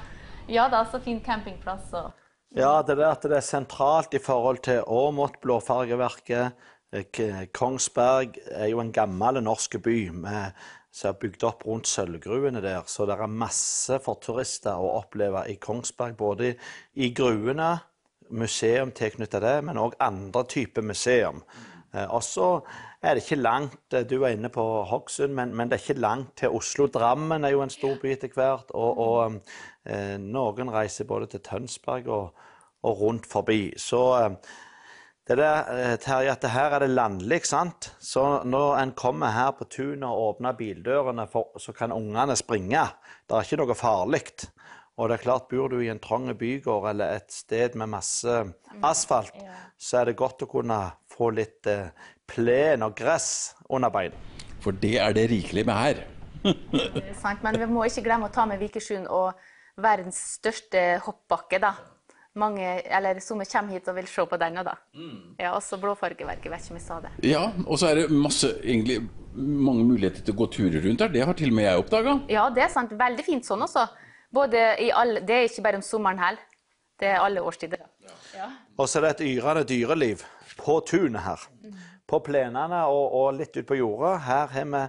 Ja 0.51 0.69
da, 0.69 0.83
så 0.85 1.01
fin 1.01 1.23
campingplass 1.25 1.89
og 1.97 2.13
Ja, 2.55 2.83
det 2.85 2.93
er 2.93 3.01
det 3.01 3.07
at 3.09 3.25
det 3.25 3.39
er 3.39 3.47
sentralt 3.47 4.13
i 4.15 4.21
forhold 4.23 4.61
til 4.67 4.85
Åmot, 4.85 5.41
blåfargeverket. 5.43 6.53
Eh, 6.95 7.47
Kongsberg 7.53 8.39
er 8.51 8.69
jo 8.71 8.79
en 8.79 8.93
gammel 8.95 9.41
norsk 9.43 9.81
by 9.83 9.99
som 10.95 11.11
er 11.11 11.19
bygd 11.19 11.43
opp 11.49 11.65
rundt 11.67 11.91
sølvgruene 11.91 12.63
der. 12.63 12.85
Så 12.87 13.07
det 13.09 13.17
er 13.19 13.31
masse 13.31 13.99
for 14.05 14.21
turister 14.23 14.79
å 14.79 14.93
oppleve 15.01 15.43
i 15.51 15.57
Kongsberg. 15.59 16.15
Både 16.17 16.53
i, 16.95 17.11
gruene, 17.11 17.73
museum 18.31 18.93
tilknyttet 18.95 19.43
det, 19.43 19.57
men 19.67 19.81
òg 19.83 19.97
andre 20.03 20.45
typer 20.47 20.87
museum. 20.87 21.43
Eh, 21.91 22.07
og 22.07 22.23
så 22.23 22.49
er 23.03 23.17
det 23.17 23.25
ikke 23.25 23.43
langt 23.43 23.95
eh, 23.95 24.07
Du 24.07 24.21
er 24.23 24.37
inne 24.37 24.53
på 24.55 24.63
Hokksund, 24.87 25.35
men, 25.35 25.55
men 25.55 25.71
det 25.71 25.81
er 25.81 25.83
ikke 25.83 26.05
langt 26.05 26.37
til 26.39 26.55
Oslo. 26.55 26.87
Drammen 26.87 27.43
er 27.43 27.57
jo 27.57 27.65
en 27.67 27.75
stor 27.75 27.99
by 28.03 28.15
etter 28.15 28.31
hvert. 28.39 28.71
Og, 28.71 29.03
og 29.03 29.41
noen 30.23 30.71
reiser 30.73 31.11
både 31.11 31.27
til 31.35 31.43
Tønsberg 31.45 32.07
og, 32.09 32.47
og 32.87 33.01
rundt 33.03 33.27
forbi. 33.29 33.75
Så 33.77 34.01
det 35.25 35.39
der, 35.41 35.69
eh, 35.73 35.97
Terje, 35.97 36.33
at 36.33 36.43
det 36.43 36.51
her 36.53 36.75
er 36.77 36.85
det 36.85 36.91
landlig, 36.91 37.47
sant? 37.49 37.95
Så 37.99 38.43
når 38.45 38.77
en 38.83 38.93
kommer 38.93 39.33
her 39.33 39.55
på 39.57 39.65
tunet 39.65 40.05
og 40.05 40.35
åpner 40.35 40.53
bildørene, 40.59 41.25
for, 41.33 41.55
så 41.59 41.73
kan 41.73 41.93
ungene 41.93 42.37
springe. 42.37 42.83
Det 43.25 43.37
er 43.37 43.47
ikke 43.47 43.61
noe 43.63 43.77
farlig. 43.79 44.51
Og 44.97 45.09
det 45.09 45.17
er 45.17 45.23
klart, 45.25 45.49
bor 45.49 45.73
du 45.73 45.81
i 45.81 45.89
en 45.89 45.99
trang 45.99 46.29
bygård 46.39 46.91
eller 46.93 47.17
et 47.17 47.33
sted 47.33 47.75
med 47.75 47.91
masse 47.97 48.35
asfalt, 48.85 49.35
så 49.79 50.03
er 50.03 50.11
det 50.11 50.21
godt 50.21 50.45
å 50.45 50.51
kunne 50.51 50.79
få 51.11 51.33
litt 51.35 51.67
eh, 51.67 51.89
plen 52.31 52.85
og 52.87 52.95
gress 52.95 53.57
under 53.69 53.91
beina. 53.91 54.21
For 54.63 54.77
det 54.77 54.99
er 55.03 55.17
det 55.17 55.31
rikelig 55.33 55.65
med 55.67 55.75
her. 55.75 56.05
Det 56.45 57.01
er 57.01 57.17
sant, 57.17 57.43
men 57.43 57.57
vi 57.59 57.67
må 57.67 57.89
ikke 57.89 58.05
glemme 58.05 58.29
å 58.29 58.33
ta 58.33 58.45
med 58.47 58.61
Vikersund 58.61 59.09
og 59.09 59.33
verdens 59.81 60.21
største 60.37 61.01
hoppbakke, 61.07 61.59
da. 61.65 61.73
Mange, 62.35 62.67
eller 62.91 63.21
Somme 63.23 63.45
kommer 63.47 63.77
hit 63.77 63.89
og 63.91 63.95
vil 63.95 64.09
se 64.11 64.25
på 64.27 64.39
den 64.43 64.57
òg, 64.59 64.67
da. 64.67 64.73
Ja, 65.39 65.53
også 65.55 65.79
Blåfargeverket, 65.79 66.49
vet 66.51 66.65
ikke 66.65 66.75
om 66.75 66.79
jeg 66.81 66.87
sa 66.87 66.97
det. 67.05 67.13
Ja, 67.29 67.45
og 67.67 67.79
så 67.79 67.93
er 67.93 68.01
det 68.01 68.09
masse, 68.11 68.51
egentlig, 68.65 69.05
mange 69.35 69.85
muligheter 69.87 70.25
til 70.25 70.35
å 70.35 70.41
gå 70.43 70.49
turer 70.57 70.83
rundt 70.83 71.05
her. 71.05 71.13
Det 71.15 71.23
har 71.23 71.39
til 71.39 71.53
og 71.53 71.59
med 71.61 71.69
jeg 71.69 71.85
oppdaga. 71.85 72.17
Ja, 72.35 72.49
det 72.51 72.67
er 72.67 72.73
sant. 72.75 72.95
Veldig 72.99 73.27
fint 73.27 73.47
sånn 73.47 73.63
også. 73.63 73.87
Både 74.35 74.65
i 74.83 74.91
alle, 74.91 75.23
det 75.23 75.37
er 75.37 75.47
ikke 75.47 75.63
bare 75.69 75.79
om 75.79 75.87
sommeren 75.87 76.23
heller. 76.23 76.43
Det 76.99 77.11
er 77.11 77.23
alle 77.23 77.43
årstider. 77.43 77.83
Ja. 78.35 78.51
Og 78.79 78.89
så 78.91 78.99
er 78.99 79.07
det 79.07 79.13
et 79.15 79.27
yrende 79.31 79.65
dyreliv 79.71 80.23
på 80.59 80.81
tunet 80.87 81.23
her. 81.23 81.43
På 82.11 82.19
plenene 82.23 82.83
og, 82.91 83.15
og 83.15 83.39
litt 83.39 83.55
ut 83.55 83.67
på 83.67 83.79
jorda. 83.79 84.17
Her 84.27 84.51
har 84.55 84.71
vi 84.75 84.83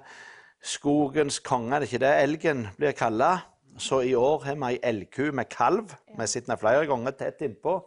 skogens 0.66 1.40
konge, 1.46 1.76
er 1.76 1.84
det 1.84 1.92
ikke 1.92 2.02
det 2.02 2.14
elgen 2.24 2.66
blir 2.78 2.98
kalla? 2.98 3.36
Så 3.78 4.02
i 4.08 4.16
år 4.16 4.44
har 4.46 4.56
vi 4.56 4.74
ei 4.74 4.80
elgku 4.84 5.32
med 5.36 5.50
kalv. 5.52 5.96
Vi 6.18 6.28
sitter 6.28 6.54
den 6.54 6.62
flere 6.62 6.86
ganger 6.88 7.12
tett 7.12 7.42
innpå. 7.44 7.80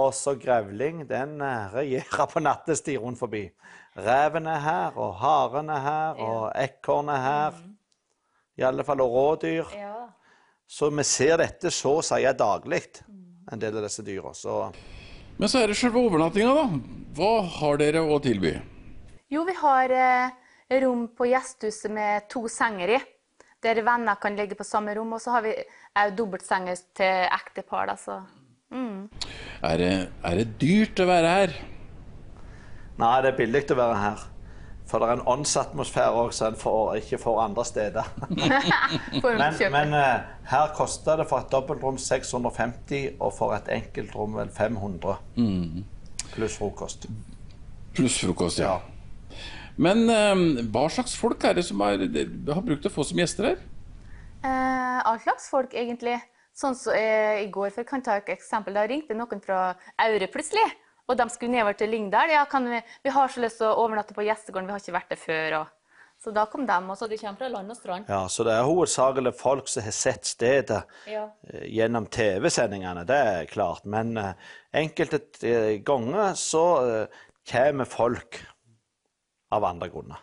Og 0.00 0.14
så 0.14 0.36
grevling, 0.38 1.02
den 1.08 1.40
eh, 1.42 1.72
regjerer 1.74 2.26
på 2.30 2.42
nattestid 2.42 2.98
rundt 3.02 3.18
forbi. 3.18 3.48
Reven 3.98 4.46
er 4.46 4.60
her, 4.62 4.98
og 4.98 5.16
haren 5.18 5.70
er 5.70 5.82
her, 5.82 6.20
og 6.22 6.44
ekorn 6.54 7.10
er 7.10 7.24
her. 7.24 7.60
I 8.58 8.66
alle 8.68 8.86
fall, 8.86 9.02
og 9.02 9.14
rådyr. 9.14 9.72
Så 10.70 10.90
vi 10.94 11.04
ser 11.06 11.40
dette 11.42 11.72
så 11.74 11.96
å 11.98 12.04
si 12.06 12.22
daglig, 12.38 12.84
en 13.50 13.58
del 13.58 13.80
av 13.80 13.86
disse 13.88 14.06
dyra. 14.06 14.30
Så 14.34 14.70
Men 15.38 15.48
så 15.48 15.62
er 15.62 15.72
det 15.72 15.78
selve 15.80 15.98
overnattinga, 15.98 16.54
da. 16.54 16.66
Hva 17.18 17.32
har 17.58 17.80
dere 17.80 18.04
å 18.06 18.20
tilby? 18.22 18.52
Jo, 19.30 19.42
vi 19.46 19.54
har 19.58 19.90
eh, 19.90 20.36
rom 20.82 21.08
på 21.16 21.26
gjesthuset 21.30 21.90
med 21.90 22.28
to 22.30 22.46
senger 22.50 22.94
i. 22.94 23.00
Der 23.62 23.82
venner 23.84 24.16
kan 24.20 24.36
ligge 24.36 24.56
på 24.56 24.64
samme 24.64 24.94
rom. 24.96 25.12
Og 25.12 25.20
så 25.20 25.36
har 25.36 25.44
vi 25.44 25.54
òg 26.00 26.16
dobbeltsenger 26.16 26.80
til 26.96 27.26
ektepar. 27.28 27.90
Da, 27.90 27.96
så. 28.00 28.20
Mm. 28.70 29.08
Er 29.62 29.76
det, 29.76 29.94
er 30.24 30.40
det 30.40 30.48
dyrt 30.60 31.00
å 31.02 31.08
være 31.10 31.36
her? 31.36 31.56
Nei, 33.00 33.16
det 33.24 33.32
er 33.32 33.38
billig 33.38 33.64
å 33.72 33.78
være 33.78 33.98
her. 34.00 34.28
For 34.90 34.98
det 34.98 35.06
er 35.06 35.20
en 35.20 35.28
åndsatmosfære 35.30 36.18
òg 36.18 36.32
som 36.34 36.50
en 36.50 36.58
får, 36.58 36.96
ikke 36.98 37.18
får 37.22 37.36
andre 37.44 37.64
steder. 37.64 38.08
Men 39.22 39.54
men 39.70 39.94
eh, 39.94 40.30
her 40.50 40.72
koster 40.74 41.20
det 41.20 41.28
for 41.30 41.44
et 41.44 41.52
dobbeltrom 41.52 41.98
650, 41.98 43.20
og 43.20 43.34
for 43.36 43.54
et 43.54 43.70
enkeltrom 43.70 44.34
vel 44.40 44.50
500. 44.56 45.14
Mm. 45.36 45.84
Pluss 46.32 46.58
frokost. 46.58 47.06
Pluss 47.94 48.18
frokost, 48.24 48.58
ja. 48.58 48.80
Men 49.76 50.06
eh, 50.10 50.64
hva 50.72 50.88
slags 50.92 51.14
folk 51.18 51.44
er 51.44 51.54
det 51.60 51.64
som 51.68 51.80
har, 51.84 52.00
har 52.00 52.66
brukt 52.66 52.86
å 52.86 52.92
få 52.92 53.04
som 53.06 53.20
gjester 53.20 53.52
her? 53.52 53.62
Eh, 54.44 55.00
all 55.06 55.18
slags 55.20 55.48
folk, 55.52 55.74
egentlig. 55.76 56.18
Sånn 56.56 56.74
som 56.76 56.94
eh, 56.96 57.44
i 57.44 57.50
går, 57.52 57.70
for 57.70 57.84
jeg 57.84 57.90
kan 57.90 58.02
ta 58.04 58.18
et 58.18 58.30
eksempel. 58.34 58.74
Da 58.76 58.86
ringte 58.88 59.16
noen 59.16 59.42
fra 59.44 59.74
Aure 60.02 60.28
plutselig. 60.32 60.66
Og 61.10 61.16
de 61.18 61.26
skulle 61.32 61.56
nedover 61.56 61.74
til 61.78 61.90
Lyngdal. 61.90 62.30
Ja, 62.30 62.44
kan 62.46 62.66
vi, 62.70 62.78
vi 63.02 63.10
har 63.14 63.30
så 63.32 63.42
lyst 63.42 63.58
til 63.58 63.66
å 63.70 63.76
overnatte 63.82 64.14
på 64.14 64.22
gjestegården, 64.26 64.68
vi 64.68 64.74
har 64.76 64.82
ikke 64.82 64.98
vært 64.98 65.14
der 65.14 65.20
før. 65.20 65.56
Og... 65.60 65.76
Så 66.20 66.34
da 66.36 66.44
kom 66.52 66.66
de, 66.68 66.76
og 66.76 66.98
så 67.00 67.06
de 67.08 67.16
kommer 67.16 67.40
fra 67.40 67.48
land 67.48 67.72
og 67.72 67.78
strand. 67.78 68.10
Ja, 68.12 68.26
Så 68.28 68.44
det 68.44 68.52
er 68.52 68.66
hovedsakelig 68.68 69.32
folk 69.40 69.70
som 69.72 69.86
har 69.86 69.94
sett 69.96 70.28
stedet 70.28 70.82
Ja. 71.08 71.22
eh, 71.48 71.64
gjennom 71.72 72.06
TV-sendingene, 72.12 73.06
det 73.08 73.20
er 73.30 73.48
klart. 73.48 73.86
Men 73.88 74.12
eh, 74.20 74.34
enkelte 74.82 75.22
eh, 75.48 75.78
ganger 75.80 76.36
så 76.36 76.64
kommer 77.48 77.88
folk 77.88 78.36
av 79.50 79.66
andre 79.66 79.88
grunner. 79.92 80.20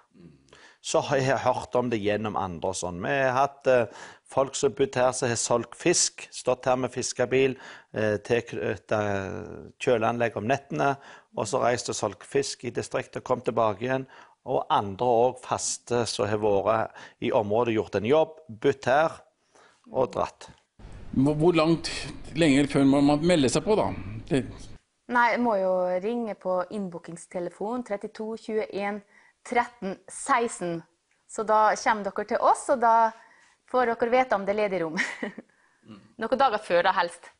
Så 0.81 1.01
har 1.03 1.19
jeg 1.19 1.41
hørt 1.43 1.75
om 1.75 1.89
det 1.91 1.99
gjennom 1.99 2.37
andre 2.39 2.69
og 2.71 2.77
sånn. 2.79 3.01
Vi 3.03 3.11
har 3.11 3.33
hatt 3.35 3.67
eh, 3.67 3.89
folk 4.29 4.55
som 4.55 4.69
har 4.71 4.77
bodd 4.77 4.99
her 4.99 5.11
som 5.15 5.31
har 5.31 5.39
solgt 5.41 5.75
fisk. 5.75 6.27
Stått 6.31 6.69
her 6.69 6.77
med 6.79 6.93
fiskebil, 6.93 7.57
eh, 7.97 8.15
tilknyttet 8.23 9.81
kjøleanlegg 9.83 10.37
om 10.39 10.47
nettene. 10.47 10.93
Og 11.35 11.49
så 11.49 11.59
reist 11.63 11.91
og 11.91 11.97
solgt 11.97 12.23
fisk 12.27 12.63
i 12.63 12.71
distriktet 12.71 13.19
og 13.19 13.27
kom 13.27 13.43
tilbake 13.43 13.83
igjen. 13.87 14.07
Og 14.47 14.63
andre 14.71 15.09
òg 15.25 15.41
faste 15.43 16.05
som 16.07 16.29
har 16.29 16.39
vært 16.39 16.95
i 17.19 17.33
området, 17.35 17.75
gjort 17.75 17.99
en 17.99 18.07
jobb, 18.07 18.39
bodd 18.47 18.87
her 18.87 19.19
og 19.91 20.13
dratt. 20.15 20.49
Hvor 21.17 21.35
hvor 21.41 21.57
langt 21.57 21.91
lenger 22.35 22.67
før 22.71 22.87
må 22.87 23.01
man 23.01 23.27
melde 23.27 23.49
seg 23.51 23.65
på, 23.65 23.75
da? 23.75 23.89
Det, 24.29 24.45
Nei, 25.07 25.29
jeg 25.31 25.39
må 25.39 25.53
jo 25.55 25.73
ringe 26.03 26.33
på 26.35 26.61
innbookingstelefon 26.75 27.85
32 27.87 28.25
21 28.43 28.97
13 29.49 29.95
16. 30.11 30.81
Så 31.27 31.43
da 31.43 31.61
kommer 31.75 32.07
dere 32.07 32.27
til 32.27 32.43
oss, 32.43 32.67
og 32.73 32.79
da 32.83 33.11
får 33.71 33.93
dere 33.93 34.11
vite 34.13 34.37
om 34.37 34.45
det 34.47 34.55
er 34.55 34.61
ledig 34.63 34.83
rom. 34.83 34.99
Noen 36.21 36.39
dager 36.39 36.63
før, 36.63 36.85
da 36.87 36.93
helst. 36.97 37.31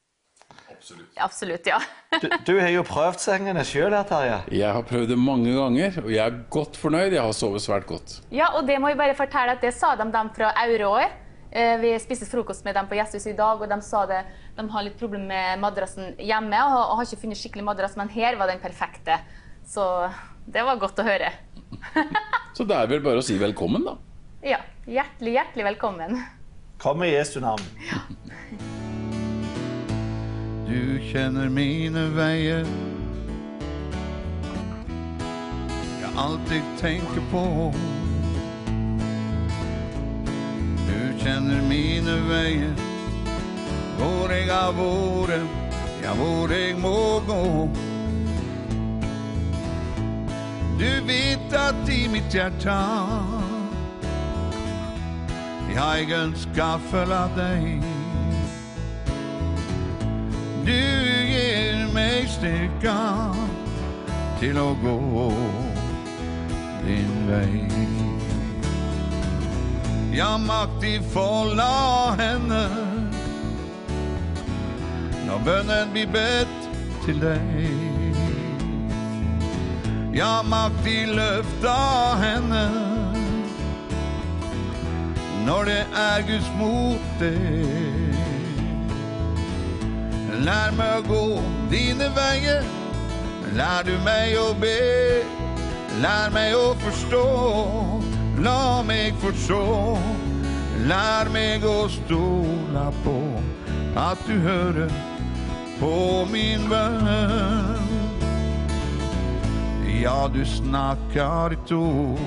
Absolutt, 0.72 1.14
Absolutt 1.18 1.68
ja. 1.68 1.78
Du, 2.22 2.28
du 2.46 2.52
har 2.60 2.70
jo 2.70 2.84
prøvd 2.88 3.20
sengene 3.20 3.64
sjøl 3.66 3.96
Terje. 4.08 4.42
Jeg 4.54 4.74
har 4.76 4.84
prøvd 4.88 5.10
det 5.12 5.18
mange 5.20 5.54
ganger, 5.56 5.98
og 6.04 6.12
jeg 6.14 6.22
er 6.24 6.42
godt 6.54 6.78
fornøyd. 6.80 7.16
Jeg 7.16 7.24
har 7.24 7.34
sovet 7.36 7.64
svært 7.64 7.88
godt. 7.90 8.20
Ja, 8.32 8.52
og 8.56 8.68
det 8.68 8.78
må 8.80 8.92
jeg 8.92 9.00
bare 9.00 9.16
fortelle 9.18 9.56
at 9.58 9.64
det 9.64 9.74
sa 9.76 9.96
de 9.98 10.06
dem 10.14 10.30
fra 10.36 10.52
Aurår. 10.64 11.08
òg. 11.08 11.24
Vi 11.82 11.94
spiste 12.04 12.28
frokost 12.28 12.66
med 12.68 12.76
dem 12.76 12.90
på 12.90 12.98
gjestehuset 13.00 13.32
i 13.32 13.38
dag, 13.38 13.62
og 13.64 13.72
de 13.72 13.80
sa 13.82 14.04
det, 14.06 14.20
de 14.58 14.66
har 14.70 14.84
litt 14.86 14.98
problemer 15.00 15.32
med 15.32 15.64
madrassen 15.64 16.12
hjemme 16.20 16.60
og 16.68 16.92
og 16.92 16.98
har 17.00 17.08
ikke 17.08 17.22
funnet 17.24 17.40
skikkelig 17.40 17.66
madrass, 17.66 17.96
men 17.98 18.12
her 18.14 18.38
var 18.38 18.52
den 18.52 18.60
perfekte. 18.62 19.18
Så 19.66 19.84
det 20.46 20.64
var 20.68 20.80
godt 20.80 21.00
å 21.00 21.08
høre. 21.08 21.32
Så 22.58 22.66
det 22.68 22.76
er 22.78 22.90
vel 22.90 23.04
bare 23.06 23.22
å 23.22 23.26
si 23.26 23.38
velkommen, 23.42 23.86
da. 23.86 23.98
Ja, 24.46 24.60
hjertelig, 24.88 25.34
hjertelig 25.38 25.66
velkommen. 25.72 26.18
Kom 26.82 27.04
i 27.04 27.12
Jesu 27.12 27.40
navn. 27.42 27.64
Du 30.68 31.00
kjenner 31.00 31.48
mine 31.50 32.04
veier 32.12 32.66
Jeg 36.02 36.12
alltid 36.20 36.68
tenker 36.82 37.24
på 37.32 37.44
Du 40.90 41.24
kjenner 41.24 41.64
mine 41.70 42.18
veier 42.28 42.76
Hvor 43.96 44.36
jeg 44.36 44.52
har 44.52 44.76
vært 44.76 46.04
Ja, 46.04 46.14
hvor 46.20 46.52
jeg 46.52 46.76
må 46.84 46.98
gå 47.32 47.42
Du 50.78 50.90
vet 51.08 51.54
at 51.58 51.90
i 51.90 52.08
mitt 52.12 52.34
hjerte 52.34 52.80
Jeg 55.74 56.12
ønsker 56.22 56.90
følge 56.92 57.24
deg 57.38 57.88
du 60.68 60.74
gir 61.32 61.86
meg 61.96 62.26
styrka 62.28 62.98
til 64.42 64.58
å 64.60 64.74
gå 64.82 64.96
din 66.84 67.14
vei. 67.30 67.62
Ja, 70.18 70.34
makt 70.42 70.84
i 70.84 70.98
folda 71.14 71.72
henne 72.20 72.64
når 75.28 75.44
bønnen 75.48 75.96
blir 75.96 76.12
bedt 76.12 76.72
til 77.06 77.24
deg. 77.24 77.87
Ja, 80.18 80.42
makt 80.42 80.88
i 80.90 81.04
løfta 81.06 81.74
henne 82.18 82.62
når 85.46 85.68
det 85.70 85.84
er 85.94 86.24
Guds 86.26 86.48
mot 86.58 87.20
deg. 87.20 88.16
Lær 90.42 90.74
meg 90.80 90.96
å 90.96 91.04
gå 91.06 91.22
dine 91.70 92.08
veier. 92.18 92.66
Lær 93.60 93.86
du 93.86 93.94
meg 94.08 94.34
å 94.42 94.48
be. 94.58 94.74
Lær 96.02 96.34
meg 96.34 96.56
å 96.58 96.72
forstå. 96.82 97.24
La 98.42 98.82
meg 98.90 99.14
forstå. 99.22 99.64
Lær 100.90 101.30
meg 101.30 101.68
å 101.70 101.84
stole 101.94 102.88
på 103.06 103.20
at 104.08 104.26
du 104.26 104.34
hører 104.50 104.98
på 105.78 106.26
min 106.34 106.66
bønn. 106.74 107.87
Ja, 110.02 110.30
du 110.34 110.46
snakker 110.46 111.56
ord. 111.72 112.20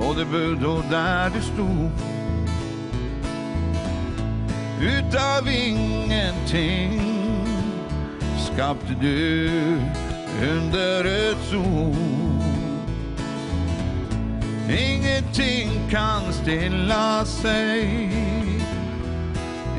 Og 0.00 0.16
det 0.16 0.26
bød 0.30 0.64
og 0.64 0.84
der 0.90 1.28
du 1.28 1.42
stod 1.42 1.90
ut 4.82 5.14
av 5.14 5.46
ingenting 5.46 7.00
skapte 8.36 8.96
du 9.00 9.50
underets 10.42 11.52
ord. 11.54 12.42
Ingenting 14.68 15.70
kan 15.90 16.32
stille 16.32 17.24
seg, 17.24 18.12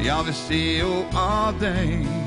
ja, 0.06 0.24
se 0.34 0.84
och 0.84 1.18
av 1.20 1.60
deg. 1.60 2.23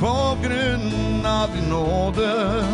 På 0.00 0.36
grunn 0.42 1.26
av 1.26 1.48
din 1.54 1.70
nåde, 1.70 2.64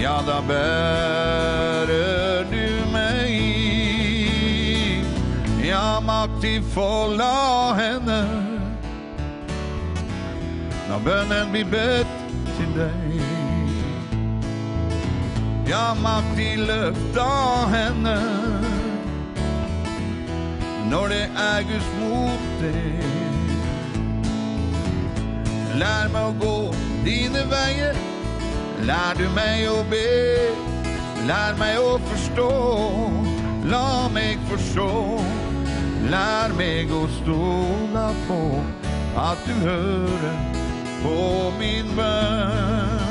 ja, 0.00 0.22
da 0.26 0.40
bærer 0.48 2.44
du 2.50 2.68
meg 2.92 3.32
ja, 5.72 6.00
makt 6.00 6.44
i 6.44 6.60
folda 6.74 7.74
henne 7.78 8.20
når 10.88 11.04
bønnen 11.04 11.52
blir 11.54 11.68
bedt 11.72 12.18
til 12.58 12.74
deg. 12.76 13.22
Ja, 15.70 15.94
makt 16.02 16.40
i 16.42 16.50
løfta 16.60 17.30
henne 17.72 18.18
når 20.92 21.08
det 21.14 21.24
er 21.46 21.68
Guds 21.70 21.90
mot 22.02 22.48
deg. 22.60 23.21
Lær 25.80 26.10
meg 26.12 26.22
å 26.28 26.32
gå 26.40 26.56
dine 27.06 27.46
veier, 27.48 27.96
lær 28.84 29.16
du 29.16 29.24
meg 29.32 29.64
å 29.70 29.78
be, 29.88 30.04
lær 31.28 31.56
meg 31.60 31.78
å 31.80 31.94
forstå, 32.10 32.50
la 33.72 34.08
meg 34.12 34.42
forstå. 34.50 34.90
Lær 36.10 36.52
meg 36.58 36.90
å 36.92 37.04
stole 37.20 38.02
på 38.26 38.40
at 39.22 39.46
du 39.46 39.54
hører 39.62 40.34
på 41.04 41.20
min 41.60 41.94
bønn. 41.96 43.01